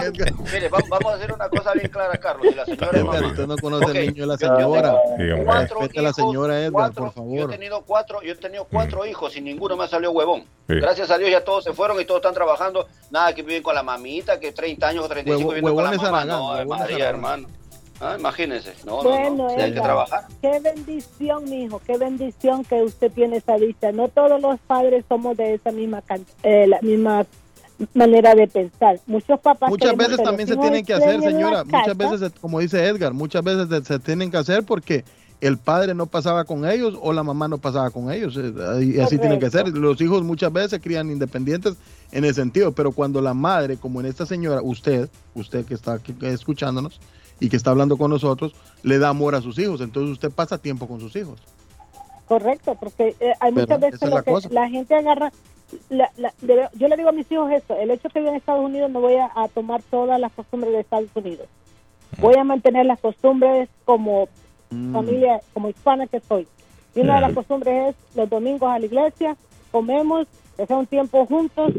mire, 0.52 0.68
vamos, 0.68 0.88
vamos 0.88 1.12
a 1.12 1.16
hacer 1.16 1.32
una 1.32 1.48
cosa 1.48 1.72
bien 1.74 1.88
clara, 1.88 2.16
Carlos, 2.18 2.46
y 2.52 2.54
la 2.54 2.64
señora 2.64 2.98
Edgar, 2.98 3.24
usted 3.24 3.46
no 3.46 3.56
conoce 3.56 3.84
Ok, 3.84 3.90
al 3.96 4.06
niño 4.06 4.22
de 4.22 4.26
la 4.26 4.36
yo- 4.36 4.46
yo 4.48 4.56
señora. 4.56 4.94
Hombre. 4.94 5.44
cuatro 5.44 5.78
Respete 5.80 5.98
a 5.98 6.02
la 6.02 6.08
hijos, 6.08 6.16
señora 6.16 6.58
Edgar, 6.60 6.72
cuatro- 6.72 7.04
por 7.04 7.14
Yo 7.14 7.14
favor. 7.40 7.52
he 7.52 7.56
tenido 7.58 7.82
cuatro, 7.82 8.22
yo 8.22 8.32
he 8.32 8.36
tenido 8.36 8.64
cuatro 8.64 9.06
hijos 9.06 9.36
y 9.36 9.40
ninguno 9.40 9.76
me 9.76 9.86
salió 9.88 10.10
huevón. 10.12 10.40
Sí. 10.68 10.74
Gracias 10.76 11.10
a 11.10 11.18
Dios 11.18 11.30
ya 11.30 11.44
todos 11.44 11.64
se 11.64 11.72
fueron 11.72 12.00
y 12.00 12.04
todos 12.04 12.20
están 12.20 12.34
trabajando. 12.34 12.86
Nada, 13.10 13.34
que 13.34 13.42
viven 13.42 13.62
con 13.62 13.74
la 13.74 13.82
mamita, 13.82 14.38
que 14.40 14.52
30 14.52 14.88
años 14.88 15.04
o 15.04 15.08
35 15.08 15.38
Huevo- 15.50 15.54
viviendo 15.54 15.74
con 15.74 15.84
la 15.84 15.90
mamá. 15.92 16.08
Aragán, 16.22 16.28
No, 16.28 16.76
María, 16.76 16.84
Aragán. 16.96 17.00
hermano. 17.14 17.48
Ah, 18.00 18.16
imagínense. 18.18 18.72
No, 18.86 19.02
no, 19.02 19.10
Bueno, 19.10 19.36
no. 19.48 19.50
Sí, 19.50 19.60
hay 19.60 19.74
que 19.74 19.80
trabajar. 19.80 20.20
qué 20.40 20.60
bendición, 20.60 21.44
mijo, 21.50 21.80
qué 21.84 21.98
bendición 21.98 22.64
que 22.64 22.82
usted 22.82 23.10
tiene 23.10 23.38
esa 23.38 23.56
vista. 23.56 23.90
No 23.92 24.08
todos 24.08 24.40
los 24.40 24.58
padres 24.60 25.04
somos 25.08 25.36
de 25.36 25.54
esa 25.54 25.72
misma 25.72 26.02
eh, 26.44 26.66
la 26.68 26.80
misma 26.80 27.26
manera 27.94 28.34
de 28.34 28.46
pensar. 28.46 29.00
Muchos 29.06 29.38
papás 29.40 29.70
Muchas 29.70 29.96
veces 29.96 30.22
también 30.22 30.48
se 30.48 30.56
tienen 30.56 30.84
que 30.84 30.94
hacer, 30.94 31.20
señora. 31.22 31.64
Muchas 31.64 31.96
veces, 31.96 32.20
se- 32.20 32.40
como 32.40 32.60
dice 32.60 32.84
Edgar, 32.84 33.14
muchas 33.14 33.42
veces 33.42 33.68
se, 33.68 33.84
se 33.84 33.98
tienen 33.98 34.30
que 34.30 34.36
hacer 34.36 34.64
porque 34.64 35.04
el 35.40 35.56
padre 35.58 35.94
no 35.94 36.06
pasaba 36.06 36.44
con 36.44 36.68
ellos 36.68 36.98
o 37.00 37.12
la 37.12 37.22
mamá 37.22 37.46
no 37.46 37.58
pasaba 37.58 37.90
con 37.90 38.10
ellos. 38.12 38.36
eh, 38.36 38.52
Y 38.84 38.98
así 39.00 39.18
tienen 39.18 39.38
que 39.38 39.50
ser. 39.50 39.68
Los 39.68 40.00
hijos 40.00 40.22
muchas 40.24 40.52
veces 40.52 40.70
se 40.72 40.80
crían 40.80 41.10
independientes 41.10 41.74
en 42.10 42.24
ese 42.24 42.34
sentido, 42.34 42.72
pero 42.72 42.90
cuando 42.92 43.20
la 43.20 43.34
madre, 43.34 43.76
como 43.76 44.00
en 44.00 44.06
esta 44.06 44.26
señora, 44.26 44.60
usted, 44.62 45.08
usted 45.34 45.64
que 45.64 45.74
está 45.74 45.94
aquí 45.94 46.14
escuchándonos 46.22 47.00
y 47.40 47.48
que 47.48 47.56
está 47.56 47.70
hablando 47.70 47.96
con 47.96 48.10
nosotros, 48.10 48.52
le 48.82 48.98
da 48.98 49.08
amor 49.10 49.34
a 49.34 49.40
sus 49.40 49.58
hijos, 49.58 49.80
entonces 49.80 50.12
usted 50.12 50.30
pasa 50.30 50.58
tiempo 50.58 50.86
con 50.88 51.00
sus 51.00 51.14
hijos. 51.16 51.40
Correcto, 52.26 52.76
porque 52.78 53.16
eh, 53.20 53.32
hay 53.40 53.52
Pero 53.52 53.66
muchas 53.66 53.80
veces 53.80 54.02
lo 54.08 54.16
la 54.16 54.22
que 54.22 54.54
la 54.54 54.68
gente 54.68 54.94
agarra. 54.94 55.32
la- 55.88 56.10
la- 56.16 56.32
debe- 56.42 56.68
yo 56.74 56.88
le 56.88 56.96
digo 56.96 57.08
a 57.08 57.12
mis 57.12 57.30
hijos 57.32 57.50
esto: 57.52 57.74
el 57.78 57.90
hecho 57.90 58.08
que 58.10 58.20
vivo 58.20 58.30
en 58.32 58.36
Estados 58.36 58.64
Unidos 58.64 58.90
no 58.90 59.00
voy 59.00 59.14
a, 59.14 59.30
a 59.34 59.48
tomar 59.48 59.82
todas 59.90 60.20
las 60.20 60.32
costumbres 60.32 60.72
de 60.72 60.80
Estados 60.80 61.08
Unidos. 61.14 61.46
Voy 62.20 62.34
a 62.36 62.44
mantener 62.44 62.86
las 62.86 63.00
costumbres 63.00 63.68
como 63.84 64.28
Mm. 64.70 64.92
familia, 64.92 65.40
como 65.54 65.70
hispana 65.70 66.06
que 66.06 66.20
soy. 66.20 66.46
Y 66.94 67.00
una 67.00 67.14
de 67.14 67.20
las 67.22 67.32
costumbres 67.32 67.94
es 67.94 68.16
los 68.16 68.28
domingos 68.28 68.70
a 68.70 68.78
la 68.78 68.84
iglesia, 68.84 69.34
comemos, 69.72 70.26
pasamos 70.58 70.82
un 70.82 70.86
tiempo 70.88 71.24
juntos 71.24 71.72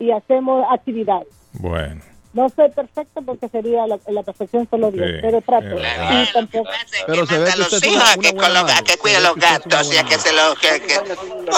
y 0.00 0.10
hacemos 0.10 0.64
actividades. 0.68 1.28
Bueno, 1.52 2.00
No 2.36 2.48
soy 2.54 2.70
perfecta 2.70 3.20
porque 3.24 3.48
sería 3.48 3.86
la, 3.86 3.98
la 4.08 4.22
perfección 4.22 4.68
solo 4.70 4.90
Dios, 4.90 5.06
Sí, 5.06 5.18
pero 5.22 5.40
trato. 5.40 5.74
Y 5.76 6.32
tampoco- 6.34 6.68
Pero 7.06 7.26
se 7.26 7.38
ve 7.38 7.50
que 7.50 7.88
una, 7.88 7.94
hijos 7.94 8.10
a 8.10 8.16
que, 8.18 8.28
a 8.28 8.82
que 8.84 9.20
los 9.20 9.34
que 9.34 9.40
gatos 9.40 9.94
y 9.94 9.96
a 9.96 10.04
que 10.04 10.18
se 10.18 10.32
los 10.34 10.54
que, 10.58 10.80
que- 10.82 11.00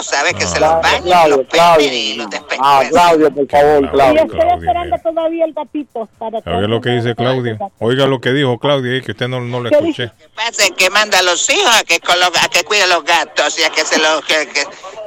sabes 0.04 0.34
que 0.34 0.46
se 0.46 0.60
los 0.60 0.70
bañen, 0.80 1.02
Claudio, 1.02 1.36
los 1.38 1.46
Claudio. 1.48 1.92
y 1.92 2.14
los 2.14 2.26
Ah. 2.60 2.82
Claudio, 2.88 3.30
por 3.34 3.48
favor, 3.48 3.84
Y 3.84 3.88
Claudio. 3.88 4.22
estoy 4.22 4.38
Claudia, 4.38 4.54
esperando 4.56 4.96
mira. 4.96 5.02
todavía 5.02 5.44
el 5.46 5.52
gatito 5.52 6.08
para 6.18 6.40
¿sabe 6.42 6.68
lo 6.68 6.80
que 6.80 6.90
dice 6.90 7.14
Claudia? 7.16 7.58
Oiga 7.80 8.06
lo 8.06 8.20
que 8.20 8.30
dijo 8.32 8.58
Claudia 8.58 8.96
y 8.98 9.02
que 9.02 9.12
usted 9.12 9.26
no, 9.28 9.40
no 9.40 9.60
le 9.60 9.70
¿Qué 9.70 9.76
escuché. 9.78 10.12
pasa 10.36 10.62
es 10.64 10.70
que 10.72 10.90
manda 10.90 11.18
a 11.18 11.22
los 11.22 11.48
hijos 11.50 11.74
a 11.76 11.82
que 11.82 11.96
a 11.96 12.48
que 12.48 12.62
cuide 12.64 12.86
los 12.86 13.04
gatos 13.04 13.58
y 13.58 13.64
a 13.64 13.70
que 13.70 13.84
se 13.84 13.98
los 13.98 14.24
que, 14.24 14.46
que 14.48 14.62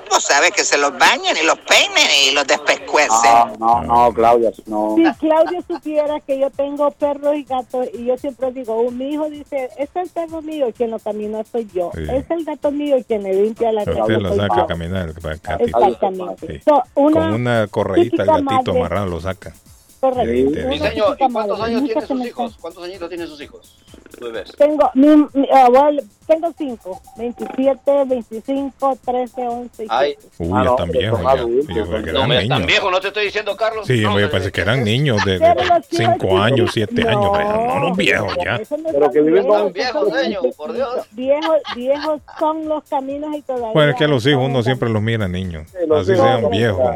tú 0.09 0.19
sabes 0.19 0.51
que 0.51 0.63
se 0.65 0.77
los 0.77 0.97
bañen 0.97 1.37
y 1.41 1.45
los 1.45 1.57
peinen 1.59 2.07
y 2.27 2.31
los 2.31 2.45
despecuecen. 2.45 3.31
No, 3.31 3.55
no, 3.59 3.81
no, 3.83 4.13
Claudia, 4.13 4.51
no. 4.65 4.95
Si 4.97 5.03
Claudio 5.19 5.60
supiera 5.63 6.19
que 6.19 6.39
yo 6.39 6.49
tengo 6.49 6.89
perros 6.91 7.35
y 7.35 7.43
gatos 7.43 7.87
y 7.93 8.05
yo 8.05 8.17
siempre 8.17 8.51
digo, 8.51 8.75
oh, 8.75 8.91
mi 8.91 9.13
hijo 9.13 9.29
dice, 9.29 9.69
es 9.77 9.89
el 9.95 10.09
perro 10.09 10.41
mío 10.41 10.67
quien 10.75 10.91
lo 10.91 10.99
camina 10.99 11.43
soy 11.43 11.67
yo, 11.73 11.91
Sí. 11.93 12.03
es 12.11 12.29
el 12.29 12.45
gato 12.45 12.71
mío 12.71 12.97
quien 13.07 13.23
le 13.23 13.33
limpia 13.33 13.71
la 13.71 13.85
casa 13.85 14.01
usted 14.01 14.17
lo 14.19 14.35
saca 14.35 14.61
a 14.61 14.67
caminar 14.67 15.13
gatito. 15.13 15.63
Exactamente. 15.63 16.47
Sí. 16.47 16.59
So, 16.65 16.83
una, 16.95 17.21
Con 17.21 17.33
una 17.33 17.67
correíta 17.67 18.23
el 18.23 18.45
gatito 18.45 18.71
amarrado 18.71 19.07
lo 19.07 19.19
saca. 19.19 19.53
Correcto. 20.01 20.31
Sí, 20.33 20.43
una 20.43 20.67
Mi 20.67 20.79
señor, 20.79 21.07
típica 21.15 21.25
¿y 21.29 21.31
cuántos 21.31 21.59
madre, 21.59 21.75
años 21.75 21.89
se 21.93 22.07
sus 22.07 22.17
me 22.19 22.27
hijos? 22.27 22.57
¿Cuántos 22.59 22.83
añitos 22.83 23.07
tienen 23.09 23.27
sus 23.27 23.41
hijos? 23.41 23.75
Bebés. 24.19 24.51
Tengo, 24.57 24.89
mi, 24.95 25.07
mi 25.33 25.47
abuelo, 25.51 26.01
tengo 26.27 26.53
cinco, 26.57 27.01
27, 27.17 28.03
25, 28.05 28.97
13, 29.05 29.47
11 29.47 29.83
y 29.83 29.87
Ay. 29.89 30.15
15. 30.15 30.29
Uy, 30.43 30.49
Ah, 30.53 30.63
no, 30.63 30.71
están 30.71 30.89
viejos 30.91 31.19
son 31.19 31.25
ya. 31.25 31.31
adultos, 31.41 31.75
Yo 31.75 31.85
creo 31.87 32.03
que 32.03 32.11
No, 32.11 32.17
eran 32.19 32.29
me 32.29 32.35
tan 32.35 32.43
niños. 32.49 32.65
viejo, 32.67 32.91
no 32.91 32.99
te 32.99 33.07
estoy 33.07 33.25
diciendo, 33.25 33.55
Carlos. 33.55 33.87
Sí, 33.87 34.01
no, 34.01 34.15
pensé 34.29 34.51
que 34.51 34.61
eran 34.61 34.83
niños 34.83 35.23
de 35.25 35.39
Pero 35.39 35.63
los 35.63 35.85
5 35.89 36.25
hijos 36.27 36.41
años, 36.41 36.71
sí- 36.73 36.85
7 36.87 37.07
años. 37.07 37.31
No, 37.31 37.79
no, 37.79 37.95
viejos 37.95 38.35
ya. 38.43 38.59
Pero 38.91 39.11
que 39.11 39.21
viven 39.21 39.47
con- 39.47 39.71
viejos, 39.73 40.09
por 40.57 40.73
Dios. 40.73 40.89
Viejos, 41.11 41.57
viejos 41.75 42.21
son 42.39 42.67
los 42.67 42.83
caminos 42.85 43.35
y 43.35 43.41
todavía. 43.43 43.71
Bueno, 43.73 43.91
es 43.91 43.97
que 43.97 44.07
los 44.07 44.25
hijos 44.25 44.43
uno 44.45 44.61
siempre 44.63 44.89
los 44.89 45.01
mira 45.01 45.27
niños. 45.27 45.67
Así 45.95 46.15
sean 46.15 46.49
viejos. 46.49 46.95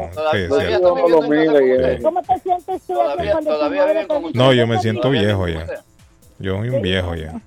¿Cómo 2.02 2.22
te 2.22 2.38
sientes 2.40 2.82
tú 2.86 2.95
Todavía- 2.96 3.38
todavía 3.44 3.84
viven 3.86 4.06
con 4.06 4.22
No, 4.34 4.52
yo 4.52 4.60
"Ven 4.62 4.68
me 4.68 4.74
conmigo"? 4.76 4.82
siento 4.82 5.10
viejo 5.10 5.48
ya. 5.48 5.66
Yo 6.38 6.58
soy 6.58 6.68
un 6.70 6.82
viejo 6.82 7.14
ya. 7.14 7.32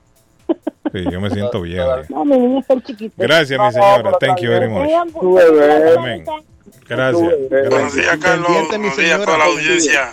Sí, 0.92 1.04
yo 1.12 1.22
me 1.22 1.30
siento 1.30 1.62
viejo 1.62 2.02
ya. 2.02 2.08
No. 2.10 2.64
Gracias, 3.18 3.60
mi 3.60 3.72
señora. 3.72 4.12
Thank 4.20 4.40
you 4.40 4.50
very 4.50 4.68
much. 4.68 4.90
Amén. 5.98 6.26
Gracias. 6.88 7.34
Buenos 7.70 7.94
días, 7.94 8.18
Carlos. 8.18 8.68
Buenos 8.70 8.98
días 8.98 9.12
a 9.12 9.18
señora, 9.20 9.26
toda 9.26 9.38
la 9.38 9.46
audiencia 9.46 10.12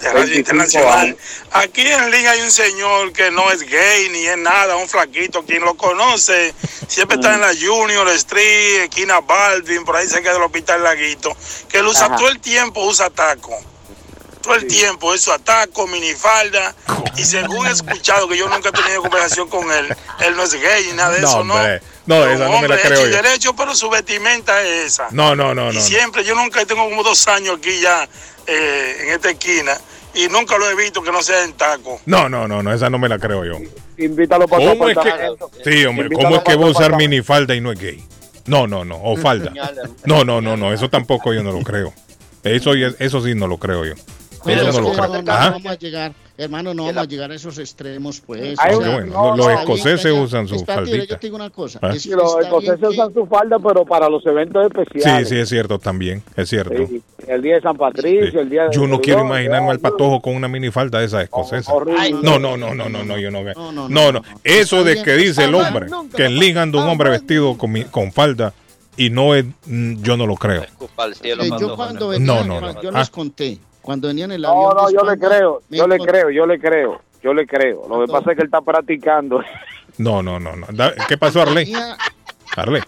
de 0.00 0.06
Radio 0.06 0.18
25 0.26 0.38
Internacional. 0.38 1.16
Aquí 1.52 1.80
en 1.86 2.10
Liga 2.10 2.32
hay 2.32 2.40
un 2.42 2.50
señor 2.50 3.12
que 3.14 3.30
no 3.30 3.50
es 3.50 3.62
gay 3.62 4.08
ni 4.12 4.26
es 4.26 4.36
nada, 4.36 4.76
un 4.76 4.88
flaquito. 4.88 5.42
Quien 5.44 5.62
lo 5.64 5.74
conoce 5.74 6.52
siempre 6.86 7.16
está 7.16 7.34
en 7.34 7.40
la 7.40 7.52
Junior 7.58 8.06
Street, 8.10 8.82
esquina 8.90 9.20
Baldwin, 9.20 9.84
por 9.86 9.96
ahí 9.96 10.06
cerca 10.06 10.34
del 10.34 10.42
Hospital 10.42 10.82
Laguito. 10.82 11.34
Que 11.70 11.78
él 11.78 11.86
usa 11.86 12.06
Ajá. 12.06 12.16
todo 12.16 12.28
el 12.28 12.40
tiempo, 12.40 12.84
usa 12.84 13.08
taco. 13.08 13.56
Todo 14.42 14.54
el 14.54 14.66
tiempo, 14.66 15.12
eso 15.14 15.38
taco, 15.38 15.86
minifalda. 15.86 16.74
Y 17.16 17.24
según 17.24 17.66
he 17.66 17.70
escuchado, 17.70 18.26
que 18.28 18.38
yo 18.38 18.48
nunca 18.48 18.70
he 18.70 18.72
tenido 18.72 19.02
conversación 19.02 19.48
con 19.48 19.70
él, 19.70 19.94
él 20.20 20.36
no 20.36 20.42
es 20.44 20.54
gay 20.54 20.86
ni 20.86 20.92
nada 20.94 21.10
de 21.14 21.20
No, 21.20 21.28
eso, 21.28 21.44
¿no? 21.44 21.54
hombre. 21.54 21.82
No, 22.06 22.22
un 22.22 22.28
esa 22.30 22.44
no 22.44 22.48
me 22.50 22.54
hombre 22.56 22.68
la 22.76 22.80
creo 22.80 23.06
yo. 23.06 23.08
derecho, 23.22 23.54
pero 23.54 23.74
su 23.74 23.90
vestimenta 23.90 24.62
es 24.62 24.86
esa. 24.94 25.08
No, 25.10 25.36
no, 25.36 25.54
no, 25.54 25.70
Y 25.72 25.76
no. 25.76 25.80
siempre, 25.80 26.24
yo 26.24 26.34
nunca 26.34 26.64
tengo 26.64 26.84
como 26.88 27.02
dos 27.02 27.28
años 27.28 27.56
aquí 27.58 27.80
ya 27.80 28.08
eh, 28.46 28.96
en 29.02 29.08
esta 29.10 29.30
esquina 29.30 29.78
y 30.14 30.26
nunca 30.28 30.56
lo 30.58 30.68
he 30.68 30.74
visto 30.74 31.02
que 31.02 31.12
no 31.12 31.22
sea 31.22 31.44
en 31.44 31.52
taco. 31.52 32.00
No, 32.06 32.28
no, 32.28 32.48
no, 32.48 32.62
no, 32.62 32.72
esa 32.72 32.88
no 32.90 32.98
me 32.98 33.08
la 33.08 33.18
creo 33.18 33.44
yo. 33.44 33.58
Invítalo 33.98 34.48
para 34.48 34.64
¿Cómo 34.66 34.88
es 34.88 34.96
que, 34.96 35.12
sí, 35.70 35.84
hombre, 35.84 36.06
Invítalo 36.06 36.28
¿cómo 36.30 36.36
es 36.36 36.42
que 36.42 36.56
va 36.56 36.66
a 36.66 36.70
usar 36.70 36.96
minifalda 36.96 37.54
y 37.54 37.60
no 37.60 37.70
es 37.72 37.78
gay? 37.78 38.02
No, 38.46 38.66
no, 38.66 38.84
no, 38.84 38.96
o 39.00 39.16
falda. 39.16 39.52
No, 40.06 40.24
no, 40.24 40.40
no, 40.40 40.56
no, 40.56 40.72
eso 40.72 40.88
tampoco 40.88 41.32
yo 41.34 41.42
no 41.42 41.52
lo 41.52 41.60
creo. 41.60 41.92
Eso, 42.42 42.72
eso 42.74 43.22
sí 43.22 43.34
no 43.34 43.46
lo 43.46 43.58
creo 43.58 43.84
yo. 43.84 43.94
Pero 44.44 44.72
no 44.72 44.80
lo 44.80 44.92
creo. 44.92 45.06
no, 45.08 45.22
no 45.22 45.24
vamos 45.24 45.66
a 45.66 45.74
llegar, 45.76 46.12
hermano, 46.38 46.72
no 46.74 46.84
vamos 46.86 47.02
a 47.02 47.06
llegar 47.06 47.30
a 47.30 47.34
esos 47.34 47.58
extremos, 47.58 48.20
pues. 48.20 48.58
Hay 48.58 48.74
O 48.74 48.78
una- 48.78 48.86
sea, 48.86 48.94
bueno, 48.96 49.12
no, 49.12 49.36
los 49.36 49.46
no, 49.46 49.52
escoceses 49.52 50.12
usan 50.12 50.48
su 50.48 50.54
está 50.56 50.80
bien, 50.80 50.86
faldita. 50.96 51.14
Yo 51.14 51.18
te 51.20 51.26
digo 51.26 51.36
una 51.36 51.50
cosa. 51.50 51.78
Ah. 51.82 51.90
es- 51.94 52.02
Sí, 52.02 52.10
los 52.10 52.36
escoceses 52.40 52.78
que- 52.80 52.86
usan 52.86 53.12
su 53.14 53.26
falda, 53.26 53.58
pero 53.58 53.84
para 53.84 54.08
los 54.08 54.24
eventos 54.26 54.62
Sí, 54.72 54.80
especiales. 54.80 55.28
sí, 55.28 55.36
es 55.36 55.48
cierto 55.48 55.78
también, 55.78 56.22
es 56.36 56.48
cierto. 56.48 56.74
Sí, 56.88 57.02
El 57.26 57.42
día 57.42 57.56
de 57.56 57.60
San 57.60 57.76
Patricio, 57.76 58.40
el 58.40 58.48
día 58.50 58.64
de... 58.64 58.70
Yo 58.72 58.86
no 58.86 59.00
quiero 59.00 59.20
imaginarme 59.24 59.70
al 59.70 59.78
patojo 59.80 60.20
con 60.20 60.34
una 60.34 60.48
minifalda 60.48 60.98
de 61.00 61.06
esas 61.06 61.24
escocesas. 61.24 61.68
Horrible. 61.72 62.12
No, 62.22 62.38
no, 62.38 62.56
no, 62.56 62.74
no, 62.74 62.88
no, 62.88 63.04
no, 63.04 63.18
yo 63.18 63.30
no. 63.30 63.40
No, 63.88 64.12
no, 64.12 64.22
Eso 64.42 64.82
de 64.84 65.02
que 65.02 65.14
dice 65.16 65.44
el 65.44 65.54
hombre, 65.54 65.86
que 66.16 66.24
en 66.26 66.58
anda 66.58 66.82
un 66.82 66.88
hombre 66.88 67.10
vestido 67.10 67.56
con, 67.58 67.72
mi- 67.72 67.84
con 67.84 68.10
falda 68.12 68.52
y 68.96 69.10
no 69.10 69.34
es, 69.34 69.44
mm, 69.66 70.02
yo 70.02 70.16
no 70.16 70.26
lo 70.26 70.34
creo. 70.36 70.62
Eh, 71.22 71.50
yo 71.60 71.76
cuando 71.76 72.06
No, 72.06 72.08
venía, 72.08 72.44
no, 72.44 72.60
no. 72.60 72.82
yo 72.82 72.90
Ah. 72.92 72.98
les 72.98 73.10
conté, 73.10 73.58
cuando 73.90 74.06
venía 74.06 74.26
en 74.26 74.30
el 74.30 74.44
avión. 74.44 74.72
No, 74.76 74.82
no, 74.82 74.90
yo 74.92 75.02
le 75.02 75.18
creo, 75.18 75.62
yo 75.68 75.88
le 75.88 75.98
creo, 75.98 76.30
yo 76.30 76.46
le 76.46 76.60
creo, 76.60 77.00
yo 77.24 77.34
le 77.34 77.44
creo. 77.44 77.88
Lo 77.88 78.06
que 78.06 78.12
pasa 78.12 78.30
es 78.30 78.36
que 78.36 78.42
él 78.42 78.46
está 78.46 78.60
practicando. 78.60 79.42
No, 79.98 80.22
no, 80.22 80.38
no, 80.38 80.54
no. 80.54 80.66
¿Qué 81.08 81.18
pasó, 81.18 81.42
Arley? 81.42 81.74
Arley. 82.56 82.82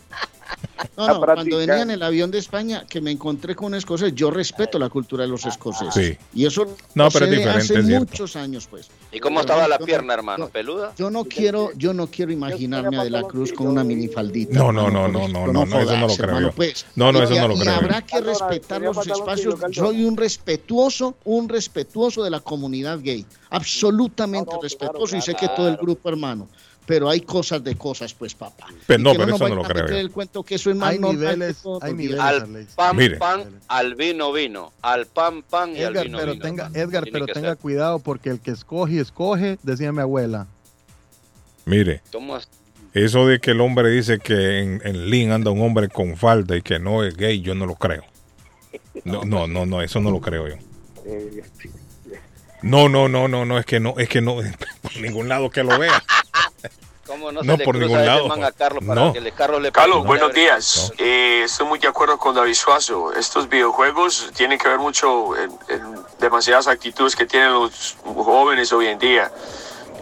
No, 0.96 1.06
no, 1.08 1.20
cuando 1.20 1.56
venía 1.58 1.82
en 1.82 1.90
el 1.90 2.02
avión 2.02 2.30
de 2.30 2.38
España, 2.38 2.84
que 2.88 3.00
me 3.00 3.10
encontré 3.10 3.54
con 3.54 3.66
un 3.68 3.74
escocés, 3.76 4.14
yo 4.14 4.30
respeto 4.30 4.78
la 4.78 4.88
cultura 4.88 5.22
de 5.24 5.28
los 5.28 5.44
escoceses. 5.46 5.94
Sí. 5.94 6.18
Y 6.34 6.46
eso 6.46 6.66
No, 6.94 7.08
pero 7.10 7.26
es 7.26 7.46
hace 7.46 7.78
es 7.78 7.84
muchos 7.86 8.36
años, 8.36 8.66
pues. 8.68 8.88
¿Y 9.12 9.20
cómo 9.20 9.40
estaba 9.40 9.68
la 9.68 9.78
no- 9.78 9.86
pierna, 9.86 10.14
hermano? 10.14 10.48
¿Peluda? 10.48 10.92
Yo 10.96 11.10
no 11.10 11.24
quiero, 11.24 11.70
yo 11.76 11.92
no 11.94 12.06
quiero 12.08 12.32
imaginarme 12.32 12.98
a 12.98 13.04
De 13.04 13.10
la 13.10 13.22
Cruz 13.22 13.52
con 13.52 13.66
una 13.68 13.84
minifaldita. 13.84 14.58
No, 14.58 14.72
no, 14.72 14.90
no, 14.90 15.08
no, 15.08 15.20
ejemplo, 15.20 15.52
no, 15.52 15.64
no, 15.66 15.80
eso 15.80 15.96
no 15.96 16.06
lo 16.08 16.16
creo 16.16 16.52
pues. 16.52 16.86
No, 16.96 17.12
no, 17.12 17.20
Y- 17.20 17.22
eso 17.24 17.34
no 17.36 17.48
lo 17.48 17.54
y 17.56 17.60
creo 17.60 17.72
yo. 17.74 17.78
habrá 17.80 18.02
que 18.02 18.20
respetar 18.20 18.80
los 18.82 19.06
espacios. 19.06 19.54
Soy 19.72 20.04
un 20.04 20.16
respetuoso, 20.16 21.16
un 21.24 21.48
respetuoso 21.48 22.22
de 22.24 22.30
la 22.30 22.40
comunidad 22.40 22.98
gay. 23.00 23.24
Absolutamente 23.50 24.54
respetuoso 24.62 25.16
y 25.16 25.20
sé 25.22 25.34
que 25.34 25.48
todo 25.48 25.68
el 25.68 25.76
grupo, 25.76 26.08
hermano. 26.08 26.48
Pero 26.84 27.08
hay 27.08 27.20
cosas 27.20 27.62
de 27.62 27.76
cosas, 27.76 28.12
pues, 28.12 28.34
papá. 28.34 28.66
Pero 28.86 29.00
Y 29.00 29.02
no, 29.04 29.12
que 29.12 29.18
pero 29.18 29.34
eso 29.36 29.48
no 29.48 29.54
lo 29.54 29.62
creo 29.62 29.86
el 29.86 30.10
cuento 30.10 30.42
que 30.42 30.56
eso 30.56 30.70
es 30.70 30.76
más 30.76 30.90
Hay 30.90 30.98
niveles, 30.98 31.62
hay. 31.80 32.12
Al 32.18 32.66
pan, 32.74 32.96
Mire. 32.96 33.16
pan, 33.18 33.60
al 33.68 33.94
vino, 33.94 34.32
vino. 34.32 34.72
Al 34.82 35.06
pan, 35.06 35.42
pan 35.48 35.76
y 35.76 35.82
al 35.82 35.92
Edgar, 35.92 36.06
vino, 36.06 36.18
pero 36.18 36.32
vino. 36.32 36.44
tenga. 36.44 36.70
Edgar, 36.74 37.04
Tiene 37.04 37.12
pero 37.20 37.26
tenga 37.26 37.48
ser. 37.50 37.58
cuidado 37.58 37.98
porque 38.00 38.30
el 38.30 38.40
que 38.40 38.50
escoge, 38.50 38.98
escoge, 38.98 39.58
decía 39.62 39.92
mi 39.92 40.00
abuela. 40.00 40.48
Mire, 41.64 42.02
eso 42.92 43.26
de 43.26 43.38
que 43.38 43.52
el 43.52 43.60
hombre 43.60 43.88
dice 43.88 44.18
que 44.18 44.58
en, 44.58 44.82
en 44.84 45.08
Link 45.08 45.30
anda 45.30 45.50
un 45.52 45.62
hombre 45.62 45.88
con 45.88 46.16
falda 46.16 46.56
y 46.56 46.62
que 46.62 46.78
no 46.80 47.04
es 47.04 47.16
gay, 47.16 47.40
yo 47.40 47.54
no 47.54 47.66
lo 47.66 47.76
creo. 47.76 48.02
No, 49.04 49.24
no, 49.24 49.46
no, 49.46 49.64
no, 49.66 49.80
eso 49.82 50.00
no 50.00 50.10
lo 50.10 50.20
creo 50.20 50.48
yo. 50.48 50.56
Eh, 51.06 51.42
No, 52.62 52.88
no, 52.88 53.08
no, 53.08 53.28
no, 53.28 53.44
no, 53.44 53.58
es 53.58 53.66
que 53.66 53.80
no, 53.80 53.94
es 53.98 54.08
que 54.08 54.20
no, 54.20 54.36
por 54.82 54.96
ningún 55.00 55.28
lado 55.28 55.50
que 55.50 55.62
lo 55.64 55.78
vea. 55.78 56.02
¿Cómo 57.12 57.30
no, 57.30 57.42
No, 57.42 57.52
se 57.52 57.58
le 57.58 57.64
por 57.66 57.76
ningún 57.76 58.06
lado. 58.06 58.32
a 58.32 58.52
Carlos 58.52 58.82
para 58.86 59.04
No. 59.04 59.12
que 59.12 59.32
Carlos 59.32 59.60
le 59.60 59.70
Carlos, 59.70 59.96
pregunte? 59.98 60.06
buenos 60.08 60.32
días. 60.34 60.92
Eh, 60.96 61.42
estoy 61.44 61.66
muy 61.66 61.78
de 61.78 61.86
acuerdo 61.88 62.16
con 62.16 62.34
David 62.34 62.54
Suazo. 62.54 63.12
Estos 63.12 63.50
videojuegos 63.50 64.30
tienen 64.34 64.58
que 64.58 64.66
ver 64.66 64.78
mucho 64.78 65.36
en, 65.36 65.50
en 65.68 65.94
demasiadas 66.20 66.68
actitudes 66.68 67.14
que 67.14 67.26
tienen 67.26 67.52
los 67.52 67.98
jóvenes 68.02 68.72
hoy 68.72 68.86
en 68.86 68.98
día. 68.98 69.30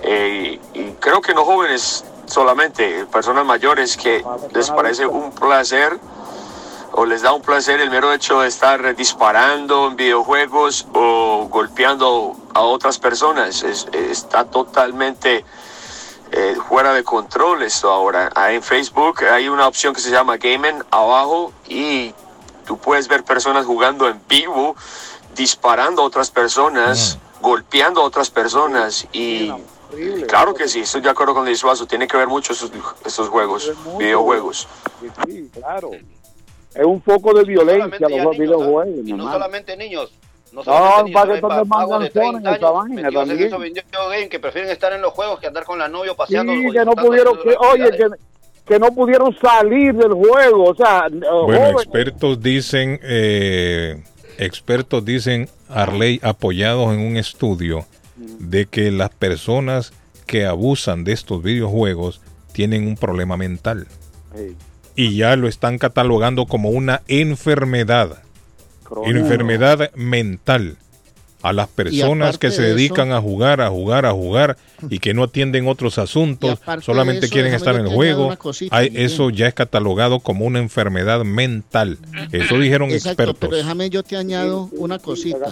Eh, 0.04 0.60
y 0.72 0.84
creo 1.00 1.20
que 1.20 1.34
no 1.34 1.44
jóvenes 1.44 2.04
solamente, 2.26 3.04
personas 3.06 3.44
mayores 3.44 3.96
que 3.96 4.24
les 4.52 4.70
parece 4.70 5.04
un 5.04 5.32
placer 5.32 5.98
o 6.92 7.04
les 7.06 7.22
da 7.22 7.32
un 7.32 7.42
placer 7.42 7.80
el 7.80 7.90
mero 7.90 8.12
hecho 8.12 8.40
de 8.42 8.46
estar 8.48 8.94
disparando 8.94 9.88
en 9.88 9.96
videojuegos 9.96 10.86
o 10.94 11.48
golpeando 11.50 12.36
a 12.54 12.60
otras 12.60 13.00
personas. 13.00 13.64
Es- 13.64 13.88
está 13.92 14.44
totalmente 14.44 15.44
eh, 16.32 16.57
fuera 16.69 16.93
de 16.93 17.02
control 17.02 17.62
esto 17.62 17.90
ahora. 17.90 18.31
Ah, 18.35 18.52
En 18.52 18.62
Facebook 18.62 19.24
hay 19.24 19.48
una 19.48 19.66
opción 19.66 19.94
que 19.94 20.01
se 20.01 20.11
llama 20.11 20.36
Gaming 20.36 20.82
abajo 20.90 21.52
y 21.69 22.15
tú 22.66 22.78
puedes 22.78 23.09
ver 23.09 23.24
personas 23.24 23.66
jugando 23.66 24.09
en 24.09 24.20
vivo, 24.28 24.77
disparando 25.35 26.02
a 26.02 26.05
otras 26.05 26.31
personas, 26.31 27.19
golpeando 27.40 28.01
a 28.01 28.05
otras 28.05 28.31
personas 28.31 29.07
y 29.12 29.52
claro 30.28 30.55
que 30.55 30.69
sí, 30.69 30.81
estoy 30.81 31.01
de 31.01 31.11
acuerdo 31.11 31.35
con 31.35 31.47
Disuazo, 31.47 31.86
tiene 31.86 32.07
que 32.07 32.16
ver 32.16 32.28
mucho 32.28 32.52
esos, 32.52 32.70
esos 33.05 33.28
juegos, 33.28 33.73
videojuegos. 33.98 34.69
Sí, 35.27 35.51
claro. 35.52 35.90
Es 36.73 36.85
un 36.85 37.02
foco 37.02 37.35
de 37.35 37.43
violencia 37.43 38.09
los 38.09 38.11
niños, 38.11 38.39
videojuegos, 38.39 38.86
Y 39.05 39.12
no 39.12 39.32
solamente 39.32 39.77
niños. 39.77 40.12
No, 40.52 40.59
No, 40.59 40.64
solamente 40.64 41.05
niños, 41.05 41.14
para 41.22 41.35
que 41.35 41.40
también 41.40 41.59
estos 41.60 41.68
pa- 41.68 41.77
pagos 41.77 41.90
mangan 41.90 42.01
de 42.01 42.10
son 42.12 42.24
en 42.24 42.31
30 42.43 42.56
esa 42.56 42.70
vaina 42.70 43.10
también. 43.10 44.28
que 44.28 44.40
prefieren 44.40 44.70
estar 44.70 44.93
en 44.93 45.01
los 45.02 45.12
juegos 45.12 45.39
que 45.40 45.47
andar 45.47 45.64
con 45.64 45.78
la 45.78 45.89
novia 45.89 46.10
Sí, 46.12 46.16
paseando. 46.18 46.52
o 46.52 46.72
que 46.72 46.85
no 46.85 46.93
pudieron, 46.93 47.39
que, 47.43 47.55
oye, 47.59 47.90
que, 47.93 48.06
que 48.66 48.78
no 48.78 48.93
pudieron 48.93 49.36
salir 49.39 49.94
del 49.94 50.12
juego, 50.14 50.64
o 50.70 50.74
sea, 50.74 51.05
Bueno, 51.10 51.27
jóvenes. 51.31 51.70
expertos 51.82 52.43
dicen, 52.43 52.98
eh, 53.02 54.02
expertos 54.39 55.05
dicen, 55.05 55.48
Arley, 55.68 56.18
apoyados 56.22 56.93
en 56.94 57.01
un 57.01 57.16
estudio, 57.16 57.86
de 58.16 58.66
que 58.66 58.90
las 58.90 59.10
personas 59.10 59.93
que 60.27 60.47
abusan 60.47 61.05
de 61.05 61.12
estos 61.12 61.43
videojuegos 61.43 62.20
tienen 62.52 62.86
un 62.86 62.97
problema 62.97 63.36
mental. 63.36 63.86
Sí. 64.36 64.56
Y 64.97 65.16
ya 65.16 65.36
lo 65.36 65.48
están 65.48 65.78
catalogando 65.78 66.47
como 66.47 66.70
una 66.70 67.02
enfermedad. 67.09 68.18
Enfermedad 69.04 69.90
mental. 69.94 70.76
A 71.42 71.54
las 71.54 71.68
personas 71.68 72.36
que 72.36 72.50
se 72.50 72.60
de 72.60 72.68
eso- 72.68 72.76
dedican 72.76 73.12
a 73.12 73.20
jugar, 73.22 73.62
a 73.62 73.70
jugar, 73.70 74.04
a 74.04 74.12
jugar 74.12 74.58
y 74.90 74.98
que 74.98 75.14
no 75.14 75.22
atienden 75.22 75.68
otros 75.68 75.96
asuntos, 75.96 76.58
solamente 76.82 77.24
eso, 77.24 77.32
quieren 77.32 77.54
estar 77.54 77.76
en 77.76 77.86
el 77.86 77.94
juego, 77.94 78.36
cosita, 78.36 78.76
hay- 78.76 78.92
eso 78.94 79.30
ya 79.30 79.46
es 79.48 79.54
catalogado 79.54 80.20
como 80.20 80.44
una 80.44 80.58
enfermedad 80.58 81.24
mental. 81.24 81.96
Eso 82.30 82.58
dijeron 82.58 82.90
Exacto, 82.90 83.22
expertos. 83.22 83.36
pero 83.40 83.56
déjame 83.56 83.88
yo 83.88 84.02
te 84.02 84.18
añado 84.18 84.68
una 84.72 84.98
cosita. 84.98 85.50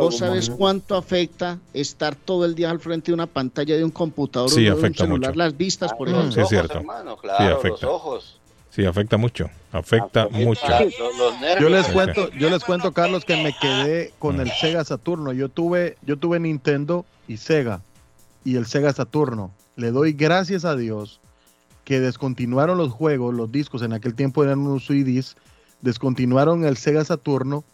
¿Vos 0.00 0.18
sabes 0.18 0.50
cuánto 0.50 0.96
afecta 0.96 1.58
estar 1.72 2.16
todo 2.16 2.44
el 2.44 2.56
día 2.56 2.70
al 2.70 2.80
frente 2.80 3.12
de 3.12 3.14
una 3.14 3.26
pantalla 3.28 3.76
de 3.76 3.84
un 3.84 3.92
computador 3.92 4.50
Sí, 4.50 4.68
o 4.68 4.74
de 4.74 4.88
un 4.88 4.92
celular, 4.96 5.30
mucho. 5.30 5.38
las 5.38 5.56
vistas, 5.56 5.92
por 5.92 6.08
Mm, 6.08 6.14
ejemplo? 6.14 6.32
sí, 6.32 6.40
es 6.40 6.48
cierto. 6.48 6.78
hermano, 6.78 7.12
Sí, 7.14 7.20
claro, 7.22 7.58
afecta. 7.58 7.68
los 7.68 7.84
ojos. 7.84 8.37
Sí, 8.70 8.84
afecta 8.84 9.16
mucho. 9.16 9.50
Afecta 9.72 10.28
mucho. 10.28 10.62
Yo 11.60 11.68
les 11.68 11.86
cuento, 11.88 12.30
yo 12.32 12.50
les 12.50 12.64
cuento, 12.64 12.92
Carlos, 12.92 13.24
que 13.24 13.42
me 13.42 13.54
quedé 13.60 14.12
con 14.18 14.40
el 14.40 14.50
Sega 14.50 14.84
Saturno. 14.84 15.32
Yo 15.32 15.48
tuve, 15.48 15.96
yo 16.02 16.16
tuve 16.16 16.40
Nintendo 16.40 17.04
y 17.26 17.38
Sega 17.38 17.80
y 18.44 18.56
el 18.56 18.66
Sega 18.66 18.92
Saturno. 18.92 19.50
Le 19.76 19.90
doy 19.90 20.12
gracias 20.12 20.64
a 20.64 20.76
Dios 20.76 21.20
que 21.84 22.00
descontinuaron 22.00 22.76
los 22.76 22.92
juegos, 22.92 23.34
los 23.34 23.50
discos, 23.50 23.82
en 23.82 23.92
aquel 23.92 24.14
tiempo 24.14 24.44
eran 24.44 24.58
unos 24.58 24.86
CDs, 24.86 25.36
descontinuaron 25.80 26.64
el 26.64 26.76
Sega 26.76 27.04
Saturno 27.04 27.64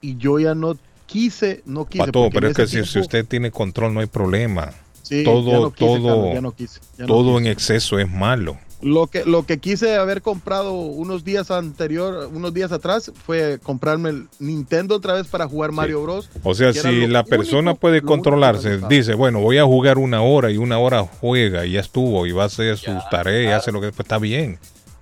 y 0.00 0.16
yo 0.16 0.38
ya 0.38 0.54
no 0.54 0.76
quise, 1.06 1.62
no 1.64 1.86
quise. 1.86 2.04
Pato, 2.04 2.24
porque 2.24 2.34
pero 2.34 2.48
es 2.48 2.56
que 2.56 2.66
si, 2.66 2.98
usted 2.98 3.26
tiene 3.26 3.50
control 3.50 3.94
no 3.94 4.00
hay 4.00 4.06
problema. 4.06 4.72
Sí, 5.02 5.24
todo, 5.24 5.50
ya 5.50 5.58
no 5.58 5.70
quise, 5.70 5.86
todo, 5.86 6.06
Carlos, 6.06 6.34
ya 6.34 6.40
no 6.40 6.52
quise, 6.52 6.80
ya 6.98 7.02
no 7.04 7.06
todo 7.06 7.36
quise. 7.36 7.38
en 7.38 7.52
exceso 7.52 7.98
es 7.98 8.10
malo. 8.10 8.58
Lo 8.84 9.06
que, 9.06 9.24
lo 9.24 9.44
que 9.46 9.58
quise 9.58 9.96
haber 9.96 10.20
comprado 10.20 10.74
unos 10.74 11.24
días 11.24 11.50
anterior, 11.50 12.28
unos 12.32 12.52
días 12.52 12.70
atrás, 12.70 13.10
fue 13.24 13.58
comprarme 13.62 14.10
el 14.10 14.28
Nintendo 14.38 14.96
otra 14.96 15.14
vez 15.14 15.26
para 15.26 15.48
jugar 15.48 15.72
Mario 15.72 16.02
Bros. 16.02 16.28
O 16.42 16.54
sea, 16.54 16.72
si 16.74 17.06
la 17.06 17.24
persona 17.24 17.70
único- 17.70 17.80
puede 17.80 18.02
controlarse, 18.02 18.80
dice, 18.88 19.14
bueno, 19.14 19.40
voy 19.40 19.56
a 19.56 19.64
jugar 19.64 19.96
una 19.96 20.20
hora 20.20 20.50
y 20.50 20.58
una 20.58 20.78
hora 20.78 21.02
juega 21.02 21.64
y 21.64 21.72
ya 21.72 21.80
estuvo 21.80 22.26
y 22.26 22.32
va 22.32 22.42
a 22.42 22.46
hacer 22.46 22.76
sus 22.76 22.94
tareas, 23.10 23.50
y 23.50 23.52
hace 23.54 23.72
lo 23.72 23.80
que 23.80 23.88
pues 23.88 24.00
está 24.00 24.18
bien, 24.18 24.58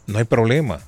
no 0.06 0.18
hay 0.18 0.24
problema. 0.24 0.78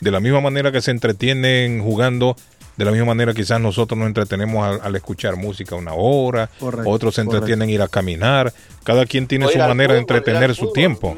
De 0.00 0.10
la 0.10 0.20
misma 0.20 0.42
manera 0.42 0.70
que 0.72 0.82
se 0.82 0.90
entretienen 0.90 1.82
jugando, 1.82 2.36
de 2.76 2.84
la 2.84 2.90
misma 2.90 3.06
manera 3.06 3.32
quizás 3.32 3.60
nosotros 3.60 3.98
nos 3.98 4.06
entretenemos 4.06 4.64
al, 4.66 4.80
al 4.82 4.96
escuchar 4.96 5.36
música 5.36 5.74
una 5.76 5.94
hora, 5.94 6.50
Correcto, 6.60 6.90
otros 6.90 7.14
se 7.14 7.22
correcto. 7.24 7.36
entretienen 7.46 7.70
ir 7.70 7.80
a 7.82 7.88
caminar, 7.88 8.52
cada 8.84 9.06
quien 9.06 9.26
tiene 9.26 9.48
su 9.48 9.58
manera 9.58 9.94
de 9.94 10.00
entretener 10.00 10.54
su 10.54 10.72
tiempo. 10.72 11.16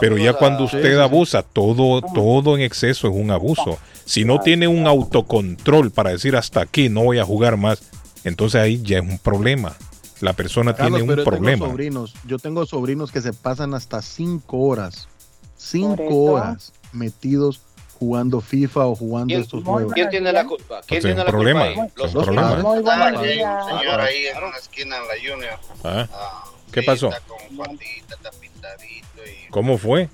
Pero 0.00 0.16
ya 0.16 0.32
cuando 0.34 0.64
a- 0.64 0.66
usted 0.66 0.98
abusa, 0.98 1.42
todo, 1.42 2.00
todo 2.14 2.56
en 2.56 2.62
exceso 2.62 3.08
es 3.08 3.14
un 3.14 3.30
abuso. 3.30 3.78
Si 4.04 4.24
no 4.24 4.40
tiene 4.40 4.68
un 4.68 4.86
autocontrol 4.86 5.90
para 5.90 6.10
decir 6.10 6.36
hasta 6.36 6.60
aquí 6.62 6.88
no 6.88 7.04
voy 7.04 7.18
a 7.18 7.24
jugar 7.24 7.56
más, 7.56 7.80
entonces 8.24 8.60
ahí 8.60 8.82
ya 8.82 8.98
es 8.98 9.02
un 9.04 9.18
problema. 9.18 9.74
La 10.20 10.32
persona 10.32 10.74
Carlos, 10.74 11.00
tiene 11.00 11.14
pero 11.14 11.22
un 11.22 11.24
yo 11.24 11.24
tengo 11.24 11.36
problema. 11.38 11.66
sobrinos, 11.68 12.14
yo 12.26 12.38
tengo 12.38 12.66
sobrinos 12.66 13.12
que 13.12 13.20
se 13.20 13.32
pasan 13.32 13.74
hasta 13.74 14.00
cinco 14.02 14.58
horas, 14.58 15.08
cinco 15.56 16.16
horas 16.24 16.72
metidos 16.92 17.60
jugando 17.98 18.40
FIFA 18.40 18.86
o 18.86 18.94
jugando 18.94 19.28
¿Quién, 19.28 19.40
estos 19.42 19.64
juegos. 19.64 19.92
¿quién 19.94 20.08
tiene 20.10 20.32
la 20.32 20.44
culpa? 20.46 20.80
¿Quién 20.86 20.86
Pues 20.88 20.98
es 20.98 21.04
tiene 21.04 21.24
la 21.24 21.30
problema, 21.30 21.74
culpa? 21.74 21.82
ahí? 21.82 22.04
es 22.08 22.14
un 22.14 22.24
problema. 22.24 22.56
Muy 22.56 22.80
buenos 22.80 23.22
días. 23.22 23.64
un 23.64 23.78
señor 23.78 24.00
ahí 24.00 24.26
en 24.26 24.44
una 24.44 24.56
esquina 24.56 24.96
en 24.98 25.08
la 25.08 25.14
Junior. 25.32 25.58
Ah, 25.84 26.44
¿Qué 26.72 26.82
pasó? 26.82 27.08
Está 27.08 27.20
con 27.26 27.56
faldita, 27.56 28.14
está 28.14 28.30
pintadito 28.32 29.24
y... 29.26 29.48
¿Cómo 29.50 29.78
fue? 29.78 30.08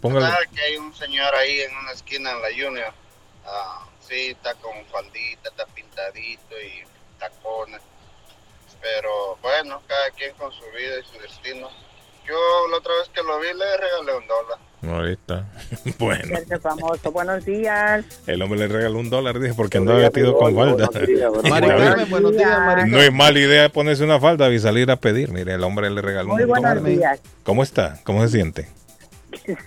Póngale. 0.00 0.26
¿Sabes 0.26 0.48
que 0.54 0.60
hay 0.62 0.76
un 0.78 0.94
señor 0.94 1.34
ahí 1.34 1.60
en 1.60 1.76
una 1.76 1.92
esquina 1.92 2.32
en 2.32 2.42
la 2.42 2.48
Junior? 2.48 2.92
Ah, 3.46 3.86
sí, 4.00 4.28
está 4.30 4.54
con 4.54 4.72
faldita, 4.90 5.50
está 5.50 5.66
pintadito 5.66 6.54
y 6.60 6.82
tacones. 7.20 7.82
Pero 8.80 9.36
bueno, 9.42 9.82
cada 9.86 10.10
quien 10.10 10.34
con 10.34 10.52
su 10.52 10.64
vida 10.76 10.98
y 11.00 11.04
su 11.04 11.20
destino. 11.20 11.68
Yo 12.26 12.34
la 12.70 12.78
otra 12.78 12.92
vez 12.94 13.08
que 13.10 13.22
lo 13.22 13.38
vi 13.38 13.48
le 13.54 13.76
regalé 13.76 14.16
un 14.16 14.26
dólar. 14.26 14.58
Ahorita. 14.94 15.46
Bueno, 15.98 16.38
famoso. 16.60 17.10
Buenos 17.12 17.44
días. 17.44 18.04
el 18.26 18.42
hombre 18.42 18.58
le 18.58 18.68
regaló 18.68 18.98
un 18.98 19.10
dólar, 19.10 19.38
dije, 19.38 19.54
porque 19.54 19.78
andaba 19.78 19.98
vestido 19.98 20.36
con 20.36 20.54
falda. 20.54 20.88
Buenos 22.08 22.36
días, 22.36 22.86
No 22.88 23.00
es 23.02 23.12
mala 23.12 23.38
idea 23.38 23.68
ponerse 23.68 24.04
una 24.04 24.20
falda 24.20 24.50
y 24.50 24.58
salir 24.58 24.90
a 24.90 24.96
pedir. 24.96 25.30
Mire, 25.30 25.54
el 25.54 25.64
hombre 25.64 25.90
le 25.90 26.02
regaló 26.02 26.30
Muy 26.30 26.42
un 26.42 26.48
buenos 26.48 26.74
dólar. 26.74 26.84
días. 26.84 27.20
¿Cómo 27.42 27.62
está? 27.62 28.00
¿Cómo 28.04 28.22
se 28.22 28.28
siente? 28.28 28.68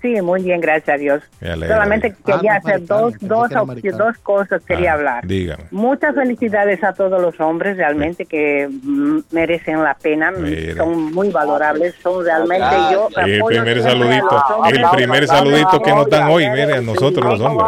Sí, 0.01 0.21
muy 0.21 0.41
bien, 0.43 0.61
gracias 0.61 0.89
a 0.95 0.97
Dios. 0.97 1.21
Solamente 1.39 2.15
quería 2.25 2.53
Ah, 2.53 2.57
hacer 2.57 2.85
dos, 2.85 3.13
dos, 3.19 3.49
dos 3.49 4.17
cosas 4.23 4.61
quería 4.65 4.91
Ah, 4.91 4.95
hablar. 4.95 5.27
Dígame. 5.27 5.63
Muchas 5.71 6.15
felicidades 6.15 6.83
a 6.83 6.93
todos 6.93 7.21
los 7.21 7.39
hombres 7.39 7.77
realmente 7.77 8.25
que 8.25 8.67
mm, 8.69 9.19
merecen 9.31 9.83
la 9.83 9.93
pena, 9.93 10.31
mm, 10.31 10.75
son 10.77 11.13
muy 11.13 11.29
valorables, 11.29 11.93
son 12.01 12.25
realmente 12.25 12.65
Gracias. 12.65 12.91
yo 12.91 13.09
Y 13.27 13.31
el 13.31 13.43
primer 13.43 13.81
saludito, 13.83 14.43
el 14.69 14.85
primer 14.91 15.27
saludito 15.27 15.81
que 15.81 15.91
nos 15.93 16.09
dan 16.09 16.29
hoy, 16.29 16.49
mire, 16.49 16.73
a 16.77 16.81
nosotros 16.81 17.25
los 17.25 17.41
hombres. 17.41 17.67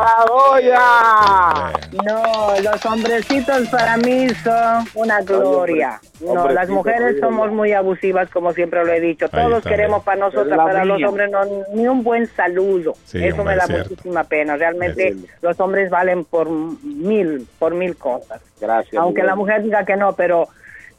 No, 2.05 2.53
los 2.61 2.85
hombrecitos 2.85 3.67
para 3.69 3.97
mí 3.97 4.27
son 4.43 4.85
una 4.95 5.21
gloria. 5.21 5.99
No, 6.21 6.49
las 6.49 6.69
mujeres 6.69 7.17
somos 7.19 7.51
muy 7.51 7.73
abusivas, 7.73 8.29
como 8.29 8.53
siempre 8.53 8.83
lo 8.85 8.91
he 8.91 8.99
dicho. 8.99 9.27
Todos 9.29 9.63
queremos 9.63 10.03
para 10.03 10.17
nosotros, 10.19 10.55
para 10.55 10.85
los 10.85 11.01
hombres 11.03 11.29
no, 11.31 11.39
ni 11.73 11.87
un 11.91 12.03
buen 12.03 12.27
saludo. 12.27 12.93
Sí, 13.05 13.23
Eso 13.23 13.41
hombre, 13.41 13.55
me 13.55 13.61
da 13.61 13.67
muchísima 13.83 14.23
pena. 14.23 14.55
Realmente 14.57 15.15
los 15.41 15.59
hombres 15.59 15.89
valen 15.89 16.23
por 16.25 16.49
mil, 16.49 17.47
por 17.59 17.73
mil 17.75 17.95
cosas. 17.95 18.41
Gracias. 18.59 18.95
Aunque 19.01 19.23
la 19.23 19.35
mujer 19.35 19.63
diga 19.63 19.85
que 19.85 19.95
no, 19.97 20.13
pero 20.15 20.47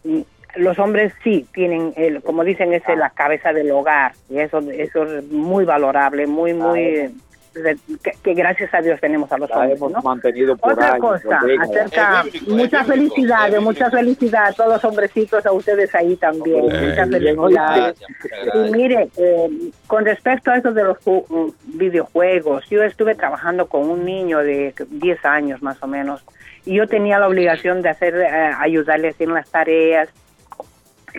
mm, 0.05 0.21
los 0.57 0.79
hombres 0.79 1.13
sí 1.25 1.47
tienen, 1.55 1.95
el, 1.97 2.23
como 2.23 2.45
dicen, 2.45 2.73
es 2.75 2.83
la 2.97 3.11
cabeza 3.11 3.53
del 3.53 3.71
hogar. 3.71 4.13
Y 4.29 4.39
eso, 4.39 4.59
eso 4.71 5.05
es 5.05 5.25
muy 5.31 5.65
valorable, 5.65 6.27
muy, 6.27 6.53
muy... 6.55 6.81
de- 6.83 7.11
que, 7.53 8.11
que 8.23 8.35
gracias 8.35 8.73
a 8.75 8.81
Dios 8.81 9.01
tenemos 9.01 9.31
a 9.33 9.39
los 9.39 9.51
La 9.51 9.57
hombres, 9.59 9.79
hemos 9.79 9.93
¿no? 9.93 10.03
mantenido 10.03 10.57
por 10.57 10.73
Otra 10.73 10.93
años, 10.95 11.01
cosa, 11.01 11.41
acerca, 11.61 12.23
bíblico, 12.23 12.51
mucha 12.51 12.81
es 12.81 12.87
bíblico, 12.89 13.15
felicidad, 13.15 13.55
es 13.55 13.61
mucha 13.63 13.91
felicidad 13.91 14.47
a 14.49 14.53
todos 14.53 14.73
los 14.75 14.85
hombrecitos, 14.85 15.47
a 15.47 15.53
ustedes 15.53 15.95
ahí 15.95 16.17
también, 16.17 16.65
Eh, 16.71 16.89
mucha 16.89 17.05
bien. 17.07 17.37
felicidad. 17.37 17.95
Gracias, 18.23 18.55
Y 18.55 18.73
mire, 18.73 19.09
eh, 19.17 19.49
con 19.87 20.05
respecto 20.05 20.51
a 20.51 20.57
eso 20.57 20.73
de 20.73 20.85
los 20.85 20.99
mm, 21.07 21.79
videojuegos, 21.79 22.69
yo 22.71 22.83
estuve 22.83 23.15
trabajando 23.15 23.67
con 23.67 23.89
un 23.89 24.05
niño 24.05 24.39
de 24.39 24.75
10 24.91 25.25
años 25.25 25.63
más 25.63 25.83
o 25.83 25.87
menos, 25.87 26.25
y 26.65 26.77
yo 26.77 26.87
tenía 26.87 27.19
la 27.19 27.29
obligación 27.29 27.83
de 27.83 27.89
hacer, 27.91 28.15
eh, 28.17 28.29
ayudarle 28.59 29.15
en 29.19 29.35
las 29.35 29.51
tareas, 29.51 30.09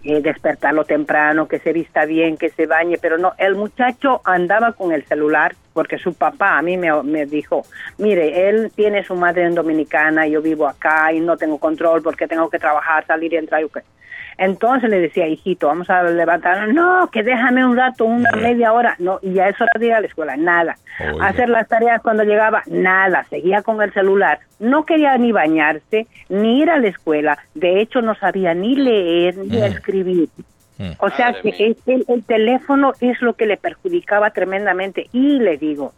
eh, 0.04 0.22
despertarlo 0.22 0.86
temprano, 0.86 1.48
que 1.48 1.60
se 1.60 1.74
vista 1.74 2.06
bien, 2.06 2.38
que 2.38 2.50
se 2.50 2.66
bañe, 2.66 2.98
pero 2.98 3.18
no, 3.18 3.34
el 3.38 3.56
muchacho 3.56 4.22
andaba 4.24 4.74
con 4.74 4.92
el 4.92 5.04
celular 5.06 5.56
porque 5.74 5.98
su 5.98 6.14
papá 6.14 6.58
a 6.58 6.62
mí 6.62 6.78
me, 6.78 7.04
me 7.04 7.26
dijo, 7.26 7.66
mire, 7.98 8.50
él 8.50 8.72
tiene 8.76 9.04
su 9.04 9.16
madre 9.16 9.44
en 9.44 9.56
Dominicana, 9.56 10.28
yo 10.28 10.42
vivo 10.42 10.68
acá 10.68 11.12
y 11.12 11.20
no 11.20 11.38
tengo 11.38 11.58
control 11.58 12.02
porque 12.02 12.28
tengo 12.28 12.50
que 12.50 12.60
trabajar, 12.60 13.06
salir 13.06 13.34
y 13.34 13.38
entrar. 13.38 13.62
y 13.62 13.70
Entonces 14.38 14.90
le 14.90 15.00
decía, 15.00 15.28
hijito, 15.28 15.68
vamos 15.68 15.90
a 15.90 16.04
levantar, 16.04 16.68
no, 16.70 17.10
que 17.12 17.24
déjame 17.24 17.66
un 17.66 17.78
rato, 17.78 18.06
una 18.06 18.32
media 18.32 18.74
hora, 18.74 18.96
no, 19.00 19.20
y 19.22 19.34
ya 19.34 19.48
eso 19.50 19.66
de 19.80 19.86
ir 19.88 19.94
a 19.94 20.02
la 20.02 20.08
escuela, 20.08 20.36
nada. 20.38 20.76
Oiga. 21.00 21.28
Hacer 21.28 21.50
las 21.50 21.68
tareas 21.68 22.02
cuando 22.02 22.24
llegaba, 22.24 22.64
nada, 22.68 23.26
seguía 23.30 23.62
con 23.62 23.82
el 23.82 23.94
celular, 23.94 24.40
no 24.60 24.86
quería 24.86 25.18
ni 25.18 25.32
bañarse, 25.32 26.08
ni 26.30 26.60
ir 26.62 26.70
a 26.70 26.78
la 26.80 26.88
escuela, 26.88 27.38
de 27.54 27.82
hecho 27.82 28.02
no 28.02 28.16
sabía 28.16 28.54
ni 28.54 28.76
leer 28.76 29.38
ni 29.38 29.58
Mm. 29.60 29.64
escribir. 29.64 30.30
Mm. 30.78 30.92
O 31.00 31.10
sea 31.12 31.32
Madre 31.32 31.52
que 31.54 31.76
el- 31.86 32.06
el 32.08 32.24
teléfono 32.24 32.94
es 33.00 33.22
lo 33.22 33.34
que 33.34 33.46
le 33.46 33.58
perjudicaba 33.58 34.32
tremendamente 34.32 35.08
y 35.12 35.40
le 35.40 35.58
digo 35.58 35.94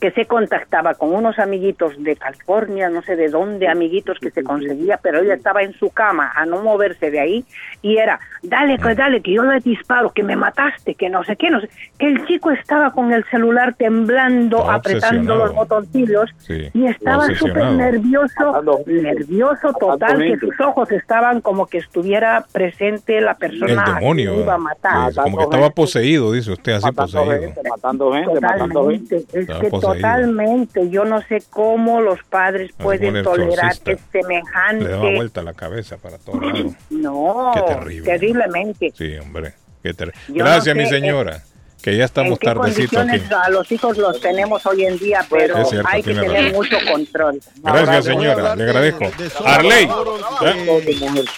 que 0.00 0.10
se 0.10 0.26
contactaba 0.26 0.94
con 0.94 1.14
unos 1.14 1.38
amiguitos 1.38 1.94
de 2.02 2.16
California, 2.16 2.90
no 2.90 3.00
sé 3.02 3.16
de 3.16 3.28
dónde, 3.28 3.66
amiguitos 3.68 4.18
que 4.20 4.30
se 4.30 4.42
conseguía, 4.42 4.98
pero 5.02 5.20
ella 5.20 5.34
estaba 5.34 5.62
en 5.62 5.72
su 5.72 5.88
cama 5.90 6.32
a 6.34 6.44
no 6.44 6.62
moverse 6.62 7.10
de 7.10 7.18
ahí 7.20 7.44
y 7.80 7.96
era, 7.96 8.20
dale, 8.42 8.78
que 8.78 8.94
dale, 8.94 9.22
que 9.22 9.32
yo 9.32 9.42
le 9.42 9.58
disparo, 9.60 10.10
que 10.12 10.22
me 10.22 10.36
mataste, 10.36 10.94
que 10.94 11.08
no 11.08 11.24
sé 11.24 11.36
qué, 11.36 11.48
no 11.50 11.60
sé, 11.60 11.70
que 11.98 12.06
el 12.08 12.26
chico 12.26 12.50
estaba 12.50 12.90
con 12.92 13.12
el 13.12 13.24
celular 13.30 13.74
temblando, 13.74 14.70
apretando 14.70 15.36
los 15.36 15.54
botoncillos 15.54 16.30
Sí, 16.38 16.68
y 16.74 16.86
estaba 16.86 17.24
súper 17.34 17.62
obsesionado. 17.62 17.76
nervioso, 17.76 18.84
nervioso 18.86 19.72
total, 19.80 20.18
Matando 20.18 20.24
que 20.24 20.38
sus 20.38 20.60
ojos 20.60 20.92
estaban 20.92 21.40
como 21.40 21.66
que 21.66 21.78
estuviera 21.78 22.44
presente 22.52 23.20
la 23.20 23.32
El 23.32 23.36
persona 23.38 23.98
que 24.14 24.22
iba 24.22 24.54
a 24.54 24.58
matar. 24.58 25.12
Sí, 25.12 25.20
como 25.20 25.38
que 25.38 25.44
estaba 25.44 25.70
poseído, 25.70 26.32
dice 26.32 26.52
usted, 26.52 26.72
así 26.74 26.84
matando 26.86 27.18
poseído. 27.24 27.40
gente, 27.40 27.60
matando 27.68 28.12
gente, 28.12 28.40
matando 28.40 28.90
gente. 28.90 29.16
Es 29.32 29.46
que 29.46 29.70
totalmente, 29.94 30.90
yo 30.90 31.04
no 31.04 31.20
sé 31.22 31.42
cómo 31.50 32.00
los 32.00 32.18
padres 32.24 32.70
pueden 32.76 33.22
tolerar 33.22 33.78
que 33.78 33.92
Le 33.92 33.96
daba 33.96 34.10
semejante, 34.12 35.14
vuelta 35.16 35.42
la 35.42 35.54
cabeza 35.54 35.96
para 35.96 36.18
todos 36.18 36.42
lados. 36.42 36.72
no, 36.90 37.52
Qué 37.54 37.60
terrible. 37.74 38.04
terriblemente. 38.12 38.92
Sí, 38.96 39.16
hombre. 39.18 39.54
Qué 39.82 39.94
ter- 39.94 40.12
Gracias, 40.28 40.74
no 40.74 40.82
mi 40.82 40.88
sé, 40.88 40.96
señora. 41.00 41.42
Que 41.82 41.96
ya 41.96 42.04
estamos 42.06 42.32
en 42.32 42.38
qué 42.38 42.46
tardecito 42.46 42.98
aquí. 42.98 43.08
condiciones 43.10 43.32
a 43.46 43.48
los 43.50 43.70
hijos 43.70 43.96
los 43.98 44.20
tenemos 44.20 44.66
hoy 44.66 44.84
en 44.86 44.98
día, 44.98 45.24
pero 45.30 45.58
Es 45.58 45.68
cierto, 45.68 45.88
hay 45.92 46.02
que 46.02 46.14
tener 46.14 46.28
razón. 46.32 46.52
mucho 46.52 46.76
control. 46.90 47.40
Gracias, 47.62 47.86
Voy 47.86 47.96
a 47.96 48.02
señora. 48.34 48.56
Le 48.56 48.64
de- 48.64 48.70
agradezco. 48.70 49.04
Arley. 49.44 49.84
¿eh? 49.84 50.84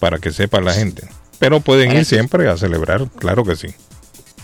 para 0.00 0.18
que 0.18 0.32
sepa 0.32 0.60
la 0.60 0.72
gente. 0.74 1.08
Pero 1.38 1.60
pueden 1.60 1.94
ir 1.96 2.04
siempre 2.04 2.48
a 2.48 2.56
celebrar, 2.56 3.08
claro 3.18 3.44
que 3.44 3.54
sí. 3.54 3.68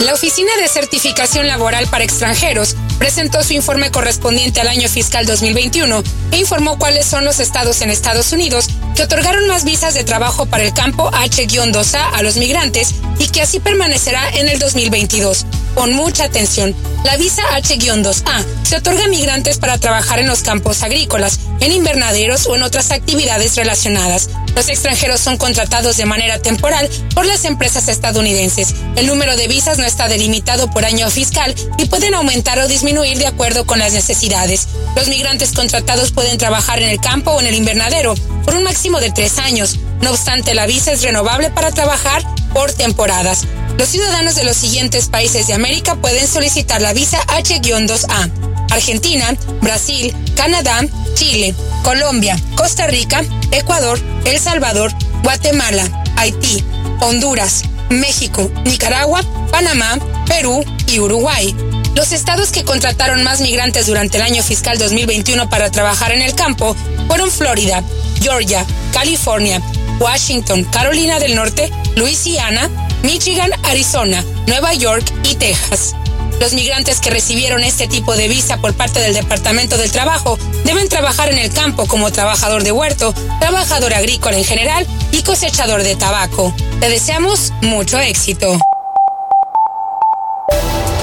La 0.00 0.12
Oficina 0.12 0.50
de 0.56 0.68
Certificación 0.68 1.46
Laboral 1.46 1.86
para 1.86 2.02
Extranjeros 2.02 2.74
presentó 2.98 3.44
su 3.44 3.52
informe 3.52 3.92
correspondiente 3.92 4.60
al 4.60 4.68
año 4.68 4.88
fiscal 4.88 5.24
2021 5.24 6.02
e 6.32 6.36
informó 6.38 6.78
cuáles 6.78 7.06
son 7.06 7.24
los 7.24 7.38
estados 7.38 7.80
en 7.80 7.90
Estados 7.90 8.32
Unidos 8.32 8.66
que 8.96 9.04
otorgaron 9.04 9.46
más 9.46 9.64
visas 9.64 9.94
de 9.94 10.04
trabajo 10.04 10.46
para 10.46 10.64
el 10.64 10.74
campo 10.74 11.10
H-2A 11.12 12.10
a 12.12 12.22
los 12.22 12.36
migrantes 12.36 12.94
y 13.18 13.28
que 13.28 13.42
así 13.42 13.60
permanecerá 13.60 14.30
en 14.30 14.48
el 14.48 14.58
2022. 14.58 15.46
Con 15.74 15.92
mucha 15.92 16.24
atención, 16.24 16.74
la 17.04 17.16
visa 17.16 17.42
H-2A 17.54 18.44
se 18.62 18.76
otorga 18.76 19.04
a 19.04 19.08
migrantes 19.08 19.58
para 19.58 19.78
trabajar 19.78 20.18
en 20.18 20.28
los 20.28 20.42
campos 20.42 20.82
agrícolas, 20.82 21.40
en 21.60 21.72
invernaderos 21.72 22.46
o 22.46 22.56
en 22.56 22.62
otras 22.62 22.90
actividades 22.90 23.56
relacionadas. 23.56 24.30
Los 24.54 24.68
extranjeros 24.68 25.20
son 25.20 25.36
contratados 25.36 25.96
de 25.96 26.06
manera 26.06 26.38
temporal 26.38 26.88
por 27.14 27.26
las 27.26 27.44
empresas 27.44 27.88
estadounidenses. 27.88 28.74
El 28.94 29.06
número 29.06 29.36
de 29.36 29.48
visas 29.48 29.78
no 29.84 29.88
está 29.88 30.08
delimitado 30.08 30.70
por 30.70 30.86
año 30.86 31.10
fiscal 31.10 31.54
y 31.76 31.84
pueden 31.84 32.14
aumentar 32.14 32.58
o 32.58 32.66
disminuir 32.66 33.18
de 33.18 33.26
acuerdo 33.26 33.66
con 33.66 33.78
las 33.78 33.92
necesidades. 33.92 34.66
Los 34.96 35.08
migrantes 35.08 35.52
contratados 35.52 36.10
pueden 36.10 36.38
trabajar 36.38 36.80
en 36.80 36.88
el 36.88 36.98
campo 37.00 37.32
o 37.32 37.40
en 37.42 37.48
el 37.48 37.54
invernadero 37.54 38.14
por 38.46 38.54
un 38.54 38.62
máximo 38.62 38.98
de 38.98 39.10
tres 39.10 39.38
años. 39.38 39.78
No 40.00 40.12
obstante, 40.12 40.54
la 40.54 40.64
visa 40.64 40.92
es 40.92 41.02
renovable 41.02 41.50
para 41.50 41.70
trabajar 41.70 42.22
por 42.54 42.72
temporadas. 42.72 43.44
Los 43.76 43.90
ciudadanos 43.90 44.36
de 44.36 44.44
los 44.44 44.56
siguientes 44.56 45.08
países 45.08 45.48
de 45.48 45.52
América 45.52 45.96
pueden 45.96 46.26
solicitar 46.26 46.80
la 46.80 46.94
visa 46.94 47.20
H-2A. 47.28 48.30
Argentina, 48.70 49.36
Brasil, 49.60 50.16
Canadá, 50.34 50.80
Chile, 51.14 51.54
Colombia, 51.82 52.38
Costa 52.56 52.86
Rica, 52.86 53.22
Ecuador, 53.50 54.00
El 54.24 54.40
Salvador, 54.40 54.92
Guatemala, 55.22 55.86
Haití, 56.16 56.64
Honduras, 57.00 57.64
México, 57.90 58.50
Nicaragua, 58.64 59.22
Panamá, 59.50 59.98
Perú 60.26 60.64
y 60.86 60.98
Uruguay. 60.98 61.54
Los 61.94 62.12
estados 62.12 62.50
que 62.50 62.64
contrataron 62.64 63.22
más 63.22 63.40
migrantes 63.40 63.86
durante 63.86 64.16
el 64.16 64.24
año 64.24 64.42
fiscal 64.42 64.78
2021 64.78 65.48
para 65.48 65.70
trabajar 65.70 66.12
en 66.12 66.22
el 66.22 66.34
campo 66.34 66.74
fueron 67.06 67.30
Florida, 67.30 67.82
Georgia, 68.20 68.64
California, 68.92 69.60
Washington, 70.00 70.64
Carolina 70.64 71.18
del 71.18 71.36
Norte, 71.36 71.70
Luisiana, 71.96 72.68
Michigan, 73.02 73.50
Arizona, 73.64 74.24
Nueva 74.46 74.74
York 74.74 75.04
y 75.24 75.36
Texas. 75.36 75.94
Los 76.40 76.52
migrantes 76.52 77.00
que 77.00 77.10
recibieron 77.10 77.62
este 77.64 77.88
tipo 77.88 78.16
de 78.16 78.28
visa 78.28 78.58
por 78.58 78.74
parte 78.74 79.00
del 79.00 79.14
Departamento 79.14 79.76
del 79.76 79.90
Trabajo 79.90 80.38
deben 80.64 80.88
trabajar 80.88 81.30
en 81.30 81.38
el 81.38 81.50
campo 81.50 81.86
como 81.86 82.10
trabajador 82.10 82.62
de 82.62 82.72
huerto, 82.72 83.14
trabajador 83.40 83.94
agrícola 83.94 84.36
en 84.36 84.44
general 84.44 84.86
y 85.12 85.22
cosechador 85.22 85.82
de 85.82 85.96
tabaco. 85.96 86.54
Te 86.80 86.88
deseamos 86.88 87.52
mucho 87.62 87.98
éxito. 87.98 88.58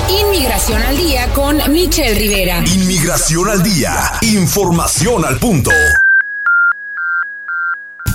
Inmigración 0.10 0.82
al 0.82 0.98
día 0.98 1.28
con 1.34 1.62
Michelle 1.72 2.16
Rivera. 2.16 2.64
Inmigración 2.66 3.50
al 3.50 3.64
día. 3.64 4.12
Información 4.22 5.26
al 5.26 5.38
punto. 5.40 5.72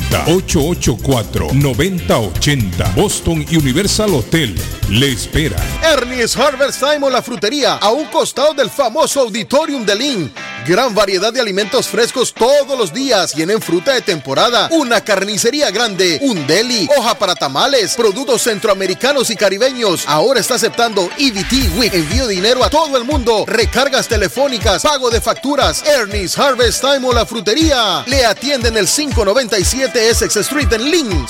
884-9080. 0.00 2.94
Boston 2.94 3.44
Universal 3.50 4.14
Hotel 4.14 4.54
le 4.88 5.12
espera. 5.12 5.56
Ernie's 5.82 6.34
Harvest 6.36 6.80
Time 6.80 7.06
o 7.06 7.10
la 7.10 7.22
frutería, 7.22 7.74
a 7.74 7.90
un 7.90 8.06
costado 8.06 8.54
del 8.54 8.70
famoso 8.70 9.20
Auditorium 9.20 9.84
de 9.84 9.94
Lynn. 9.94 10.32
Gran 10.66 10.94
variedad 10.94 11.32
de 11.32 11.40
alimentos 11.40 11.88
frescos 11.88 12.32
todos 12.32 12.78
los 12.78 12.92
días. 12.92 13.32
Tienen 13.32 13.60
fruta 13.60 13.94
de 13.94 14.00
temporada, 14.00 14.68
una 14.70 15.00
carnicería 15.00 15.72
grande, 15.72 16.20
un 16.22 16.46
deli, 16.46 16.88
hoja 16.96 17.14
para 17.14 17.34
tamales, 17.34 17.96
productos 17.96 18.42
centroamericanos 18.42 19.30
y 19.30 19.36
caribeños. 19.36 20.04
Ahora 20.06 20.38
está 20.38 20.54
aceptando 20.54 21.10
EBT 21.18 21.76
Week. 21.76 21.92
Envío 21.92 22.28
dinero 22.28 22.62
a 22.62 22.70
todo 22.70 22.96
el 22.96 23.02
mundo. 23.04 23.44
Recargas 23.46 24.06
telefónicas, 24.06 24.82
pago 24.82 25.10
de 25.10 25.20
facturas. 25.20 25.82
Ernie's 25.84 26.38
Harvest 26.38 26.80
Time 26.80 27.08
o 27.08 27.12
la 27.12 27.26
frutería. 27.26 28.04
Le 28.06 28.24
atienden 28.24 28.76
el 28.76 28.86
597 28.86 29.81
Essex 29.84 30.36
Street 30.36 30.72
en 30.72 30.90
Lynn. 30.90 31.26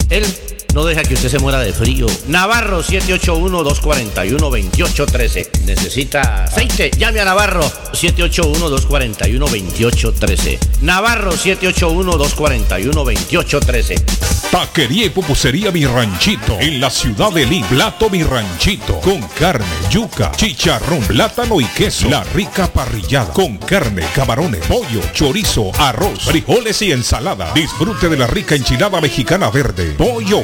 Él 0.11 0.25
no 0.73 0.85
deja 0.85 1.03
que 1.03 1.15
usted 1.15 1.29
se 1.29 1.39
muera 1.39 1.59
de 1.59 1.73
frío. 1.73 2.05
Navarro 2.27 2.81
781-241-2813. 2.83 5.63
Necesita 5.65 6.45
aceite. 6.45 6.91
Llame 6.97 7.19
a 7.19 7.25
Navarro 7.25 7.69
781-241-2813. 7.93 10.59
Navarro 10.81 11.33
781-241-2813. 11.33 14.31
Taquería 14.51 15.05
y 15.05 15.09
pupusería 15.09 15.71
Mi 15.71 15.85
Ranchito 15.85 16.59
en 16.59 16.81
la 16.81 16.89
ciudad 16.89 17.31
de 17.31 17.45
Lima. 17.45 17.69
Plato 17.69 18.09
Mi 18.09 18.21
Ranchito 18.21 18.99
con 18.99 19.21
carne, 19.39 19.65
yuca, 19.89 20.33
chicharrón, 20.35 20.99
plátano 21.03 21.61
y 21.61 21.65
queso. 21.65 22.09
La 22.09 22.25
rica 22.25 22.67
parrillada 22.67 23.31
con 23.31 23.57
carne, 23.57 24.03
camarones, 24.13 24.59
pollo, 24.65 24.99
chorizo, 25.13 25.71
arroz, 25.79 26.25
frijoles 26.25 26.81
y 26.81 26.91
ensalada. 26.91 27.53
Disfrute 27.53 28.09
de 28.09 28.17
la 28.17 28.27
rica 28.27 28.55
enchilada 28.55 28.99
mexicana 28.99 29.49
verde, 29.49 29.95
pollo 29.97 30.43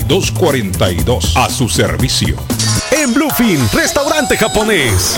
3242 0.07 0.07
366 0.07 0.07
32 0.07 0.07
242 0.07 1.37
a 1.37 1.49
su 1.49 1.69
servicio. 1.69 2.35
En 2.91 3.13
Bluefin, 3.13 3.59
restaurante 3.73 4.37
japonés. 4.37 5.17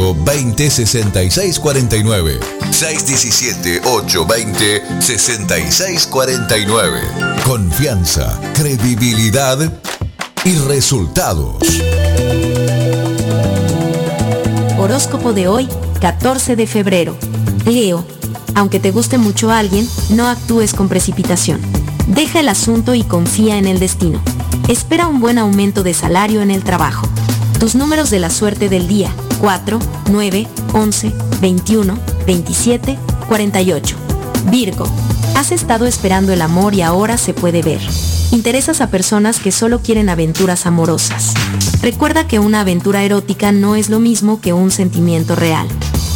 6649 0.00 2.40
617 2.70 3.82
820 3.84 4.82
6649 5.00 7.00
Confianza, 7.44 8.40
credibilidad 8.54 9.58
y 10.44 10.54
resultados. 10.56 11.56
Horóscopo 14.78 15.34
de 15.34 15.48
hoy, 15.48 15.68
14 16.00 16.56
de 16.56 16.66
febrero. 16.66 17.14
Leo, 17.66 18.06
aunque 18.54 18.80
te 18.80 18.92
guste 18.92 19.18
mucho 19.18 19.50
alguien, 19.50 19.86
no 20.10 20.28
actúes 20.28 20.72
con 20.72 20.88
precipitación. 20.88 21.60
Deja 22.06 22.40
el 22.40 22.48
asunto 22.48 22.94
y 22.94 23.02
confía 23.02 23.58
en 23.58 23.66
el 23.66 23.78
destino. 23.78 24.22
Espera 24.68 25.06
un 25.06 25.20
buen 25.20 25.36
aumento 25.38 25.82
de 25.82 25.92
salario 25.92 26.40
en 26.40 26.50
el 26.50 26.64
trabajo. 26.64 27.06
Tus 27.60 27.74
números 27.74 28.08
de 28.08 28.18
la 28.18 28.30
suerte 28.30 28.70
del 28.70 28.88
día, 28.88 29.12
4, 29.38 29.78
9, 30.10 30.48
11, 30.72 31.12
21, 31.42 31.98
27, 32.26 32.98
48. 33.28 33.96
Virgo, 34.50 34.86
has 35.36 35.52
estado 35.52 35.84
esperando 35.84 36.32
el 36.32 36.40
amor 36.40 36.72
y 36.72 36.80
ahora 36.80 37.18
se 37.18 37.34
puede 37.34 37.60
ver. 37.60 37.82
Interesas 38.32 38.80
a 38.80 38.88
personas 38.88 39.40
que 39.40 39.52
solo 39.52 39.80
quieren 39.80 40.08
aventuras 40.08 40.64
amorosas. 40.64 41.34
Recuerda 41.82 42.26
que 42.26 42.38
una 42.38 42.62
aventura 42.62 43.02
erótica 43.04 43.52
no 43.52 43.76
es 43.76 43.90
lo 43.90 44.00
mismo 44.00 44.40
que 44.40 44.54
un 44.54 44.70
sentimiento 44.70 45.36
real. 45.36 45.68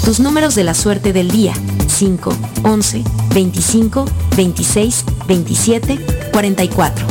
Tus 0.03 0.21
números 0.21 0.55
de 0.55 0.65
la 0.65 0.73
suerte 0.73 1.13
del 1.13 1.31
día, 1.31 1.53
5, 1.89 2.35
11, 2.63 3.05
25, 3.35 4.07
26, 4.35 5.05
27, 5.29 6.07
44. 6.33 7.07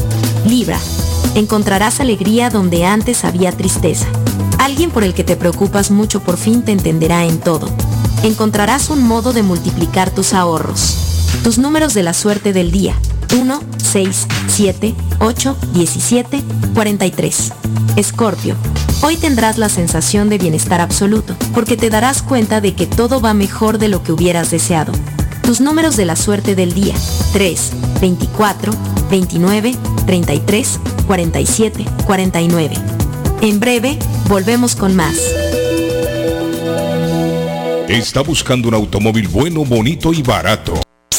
Libra, 0.48 0.80
encontrarás 1.36 2.00
alegría 2.00 2.50
donde 2.50 2.84
antes 2.84 3.26
había 3.26 3.52
tristeza. 3.52 4.08
Alguien 4.60 4.92
por 4.92 5.04
el 5.04 5.14
que 5.14 5.24
te 5.24 5.36
preocupas 5.36 5.92
mucho 5.92 6.22
por 6.22 6.38
fin 6.38 6.64
te 6.64 6.72
entenderá 6.72 7.26
en 7.26 7.40
todo. 7.40 7.70
Encontrarás 8.24 8.90
un 8.90 9.04
modo 9.04 9.34
de 9.34 9.44
multiplicar 9.44 10.10
tus 10.10 10.34
ahorros. 10.34 10.98
Tus 11.44 11.58
números 11.58 11.94
de 11.94 12.04
la 12.04 12.14
suerte 12.14 12.54
del 12.54 12.72
día. 12.72 12.96
1, 13.38 13.62
6, 13.78 14.28
7, 14.48 14.96
8, 15.20 15.58
17, 15.74 16.44
43. 16.74 17.52
Escorpio. 17.96 18.56
Hoy 19.02 19.18
tendrás 19.18 19.58
la 19.58 19.68
sensación 19.68 20.30
de 20.30 20.38
bienestar 20.38 20.80
absoluto, 20.80 21.36
porque 21.54 21.76
te 21.76 21.90
darás 21.90 22.22
cuenta 22.22 22.62
de 22.62 22.74
que 22.74 22.88
todo 22.88 23.20
va 23.20 23.34
mejor 23.34 23.78
de 23.78 23.90
lo 23.90 24.04
que 24.04 24.14
hubieras 24.14 24.52
deseado. 24.52 24.94
Tus 25.42 25.60
números 25.60 25.98
de 25.98 26.06
la 26.06 26.16
suerte 26.16 26.56
del 26.56 26.74
día. 26.74 26.96
3, 27.34 27.72
24, 28.00 28.72
29, 29.10 29.76
33, 30.06 30.80
47, 31.06 31.86
49. 32.06 32.76
En 33.42 33.60
breve, 33.60 34.00
volvemos 34.28 34.76
con 34.76 34.96
más. 34.96 35.18
Está 37.88 38.22
buscando 38.22 38.68
un 38.68 38.74
automóvil 38.74 39.28
bueno, 39.28 39.66
bonito 39.66 40.14
y 40.14 40.22
barato. 40.22 40.74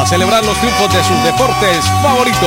para 0.00 0.08
celebrar 0.08 0.42
los 0.46 0.58
triunfos 0.58 0.90
de 0.94 1.04
sus 1.04 1.22
deportes 1.24 1.84
favoritos. 2.02 2.40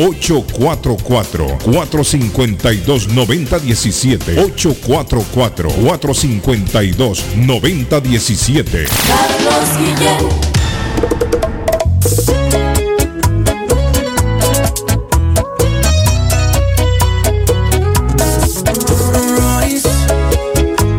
844-452-9017. 6.14 6.14
844-452-9017. 6.14 8.88
Carlos 9.06 9.68
Guillén. 9.78 10.54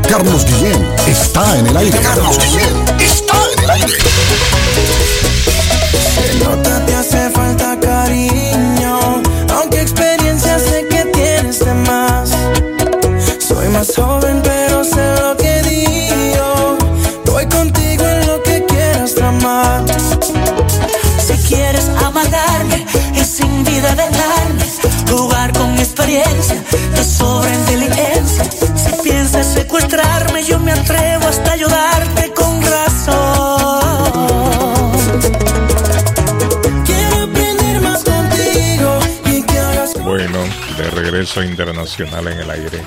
Carlos 0.07 0.45
Guillén 0.45 0.87
está 1.07 1.57
en 1.59 1.67
el 1.67 1.75
aire. 1.77 1.99
Carlos 1.99 2.37
Guillén 2.37 2.75
está 2.99 3.37
en 3.53 3.59
el 3.63 3.69
aire. 3.69 3.93
Vida 23.85 23.95
dejarme, 23.95 24.65
jugar 25.09 25.53
con 25.53 25.77
experiencia, 25.77 26.63
te 26.95 27.03
sobra. 27.03 27.51
Si 28.75 28.91
piensas 29.03 29.45
secuestrarme, 29.53 30.43
yo 30.43 30.59
me 30.59 30.71
atrevo 30.71 31.27
hasta 31.27 31.51
ayudarte 31.53 32.31
con 32.33 32.61
razón. 32.61 33.81
Quiero 36.85 37.23
aprender 37.23 37.81
más 37.81 38.03
contigo 38.03 38.99
y 39.25 39.43
que 39.43 39.59
hagas 39.59 39.93
Bueno, 40.03 40.39
de 40.77 40.89
regreso 40.91 41.43
internacional 41.43 42.27
en 42.27 42.39
el 42.39 42.49
aire. 42.49 42.81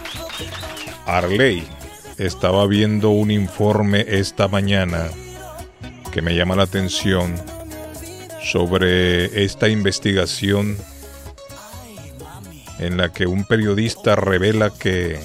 Arley 1.07 1.66
estaba 2.19 2.66
viendo 2.66 3.11
un 3.11 3.31
informe 3.31 4.05
esta 4.09 4.49
mañana 4.49 5.09
que 6.12 6.23
me 6.23 6.35
llama 6.35 6.57
la 6.57 6.65
atención 6.65 7.35
sobre 8.53 9.45
esta 9.45 9.69
investigación 9.69 10.77
en 12.79 12.97
la 12.97 13.12
que 13.12 13.27
un 13.27 13.45
periodista 13.45 14.15
revela 14.16 14.70
que, 14.70 15.19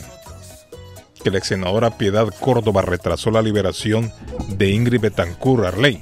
que 1.24 1.30
la 1.32 1.38
ex 1.38 1.48
senadora 1.48 1.98
Piedad 1.98 2.28
Córdoba 2.40 2.82
retrasó 2.82 3.32
la 3.32 3.42
liberación 3.42 4.12
de 4.50 4.72
Ingrid 4.72 5.00
Betancourt 5.02 5.66
Arley. 5.66 6.02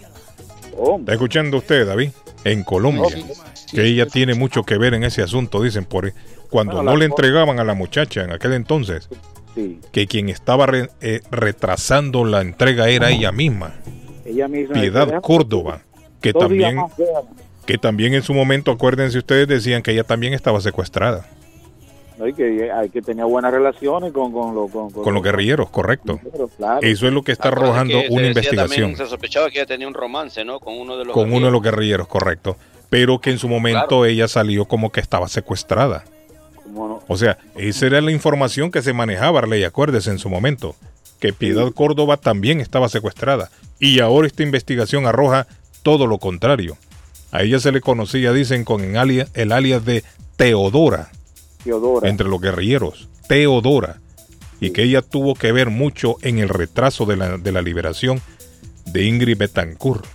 ¿Está 1.00 1.14
escuchando 1.14 1.58
usted, 1.58 1.86
David? 1.86 2.10
En 2.44 2.64
Colombia. 2.64 3.16
Que 3.72 3.86
ella 3.86 4.06
tiene 4.06 4.34
mucho 4.34 4.64
que 4.64 4.78
ver 4.78 4.94
en 4.94 5.04
ese 5.04 5.22
asunto, 5.22 5.62
dicen, 5.62 5.86
por 5.86 6.12
cuando 6.50 6.78
Bueno, 6.78 6.92
no 6.92 6.98
le 6.98 7.06
entregaban 7.06 7.60
a 7.60 7.64
la 7.64 7.74
muchacha 7.74 8.24
en 8.24 8.32
aquel 8.32 8.54
entonces, 8.54 9.08
Sí, 9.56 9.80
que 9.92 10.08
quien 10.08 10.30
estaba 10.30 10.66
re- 10.66 10.90
eh, 11.02 11.20
retrasando 11.30 12.24
la 12.26 12.42
entrega 12.42 12.88
era 12.90 13.12
ella 13.12 13.32
misma, 13.34 13.76
ella 14.26 14.48
misma. 14.48 14.74
Piedad 14.74 15.22
Córdoba, 15.22 15.82
que 16.22 16.32
Dos 16.34 16.44
también, 16.44 16.78
que 17.66 17.78
también 17.78 18.14
en 18.14 18.24
su 18.24 18.34
momento, 18.34 18.72
acuérdense 18.72 19.18
ustedes, 19.18 19.48
decían 19.48 19.82
que 19.82 19.92
ella 19.92 20.04
también 20.04 20.34
estaba 20.34 20.62
secuestrada 20.62 21.26
No, 22.18 22.28
y 22.28 22.34
que, 22.34 22.72
hay 22.72 22.90
que 22.90 23.02
tenía 23.02 23.26
buenas 23.26 23.52
relaciones 23.52 24.12
con, 24.14 24.32
con, 24.32 24.54
lo- 24.56 24.68
con, 24.68 24.92
con 24.92 25.14
los 25.14 25.24
guerrilleros, 25.24 25.70
correcto. 25.70 26.20
claro. 26.58 26.80
Eso 26.82 27.08
es 27.08 27.14
lo 27.14 27.24
que 27.24 27.32
está 27.32 27.48
arrojando 27.50 28.00
que 28.02 28.08
una 28.10 28.28
investigación 28.28 28.92
también, 28.92 28.98
se 28.98 29.08
sospechaba 29.08 29.50
que 29.50 29.58
ella 29.60 29.66
tenía 29.66 29.88
un 29.88 29.94
romance, 29.94 30.46
¿no? 30.46 30.60
Con 30.60 30.78
uno 30.80 30.98
de 30.98 31.06
los 31.06 31.14
con 31.14 31.34
uno 31.34 31.48
de 31.48 31.52
los 31.52 31.62
guerrilleros, 31.62 32.08
correcto. 32.08 32.56
Pero 32.90 33.20
que 33.20 33.32
en 33.32 33.40
su 33.40 33.48
momento 33.48 34.06
ella 34.06 34.28
salió 34.28 34.66
como 34.66 34.92
que 34.92 35.00
estaba 35.00 35.28
secuestrada. 35.30 36.04
O 37.08 37.18
sea, 37.18 37.38
esa 37.56 37.86
era 37.86 38.02
la 38.02 38.12
información 38.12 38.70
que 38.72 38.82
se 38.82 38.94
manejaba, 38.94 39.40
Arley, 39.40 39.64
acuérdese 39.64 40.10
en 40.12 40.20
su 40.20 40.30
momento. 40.30 40.76
Que 41.20 41.34
Piedad 41.34 41.72
Córdoba 41.72 42.18
también 42.18 42.60
estaba 42.62 42.90
secuestrada. 42.90 43.50
Y 43.80 44.00
ahora 44.00 44.28
esta 44.28 44.44
investigación 44.44 45.06
arroja 45.06 45.48
todo 45.84 46.08
lo 46.08 46.18
contrario. 46.18 46.78
A 47.32 47.44
ella 47.44 47.60
se 47.60 47.72
le 47.72 47.82
conocía, 47.82 48.34
dicen, 48.34 48.66
con 48.66 48.84
el 48.84 48.98
alias, 48.98 49.30
el 49.34 49.52
alias 49.52 49.86
de 49.86 50.04
Teodora, 50.36 51.12
Teodora. 51.64 52.10
entre 52.10 52.28
los 52.28 52.42
guerrilleros. 52.42 53.08
Teodora. 53.28 54.00
Y 54.60 54.72
que 54.72 54.84
ella 54.84 55.02
tuvo 55.02 55.34
que 55.34 55.52
ver 55.52 55.70
mucho 55.70 56.18
en 56.22 56.40
el 56.40 56.50
retraso 56.50 57.06
de 57.06 57.18
la, 57.18 57.38
de 57.38 57.52
la 57.52 57.62
liberación 57.62 58.22
de 58.86 59.06
Ingrid 59.06 59.38
Betancourt. 59.38 60.06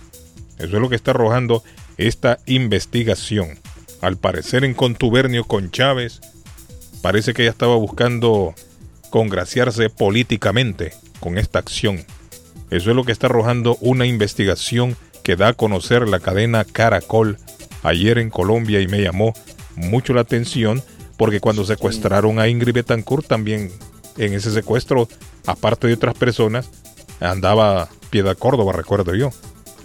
Eso 0.57 0.75
es 0.75 0.81
lo 0.81 0.89
que 0.89 0.95
está 0.95 1.11
arrojando 1.11 1.63
esta 1.97 2.39
investigación. 2.45 3.59
Al 4.01 4.17
parecer 4.17 4.63
en 4.63 4.73
contubernio 4.73 5.43
con 5.43 5.71
Chávez, 5.71 6.21
parece 7.01 7.33
que 7.33 7.43
ella 7.43 7.51
estaba 7.51 7.75
buscando 7.75 8.53
congraciarse 9.09 9.89
políticamente 9.89 10.93
con 11.19 11.37
esta 11.37 11.59
acción. 11.59 12.05
Eso 12.69 12.89
es 12.89 12.95
lo 12.95 13.03
que 13.03 13.11
está 13.11 13.27
arrojando 13.27 13.77
una 13.81 14.05
investigación 14.05 14.95
que 15.27 15.35
da 15.35 15.49
a 15.49 15.53
conocer 15.53 16.07
la 16.07 16.21
cadena 16.21 16.63
Caracol 16.63 17.37
ayer 17.83 18.17
en 18.17 18.29
Colombia 18.29 18.79
y 18.79 18.87
me 18.87 19.01
llamó 19.01 19.33
mucho 19.75 20.13
la 20.13 20.21
atención 20.21 20.81
porque 21.17 21.41
cuando 21.41 21.65
secuestraron 21.65 22.39
a 22.39 22.47
Ingrid 22.47 22.73
Betancourt 22.73 23.27
también 23.27 23.69
en 24.15 24.33
ese 24.33 24.51
secuestro, 24.51 25.09
aparte 25.45 25.87
de 25.87 25.95
otras 25.95 26.15
personas, 26.15 26.69
andaba 27.19 27.89
Piedad 28.09 28.37
Córdoba, 28.37 28.71
recuerdo 28.71 29.15
yo. 29.15 29.31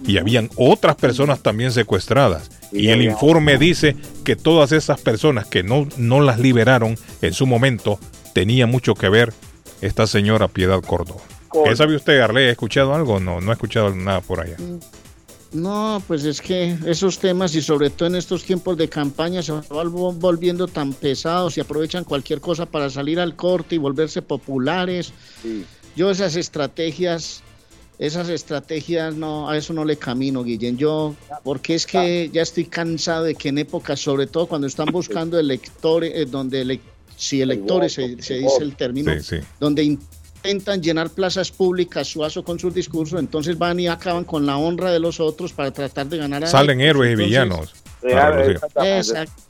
Y 0.06 0.19
habían 0.19 0.48
otras 0.55 0.94
personas 0.94 1.40
también 1.40 1.73
secuestradas. 1.73 2.48
Y 2.70 2.90
el 2.90 3.02
informe 3.02 3.59
dice 3.59 3.97
que 4.23 4.36
todas 4.36 4.70
esas 4.70 5.01
personas 5.01 5.48
que 5.48 5.64
no, 5.64 5.89
no 5.97 6.20
las 6.20 6.39
liberaron 6.39 6.97
en 7.20 7.32
su 7.32 7.48
momento 7.48 7.98
tenía 8.32 8.69
mucho 8.69 8.94
que 8.94 9.09
ver 9.09 9.32
esta 9.81 10.06
señora 10.06 10.47
Piedad 10.47 10.81
Córdoba. 10.82 11.23
¿Qué 11.64 11.74
sabe 11.74 11.97
usted, 11.97 12.20
Arley? 12.20 12.47
¿Ha 12.47 12.52
escuchado 12.52 12.94
algo? 12.94 13.19
No, 13.19 13.40
no 13.40 13.51
ha 13.51 13.55
escuchado 13.55 13.93
nada 13.93 14.20
por 14.20 14.40
allá. 14.40 14.56
No, 15.52 16.02
pues 16.06 16.24
es 16.24 16.40
que 16.40 16.76
esos 16.86 17.18
temas 17.18 17.54
y 17.54 17.60
sobre 17.60 17.90
todo 17.90 18.08
en 18.08 18.14
estos 18.16 18.42
tiempos 18.44 18.76
de 18.78 18.88
campaña 18.88 19.42
se 19.42 19.52
van 19.52 19.62
vol- 19.64 20.18
volviendo 20.18 20.66
tan 20.66 20.94
pesados 20.94 21.56
y 21.58 21.60
aprovechan 21.60 22.04
cualquier 22.04 22.40
cosa 22.40 22.64
para 22.64 22.88
salir 22.88 23.20
al 23.20 23.36
corte 23.36 23.74
y 23.74 23.78
volverse 23.78 24.22
populares. 24.22 25.12
Yo 25.94 26.10
esas 26.10 26.36
estrategias, 26.36 27.42
esas 27.98 28.30
estrategias 28.30 29.14
no, 29.14 29.50
a 29.50 29.58
eso 29.58 29.74
no 29.74 29.84
le 29.84 29.96
camino, 29.98 30.42
Guillén. 30.42 30.78
Yo, 30.78 31.14
porque 31.44 31.74
es 31.74 31.86
que 31.86 32.30
ya 32.32 32.40
estoy 32.40 32.64
cansado 32.64 33.24
de 33.24 33.34
que 33.34 33.50
en 33.50 33.58
épocas, 33.58 34.00
sobre 34.00 34.26
todo 34.26 34.46
cuando 34.46 34.66
están 34.66 34.86
buscando 34.90 35.38
electores, 35.38 36.12
eh, 36.14 36.24
donde 36.24 36.62
ele- 36.62 36.80
si 37.14 37.42
electores 37.42 37.92
se, 37.92 38.22
se 38.22 38.34
dice 38.38 38.62
el 38.62 38.74
término, 38.74 39.12
Sí, 39.20 39.36
sí. 39.40 39.46
donde 39.60 39.98
intentan 40.44 40.82
llenar 40.82 41.10
plazas 41.10 41.51
públicas 41.51 42.06
suazo 42.09 42.43
con 42.44 42.59
sus 42.59 42.74
discursos, 42.74 43.19
entonces 43.20 43.56
van 43.59 43.78
y 43.81 43.89
acaban 43.89 44.24
con 44.24 44.44
la 44.47 44.56
honra 44.56 44.90
de 44.90 44.98
los 45.01 45.20
otros 45.20 45.52
para 45.52 45.70
tratar 45.70 46.06
de 46.06 46.19
ganar 46.19 46.44
a 46.44 46.47
Salen 46.47 46.81
ellos. 46.81 46.90
héroes 46.90 47.12
y 47.12 47.16
villanos. 47.16 47.74
Real, 48.02 48.32
Claro, 48.32 48.44
sí. 48.44 48.51
exactamente. 48.52 48.98
Exacto. 48.98 49.43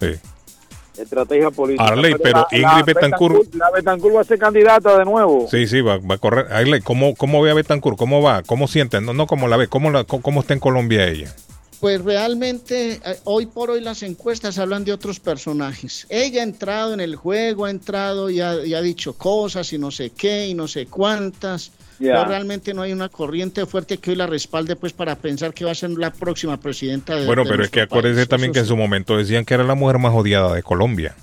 Sí. 0.00 1.00
Estrategia 1.02 1.50
política. 1.50 1.84
Arley, 1.84 2.14
pero 2.22 2.38
la- 2.50 2.56
Ingrid 2.56 2.64
la 2.64 2.84
Betancourt- 3.00 3.54
La 3.54 3.70
Betancourt 3.70 4.16
va 4.16 4.20
a 4.22 4.24
ser 4.24 4.38
candidata 4.38 4.98
de 4.98 5.04
nuevo. 5.04 5.46
Sí, 5.50 5.66
sí, 5.66 5.82
va, 5.82 5.98
va 5.98 6.14
a 6.14 6.18
correr. 6.18 6.46
Arley, 6.50 6.80
¿cómo, 6.80 7.14
¿Cómo 7.14 7.42
ve 7.42 7.50
a 7.50 7.54
Betancourt? 7.54 7.98
¿Cómo 7.98 8.22
va? 8.22 8.42
¿Cómo 8.42 8.66
siente? 8.66 9.00
No, 9.02 9.12
no 9.12 9.26
cómo 9.26 9.46
la 9.48 9.56
ve, 9.58 9.68
¿cómo, 9.68 9.90
la, 9.90 10.04
cómo, 10.04 10.22
cómo 10.22 10.40
está 10.40 10.54
en 10.54 10.60
Colombia 10.60 11.06
ella? 11.06 11.34
Pues 11.80 12.02
realmente 12.02 13.00
eh, 13.04 13.16
hoy 13.24 13.46
por 13.46 13.70
hoy 13.70 13.80
las 13.80 14.02
encuestas 14.02 14.58
hablan 14.58 14.84
de 14.84 14.92
otros 14.92 15.20
personajes. 15.20 16.06
Ella 16.08 16.40
ha 16.40 16.44
entrado 16.44 16.94
en 16.94 17.00
el 17.00 17.16
juego, 17.16 17.66
ha 17.66 17.70
entrado 17.70 18.30
y 18.30 18.40
ha, 18.40 18.64
y 18.64 18.74
ha 18.74 18.80
dicho 18.80 19.12
cosas 19.14 19.72
y 19.72 19.78
no 19.78 19.90
sé 19.90 20.10
qué 20.10 20.48
y 20.48 20.54
no 20.54 20.68
sé 20.68 20.86
cuántas. 20.86 21.72
Pero 21.98 22.24
realmente 22.26 22.74
no 22.74 22.82
hay 22.82 22.92
una 22.92 23.08
corriente 23.08 23.64
fuerte 23.64 23.96
que 23.98 24.10
hoy 24.10 24.16
la 24.16 24.26
respalde 24.26 24.76
pues 24.76 24.92
para 24.92 25.16
pensar 25.16 25.54
que 25.54 25.64
va 25.64 25.70
a 25.70 25.74
ser 25.74 25.90
la 25.90 26.12
próxima 26.12 26.58
presidenta 26.60 27.16
de 27.16 27.26
Bueno, 27.26 27.44
de 27.44 27.50
pero 27.50 27.64
es 27.64 27.70
que 27.70 27.80
acuérdese 27.80 28.16
país. 28.16 28.28
también 28.28 28.52
que 28.52 28.58
en 28.60 28.66
su 28.66 28.76
momento 28.76 29.16
decían 29.16 29.44
que 29.46 29.54
era 29.54 29.64
la 29.64 29.74
mujer 29.74 29.98
más 29.98 30.14
odiada 30.14 30.54
de 30.54 30.62
Colombia 30.62 31.14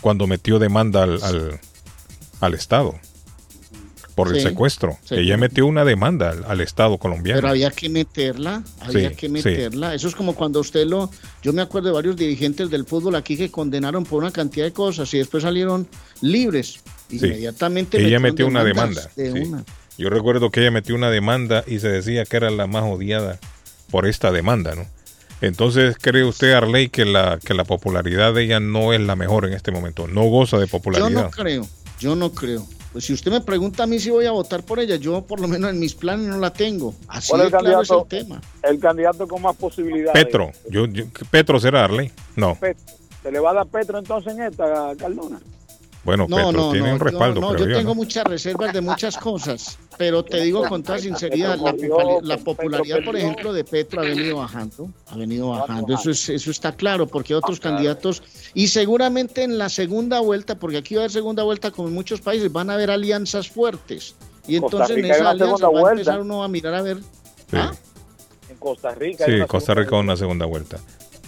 cuando 0.00 0.26
metió 0.28 0.58
demanda 0.60 1.02
al, 1.02 1.22
al, 1.22 1.60
al 2.40 2.54
Estado 2.54 2.94
por 4.14 4.34
el 4.34 4.40
secuestro. 4.42 4.98
sí. 5.04 5.14
Ella 5.16 5.36
metió 5.36 5.66
una 5.66 5.84
demanda 5.84 6.30
al, 6.30 6.44
al 6.46 6.60
Estado 6.60 6.98
colombiano. 6.98 7.38
Pero 7.40 7.48
había 7.50 7.70
que 7.70 7.88
meterla, 7.88 8.62
había 8.80 9.10
Sí, 9.10 9.16
que 9.16 9.28
meterla. 9.28 9.94
Eso 9.94 10.08
es 10.08 10.14
como 10.14 10.34
cuando 10.34 10.60
usted 10.60 10.86
lo... 10.86 11.10
Yo 11.42 11.52
me 11.52 11.62
acuerdo 11.62 11.88
de 11.88 11.94
varios 11.94 12.16
dirigentes 12.16 12.70
del 12.70 12.84
fútbol 12.86 13.14
aquí 13.16 13.36
que 13.36 13.50
condenaron 13.50 14.04
por 14.04 14.22
una 14.22 14.30
cantidad 14.30 14.64
de 14.66 14.72
cosas 14.72 15.12
y 15.14 15.18
después 15.18 15.42
salieron 15.42 15.88
libres. 16.20 16.80
Inmediatamente 17.10 18.04
Ella 18.04 18.20
metió 18.20 18.46
una 18.46 18.64
demanda. 18.64 19.10
de 19.16 19.32
sí. 19.32 19.38
una. 19.38 19.64
Yo 19.98 20.08
recuerdo 20.10 20.50
que 20.50 20.60
ella 20.60 20.70
metió 20.70 20.94
una 20.94 21.10
demanda 21.10 21.64
y 21.66 21.78
se 21.80 21.88
decía 21.88 22.24
que 22.24 22.36
era 22.36 22.50
la 22.50 22.66
más 22.66 22.84
odiada 22.84 23.38
por 23.90 24.06
esta 24.06 24.30
demanda, 24.32 24.74
¿no? 24.74 24.86
Entonces, 25.42 25.96
¿cree 26.00 26.24
usted, 26.24 26.52
Arley, 26.52 26.88
que 26.90 27.04
la, 27.06 27.38
que 27.42 27.54
la 27.54 27.64
popularidad 27.64 28.34
de 28.34 28.44
ella 28.44 28.60
no 28.60 28.92
es 28.92 29.00
la 29.00 29.16
mejor 29.16 29.46
en 29.46 29.54
este 29.54 29.70
momento? 29.72 30.06
No 30.06 30.22
goza 30.24 30.58
de 30.58 30.66
Yo 30.66 30.70
popularidad. 30.70 31.10
no 31.22 31.30
creo, 31.30 31.66
yo 31.98 32.14
no 32.14 32.32
creo. 32.32 32.66
Pues 32.92 33.04
si 33.04 33.12
usted 33.12 33.30
me 33.30 33.40
pregunta 33.40 33.84
a 33.84 33.86
mí 33.86 34.00
si 34.00 34.10
voy 34.10 34.26
a 34.26 34.32
votar 34.32 34.64
por 34.64 34.80
ella, 34.80 34.96
yo 34.96 35.22
por 35.22 35.38
lo 35.40 35.46
menos 35.46 35.70
en 35.70 35.78
mis 35.78 35.94
planes 35.94 36.26
no 36.26 36.38
la 36.38 36.52
tengo. 36.52 36.94
Así 37.06 37.28
¿Cuál 37.30 37.42
de 37.42 37.46
es 37.48 37.52
el 37.54 37.58
claro 37.60 37.82
es 37.82 37.90
el 37.90 37.96
candidato? 37.98 38.06
tema. 38.08 38.40
El 38.62 38.80
candidato 38.80 39.28
con 39.28 39.42
más 39.42 39.56
posibilidades. 39.56 40.12
Petro. 40.24 40.50
Yo, 40.68 40.86
yo- 40.86 41.04
¿Petro 41.30 41.60
será 41.60 41.84
Arley? 41.84 42.10
No. 42.36 42.56
Petro. 42.56 42.84
¿Se 43.22 43.30
le 43.30 43.38
va 43.38 43.50
a 43.50 43.54
dar 43.54 43.66
Petro 43.66 43.98
entonces 43.98 44.32
en 44.34 44.42
esta, 44.42 44.92
Cardona? 44.98 45.40
Bueno, 46.02 46.26
No, 46.28 46.36
Petro 46.36 46.52
no, 46.52 46.72
tiene 46.72 46.88
no, 46.88 46.94
un 46.94 47.00
respaldo, 47.00 47.40
yo, 47.40 47.52
no, 47.52 47.58
yo 47.58 47.66
yo, 47.66 47.76
tengo 47.76 47.90
¿no? 47.90 47.94
muchas 47.94 48.24
reservas 48.24 48.72
de 48.72 48.80
muchas 48.80 49.18
cosas, 49.18 49.78
pero 49.98 50.24
te 50.24 50.40
digo 50.40 50.66
con 50.66 50.82
toda 50.82 50.98
sinceridad, 50.98 51.58
la, 52.22 52.38
popularidad, 52.38 53.04
por 53.04 53.16
ejemplo, 53.16 53.52
de 53.52 53.64
Petro 53.64 54.00
ha 54.00 54.04
venido 54.04 54.38
bajando, 54.38 54.90
ha 55.08 55.16
venido 55.16 55.50
bajando, 55.50 55.94
eso, 55.94 56.10
es, 56.10 56.28
eso 56.30 56.50
está 56.50 56.72
claro, 56.72 57.06
porque 57.06 57.34
otros 57.34 57.60
candidatos, 57.60 58.22
y 58.54 58.68
seguramente 58.68 59.42
en 59.42 59.58
la 59.58 59.68
segunda 59.68 60.20
vuelta, 60.20 60.58
porque 60.58 60.78
aquí 60.78 60.94
va 60.94 61.02
a 61.02 61.04
haber 61.04 61.12
segunda 61.12 61.42
vuelta 61.42 61.70
como 61.70 61.88
en 61.88 61.94
muchos 61.94 62.22
países, 62.22 62.50
van 62.50 62.70
a 62.70 62.74
haber 62.74 62.90
alianzas 62.90 63.48
fuertes, 63.50 64.14
y 64.46 64.58
Costa 64.58 64.76
entonces 64.76 64.96
en 64.96 65.04
esa 65.04 65.30
alianza 65.30 65.44
segunda 65.44 65.66
va 65.66 65.68
a 65.68 65.82
vuelta. 65.82 65.90
empezar 66.00 66.20
uno 66.20 66.42
a 66.42 66.48
mirar 66.48 66.74
a 66.74 66.82
ver, 66.82 66.98
¿ah? 67.52 67.72
En 68.48 68.56
Costa 68.56 68.94
Rica. 68.94 69.26
Sí, 69.26 69.32
Costa 69.46 69.74
Rica 69.74 69.96
una 69.96 70.16
segunda 70.16 70.46
vuelta. 70.46 70.78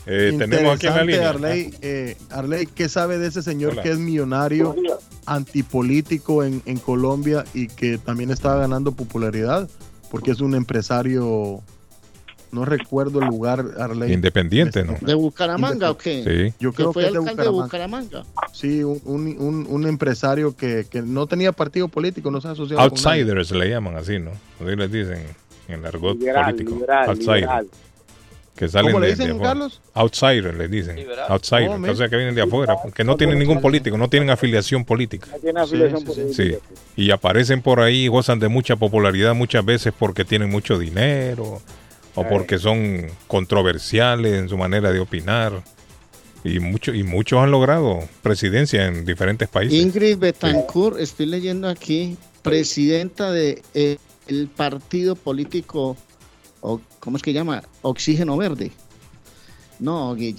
Eh, 0.07 0.35
tenemos 0.37 0.75
aquí 0.75 0.87
en 0.89 0.95
la 0.97 1.05
línea. 1.05 1.29
Arley, 1.31 1.75
eh, 1.81 2.17
Arley, 2.31 2.67
¿qué 2.67 2.89
sabe 2.89 3.19
de 3.19 3.29
ese 3.29 3.43
señor 3.43 3.73
Hola. 3.73 3.83
que 3.83 3.91
es 3.93 3.99
millonario, 3.99 4.75
antipolítico 5.27 6.45
en, 6.45 6.63
en 6.67 6.79
Colombia 6.79 7.45
y 7.55 7.69
que 7.69 7.99
también 7.99 8.31
está 8.31 8.57
ganando 8.57 8.93
popularidad? 8.93 9.69
Porque 10.11 10.31
es 10.33 10.41
un 10.41 10.55
empresario, 10.55 11.63
no 12.51 12.65
recuerdo 12.65 13.21
el 13.21 13.29
lugar, 13.29 13.65
Arley. 13.79 14.13
Independiente, 14.13 14.85
¿no? 14.85 14.97
¿De 15.01 15.15
Bucaramanga 15.15 15.91
o 15.91 15.97
qué? 15.97 16.23
Sí. 16.51 16.55
Yo 16.61 16.73
creo 16.73 16.93
fue 16.93 17.05
que 17.05 17.09
es 17.19 17.37
de 17.37 17.49
Bucaramanga. 17.49 18.25
Sí, 18.53 18.83
un, 18.83 19.01
un, 19.05 19.27
un- 19.41 19.67
un 19.69 19.87
empresario 19.87 20.55
que, 20.57 20.85
que 20.91 21.01
no 21.01 21.27
tenía 21.27 21.53
partido 21.53 21.89
político, 21.89 22.31
no 22.31 22.41
se 22.41 22.49
asociaba 22.49 22.89
con 22.91 23.01
nadie. 23.03 23.23
Outsiders 23.23 23.51
le 23.53 23.71
llaman 23.71 23.97
así, 23.97 24.19
¿no? 24.19 24.33
Así 24.61 24.77
les 24.77 24.93
dicen 24.93 25.23
en 25.69 25.75
el 25.81 25.87
argot 25.87 26.19
Liberal, 26.19 26.45
político. 26.47 26.75
liberal, 26.75 27.09
Outsiders. 27.09 27.37
liberal. 27.41 27.67
Que 28.63 28.69
salen 28.69 28.93
¿Cómo 28.93 29.01
le 29.01 29.09
de- 29.09 29.13
dicen, 29.15 29.27
de 29.27 29.33
afuera. 29.33 29.49
Carlos? 29.51 29.81
Outsiders 29.93 30.57
les 30.57 30.71
dicen. 30.71 30.97
Outsiders. 31.29 31.81
Oh, 31.89 31.91
o 31.91 31.97
sea, 31.97 32.09
que 32.09 32.15
vienen 32.17 32.37
de 32.37 32.43
afuera. 32.43 32.77
Que 32.95 33.03
no 33.03 33.17
tienen 33.17 33.37
ningún 33.41 33.61
político, 33.61 33.99
no 33.99 34.09
tienen 34.09 34.31
afiliación 34.31 34.85
política. 34.85 35.27
No 35.33 35.39
tiene 35.41 35.61
afiliación 35.61 35.99
Sí, 35.99 36.07
sí, 36.07 36.13
política. 36.53 36.59
Sí. 36.95 37.03
Y 37.03 37.11
aparecen 37.11 37.61
por 37.61 37.81
ahí 37.81 38.05
y 38.05 38.07
gozan 38.07 38.39
de 38.39 38.47
mucha 38.47 38.77
popularidad 38.77 39.35
muchas 39.35 39.65
veces 39.65 39.93
porque 39.99 40.25
tienen 40.25 40.49
mucho 40.49 40.79
dinero 40.79 41.61
o 42.15 42.29
porque 42.29 42.61
son 42.61 43.09
controversiales 43.27 44.35
en 44.35 44.49
su 44.49 44.57
manera 44.57 44.93
de 44.93 45.01
opinar. 45.01 45.65
Y, 46.45 46.61
mucho, 46.61 46.95
y 46.95 47.03
muchos 47.03 47.41
han 47.41 47.51
logrado 47.51 47.99
presidencia 48.23 48.87
en 48.87 49.05
diferentes 49.05 49.49
países. 49.49 49.77
Ingrid 49.77 50.19
Betancourt, 50.19 51.01
estoy 51.01 51.27
leyendo 51.27 51.69
aquí, 51.69 52.17
presidenta 52.43 53.33
de 53.33 53.61
eh, 53.75 53.97
el 54.29 54.47
partido 54.47 55.17
político, 55.17 55.97
o, 56.63 56.81
¿cómo 57.01 57.17
es 57.19 57.23
que 57.23 57.33
llama? 57.35 57.63
Oxígeno 57.83 58.37
Verde. 58.39 58.71
No. 59.79 60.15
El 60.17 60.35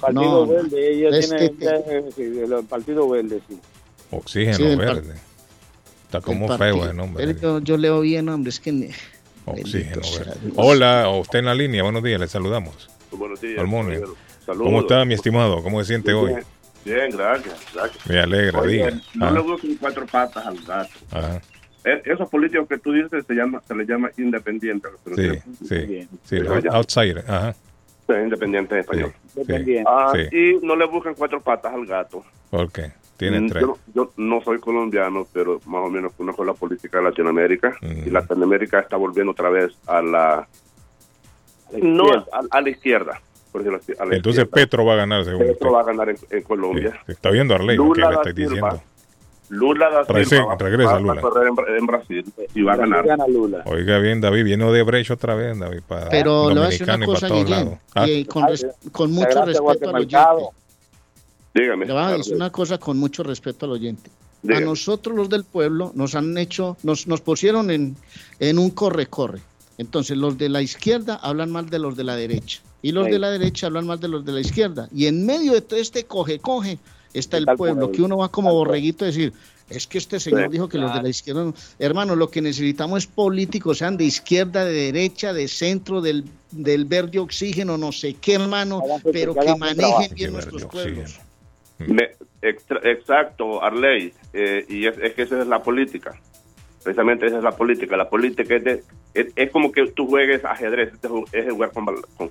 Partido 0.00 0.46
no, 0.46 0.46
Verde, 0.46 0.92
ella 0.92 1.18
tiene. 1.18 2.12
sí, 2.14 2.22
el 2.22 2.64
Partido 2.68 3.08
Verde, 3.08 3.40
sí. 3.48 3.58
Oxígeno 4.10 4.56
Sí, 4.56 4.76
verde. 4.76 5.14
Está 6.04 6.20
como 6.20 6.52
el 6.52 6.58
feo 6.58 6.84
el 6.84 6.94
nombre. 6.96 7.34
Yo, 7.40 7.58
yo 7.60 7.76
leo 7.78 8.00
bien, 8.02 8.28
hombre, 8.28 8.50
es 8.50 8.60
que... 8.60 8.70
Oxígeno 9.46 10.02
Bendito 10.02 10.18
verde. 10.18 10.52
Hola, 10.56 11.08
usted 11.08 11.38
en 11.40 11.46
la 11.46 11.54
línea, 11.54 11.82
buenos 11.82 12.02
días, 12.02 12.20
le 12.20 12.28
saludamos. 12.28 12.88
Buenos 13.10 13.40
días. 13.40 13.56
Saludos. 13.56 14.16
¿Cómo 14.46 14.80
está, 14.80 15.04
mi 15.04 15.14
estimado? 15.14 15.62
¿Cómo 15.62 15.80
se 15.80 15.86
siente 15.88 16.12
hoy? 16.12 16.34
Bien, 16.84 17.10
gracias. 17.16 17.54
gracias. 17.72 18.06
Me 18.06 18.20
alegra, 18.20 18.60
Oye, 18.60 18.72
diga. 18.72 18.90
No 19.14 19.26
Ah, 19.26 19.30
le 19.30 19.40
busquen 19.40 19.76
cuatro 19.76 20.04
patas 20.06 20.44
al 20.44 20.60
gato. 20.64 20.90
ajá. 21.12 21.40
Eh, 21.84 22.02
Esos 22.04 22.28
políticos 22.28 22.68
que 22.68 22.78
tú 22.78 22.92
dices 22.92 23.24
se, 23.26 23.34
llama, 23.34 23.60
se 23.66 23.74
les 23.74 23.88
llama 23.88 24.10
independientes. 24.16 24.90
pero 25.04 25.16
Sí, 25.16 25.42
sí, 25.66 26.08
sí, 26.24 26.36
los 26.38 26.64
outsider, 26.66 27.24
ajá. 27.28 27.52
Sí, 28.06 28.12
independientes 28.22 28.72
en 28.72 28.78
español. 28.80 29.12
Sí, 29.34 29.76
Ah, 29.86 30.12
sí. 30.14 30.36
Y 30.36 30.66
no 30.66 30.76
le 30.76 30.86
busquen 30.86 31.14
cuatro 31.14 31.40
patas 31.40 31.72
al 31.74 31.86
gato. 31.86 32.24
¿Por 32.50 32.70
qué? 32.70 32.92
Tiene 33.16 33.40
Mm, 33.40 33.48
tres. 33.48 33.62
Yo, 33.62 33.78
yo 33.94 34.12
no 34.16 34.40
soy 34.42 34.58
colombiano, 34.58 35.26
pero 35.32 35.60
más 35.66 35.82
o 35.86 35.90
menos 35.90 36.12
conozco 36.14 36.44
la 36.44 36.54
política 36.54 36.98
de 36.98 37.04
Latinoamérica. 37.04 37.76
Mm. 37.80 38.06
Y 38.06 38.10
Latinoamérica 38.10 38.80
está 38.80 38.96
volviendo 38.96 39.32
otra 39.32 39.50
vez 39.50 39.72
a 39.86 40.02
la... 40.02 40.48
No, 41.80 42.04
a, 42.12 42.24
a 42.50 42.60
la 42.60 42.68
izquierda. 42.70 43.20
Por 43.50 43.62
decirlo 43.62 43.78
así, 43.82 43.92
a 43.98 44.04
la 44.06 44.16
Entonces 44.16 44.44
izquierda. 44.44 44.64
Petro 44.66 44.84
va 44.84 44.92
a 44.94 44.96
ganar 44.96 45.24
según 45.24 45.42
usted. 45.42 45.52
Petro 45.54 45.72
va 45.72 45.80
a 45.80 45.84
ganar 45.84 46.08
en, 46.10 46.16
en 46.30 46.42
Colombia. 46.42 47.00
Está 47.06 47.30
viendo 47.30 47.54
Arley, 47.54 47.76
lo 47.76 47.92
que 47.92 48.00
le 48.00 48.06
Silva. 48.08 48.32
diciendo. 48.34 48.82
Lula 49.54 49.90
da 49.90 50.02
Regresa- 50.04 50.30
Silva 50.36 50.44
va- 50.46 50.56
regresa 50.56 50.86
va, 50.88 50.94
va 50.94 51.00
Lula. 51.00 51.12
a 51.12 51.20
correr 51.20 51.48
en, 51.48 51.54
Bra- 51.54 51.78
en 51.78 51.86
Brasil 51.86 52.32
y 52.54 52.62
va 52.62 52.72
a 52.72 52.76
ganar. 52.76 53.04
Oiga 53.66 53.98
bien, 53.98 54.20
David, 54.22 54.44
viene 54.44 54.64
de 54.72 54.82
brecho 54.82 55.12
otra 55.14 55.34
vez, 55.34 55.58
David, 55.58 55.80
para 55.86 56.08
Pero 56.08 56.48
le 56.48 56.54
voy 56.54 56.64
a 56.64 56.68
decir 56.70 56.84
una 56.84 56.92
Dominicano 56.94 57.04
y 57.04 57.20
para 57.20 57.28
cosa, 57.28 57.44
Guillén. 57.44 57.78
Ah, 57.94 58.08
y 58.08 58.24
con, 58.24 58.48
res- 58.48 58.66
con 58.92 59.12
mucho 59.12 59.44
respeto 59.44 59.88
al 59.90 59.96
oyente. 59.96 60.44
Dígame. 61.54 61.86
Le 61.86 61.92
voy 61.92 62.02
a 62.02 62.10
decir 62.16 62.34
una 62.34 62.50
cosa 62.50 62.78
con 62.78 62.96
mucho 62.98 63.22
respeto 63.22 63.66
al 63.66 63.72
oyente. 63.72 64.10
A 64.56 64.58
nosotros 64.60 65.14
los 65.14 65.28
del 65.28 65.44
pueblo 65.44 65.92
nos 65.94 66.14
han 66.14 66.36
hecho, 66.38 66.76
nos, 66.82 67.06
nos 67.06 67.20
pusieron 67.20 67.70
en, 67.70 67.94
en 68.40 68.58
un 68.58 68.70
corre-corre. 68.70 69.40
Entonces 69.78 70.16
los 70.16 70.36
de 70.38 70.48
la 70.48 70.62
izquierda 70.62 71.16
hablan 71.22 71.50
mal 71.50 71.68
de 71.68 71.78
los 71.78 71.96
de 71.96 72.04
la 72.04 72.16
derecha 72.16 72.60
y 72.82 72.92
los 72.92 73.04
Sí. 73.06 73.12
de 73.12 73.18
la 73.18 73.30
derecha 73.30 73.66
hablan 73.66 73.86
mal 73.86 74.00
de 74.00 74.08
los 74.08 74.24
de 74.24 74.32
la 74.32 74.40
izquierda. 74.40 74.88
Y 74.94 75.06
en 75.06 75.24
medio 75.26 75.52
de 75.52 75.60
todo 75.60 75.78
este 75.78 76.04
coge-coge 76.04 76.78
está 77.14 77.36
el 77.36 77.46
pueblo, 77.56 77.92
que 77.92 78.02
uno 78.02 78.16
va 78.18 78.28
como 78.30 78.52
borreguito 78.52 79.04
a 79.04 79.08
decir, 79.08 79.32
es 79.70 79.86
que 79.86 79.98
este 79.98 80.20
señor 80.20 80.50
dijo 80.50 80.68
que 80.68 80.76
los 80.78 80.92
de 80.94 81.02
la 81.02 81.08
izquierda... 81.08 81.44
no". 81.44 81.54
Hermano, 81.78 82.14
lo 82.16 82.28
que 82.30 82.42
necesitamos 82.42 83.04
es 83.04 83.06
políticos, 83.06 83.78
sean 83.78 83.96
de 83.96 84.04
izquierda, 84.04 84.64
de 84.64 84.72
derecha, 84.72 85.32
de 85.32 85.48
centro, 85.48 86.00
del, 86.00 86.24
del 86.50 86.84
verde 86.84 87.18
oxígeno, 87.18 87.78
no 87.78 87.92
sé 87.92 88.14
qué, 88.14 88.34
hermano, 88.34 88.82
pero 89.12 89.34
que 89.34 89.54
manejen 89.56 90.14
bien 90.14 90.32
nuestros 90.32 90.64
pueblos. 90.66 91.18
Me- 91.78 92.10
extra- 92.42 92.80
exacto, 92.84 93.62
Arley. 93.62 94.12
eh, 94.32 94.64
y 94.68 94.86
es, 94.86 94.96
es 94.98 95.14
que 95.14 95.22
esa 95.22 95.40
es 95.40 95.46
la 95.48 95.62
política. 95.62 96.20
Precisamente 96.82 97.26
esa 97.26 97.38
es 97.38 97.44
la 97.44 97.56
política. 97.56 97.96
La 97.96 98.08
política 98.08 98.56
es, 98.56 98.64
de- 98.64 98.84
es, 99.14 99.26
es 99.34 99.50
como 99.50 99.72
que 99.72 99.86
tú 99.88 100.06
juegues 100.06 100.44
ajedrez, 100.44 100.92
es 100.94 101.00
ju- 101.10 101.26
es 101.32 101.50
jugar 101.52 101.72
con, 101.72 101.86
con, 102.16 102.30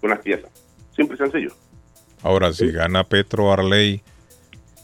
con 0.00 0.10
las 0.10 0.18
piezas. 0.20 0.50
Simple 0.96 1.14
y 1.14 1.18
sencillo. 1.18 1.52
Ahora, 2.22 2.52
si 2.52 2.70
gana 2.72 3.04
Petro 3.04 3.52
Arley, 3.52 4.02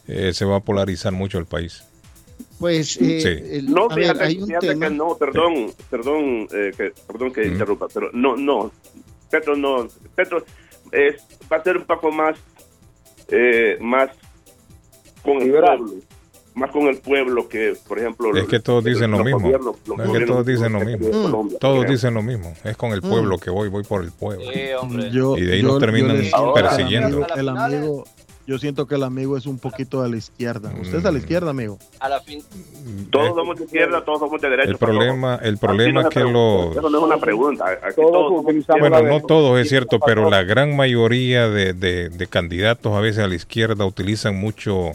eh, 0.08 0.32
se 0.32 0.44
va 0.44 0.56
a 0.56 0.60
polarizar 0.60 1.12
mucho 1.12 1.38
el 1.38 1.46
país. 1.46 1.84
Pues, 2.58 2.96
eh, 3.00 3.20
Sí. 3.20 3.56
el- 3.56 3.70
No, 3.70 3.88
ver, 3.88 3.98
fíjate, 3.98 4.24
hay 4.24 4.38
un 4.38 4.46
fíjate 4.46 4.68
tema. 4.68 4.88
que 4.88 4.94
no, 4.94 5.16
perdón, 5.16 5.72
perdón, 5.90 6.48
eh, 6.52 6.72
que, 6.76 6.92
perdón 7.06 7.32
que 7.32 7.42
Mm. 7.46 7.52
interrumpa, 7.52 7.86
pero 7.92 8.10
no, 8.12 8.36
no, 8.36 8.70
Petro 9.30 9.56
no, 9.56 9.88
Petro 10.14 10.44
es, 10.92 11.16
va 11.52 11.56
a 11.58 11.62
ser 11.62 11.76
un 11.78 11.84
poco 11.84 12.10
más, 12.10 12.38
eh, 13.28 13.76
más 13.80 14.10
con 15.22 15.38
el 15.38 15.44
Liberal. 15.48 15.78
pueblo, 15.78 16.02
más 16.54 16.70
con 16.70 16.86
el 16.86 16.96
pueblo 16.98 17.48
que, 17.48 17.74
por 17.86 17.98
ejemplo, 17.98 18.34
Es 18.36 18.46
que 18.46 18.60
todos 18.60 18.82
dicen 18.84 19.10
lo 19.10 19.18
los 19.18 19.26
mismo. 19.26 19.50
Es 19.50 20.10
que 20.18 20.24
todos 20.26 20.46
dicen 20.46 20.72
lo 20.72 20.80
mismo. 20.80 21.10
Colombia, 21.10 21.58
Todos 21.58 21.86
dicen 21.86 22.14
lo 22.14 22.22
mismo. 22.22 22.54
Es 22.64 22.76
con 22.76 22.92
el 22.92 23.02
pueblo 23.02 23.36
que 23.38 23.50
voy, 23.50 23.68
voy 23.68 23.82
por 23.82 24.02
el 24.04 24.12
pueblo. 24.12 24.44
Sí, 24.52 24.60
hombre. 24.80 25.08
Y 25.08 25.44
de 25.44 25.54
ahí 25.54 25.62
nos 25.62 25.78
terminan 25.80 26.16
les 26.18 26.32
persiguiendo. 26.54 27.24
amigo- 27.24 27.34
El 27.36 27.48
amigo, 27.50 28.04
yo 28.46 28.58
siento 28.58 28.86
que 28.86 28.94
el 28.94 29.02
amigo 29.02 29.36
es 29.36 29.46
un 29.46 29.58
poquito 29.58 30.02
de 30.02 30.10
la 30.10 30.16
izquierda. 30.16 30.72
Usted 30.80 30.98
es 30.98 31.04
Mm. 31.04 31.06
a 31.06 31.12
la 31.12 31.18
izquierda, 31.18 31.50
amigo. 31.50 31.78
A 32.00 32.08
la 32.08 32.20
fin, 32.20 32.42
Todos 33.10 33.34
somos 33.34 33.58
de 33.58 33.64
izquierda, 33.64 34.04
todos 34.04 34.20
somos 34.20 34.40
de 34.40 34.48
derecha. 34.50 34.70
El 34.70 34.78
problema, 34.78 35.36
el 35.42 35.58
problema 35.58 36.02
es 36.02 36.08
que 36.08 36.20
los... 36.20 36.76
Eso 36.76 36.88
no 36.90 36.98
es 36.98 37.04
una 37.04 37.18
pregunta. 37.18 37.64
Aquí 37.82 37.96
Todos 37.96 38.44
Bueno, 38.80 39.02
no 39.02 39.20
todos 39.22 39.58
es 39.60 39.68
cierto, 39.68 39.98
pero 39.98 40.30
la 40.30 40.42
gran 40.44 40.76
mayoría 40.76 41.48
de, 41.48 41.72
de- 41.72 42.08
de 42.10 42.26
candidatos 42.26 42.92
a 42.94 43.00
veces 43.00 43.24
a 43.24 43.28
la 43.28 43.34
izquierda 43.34 43.84
utilizan 43.84 44.36
mucho 44.36 44.92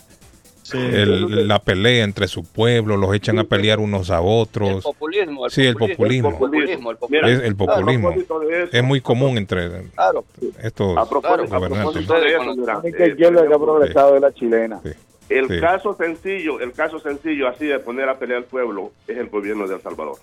Sí. 0.72 0.78
el- 0.78 1.48
la 1.48 1.60
pelea 1.60 2.04
entre 2.04 2.28
su 2.28 2.44
pueblo, 2.44 2.98
los 2.98 3.14
echan 3.14 3.40
a 3.40 3.44
pelear 3.44 3.80
unos 3.80 4.10
a 4.10 4.18
el 4.20 4.24
otros. 4.26 4.84
populismo. 4.84 5.46
El 5.46 5.52
Sí, 5.52 5.66
el 5.66 5.76
populismo. 5.76 6.30
El 6.30 6.36
populismo. 6.36 6.92
El 6.92 6.98
Es 7.30 7.42
el 7.44 7.56
populismo. 7.56 8.12
de 8.12 8.70
Es 8.72 8.84
muy 8.84 9.02
común 9.02 9.38
entre 9.38 9.70
Claro. 9.96 10.24
estos 10.64 10.98
a 10.98 11.08
propósito, 11.10 11.56
a 11.56 11.60
propósito 11.60 12.14
de 12.20 12.28
eso, 12.30 12.56
mira, 12.56 12.82
eh, 12.84 13.10
izquierda 13.10 13.18
que 13.18 13.28
ha 13.28 13.32
por 13.32 13.40
ejemplo, 13.42 13.66
progresado 13.66 14.16
es 14.16 14.22
la 14.22 14.34
chilena. 14.34 14.82
El 15.30 15.48
Sí. 15.48 15.60
caso 15.62 15.94
sencillo, 15.96 16.60
el 16.60 16.74
caso 16.74 17.00
sencillo 17.00 17.48
así 17.48 17.66
de 17.66 17.80
poner 17.80 18.10
a 18.10 18.18
pelear 18.20 18.40
al 18.40 18.46
pueblo 18.46 18.92
es 19.08 19.18
el 19.18 19.30
gobierno 19.30 19.68
de 19.68 19.76
El 19.76 19.82
Salvador. 19.82 20.18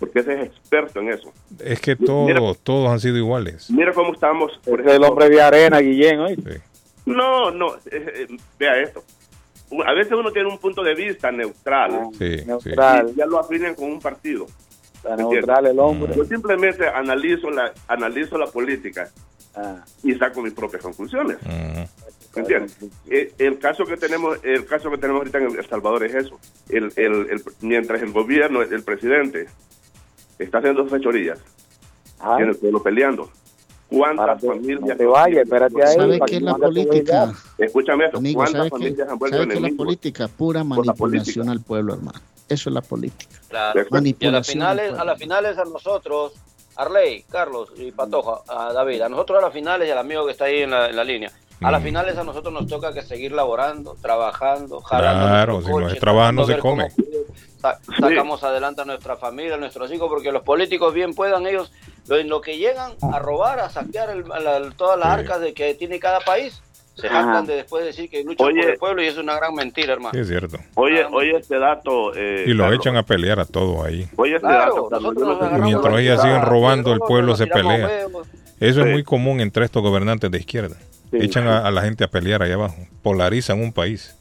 Porque 0.00 0.18
ese 0.18 0.32
es 0.34 0.46
experto 0.48 0.98
en 0.98 1.10
eso. 1.10 1.32
Es 1.64 1.80
que 1.80 1.94
Mira- 1.94 2.06
todos, 2.40 2.58
todos 2.58 2.90
han 2.90 2.98
sido 2.98 3.18
iguales. 3.18 3.70
Mira 3.70 3.92
cómo 3.92 4.12
estamos. 4.12 4.58
Por 4.64 4.80
Ese 4.80 4.90
es 4.90 4.96
el 4.96 5.04
hombre 5.04 5.28
de 5.28 5.40
arena, 5.40 5.78
Guillén. 5.78 6.18
No, 7.06 7.50
no, 7.52 7.74
eh, 7.76 7.80
eh, 7.92 8.26
vea 8.58 8.80
esto. 8.80 9.02
A 9.86 9.92
veces 9.94 10.12
uno 10.12 10.30
tiene 10.32 10.48
un 10.48 10.58
punto 10.58 10.82
de 10.82 10.94
vista 10.94 11.30
neutral 11.32 12.08
Sí, 12.18 12.38
sí. 12.38 12.44
Neutral. 12.46 13.10
y 13.10 13.14
ya 13.16 13.26
lo 13.26 13.38
afilian 13.40 13.74
con 13.74 13.90
un 13.90 14.00
partido. 14.00 14.46
Está 14.94 15.16
neutral 15.16 15.66
el 15.66 15.78
hombre. 15.78 16.14
Yo 16.14 16.24
simplemente 16.24 16.86
analizo 16.86 17.50
la, 17.50 17.72
analizo 17.88 18.36
la 18.38 18.46
política 18.46 19.10
Ah, 19.54 19.84
y 20.02 20.14
saco 20.14 20.40
mis 20.40 20.54
propias 20.54 20.82
conclusiones. 20.82 21.36
¿Me 21.44 22.40
entiendes? 22.40 22.74
Eh, 23.10 23.34
El 23.36 23.58
caso 23.58 23.84
que 23.84 23.98
tenemos, 23.98 24.38
el 24.42 24.64
caso 24.64 24.90
que 24.90 24.96
tenemos 24.96 25.20
ahorita 25.20 25.38
en 25.38 25.58
El 25.58 25.68
Salvador 25.68 26.02
es 26.04 26.14
eso. 26.14 26.38
El, 26.70 26.90
el, 26.96 27.12
el- 27.30 27.42
mientras 27.60 28.00
el 28.02 28.12
gobierno, 28.12 28.62
el 28.62 28.82
presidente, 28.82 29.48
está 30.38 30.56
haciendo 30.58 30.86
fechorías, 30.86 31.38
ah, 32.20 32.36
tiene 32.36 32.52
el 32.52 32.56
pueblo 32.58 32.82
peleando. 32.82 33.30
¿Cuántas 33.92 34.26
Párate, 34.26 34.46
familias? 34.46 34.80
no 34.80 34.96
te 34.96 35.06
vayas, 35.06 35.42
espérate 35.44 35.82
ahí. 35.84 35.94
¿Sabe 35.94 36.18
para 36.18 36.28
qué 36.30 36.34
es 36.36 36.38
que 36.40 36.44
la 36.44 36.54
política? 36.56 37.32
Escúchame 37.58 38.04
esto. 38.06 38.18
Amigo, 38.18 38.36
¿Cuántas 38.38 38.52
¿sabe 38.58 38.64
qué, 38.70 38.76
familias 38.76 39.08
han 39.08 39.18
vuelto 39.18 39.36
¿sabe 39.36 39.46
qué 39.48 39.54
es 39.54 39.60
la 39.60 39.66
enemigos? 39.68 39.86
política? 39.86 40.28
Pura 40.28 40.64
manipulación 40.64 40.96
política. 41.46 41.50
al 41.52 41.60
pueblo, 41.60 41.94
hermano. 41.94 42.20
Eso 42.48 42.70
es 42.70 42.74
la 42.74 42.80
política. 42.82 43.36
Claro. 43.48 43.78
Y 43.78 43.80
a 43.80 43.82
las 43.84 43.90
Manipulación. 43.92 44.52
finales, 44.54 44.92
al 44.92 45.00
a 45.00 45.04
las 45.04 45.18
finales 45.18 45.58
a 45.58 45.64
nosotros, 45.64 46.32
Arley, 46.76 47.24
Carlos 47.30 47.70
y 47.76 47.92
Patoja, 47.92 48.40
a 48.48 48.72
David, 48.72 49.02
a 49.02 49.08
nosotros 49.08 49.38
a 49.38 49.42
las 49.42 49.52
finales 49.52 49.88
y 49.88 49.90
al 49.90 49.98
amigo 49.98 50.24
que 50.26 50.32
está 50.32 50.44
ahí 50.46 50.62
en 50.62 50.70
la, 50.70 50.88
en 50.88 50.96
la 50.96 51.04
línea. 51.04 51.30
A 51.60 51.70
las 51.70 51.80
Mm. 51.80 51.84
finales 51.84 52.18
a 52.18 52.24
nosotros 52.24 52.52
nos 52.52 52.66
toca 52.66 52.92
que 52.92 53.02
seguir 53.02 53.30
laborando, 53.32 53.96
trabajando, 54.02 54.80
jalando 54.80 55.26
Claro, 55.28 55.60
si 55.62 55.68
no 55.68 55.72
coche, 55.74 55.94
es 55.94 56.00
trabajo 56.00 56.32
no 56.32 56.44
se 56.44 56.58
cómo 56.58 56.82
sa- 57.60 57.78
sacamos 58.00 58.42
adelante 58.42 58.82
a 58.82 58.84
nuestra 58.84 59.16
familia, 59.16 59.54
a 59.54 59.58
nuestros 59.58 59.92
hijos, 59.92 60.08
porque 60.08 60.32
los 60.32 60.42
políticos 60.42 60.92
bien 60.92 61.14
puedan 61.14 61.46
ellos, 61.46 61.70
lo- 61.70 61.91
en 62.08 62.28
lo 62.28 62.40
que 62.40 62.58
llegan 62.58 62.92
a 63.12 63.18
robar, 63.18 63.60
a 63.60 63.68
saquear 63.70 64.10
el- 64.10 64.24
la- 64.28 64.70
todas 64.76 64.98
las 64.98 65.08
Sí. 65.14 65.20
arcas 65.20 65.40
de 65.40 65.54
que 65.54 65.74
tiene 65.74 65.98
cada 65.98 66.20
país, 66.20 66.60
se 66.94 67.08
jactan 67.08 67.46
de 67.46 67.54
después 67.56 67.84
decir 67.84 68.10
que 68.10 68.22
luchan 68.22 68.46
Oye. 68.48 68.60
por 68.62 68.70
el 68.70 68.76
pueblo 68.78 69.02
y 69.02 69.06
es 69.06 69.16
una 69.16 69.34
gran 69.36 69.54
mentira, 69.54 69.94
hermano. 69.94 70.12
Sí, 70.12 70.20
es 70.20 70.28
cierto. 70.28 70.58
Oye, 70.74 71.04
oye 71.10 71.36
este 71.38 71.58
dato. 71.58 72.14
Eh, 72.14 72.44
Y 72.46 72.52
los 72.52 72.72
echan 72.74 72.96
a 72.96 73.02
pelear 73.02 73.40
a 73.40 73.44
todos 73.46 73.84
ahí. 73.86 74.06
Oye 74.16 74.34
este 74.36 74.46
Claro, 74.46 74.88
dato, 74.90 75.10
Mientras 75.60 75.94
la 75.94 76.00
ellas 76.00 76.20
siguen 76.22 76.42
robando, 76.42 76.92
el 76.92 76.98
pueblo 77.00 77.34
se 77.36 77.46
pelea. 77.46 77.86
huevos. 77.86 78.28
Eso 78.60 78.80
es 78.82 78.86
muy 78.92 79.02
común 79.04 79.40
entre 79.40 79.64
estos 79.64 79.82
gobernantes 79.82 80.30
de 80.30 80.38
izquierda. 80.38 80.76
Sí. 81.10 81.18
Echan 81.20 81.46
a, 81.48 81.66
a 81.66 81.70
la 81.70 81.82
gente 81.82 82.04
a 82.04 82.08
pelear 82.08 82.42
allá 82.42 82.54
abajo. 82.54 82.76
Polarizan 83.02 83.60
un 83.60 83.72
país. 83.72 84.16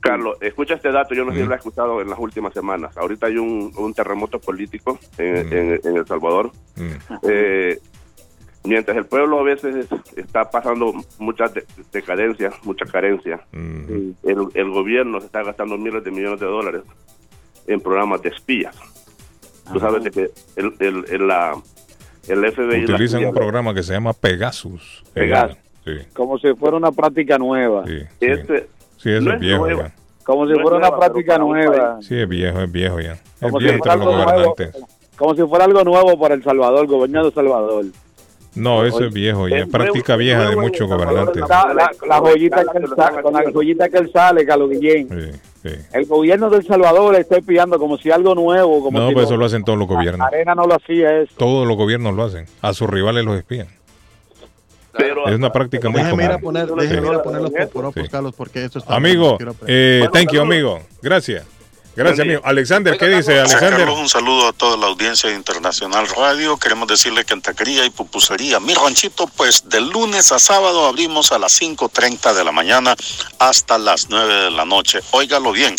Carlos, 0.00 0.36
escucha 0.40 0.74
este 0.74 0.92
dato, 0.92 1.14
yo 1.14 1.24
no 1.24 1.32
sé 1.32 1.38
si 1.40 1.44
lo 1.46 1.52
he 1.52 1.56
escuchado 1.56 2.00
en 2.00 2.08
las 2.10 2.18
últimas 2.18 2.52
semanas. 2.52 2.96
Ahorita 2.96 3.26
hay 3.26 3.36
un, 3.38 3.72
un 3.76 3.94
terremoto 3.94 4.38
político 4.38 4.98
en, 5.18 5.34
Mm. 5.48 5.52
en- 5.52 5.80
en 5.84 5.96
El 5.96 6.06
Salvador. 6.06 6.50
Mm. 6.76 6.90
Eh, 7.28 7.78
mientras 8.64 8.96
el 8.96 9.06
pueblo 9.06 9.40
a 9.40 9.42
veces 9.42 9.86
está 10.16 10.50
pasando 10.50 10.92
mucha 11.18 11.48
de- 11.48 11.64
decadencia, 11.92 12.50
mucha 12.64 12.84
carencia, 12.86 13.40
Mm. 13.52 14.10
el, 14.22 14.46
el 14.54 14.70
gobierno 14.70 15.20
se 15.20 15.26
está 15.26 15.42
gastando 15.42 15.76
miles 15.78 16.04
de 16.04 16.10
millones 16.10 16.40
de 16.40 16.46
dólares 16.46 16.82
en 17.66 17.80
programas 17.80 18.22
de 18.22 18.28
espías. 18.30 18.76
Tú 19.72 19.78
sabes 19.78 20.02
de 20.04 20.10
que 20.10 20.30
el, 20.56 20.74
el, 20.80 21.04
el, 21.10 21.26
la, 21.28 21.54
el 22.28 22.44
FBI... 22.52 22.84
Utilizan 22.84 23.24
un 23.24 23.32
programa 23.34 23.72
que 23.72 23.82
se 23.84 23.92
llama 23.92 24.12
Pegasus. 24.12 25.04
Pegasus. 25.14 25.56
Sí, 25.84 25.92
Como 26.12 26.38
si 26.38 26.52
fuera 26.54 26.76
una 26.76 26.92
práctica 26.92 27.38
nueva. 27.38 27.86
sí, 27.86 28.00
sí. 28.00 28.26
Este, 28.26 28.58
Sí, 28.58 28.66
eso 29.08 29.20
no 29.22 29.32
es 29.34 29.40
viejo 29.40 29.68
ya. 29.68 29.92
Como 30.24 30.46
si 30.46 30.52
No 30.52 30.60
fuera 30.62 30.76
una 30.76 30.88
nueva, 30.90 30.98
práctica 31.00 31.38
nueva. 31.38 31.98
Sí, 32.02 32.14
es 32.20 32.28
viejo, 32.28 32.60
es 32.60 32.70
viejo 32.70 33.00
ya. 33.00 33.12
Es 33.12 33.20
Como 33.40 33.58
si 33.58 33.64
viejo 33.64 33.76
entre 33.76 33.96
los 33.96 34.04
nuevo. 34.04 34.24
gobernantes. 34.24 34.76
Como 35.16 35.34
si 35.34 35.42
fuera 35.42 35.64
algo 35.64 35.82
nuevo 35.84 36.18
para 36.20 36.34
El 36.34 36.44
Salvador, 36.44 36.86
gobierno 36.86 37.22
de 37.22 37.28
El 37.28 37.34
Salvador. 37.34 37.84
No, 38.54 38.84
eso 38.84 39.04
es 39.04 39.12
viejo 39.14 39.46
ya. 39.48 39.58
es 39.58 39.68
práctica 39.68 40.16
nuevo, 40.16 40.18
vieja 40.18 40.50
de 40.50 40.56
muchos 40.56 40.88
gobernantes. 40.88 41.42
La, 41.48 41.72
la, 41.72 41.90
la 42.06 42.18
joyita 42.18 42.64
que 42.64 42.78
él 42.78 42.88
sa- 42.96 43.22
con 43.22 43.32
la 43.32 43.50
joyita 43.52 43.88
que 43.88 43.98
él 43.98 44.10
sale, 44.12 44.44
Carlos 44.44 44.70
Guillén. 44.70 45.08
Sí, 45.62 45.68
sí. 45.70 45.74
El 45.92 46.06
gobierno 46.06 46.50
de 46.50 46.56
El 46.58 46.66
Salvador 46.66 47.12
le 47.14 47.20
está 47.20 47.36
espiando 47.38 47.78
como 47.78 47.96
si 47.96 48.10
algo 48.10 48.34
nuevo, 48.34 48.82
como 48.82 48.98
No, 48.98 49.08
si 49.08 49.14
pues 49.14 49.22
lo- 49.24 49.28
eso 49.28 49.36
lo 49.36 49.46
hacen 49.46 49.62
todos 49.62 49.78
los 49.78 49.86
gobiernos. 49.86 50.26
Arena 50.26 50.54
no 50.56 50.66
lo 50.66 50.74
hacía 50.74 51.20
eso. 51.20 51.32
Todos 51.36 51.66
los 51.66 51.76
gobiernos 51.76 52.12
lo 52.14 52.24
hacen. 52.24 52.46
A 52.60 52.72
sus 52.74 52.90
rivales 52.90 53.24
los 53.24 53.36
espían. 53.38 53.68
Pero, 55.00 55.28
Es 55.28 55.34
una 55.34 55.52
práctica 55.52 55.88
muy 55.88 56.02
Déjeme 56.02 56.24
ir 56.24 56.30
a 56.30 56.34
común. 56.34 56.44
poner, 56.44 56.66
déjeme 56.88 57.08
ir 57.08 57.14
a 57.14 57.22
poner 57.22 57.40
los 57.42 57.50
Sí. 57.50 57.56
poporopos, 57.66 58.02
Sí. 58.02 58.08
Carlos, 58.08 58.34
porque 58.36 58.64
esto 58.64 58.78
está 58.78 58.94
Amigo, 58.94 59.38
eh, 59.66 59.98
Bueno, 60.00 60.12
thank 60.12 60.32
you, 60.32 60.40
amigo. 60.40 60.80
Gracias. 61.02 61.44
Gracias, 61.96 62.20
amigo. 62.20 62.40
Alexander, 62.44 62.96
¿qué 62.96 63.08
dice 63.08 63.40
Alexander? 63.40 63.78
Carlos, 63.80 63.98
un 63.98 64.08
saludo 64.08 64.46
a 64.48 64.52
toda 64.52 64.76
la 64.76 64.86
audiencia 64.86 65.28
de 65.28 65.34
Internacional 65.34 66.06
Radio. 66.16 66.56
Queremos 66.56 66.86
decirle 66.86 67.24
que 67.24 67.34
en 67.34 67.42
taquería 67.42 67.84
y 67.84 67.90
pupusería, 67.90 68.60
mi 68.60 68.72
ranchito, 68.74 69.26
pues 69.36 69.68
de 69.68 69.80
lunes 69.80 70.30
a 70.30 70.38
sábado 70.38 70.86
abrimos 70.86 71.32
a 71.32 71.38
las 71.40 71.52
5.30 71.60 72.32
de 72.32 72.44
la 72.44 72.52
mañana 72.52 72.94
hasta 73.40 73.76
las 73.76 74.08
9 74.08 74.34
de 74.44 74.50
la 74.52 74.64
noche. 74.64 75.00
Óigalo 75.10 75.50
bien, 75.50 75.74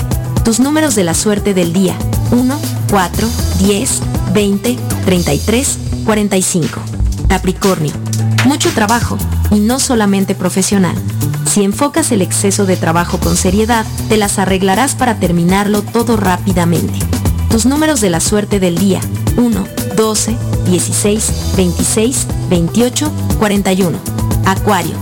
Tus 0.43 0.59
números 0.59 0.95
de 0.95 1.06
la 1.06 1.14
suerte 1.14 1.53
del 1.53 1.72
día, 1.72 1.95
1, 2.31 2.59
4, 2.90 3.27
10, 3.59 4.01
20, 4.33 4.77
33, 5.06 5.80
45. 6.03 6.81
Capricornio. 7.30 7.93
Mucho 8.45 8.69
trabajo, 8.72 9.17
y 9.49 9.59
no 9.59 9.80
solamente 9.80 10.35
profesional. 10.35 10.95
Si 11.51 11.65
enfocas 11.65 12.13
el 12.13 12.21
exceso 12.21 12.65
de 12.65 12.77
trabajo 12.77 13.19
con 13.19 13.35
seriedad, 13.35 13.85
te 14.07 14.15
las 14.15 14.39
arreglarás 14.39 14.95
para 14.95 15.19
terminarlo 15.19 15.81
todo 15.81 16.15
rápidamente. 16.15 16.97
Tus 17.49 17.65
números 17.65 17.99
de 17.99 18.09
la 18.09 18.21
suerte 18.21 18.61
del 18.61 18.77
día, 18.77 19.01
1, 19.35 19.67
12, 19.97 20.38
16, 20.67 21.31
26, 21.57 22.27
28, 22.49 23.11
41. 23.38 23.97
Acuario. 24.45 24.93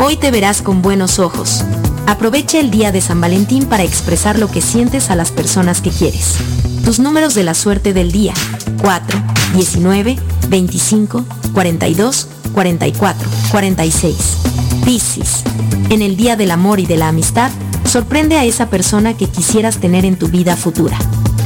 Hoy 0.00 0.16
te 0.16 0.32
verás 0.32 0.60
con 0.60 0.82
buenos 0.82 1.20
ojos. 1.20 1.62
Aprovecha 2.08 2.58
el 2.58 2.72
día 2.72 2.90
de 2.90 3.00
San 3.00 3.20
Valentín 3.20 3.66
para 3.66 3.84
expresar 3.84 4.40
lo 4.40 4.50
que 4.50 4.60
sientes 4.60 5.08
a 5.08 5.14
las 5.14 5.30
personas 5.30 5.80
que 5.80 5.90
quieres. 5.90 6.34
Tus 6.84 6.98
números 6.98 7.34
de 7.34 7.44
la 7.44 7.54
suerte 7.54 7.92
del 7.92 8.10
día, 8.10 8.34
4, 8.80 9.22
19, 9.54 10.18
25, 10.48 11.24
42, 11.54 12.26
44, 12.52 13.28
46. 13.52 14.16
Piscis. 14.84 15.44
En 15.92 16.00
el 16.00 16.16
Día 16.16 16.36
del 16.36 16.52
Amor 16.52 16.80
y 16.80 16.86
de 16.86 16.96
la 16.96 17.08
Amistad, 17.08 17.50
sorprende 17.84 18.38
a 18.38 18.46
esa 18.46 18.70
persona 18.70 19.14
que 19.14 19.28
quisieras 19.28 19.76
tener 19.76 20.06
en 20.06 20.16
tu 20.16 20.28
vida 20.28 20.56
futura. 20.56 20.96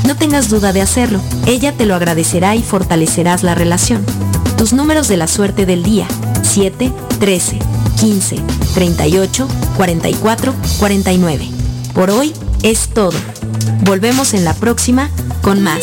No 0.07 0.15
tengas 0.15 0.49
duda 0.49 0.73
de 0.73 0.83
hacerlo, 0.83 1.19
ella 1.47 1.73
te 1.73 1.85
lo 1.85 1.97
agradecerá 1.97 2.55
y 2.55 2.63
fortalecerás 2.63 3.43
la 3.43 3.57
relación. 3.57 4.07
Tus 4.57 4.73
números 4.73 5.09
de 5.09 5.17
la 5.17 5.27
suerte 5.27 5.67
del 5.67 5.83
día, 5.83 6.07
7, 6.43 6.93
13, 7.19 7.59
15, 7.99 8.37
38, 8.73 9.49
44, 9.77 10.55
49. 10.79 11.49
Por 11.93 12.11
hoy 12.11 12.33
es 12.63 12.91
todo. 12.91 13.19
Volvemos 13.85 14.33
en 14.33 14.45
la 14.45 14.55
próxima 14.55 15.11
con 15.43 15.61
más. 15.61 15.83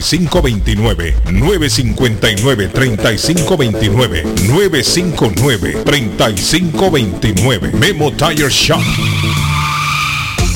3529 0.00 1.16
959 1.32 2.68
3529 2.72 4.24
959 4.48 5.82
3529 5.84 7.72
Memo 7.72 8.12
Tire 8.12 8.48
Shop 8.48 8.80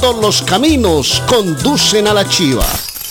todos 0.00 0.20
los 0.20 0.42
caminos 0.42 1.22
conducen 1.26 2.06
a 2.08 2.14
la 2.14 2.28
chiva. 2.28 2.64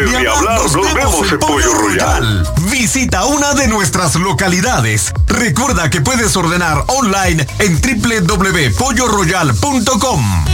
ni 0.00 0.26
hablar, 0.26 0.60
nos, 0.62 0.94
vemos 0.94 1.30
en 1.30 1.38
Pollo 1.38 1.74
Royal. 1.74 2.48
Visita 2.70 3.26
una 3.26 3.52
de 3.54 3.68
nuestras 3.68 4.16
localidades. 4.16 5.12
Recuerda 5.26 5.90
que 5.90 6.00
puedes 6.00 6.34
ordenar 6.36 6.84
online 6.88 7.46
en 7.58 7.80
www.polloroyal.com. 7.80 10.44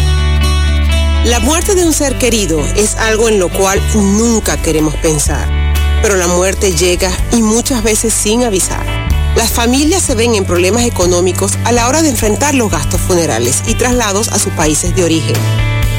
La 1.24 1.40
muerte 1.40 1.74
de 1.74 1.84
un 1.84 1.92
ser 1.92 2.18
querido 2.18 2.60
es 2.76 2.96
algo 2.96 3.28
en 3.28 3.38
lo 3.38 3.48
cual 3.48 3.80
nunca 3.94 4.56
queremos 4.56 4.94
pensar, 4.96 5.48
pero 6.02 6.16
la 6.16 6.26
muerte 6.26 6.72
llega 6.72 7.10
y 7.32 7.42
muchas 7.42 7.82
veces 7.82 8.12
sin 8.12 8.44
avisar. 8.44 8.84
Las 9.36 9.52
familias 9.52 10.02
se 10.02 10.14
ven 10.14 10.34
en 10.34 10.44
problemas 10.44 10.84
económicos 10.84 11.52
a 11.64 11.72
la 11.72 11.86
hora 11.86 12.02
de 12.02 12.08
enfrentar 12.08 12.54
los 12.54 12.70
gastos 12.70 13.00
funerales 13.00 13.62
y 13.66 13.74
traslados 13.74 14.28
a 14.28 14.38
sus 14.38 14.52
países 14.54 14.96
de 14.96 15.04
origen. 15.04 15.36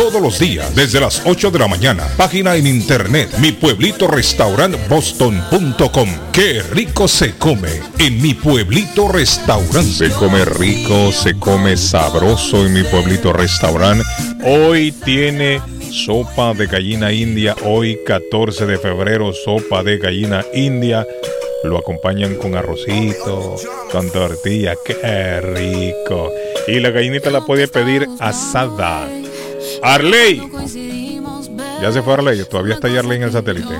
todos 0.00 0.22
los 0.22 0.38
días 0.38 0.74
desde 0.74 0.98
las 0.98 1.20
8 1.26 1.50
de 1.50 1.58
la 1.58 1.68
mañana. 1.68 2.08
Página 2.16 2.56
en 2.56 2.66
internet 2.66 3.36
mi 3.38 3.52
pueblito 3.52 4.08
restaurant 4.08 4.74
boston.com. 4.88 6.08
Qué 6.32 6.62
rico 6.62 7.06
se 7.06 7.36
come 7.36 7.68
en 7.98 8.22
mi 8.22 8.32
pueblito 8.32 9.08
restaurante. 9.08 9.82
Se 9.82 10.08
come 10.08 10.46
rico, 10.46 11.12
se 11.12 11.34
come 11.38 11.76
sabroso 11.76 12.64
en 12.64 12.72
mi 12.72 12.82
pueblito 12.82 13.34
restaurante. 13.34 14.02
Hoy 14.42 14.90
tiene 14.90 15.60
sopa 15.92 16.54
de 16.54 16.66
gallina 16.66 17.12
india. 17.12 17.54
Hoy 17.66 17.98
14 18.06 18.64
de 18.64 18.78
febrero, 18.78 19.34
sopa 19.34 19.82
de 19.82 19.98
gallina 19.98 20.42
india 20.54 21.06
lo 21.62 21.76
acompañan 21.76 22.36
con 22.36 22.54
arrocito, 22.54 23.56
con 23.92 24.10
tortilla, 24.10 24.76
qué 24.82 25.42
rico. 25.42 26.32
Y 26.66 26.80
la 26.80 26.88
gallinita 26.88 27.30
la 27.30 27.42
puede 27.42 27.68
pedir 27.68 28.08
asada. 28.18 29.19
Arley. 29.82 30.42
Ya 31.80 31.92
se 31.92 32.02
fue 32.02 32.12
Arley, 32.14 32.44
todavía 32.44 32.74
está 32.74 32.88
ahí 32.88 32.96
Arley 32.96 33.16
en 33.18 33.22
el 33.24 33.32
satélite. 33.32 33.74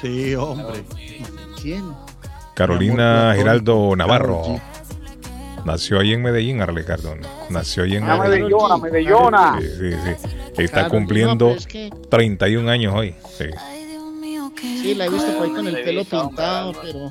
Sí, 0.00 0.34
hombre. 0.34 0.84
¿Quién? 1.60 1.84
Carolina 2.54 3.34
Giraldo 3.36 3.94
Navarro. 3.96 4.60
Nació 5.64 6.00
ahí 6.00 6.12
en 6.14 6.22
Medellín, 6.22 6.62
Arley 6.62 6.84
Cardona. 6.84 7.26
Nació 7.50 7.82
ahí 7.84 7.96
en 7.96 8.04
Ah, 8.04 8.16
Medellín. 8.16 8.44
Medellona, 8.44 8.76
Medellona. 8.78 9.58
Sí, 9.60 9.66
sí, 9.78 9.92
sí. 10.56 10.62
Está 10.62 10.88
cumpliendo 10.88 11.50
es 11.50 11.66
que- 11.66 11.90
31 12.10 12.68
años 12.70 12.94
hoy. 12.94 13.14
Sí. 13.36 13.44
Sí, 14.82 14.94
la 14.94 15.06
he 15.06 15.08
visto 15.10 15.32
por 15.34 15.44
ahí 15.46 15.50
con 15.52 15.66
el 15.68 15.82
pelo 15.82 16.04
pintado, 16.04 16.72
pero 16.82 17.10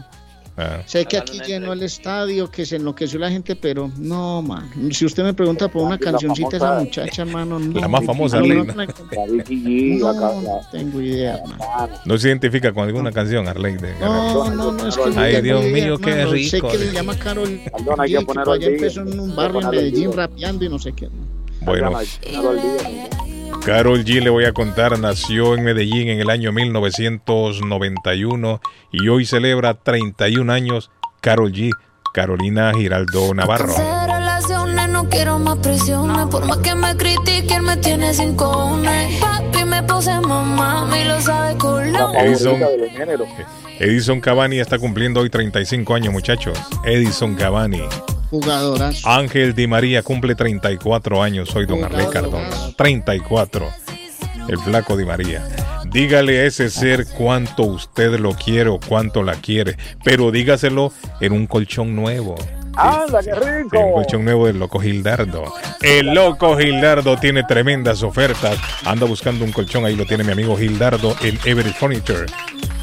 Ah. 0.59 0.81
sé 0.87 1.05
que 1.05 1.17
aquí 1.17 1.39
llenó 1.45 1.73
el 1.73 1.83
estadio, 1.83 2.49
que 2.49 2.65
se 2.65 2.77
enloqueció 2.77 3.19
la 3.19 3.29
gente, 3.29 3.55
pero 3.55 3.91
no, 3.97 4.41
man. 4.41 4.67
Si 4.91 5.05
usted 5.05 5.23
me 5.23 5.33
pregunta 5.33 5.67
por 5.67 5.83
una 5.83 5.99
cancioncita 5.99 6.49
de 6.49 6.57
esa 6.57 6.79
muchacha, 6.79 7.25
mano, 7.25 7.59
no. 7.59 7.79
La 7.79 7.87
más 7.87 8.03
famosa, 8.03 8.37
no, 8.37 8.43
Arley, 8.43 8.57
no, 9.99 10.13
¿no? 10.13 10.61
tengo 10.71 10.99
idea, 10.99 11.39
man. 11.47 11.59
No 12.05 12.17
se 12.17 12.29
identifica 12.29 12.73
con 12.73 12.87
alguna 12.87 13.11
canción, 13.11 13.47
Arley. 13.47 13.77
de 13.77 13.93
No, 13.99 14.49
no, 14.49 14.71
no, 14.71 14.87
es 14.87 14.97
que 14.97 15.09
no 15.11 15.21
Ay, 15.21 15.41
Dios 15.41 15.63
idea, 15.63 15.73
mío, 15.73 15.97
qué 15.99 16.09
hermano. 16.09 16.31
Sé 16.37 16.55
rico. 16.55 16.69
que 16.69 16.77
le 16.79 16.91
llama 16.91 17.15
Carol 17.17 17.59
allá 17.99 18.67
empezó 18.67 19.01
en 19.01 19.19
un 19.19 19.35
barrio 19.35 19.61
en 19.61 19.69
Medellín 19.69 20.13
rapeando 20.13 20.65
y 20.65 20.69
no 20.69 20.79
sé 20.79 20.91
qué. 20.93 21.09
Bueno, 21.61 21.91
Carol 23.67 24.03
G 24.05 24.23
le 24.23 24.29
voy 24.29 24.45
a 24.45 24.53
contar, 24.53 24.97
nació 24.97 25.53
en 25.53 25.65
Medellín 25.65 26.07
en 26.07 26.21
el 26.21 26.29
año 26.29 26.53
1991 26.53 28.61
y 28.93 29.09
hoy 29.09 29.25
celebra 29.25 29.73
31 29.73 30.53
años. 30.53 30.89
Carol 31.19 31.51
G, 31.51 31.71
Carolina 32.13 32.71
Giraldo 32.73 33.33
Navarro. 33.33 33.73
No 34.89 35.09
quiero 35.09 35.37
más 35.37 35.57
presiones. 35.57 36.27
Por 36.27 36.45
más 36.45 36.59
que 36.59 36.75
me 36.75 36.95
critiquen, 36.95 37.65
me 37.65 37.75
tiene 37.75 38.13
sin 38.13 38.37
cojones. 38.37 39.19
Papi 39.19 39.65
me 39.65 39.83
pose 39.83 40.17
mamá, 40.21 40.85
me 40.85 41.03
lo 41.03 41.19
sabe 41.19 41.57
la 41.91 42.23
Edison, 42.23 42.61
Edison 43.79 44.21
Cavani 44.21 44.61
está 44.61 44.79
cumpliendo 44.79 45.19
hoy 45.19 45.29
35 45.29 45.93
años, 45.93 46.13
muchachos. 46.13 46.57
Edison 46.85 47.35
Cavani. 47.35 47.81
Jugadoras. 48.29 49.05
Ángel 49.05 49.53
Di 49.53 49.67
María 49.67 50.03
cumple 50.03 50.35
34 50.35 51.23
años 51.23 51.55
hoy, 51.55 51.65
don 51.65 51.83
Arley 51.83 52.07
Cardona. 52.07 52.49
34. 52.75 53.67
El 54.47 54.59
flaco 54.59 54.97
Di 54.97 55.05
María. 55.05 55.47
Dígale 55.89 56.39
a 56.39 56.45
ese 56.45 56.69
ser 56.69 57.05
cuánto 57.17 57.63
usted 57.63 58.19
lo 58.19 58.33
quiere 58.33 58.69
o 58.69 58.79
cuánto 58.79 59.23
la 59.23 59.35
quiere, 59.35 59.77
pero 60.03 60.31
dígaselo 60.31 60.91
en 61.21 61.31
un 61.31 61.47
colchón 61.47 61.95
nuevo. 61.95 62.35
¡Anda, 62.75 63.21
qué 63.23 63.33
rico! 63.33 63.79
Un 63.79 63.93
colchón 63.93 64.25
nuevo 64.25 64.45
del 64.45 64.59
Loco 64.59 64.79
Gildardo. 64.79 65.45
El 65.81 66.13
Loco 66.13 66.57
Gildardo 66.57 67.17
tiene 67.17 67.43
tremendas 67.43 68.03
ofertas. 68.03 68.57
Anda 68.85 69.07
buscando 69.07 69.43
un 69.43 69.51
colchón, 69.51 69.85
ahí 69.85 69.95
lo 69.95 70.05
tiene 70.05 70.23
mi 70.23 70.31
amigo 70.31 70.55
Gildardo 70.55 71.15
en 71.21 71.39
Everett 71.45 71.75
Furniture. 71.75 72.25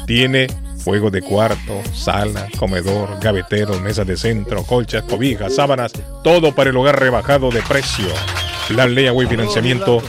Tiene 0.05 0.47
juegos 0.85 1.11
de 1.11 1.23
cuarto, 1.23 1.81
sala, 1.93 2.47
comedor, 2.57 3.19
gaveteros, 3.19 3.81
mesas 3.81 4.05
de 4.05 4.15
centro, 4.15 4.63
colchas, 4.63 5.03
cobijas, 5.03 5.55
sábanas, 5.55 5.91
todo 6.23 6.53
para 6.53 6.69
el 6.69 6.77
hogar 6.77 6.99
rebajado 6.99 7.49
de 7.49 7.63
precio. 7.63 8.05
La 8.69 8.85
ley 8.85 9.07
y 9.07 9.27
financiamiento 9.27 10.01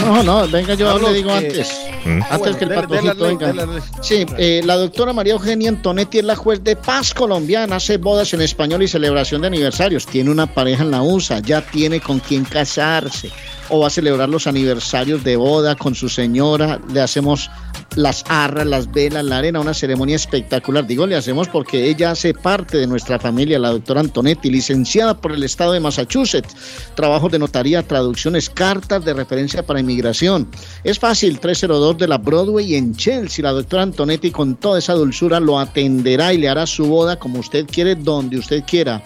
No, 0.00 0.22
no, 0.22 0.48
venga, 0.48 0.74
yo 0.74 0.86
Carlos, 0.86 1.10
le 1.10 1.16
digo 1.16 1.32
antes. 1.32 1.70
¿Mm? 2.04 2.20
Antes 2.30 2.56
que 2.56 2.64
el 2.64 2.74
patojito 2.74 3.24
venga. 3.24 3.46
dele, 3.48 3.66
dele. 3.66 3.82
Sí, 4.00 4.26
eh, 4.38 4.60
la 4.64 4.76
doctora 4.76 5.12
María 5.12 5.34
Eugenia 5.34 5.68
Antonetti 5.68 6.18
es 6.18 6.24
la 6.24 6.36
juez 6.36 6.62
de 6.64 6.76
paz 6.76 7.14
colombiana, 7.14 7.76
hace 7.76 7.98
bodas 7.98 8.32
en 8.34 8.40
español 8.40 8.82
y 8.82 8.88
celebración 8.88 9.42
de 9.42 9.48
aniversarios. 9.48 10.06
Tiene 10.06 10.30
una 10.30 10.46
pareja 10.46 10.82
en 10.82 10.90
la 10.90 11.02
USA, 11.02 11.40
ya 11.40 11.60
tiene 11.60 12.00
con 12.00 12.18
quién 12.18 12.44
casarse. 12.44 13.30
O 13.74 13.80
va 13.80 13.86
a 13.86 13.90
celebrar 13.90 14.28
los 14.28 14.46
aniversarios 14.46 15.24
de 15.24 15.34
boda 15.36 15.76
con 15.76 15.94
su 15.94 16.10
señora. 16.10 16.78
Le 16.92 17.00
hacemos 17.00 17.50
las 17.96 18.22
arras, 18.28 18.66
las 18.66 18.92
velas, 18.92 19.24
la 19.24 19.38
arena, 19.38 19.60
una 19.60 19.72
ceremonia 19.72 20.16
espectacular. 20.16 20.86
Digo, 20.86 21.06
le 21.06 21.16
hacemos 21.16 21.48
porque 21.48 21.88
ella 21.88 22.10
hace 22.10 22.34
parte 22.34 22.76
de 22.76 22.86
nuestra 22.86 23.18
familia, 23.18 23.58
la 23.58 23.70
doctora 23.70 24.00
Antonetti, 24.00 24.50
licenciada 24.50 25.18
por 25.18 25.32
el 25.32 25.42
estado 25.42 25.72
de 25.72 25.80
Massachusetts. 25.80 26.54
Trabajos 26.94 27.32
de 27.32 27.38
notaría, 27.38 27.82
traducciones, 27.82 28.50
cartas 28.50 29.06
de 29.06 29.14
referencia 29.14 29.64
para 29.64 29.80
inmigración. 29.80 30.48
Es 30.84 30.98
fácil, 30.98 31.40
302 31.40 31.96
de 31.96 32.08
la 32.08 32.18
Broadway 32.18 32.74
en 32.74 32.94
Chelsea. 32.94 33.42
La 33.42 33.52
doctora 33.52 33.84
Antonetti 33.84 34.30
con 34.30 34.56
toda 34.56 34.80
esa 34.80 34.92
dulzura 34.92 35.40
lo 35.40 35.58
atenderá 35.58 36.34
y 36.34 36.38
le 36.38 36.50
hará 36.50 36.66
su 36.66 36.84
boda 36.84 37.18
como 37.18 37.40
usted 37.40 37.66
quiere, 37.66 37.94
donde 37.94 38.36
usted 38.36 38.64
quiera. 38.66 39.02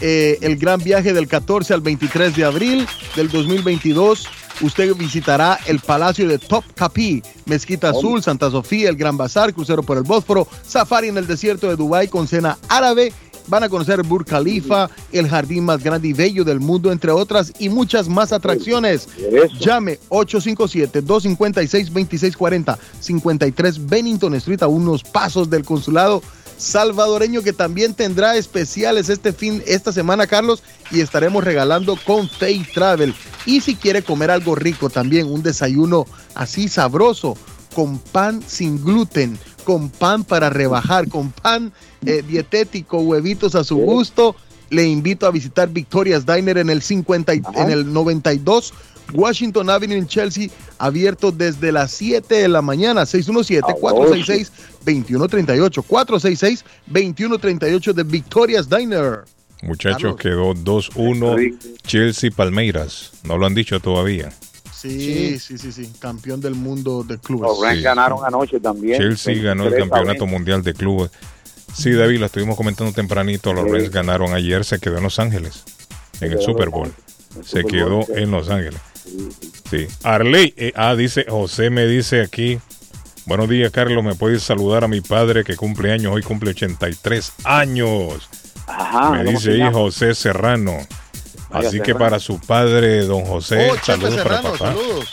Eh, 0.00 0.38
el 0.42 0.56
gran 0.56 0.80
viaje 0.82 1.12
del 1.12 1.26
14 1.26 1.74
al 1.74 1.80
23 1.80 2.36
de 2.36 2.44
abril 2.44 2.86
del 3.16 3.28
2022. 3.28 4.28
Usted 4.60 4.94
visitará 4.94 5.58
el 5.66 5.80
Palacio 5.80 6.26
de 6.26 6.38
Top 6.38 6.64
Capi, 6.74 7.22
Mezquita 7.46 7.90
Azul, 7.90 8.22
Santa 8.22 8.50
Sofía, 8.50 8.88
el 8.88 8.96
Gran 8.96 9.16
Bazar, 9.16 9.54
crucero 9.54 9.84
por 9.84 9.96
el 9.96 10.02
Bósforo, 10.02 10.48
safari 10.66 11.06
en 11.08 11.16
el 11.16 11.28
desierto 11.28 11.68
de 11.68 11.76
Dubái 11.76 12.08
con 12.08 12.26
cena 12.26 12.58
árabe. 12.68 13.12
Van 13.46 13.62
a 13.62 13.68
conocer 13.68 14.02
Burj 14.02 14.26
Khalifa, 14.26 14.90
el 15.10 15.28
jardín 15.28 15.64
más 15.64 15.82
grande 15.82 16.08
y 16.08 16.12
bello 16.12 16.44
del 16.44 16.60
mundo, 16.60 16.92
entre 16.92 17.12
otras, 17.12 17.50
y 17.58 17.70
muchas 17.70 18.06
más 18.08 18.32
atracciones. 18.32 19.08
Llame 19.58 19.98
857-256-2640, 20.10 22.76
53 23.00 23.86
Bennington 23.86 24.34
Street, 24.34 24.62
a 24.62 24.66
unos 24.66 25.02
pasos 25.02 25.48
del 25.48 25.64
consulado 25.64 26.22
salvadoreño 26.58 27.42
que 27.42 27.52
también 27.52 27.94
tendrá 27.94 28.36
especiales 28.36 29.08
este 29.08 29.32
fin, 29.32 29.62
esta 29.66 29.92
semana, 29.92 30.26
Carlos, 30.26 30.62
y 30.90 31.00
estaremos 31.00 31.42
regalando 31.44 31.96
con 32.04 32.28
Faith 32.28 32.72
Travel. 32.74 33.14
Y 33.46 33.60
si 33.60 33.74
quiere 33.76 34.02
comer 34.02 34.30
algo 34.30 34.54
rico 34.54 34.90
también, 34.90 35.26
un 35.26 35.42
desayuno 35.42 36.06
así 36.34 36.68
sabroso, 36.68 37.36
con 37.74 37.98
pan 37.98 38.42
sin 38.46 38.82
gluten, 38.84 39.38
con 39.64 39.88
pan 39.88 40.24
para 40.24 40.50
rebajar, 40.50 41.08
con 41.08 41.30
pan 41.30 41.72
eh, 42.04 42.22
dietético, 42.26 42.98
huevitos 42.98 43.54
a 43.54 43.64
su 43.64 43.76
gusto, 43.76 44.34
le 44.70 44.86
invito 44.86 45.26
a 45.26 45.30
visitar 45.30 45.68
Victoria's 45.70 46.26
Diner 46.26 46.58
en 46.58 46.70
el 46.70 46.82
50 46.82 47.34
y- 47.34 47.42
en 47.54 47.70
el 47.70 47.92
92 47.92 48.72
Washington 49.12 49.70
Avenue 49.70 49.96
en 49.96 50.06
Chelsea, 50.06 50.48
abierto 50.78 51.32
desde 51.32 51.72
las 51.72 51.90
7 51.92 52.34
de 52.34 52.48
la 52.48 52.62
mañana, 52.62 53.02
617-466-2138, 53.02 55.82
466-2138 56.90 57.92
de 57.92 58.02
Victoria's 58.04 58.68
Diner. 58.68 59.24
Muchachos, 59.62 60.16
quedó 60.16 60.54
2-1 60.54 61.58
Chelsea 61.82 62.30
Palmeiras. 62.30 63.12
No 63.24 63.36
lo 63.38 63.46
han 63.46 63.54
dicho 63.54 63.80
todavía. 63.80 64.30
Sí, 64.72 65.40
sí, 65.40 65.58
sí, 65.58 65.72
sí, 65.72 65.90
campeón 65.98 66.40
del 66.40 66.54
mundo 66.54 67.02
de 67.02 67.18
clubes. 67.18 67.50
Los 67.50 67.60
Rams 67.60 67.82
ganaron 67.82 68.24
anoche 68.24 68.60
también. 68.60 69.00
Chelsea 69.00 69.34
ganó 69.42 69.64
el 69.64 69.70
23 69.70 69.74
a 69.74 69.78
campeonato 69.88 70.24
20. 70.24 70.38
mundial 70.38 70.62
de 70.62 70.74
clubes. 70.74 71.10
Sí, 71.74 71.90
David, 71.92 72.20
lo 72.20 72.26
estuvimos 72.26 72.56
comentando 72.56 72.92
tempranito. 72.92 73.52
Los 73.52 73.64
Sí. 73.64 73.70
Reds 73.72 73.90
ganaron 73.90 74.32
ayer, 74.34 74.64
se 74.64 74.78
quedó 74.78 74.98
en 74.98 75.02
Los 75.02 75.18
Ángeles, 75.18 75.64
en 76.20 76.32
el 76.32 76.40
Super 76.40 76.68
Bowl. 76.70 76.92
Se 77.44 77.64
quedó 77.64 78.02
sí. 78.02 78.12
en 78.16 78.30
Los 78.30 78.48
Ángeles. 78.50 78.80
Sí. 79.70 79.86
Arley, 80.02 80.54
eh, 80.56 80.72
ah, 80.76 80.94
dice, 80.94 81.26
José 81.28 81.70
me 81.70 81.86
dice 81.86 82.22
aquí. 82.22 82.58
Buenos 83.26 83.48
días, 83.48 83.70
Carlos. 83.70 84.02
¿Me 84.02 84.14
puedes 84.14 84.42
saludar 84.42 84.84
a 84.84 84.88
mi 84.88 85.00
padre 85.02 85.44
que 85.44 85.54
cumple 85.56 85.92
años? 85.92 86.12
Hoy 86.14 86.22
cumple 86.22 86.50
83 86.50 87.32
años. 87.44 88.28
Ajá, 88.66 89.10
me 89.10 89.24
¿cómo 89.24 89.38
dice 89.38 89.62
ahí? 89.62 89.70
José 89.72 90.14
Serrano. 90.14 90.76
Vaya, 91.50 91.68
Así 91.68 91.78
que 91.78 91.86
Serrano. 91.86 91.98
para 92.04 92.18
su 92.20 92.38
padre, 92.40 93.04
don 93.04 93.24
José, 93.24 93.70
Oh, 93.70 93.76
saludos 93.84 94.16
para 94.16 94.22
Serrano, 94.40 94.52
papá. 94.52 94.58
saludos. 94.72 95.08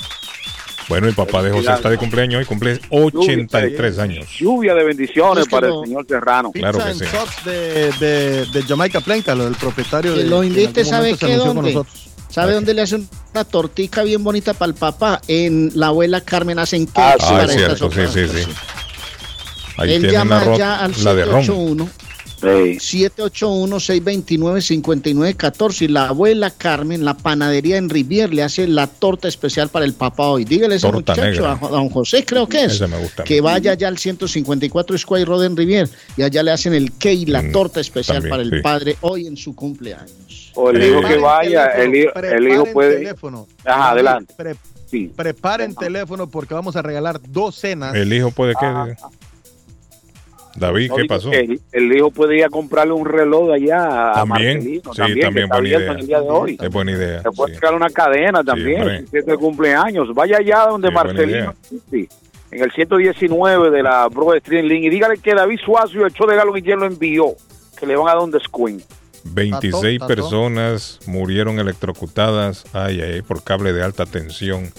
Bueno, 0.87 1.07
el 1.07 1.15
papá 1.15 1.41
de 1.41 1.51
José 1.51 1.73
está 1.73 1.89
de 1.89 1.97
cumpleaños 1.97 2.39
hoy, 2.39 2.45
cumple 2.45 2.79
83 2.89 3.97
años. 3.97 4.27
Lluvia 4.39 4.75
de 4.75 4.83
bendiciones 4.83 5.39
Es 5.43 5.47
que 5.47 5.51
para 5.55 5.67
el 5.67 5.73
señor 5.83 6.05
Serrano. 6.07 6.51
Claro 6.51 6.77
que 6.77 6.93
sí. 6.93 7.05
De, 7.43 7.91
de, 7.99 8.45
de 8.45 8.63
Jamaica 8.63 9.01
Plenca, 9.01 9.33
lo 9.33 9.45
del 9.45 9.55
propietario 9.55 10.13
Que 10.13 10.23
de 10.23 10.29
lo 10.29 10.43
invite, 10.43 10.85
¿sabe 10.85 11.17
qué? 11.17 11.25
anunció 11.25 11.45
con 11.47 11.55
¿Dónde? 11.55 11.73
nosotros. 11.73 12.09
¿Sabe 12.35 12.51
dónde 12.51 12.73
le 12.73 12.81
hace 12.81 12.95
una 12.95 13.45
tortica 13.45 14.03
bien 14.03 14.21
bonita 14.21 14.53
para 14.53 14.67
el 14.67 14.75
papá? 14.75 15.21
En 15.29 15.71
la 15.73 15.87
abuela 15.87 16.19
Carmen 16.19 16.59
hacen 16.59 16.85
que 16.85 16.99
ah, 16.99 17.15
sí, 17.17 17.27
para 17.29 17.47
cierto, 17.47 17.85
estas 17.85 18.11
sí, 18.13 18.27
sí, 18.27 18.43
sí. 18.43 18.51
Ahí 19.77 19.93
Él 19.93 20.11
llama 20.11 20.43
ya 20.57 20.83
al 20.83 20.93
781 20.93 21.89
Sí. 22.45 23.07
781-629-5914. 23.07 25.89
La 25.89 26.09
abuela 26.09 26.51
Carmen, 26.51 27.03
la 27.03 27.15
panadería 27.15 27.77
en 27.77 27.89
Rivier, 27.89 28.31
le 28.33 28.43
hace 28.43 28.67
la 28.67 28.85
torta 28.87 29.27
especial 29.27 29.69
para 29.69 29.85
el 29.85 29.93
papá 29.93 30.27
hoy. 30.27 30.45
Dígale 30.45 30.75
ese 30.75 30.91
muchacho, 30.91 31.47
a 31.47 31.55
don 31.55 31.89
José, 31.89 32.23
creo 32.23 32.47
que 32.47 32.65
es. 32.65 32.79
Me 32.81 32.99
gusta 32.99 33.23
que 33.23 33.41
vaya 33.41 33.73
ya 33.73 33.87
al 33.87 33.97
154 33.97 34.95
Square 34.97 35.25
Road 35.25 35.45
en 35.45 35.57
Rivier 35.57 35.89
y 36.17 36.23
allá 36.23 36.43
le 36.43 36.51
hacen 36.51 36.73
el 36.73 36.91
cake, 36.97 37.27
la 37.27 37.41
mm, 37.41 37.51
torta 37.51 37.79
especial 37.79 38.27
para 38.27 38.43
el 38.43 38.61
padre 38.61 38.97
hoy 39.01 39.27
en 39.27 39.37
su 39.37 39.55
cumpleaños. 39.55 40.51
O 40.55 40.69
el 40.69 40.83
hijo 40.83 41.01
que 41.01 41.17
vaya, 41.17 41.67
el, 41.71 41.95
hijo, 41.95 42.13
el 42.19 42.47
hijo 42.47 42.65
puede. 42.71 42.97
Teléfono. 42.97 43.47
Ajá, 43.65 43.91
adelante. 43.91 44.33
Sí. 44.89 45.11
Preparen 45.13 45.75
teléfono 45.75 46.29
porque 46.29 46.53
vamos 46.53 46.75
a 46.75 46.81
regalar 46.81 47.19
dos 47.27 47.55
cenas. 47.55 47.95
El 47.95 48.13
hijo 48.13 48.31
puede 48.31 48.53
que. 48.53 48.95
David, 50.55 50.91
¿qué 50.95 51.05
pasó? 51.05 51.29
que 51.31 51.39
El, 51.39 51.61
el 51.71 51.95
hijo 51.97 52.11
puede 52.11 52.37
ir 52.37 52.45
a 52.45 52.49
comprarle 52.49 52.93
un 52.93 53.05
reloj 53.05 53.51
allá 53.51 54.11
a 54.11 54.13
También, 54.13 54.57
Marcelino, 54.57 54.93
sí, 54.93 54.97
también, 54.97 55.19
también 55.19 55.43
está 55.45 55.55
buena 55.55 55.57
abierto 55.57 55.83
idea. 55.83 55.91
en 55.93 55.99
el 55.99 56.07
día 56.07 56.21
de 56.21 56.29
hoy. 56.29 56.57
Es 56.61 56.69
buena 56.69 56.91
idea. 56.91 57.21
Se 57.21 57.31
puede 57.31 57.49
sí. 57.53 57.55
sacar 57.55 57.75
una 57.75 57.89
cadena 57.89 58.43
también, 58.43 59.07
si 59.09 59.17
es 59.17 59.25
de 59.25 59.35
cumpleaños. 59.37 60.13
Vaya 60.13 60.37
allá 60.37 60.67
donde 60.67 60.87
Sí, 60.87 60.93
Marcelino, 60.93 61.53
sí, 61.91 62.07
en 62.51 62.63
el 62.63 62.71
119 62.71 63.69
de 63.69 63.83
la 63.83 64.07
Broad 64.07 64.37
Street 64.37 64.63
Link, 64.63 64.85
y 64.85 64.89
dígale 64.89 65.17
que 65.17 65.33
David 65.35 65.59
Suazo 65.65 65.99
y 65.99 66.03
el 66.03 66.13
show 66.13 66.25
de 66.27 66.35
Galo 66.35 66.53
Guillén 66.53 66.79
lo 66.79 66.85
envió, 66.85 67.35
que 67.77 67.85
le 67.85 67.95
van 67.97 68.07
a 68.07 68.13
dar 68.13 68.23
un 68.23 68.31
descuento. 68.31 68.85
26 69.27 69.99
Tató, 69.99 70.07
tató. 70.07 70.07
personas 70.07 70.99
murieron 71.07 71.57
electrocutadas 71.59 72.63
ay, 72.73 73.01
ay, 73.01 73.11
ay, 73.15 73.21
por 73.23 73.43
cable 73.43 73.73
de 73.73 73.83
alta 73.83 74.05
tensión. 74.05 74.71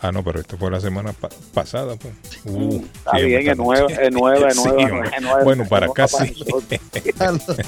Ah, 0.00 0.12
no, 0.12 0.22
pero 0.22 0.40
esto 0.40 0.56
fue 0.56 0.70
la 0.70 0.80
semana 0.80 1.12
pa- 1.12 1.28
pasada. 1.52 1.96
pues. 1.96 2.12
Uh, 2.44 2.76
Está 2.84 3.10
sí, 3.18 3.24
bien, 3.24 3.40
hombre, 3.40 3.50
es 3.50 3.56
nueva, 3.56 3.92
es 4.02 4.12
nueva, 4.12 4.48
es 4.48 4.56
Sí, 4.62 4.62
nueva, 4.68 4.82
hombre. 4.92 5.10
Bueno, 5.44 5.64
para 5.64 5.86
sí. 5.86 6.34
nosotros. 6.38 6.64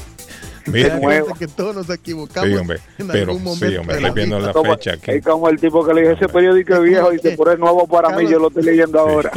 Mira, 0.66 1.00
que 1.38 1.48
todos 1.48 1.74
nos 1.74 1.90
equivocamos. 1.90 2.48
Sí, 2.48 2.54
hombre, 2.56 2.78
en 2.98 3.08
pero 3.08 3.32
algún 3.32 3.38
sí, 3.40 3.44
momento 3.64 3.80
hombre, 3.80 3.96
de 3.96 4.00
la 4.02 4.08
estoy 4.08 4.20
viendo 4.26 4.38
la 4.46 4.52
Como- 4.52 4.72
fecha 4.74 4.92
aquí. 4.92 5.10
Es 5.12 5.24
como 5.24 5.48
el 5.48 5.58
tipo 5.58 5.84
que 5.84 5.94
le 5.94 6.00
dije 6.02 6.12
ese 6.14 6.28
periódico 6.28 6.74
es 6.74 6.82
viejo, 6.82 7.10
dice, 7.10 7.30
por 7.36 7.50
es 7.52 7.58
nuevo 7.58 7.86
para 7.88 8.10
mí, 8.10 8.28
yo 8.28 8.38
lo 8.38 8.48
estoy 8.48 8.62
leyendo 8.64 9.00
ahora. 9.00 9.32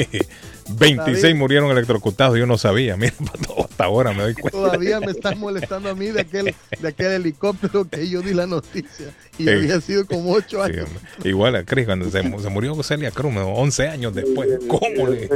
26 0.70 1.22
David. 1.22 1.36
murieron 1.36 1.72
electrocutados, 1.72 2.38
yo 2.38 2.46
no 2.46 2.58
sabía. 2.58 2.96
Mira, 2.98 3.14
hasta 3.64 3.84
ahora 3.86 4.12
me 4.14 4.24
doy 4.24 4.34
cuenta. 4.34 4.52
Todavía 4.52 5.00
me 5.00 5.12
están 5.12 5.40
molestando 5.40 5.90
a 5.90 5.96
mí 5.96 6.08
de 6.08 6.22
aquel, 6.22 6.56
de 6.80 6.88
aquel 6.88 7.12
helicóptero 7.14 7.86
que 7.90 8.08
yo 8.10 8.22
di 8.22 8.34
la 8.34 8.46
noticia. 8.48 9.08
Y 9.38 9.44
Sí. 9.46 9.50
había 9.50 9.82
sido 9.82 10.06
como 10.06 10.32
ocho 10.34 10.64
Sí, 10.66 10.72
años. 10.72 10.88
hombre. 10.88 11.30
Igual 11.30 11.56
a 11.56 11.64
Chris, 11.64 11.86
cuando 11.88 12.10
se, 12.10 12.22
mu- 12.22 12.40
se 12.40 12.50
murió 12.50 12.82
Celia 12.84 13.10
Cruz, 13.12 13.34
¿no? 13.34 13.48
11 13.54 13.88
años 13.90 14.14
después. 14.14 14.48
¿Cómo 14.68 15.08
le? 15.08 15.28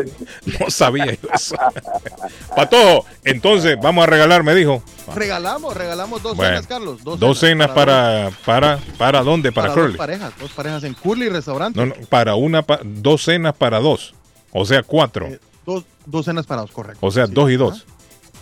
No 0.59 0.69
sabía 0.69 1.05
yo 1.13 1.29
eso. 1.33 1.55
Patojo, 2.55 3.05
entonces 3.23 3.77
vamos 3.81 4.03
a 4.03 4.07
regalar, 4.07 4.43
me 4.43 4.53
dijo. 4.55 4.83
Regalamos, 5.15 5.75
regalamos 5.75 6.21
dos 6.21 6.35
Bueno, 6.35 6.51
cenas, 6.53 6.67
Carlos. 6.67 7.03
Dos, 7.03 7.19
Dos 7.19 7.39
cenas 7.39 7.69
para, 7.71 8.29
para, 8.45 8.79
para 8.97 9.21
dónde? 9.23 9.51
Para, 9.51 9.69
para 9.69 9.75
dos 9.81 9.85
Curly. 9.87 9.97
parejas. 9.97 10.33
Dos 10.39 10.51
parejas 10.51 10.83
en 10.83 10.93
Curly 10.93 11.29
Restaurante. 11.29 11.79
No, 11.79 11.85
no, 11.87 11.95
para 12.09 12.35
una, 12.35 12.61
pa- 12.61 12.81
dos 12.83 13.23
cenas 13.23 13.55
para 13.55 13.79
dos. 13.79 14.13
O 14.51 14.65
sea, 14.65 14.83
cuatro. 14.83 15.29
Dos, 15.65 15.83
dos 16.05 16.25
cenas 16.25 16.45
para 16.45 16.61
dos, 16.61 16.71
correcto. 16.71 17.05
O 17.05 17.11
sea, 17.11 17.27
dos 17.27 17.51
y 17.51 17.55
dos. 17.55 17.85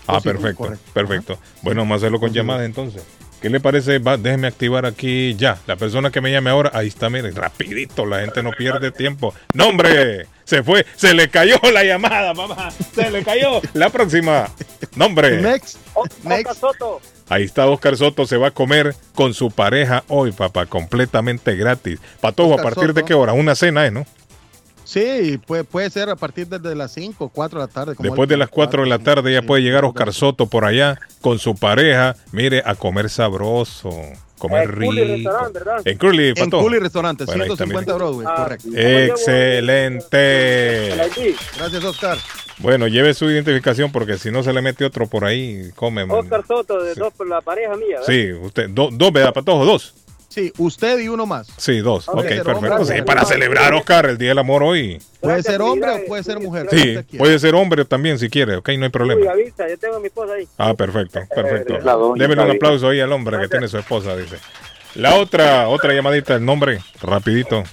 Ah, 0.07 0.21
perfecto, 0.21 0.63
correcto. 0.63 0.91
perfecto. 0.93 1.39
Bueno, 1.61 1.81
vamos 1.81 1.95
a 1.95 1.97
hacerlo 1.97 2.19
con 2.19 2.31
llamadas 2.31 2.65
entonces. 2.65 3.03
¿Qué 3.41 3.49
le 3.49 3.59
parece? 3.59 3.99
Va, 3.99 4.17
déjeme 4.17 4.47
activar 4.47 4.85
aquí 4.85 5.35
ya. 5.35 5.59
La 5.67 5.75
persona 5.75 6.09
que 6.09 6.21
me 6.21 6.31
llame 6.31 6.49
ahora, 6.49 6.71
ahí 6.73 6.87
está, 6.87 7.09
mire, 7.09 7.31
rapidito, 7.31 8.05
la 8.05 8.21
gente 8.21 8.41
no 8.41 8.51
pierde 8.51 8.91
tiempo. 8.91 9.33
¡Nombre! 9.53 10.27
Se 10.45 10.63
fue, 10.63 10.85
se 10.95 11.13
le 11.13 11.29
cayó 11.29 11.59
la 11.73 11.83
llamada, 11.83 12.33
mamá. 12.33 12.71
Se 12.93 13.09
le 13.11 13.23
cayó. 13.23 13.61
La 13.73 13.89
próxima. 13.89 14.49
Nombre. 14.95 15.41
Next. 15.41 15.77
Next. 16.23 16.59
Soto. 16.59 17.01
Ahí 17.27 17.43
está 17.43 17.67
Oscar 17.67 17.97
Soto, 17.97 18.25
se 18.25 18.37
va 18.37 18.47
a 18.47 18.51
comer 18.51 18.95
con 19.15 19.33
su 19.33 19.49
pareja 19.49 20.03
hoy, 20.07 20.31
papá, 20.31 20.67
completamente 20.67 21.55
gratis. 21.55 21.99
Patojo, 22.21 22.59
¿a 22.59 22.63
partir 22.63 22.93
de 22.93 23.03
qué 23.03 23.15
hora? 23.15 23.33
Una 23.33 23.55
cena, 23.55 23.85
¿eh, 23.85 23.91
no? 23.91 24.05
Sí, 24.85 25.39
puede, 25.45 25.63
puede 25.65 25.89
ser 25.89 26.09
a 26.09 26.15
partir 26.15 26.47
de 26.47 26.75
las 26.75 26.93
5, 26.93 27.29
4 27.33 27.59
de 27.59 27.65
la 27.65 27.71
tarde. 27.71 27.95
como 27.95 28.07
Después 28.07 28.29
de 28.29 28.37
las 28.37 28.49
4 28.49 28.83
de 28.83 28.89
la 28.89 28.99
tarde 28.99 29.33
ya 29.33 29.41
puede 29.41 29.61
llegar 29.63 29.83
Oscar 29.83 30.13
Soto 30.13 30.45
por 30.45 30.63
allá 30.63 30.97
con 31.21 31.39
su 31.39 31.55
pareja, 31.55 32.15
mire, 32.31 32.61
a 32.65 32.75
comer 32.75 33.09
sabroso, 33.09 33.89
comer 34.37 34.69
En 34.69 34.75
Curly 34.75 35.01
rico. 35.03 35.13
Restaurant, 35.31 35.53
¿verdad? 35.53 35.81
En 35.85 35.97
Curly, 35.97 36.33
En. 36.35 36.49
Curly 36.51 36.79
Restaurante, 36.79 37.25
Bueno, 37.25 37.43
ahí 37.43 37.49
está, 37.51 37.65
150 37.65 37.93
mire. 37.93 38.05
Broadway, 38.05 38.27
Ah, 38.29 38.35
correcto. 38.43 38.67
Excelente. 39.85 40.95
Gracias, 41.57 41.83
Oscar. 41.83 42.17
Bueno, 42.59 42.87
lleve 42.87 43.13
su 43.13 43.29
identificación 43.29 43.91
porque 43.91 44.17
si 44.17 44.31
no 44.31 44.41
se 44.43 44.53
le 44.53 44.61
mete 44.61 44.85
otro 44.85 45.07
por 45.07 45.25
ahí, 45.25 45.71
come. 45.75 46.03
Oscar 46.03 46.45
Soto, 46.47 46.81
de 46.81 46.95
dos 46.95 47.11
por 47.13 47.27
la 47.27 47.41
pareja 47.41 47.75
mía. 47.75 47.99
¿verdad? 47.99 48.05
Sí, 48.05 48.31
usted, 48.31 48.69
do- 48.69 48.89
dos, 48.93 49.11
¿verdad, 49.11 49.33
Patojo? 49.33 49.65
Dos. 49.65 49.93
Sí, 50.35 50.51
usted 50.57 50.99
y 50.99 51.07
uno 51.07 51.25
más. 51.25 51.47
Sí, 51.55 51.77
dos. 51.79 52.09
Ok, 52.09 52.15
Ok, 52.17 52.23
ser 52.27 52.43
perfecto. 52.43 52.75
hombre, 52.75 52.95
Sí, 52.97 53.01
para 53.03 53.23
celebrar, 53.23 53.73
Oscar, 53.73 54.05
el 54.07 54.17
Día 54.17 54.29
del 54.29 54.39
Amor 54.39 54.63
hoy. 54.63 55.01
Puede 55.21 55.41
ser 55.43 55.61
hombre 55.61 55.89
o 55.91 56.05
puede 56.07 56.23
ser 56.23 56.41
mujer. 56.41 56.67
Sí, 56.69 56.97
puede 57.17 57.39
ser 57.39 57.55
hombre 57.55 57.85
también 57.85 58.19
si 58.19 58.29
quiere, 58.29 58.57
ok, 58.57 58.67
no 58.67 58.73
hay 58.73 58.79
Uy, 58.83 58.89
problema. 58.89 59.31
avisa, 59.31 59.69
yo 59.69 59.77
tengo 59.77 59.95
a 59.95 59.99
mi 60.01 60.07
esposa 60.07 60.33
ahí. 60.33 60.45
Ah, 60.57 60.73
perfecto, 60.73 61.21
perfecto. 61.33 61.79
La 61.79 61.93
doña 61.93 62.21
Débele 62.21 62.43
un 62.43 62.51
aplauso 62.51 62.89
ahí 62.89 62.99
al 62.99 63.13
hombre 63.13 63.39
que 63.39 63.47
tiene 63.47 63.69
su 63.69 63.77
esposa, 63.77 64.13
dice. 64.17 64.35
La 64.95 65.15
otra, 65.15 65.69
otra 65.69 65.93
llamadita, 65.93 66.35
el 66.35 66.43
nombre, 66.43 66.81
rapidito. 67.01 67.63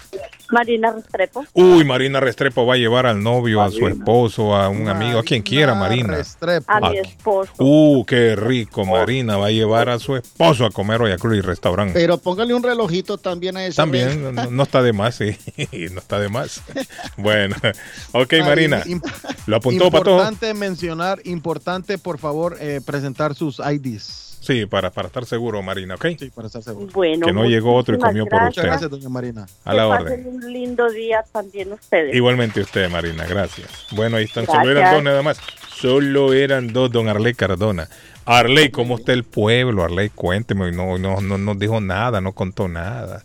Marina 0.53 0.93
Restrepo. 0.93 1.45
Uy, 1.55 1.85
Marina 1.85 2.21
Restrepo 2.21 2.67
va 2.67 2.75
a 2.75 2.77
llevar 2.77 3.07
al 3.07 3.23
novio, 3.23 3.63
a 3.63 3.71
su 3.71 3.87
esposo, 3.89 4.55
a 4.55 4.69
un 4.69 4.89
amigo, 4.89 5.19
a 5.19 5.23
quien 5.23 5.43
quiera, 5.43 5.75
Marina. 5.75 6.19
A 6.67 6.81
mi 6.81 6.99
esposo. 6.99 7.53
Uh, 7.59 8.05
qué 8.05 8.37
rico, 8.37 8.85
Marina 8.85 9.37
va 9.39 9.47
a 9.47 9.51
llevar 9.51 9.89
a 9.89 9.99
su 9.99 10.15
esposo 10.17 10.67
a 10.67 10.71
comer 10.71 11.01
hoy 11.03 11.11
a 11.13 11.17
Cruz 11.17 11.45
Restaurant. 11.45 11.93
Pero 11.93 12.19
póngale 12.19 12.55
un 12.55 12.63
relojito 12.63 13.19
también 13.19 13.57
a 13.57 13.65
ese. 13.65 13.77
También, 13.77 14.35
no, 14.35 14.51
no 14.51 14.63
está 14.63 14.83
de 14.83 14.93
más, 14.93 15.15
sí, 15.17 15.37
no 15.93 15.99
está 16.01 16.19
de 16.21 16.29
más. 16.29 16.63
Bueno, 17.17 17.57
ok, 18.13 18.33
Marina, 18.41 18.83
Imp- 18.85 19.05
¿lo 19.47 19.57
apuntó 19.57 19.91
para 19.91 20.05
todo? 20.05 20.15
Importante 20.17 20.55
mencionar, 20.55 21.21
importante, 21.25 21.99
por 21.99 22.19
favor, 22.19 22.57
eh, 22.61 22.81
presentar 22.85 23.35
sus 23.35 23.59
IDs. 23.61 24.32
Sí, 24.43 24.67
para, 24.67 24.91
para 24.91 25.07
estar 25.07 25.25
seguro, 25.25 25.63
Marina, 25.63 25.95
¿ok? 25.95 26.07
Sí, 26.19 26.31
para 26.35 26.49
estar 26.49 26.63
seguro. 26.63 26.89
Bueno, 26.93 27.27
Que 27.27 27.33
no 27.33 27.45
llegó 27.45 27.75
otro 27.77 27.95
y 27.95 27.99
comió 28.01 28.25
por 28.27 28.41
gracias. 28.41 28.57
usted. 28.57 28.63
Gracias, 28.69 28.91
doña 28.91 29.09
Marina. 29.09 29.47
A 29.65 29.73
la 29.73 29.83
que 29.83 29.89
orden. 29.89 30.05
pasen 30.05 30.27
un 30.35 30.53
lindo 30.53 30.91
día 30.91 31.25
también 31.31 31.73
ustedes. 31.73 32.13
Igualmente 32.13 32.61
usted, 32.61 32.91
Marina, 32.91 33.25
gracias. 33.25 33.87
Bueno, 33.93 34.17
ahí 34.17 34.25
están, 34.25 34.45
Gracias. 34.45 34.65
solo 34.65 34.79
eran 34.79 34.95
dos 34.95 35.03
nada 35.05 35.23
más. 35.23 35.39
Solo 35.81 36.33
eran 36.33 36.73
dos, 36.73 36.91
don 36.91 37.09
Arley 37.09 37.35
Cardona. 37.35 37.89
Arley, 38.25 38.71
¿cómo 38.71 38.97
está 38.97 39.13
el 39.13 39.23
pueblo? 39.25 39.85
Arley, 39.85 40.11
cuénteme, 40.11 40.73
no, 40.73 40.99
no, 40.99 41.21
no, 41.21 41.39
no 41.39 41.55
dijo 41.55 41.81
nada, 41.81 42.21
no 42.21 42.33
contó 42.33 42.67
nada. 42.67 43.23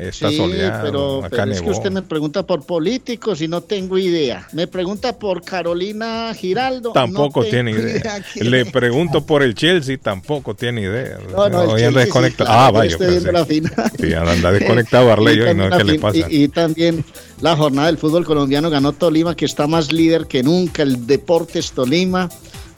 Está 0.00 0.30
Sí, 0.30 0.36
soleado, 0.36 0.82
pero, 0.84 1.18
acá 1.24 1.28
pero 1.44 1.52
es 1.52 1.60
que 1.62 1.70
usted 1.70 1.90
me 1.90 2.02
pregunta 2.02 2.44
por 2.44 2.64
políticos 2.64 3.40
y 3.40 3.48
no 3.48 3.62
tengo 3.62 3.98
idea. 3.98 4.46
Me 4.52 4.66
pregunta 4.68 5.18
por 5.18 5.42
Carolina 5.42 6.32
Giraldo. 6.34 6.92
Tampoco 6.92 7.42
no 7.42 7.46
tiene 7.48 7.70
idea. 7.72 8.22
Le 8.36 8.66
pregunto 8.66 9.26
por 9.26 9.42
el 9.42 9.54
Chelsea, 9.54 9.98
tampoco 9.98 10.54
tiene 10.54 10.82
idea. 10.82 11.18
No, 11.30 11.48
no, 11.48 11.60
Hoy 11.62 11.82
anda 11.82 12.00
sí, 12.00 12.06
desconectado. 12.06 12.48
claro, 12.48 12.62
ah, 12.62 12.70
vaya. 12.70 12.90
estoy 12.92 13.06
pues, 13.08 13.22
viendo 13.22 13.32
la 13.32 13.44
sí. 13.44 13.54
final. 13.54 13.92
Sí, 13.98 14.14
anda 14.14 14.52
desconectado 14.52 15.12
Arley 15.12 15.36
Y 15.36 15.40
hoy, 15.40 15.54
¿no? 15.54 15.68
también 15.68 15.70
¿Qué 15.70 15.78
la 15.78 15.84
le 15.84 15.92
fin- 15.92 16.00
pasa? 16.00 16.18
Y, 16.30 16.42
y 16.44 16.48
también 16.48 17.04
la 17.40 17.56
jornada 17.56 17.86
del 17.88 17.98
fútbol 17.98 18.24
colombiano 18.24 18.70
ganó 18.70 18.92
Tolima, 18.92 19.34
que 19.34 19.44
está 19.46 19.66
más 19.66 19.92
líder 19.92 20.26
que 20.26 20.42
nunca. 20.42 20.82
El 20.82 21.06
Deportes 21.06 21.72
Tolima. 21.72 22.28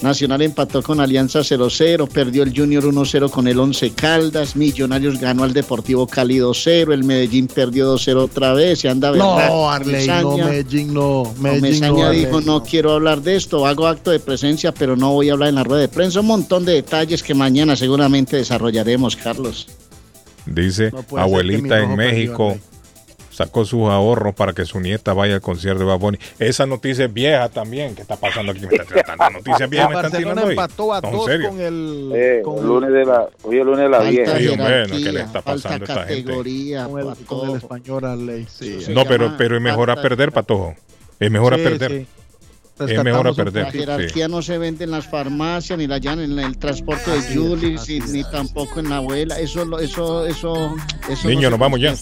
Nacional 0.02 0.40
empató 0.42 0.82
con 0.82 1.00
Alianza 1.00 1.40
0-0, 1.40 2.08
perdió 2.08 2.42
el 2.42 2.56
Junior 2.56 2.84
1-0 2.84 3.30
con 3.30 3.46
el 3.46 3.58
11 3.58 3.90
Caldas, 3.90 4.56
Millonarios 4.56 5.20
ganó 5.20 5.44
al 5.44 5.52
Deportivo 5.52 6.06
Cali 6.06 6.38
2-0, 6.38 6.92
el 6.92 7.04
Medellín 7.04 7.46
perdió 7.46 7.94
2-0 7.94 8.16
otra 8.16 8.54
vez 8.54 8.84
y 8.84 8.88
anda 8.88 9.10
No, 9.12 9.36
berraco. 9.36 9.70
Arley, 9.70 10.06
no, 10.06 10.14
Mesaña. 10.30 10.44
Medellín 10.46 10.94
no. 10.94 11.22
No, 11.24 11.34
Medellín 11.38 11.62
Mesaña 11.62 11.92
no, 11.92 12.04
Arley, 12.06 12.24
dijo, 12.24 12.40
no 12.40 12.62
quiero 12.62 12.92
hablar 12.92 13.20
de 13.20 13.36
esto, 13.36 13.66
hago 13.66 13.86
acto 13.86 14.10
de 14.10 14.20
presencia, 14.20 14.72
pero 14.72 14.96
no 14.96 15.12
voy 15.12 15.28
a 15.28 15.34
hablar 15.34 15.50
en 15.50 15.56
la 15.56 15.64
rueda 15.64 15.82
de 15.82 15.88
prensa. 15.88 16.20
Un 16.20 16.26
montón 16.26 16.64
de 16.64 16.72
detalles 16.72 17.22
que 17.22 17.34
mañana 17.34 17.76
seguramente 17.76 18.36
desarrollaremos, 18.36 19.16
Carlos. 19.16 19.66
Dice, 20.46 20.90
No 20.90 21.18
abuelita 21.18 21.78
en 21.78 21.88
perdió, 21.90 21.96
México 21.96 22.58
sacó 23.44 23.64
sus 23.64 23.88
ahorros 23.88 24.34
para 24.34 24.52
que 24.52 24.66
su 24.66 24.80
nieta 24.80 25.14
vaya 25.14 25.34
al 25.34 25.40
concierto 25.40 25.80
de 25.80 25.86
Bad 25.86 25.98
Bunny. 25.98 26.18
Esa 26.38 26.66
noticia 26.66 27.06
es 27.06 27.12
vieja 27.12 27.48
también. 27.48 27.94
¿Qué 27.94 28.02
está 28.02 28.16
pasando 28.16 28.52
aquí? 28.52 28.66
Me 28.66 28.76
está 28.76 28.84
tratando 28.84 29.30
noticias 29.38 29.70
viejas 29.70 29.88
me 29.88 29.94
están 29.96 30.12
Barcelona 30.12 30.42
tirando 30.42 30.46
hoy. 30.46 30.50
empató 30.50 30.94
a 30.94 31.00
dos 31.00 31.30
con 31.48 31.60
el... 31.60 32.12
Eh, 32.14 32.42
con 32.44 32.58
el 32.58 32.66
lunes 32.66 32.92
de 32.92 33.04
la, 33.06 33.28
hoy 33.42 33.54
es 33.56 33.60
el 33.60 33.66
lunes 33.66 33.82
de 33.84 33.88
la 33.88 34.00
vieja. 34.00 34.32
¿no? 34.32 34.96
¿qué 34.96 35.12
le 35.12 35.20
está 35.20 35.42
falta 35.42 35.68
pasando 35.68 35.84
a 35.84 35.88
esta 35.88 36.06
gente? 36.06 36.24
categoría, 36.24 36.84
con 36.84 37.00
el, 37.00 37.06
pa' 37.06 37.14
con 37.14 37.40
el 37.40 37.46
todo. 37.46 37.56
español 37.56 38.04
Arley. 38.04 38.46
Sí. 38.50 38.78
No, 38.90 39.04
pero, 39.06 39.34
pero 39.38 39.56
es 39.56 39.62
mejor 39.62 39.90
a 39.90 40.02
perder, 40.02 40.32
Patojo. 40.32 40.74
Es 41.18 41.30
mejor 41.30 41.54
a 41.54 41.56
perder. 41.56 41.90
sí. 41.90 42.06
Es 42.80 43.04
mejor 43.04 43.26
a 43.26 43.30
Rescatamos 43.30 43.36
perder. 43.36 43.64
La 43.64 43.70
sí. 43.70 43.78
jerarquía 43.78 44.28
no 44.28 44.42
se 44.42 44.58
vende 44.58 44.84
en 44.84 44.90
las 44.90 45.06
farmacias, 45.06 45.78
ni 45.78 45.86
la 45.86 45.98
llaman 45.98 46.32
en 46.32 46.38
el 46.38 46.56
transporte 46.56 47.10
de 47.10 47.34
Julis, 47.34 47.88
ni, 47.88 48.00
ni 48.00 48.24
tampoco 48.24 48.80
en 48.80 48.88
la 48.88 48.96
abuela. 48.96 49.38
Eso, 49.38 49.78
eso, 49.78 50.26
eso, 50.26 50.74
eso. 51.08 51.28
Niño, 51.28 51.50
no 51.50 51.56
nos 51.56 51.58
se 51.58 51.60
vamos 51.60 51.80
ya. 51.80 51.94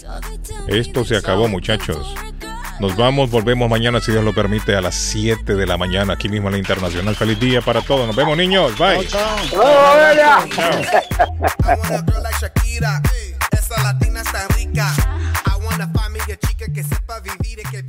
Esto 0.67 1.03
se 1.03 1.17
acabó, 1.17 1.47
muchachos. 1.47 2.15
Nos 2.79 2.95
vamos, 2.95 3.29
volvemos 3.29 3.69
mañana, 3.69 3.99
si 3.99 4.13
Dios 4.13 4.23
lo 4.23 4.33
permite, 4.33 4.73
a 4.73 4.79
las 4.79 4.95
7 4.95 5.55
de 5.55 5.65
la 5.65 5.77
mañana, 5.77 6.13
aquí 6.13 6.29
mismo 6.29 6.47
en 6.47 6.53
la 6.53 6.59
Internacional. 6.59 7.13
Feliz 7.13 7.37
día 7.37 7.61
para 7.61 7.81
todos. 7.81 8.07
Nos 8.07 8.15
vemos, 8.15 8.37
niños. 8.37 8.77
Bye. 8.77 9.05
Esa 13.51 13.83
latina 13.83 14.21
está 14.21 14.47
rica. 14.55 14.93
I 15.45 15.63
wanna 15.63 15.91
find 15.93 16.13
me 16.13 16.33
a 16.33 16.37
chica 16.37 16.65
que 16.73 16.83
sepa 16.83 17.19
vivir 17.19 17.59
y 17.59 17.69
que 17.69 17.83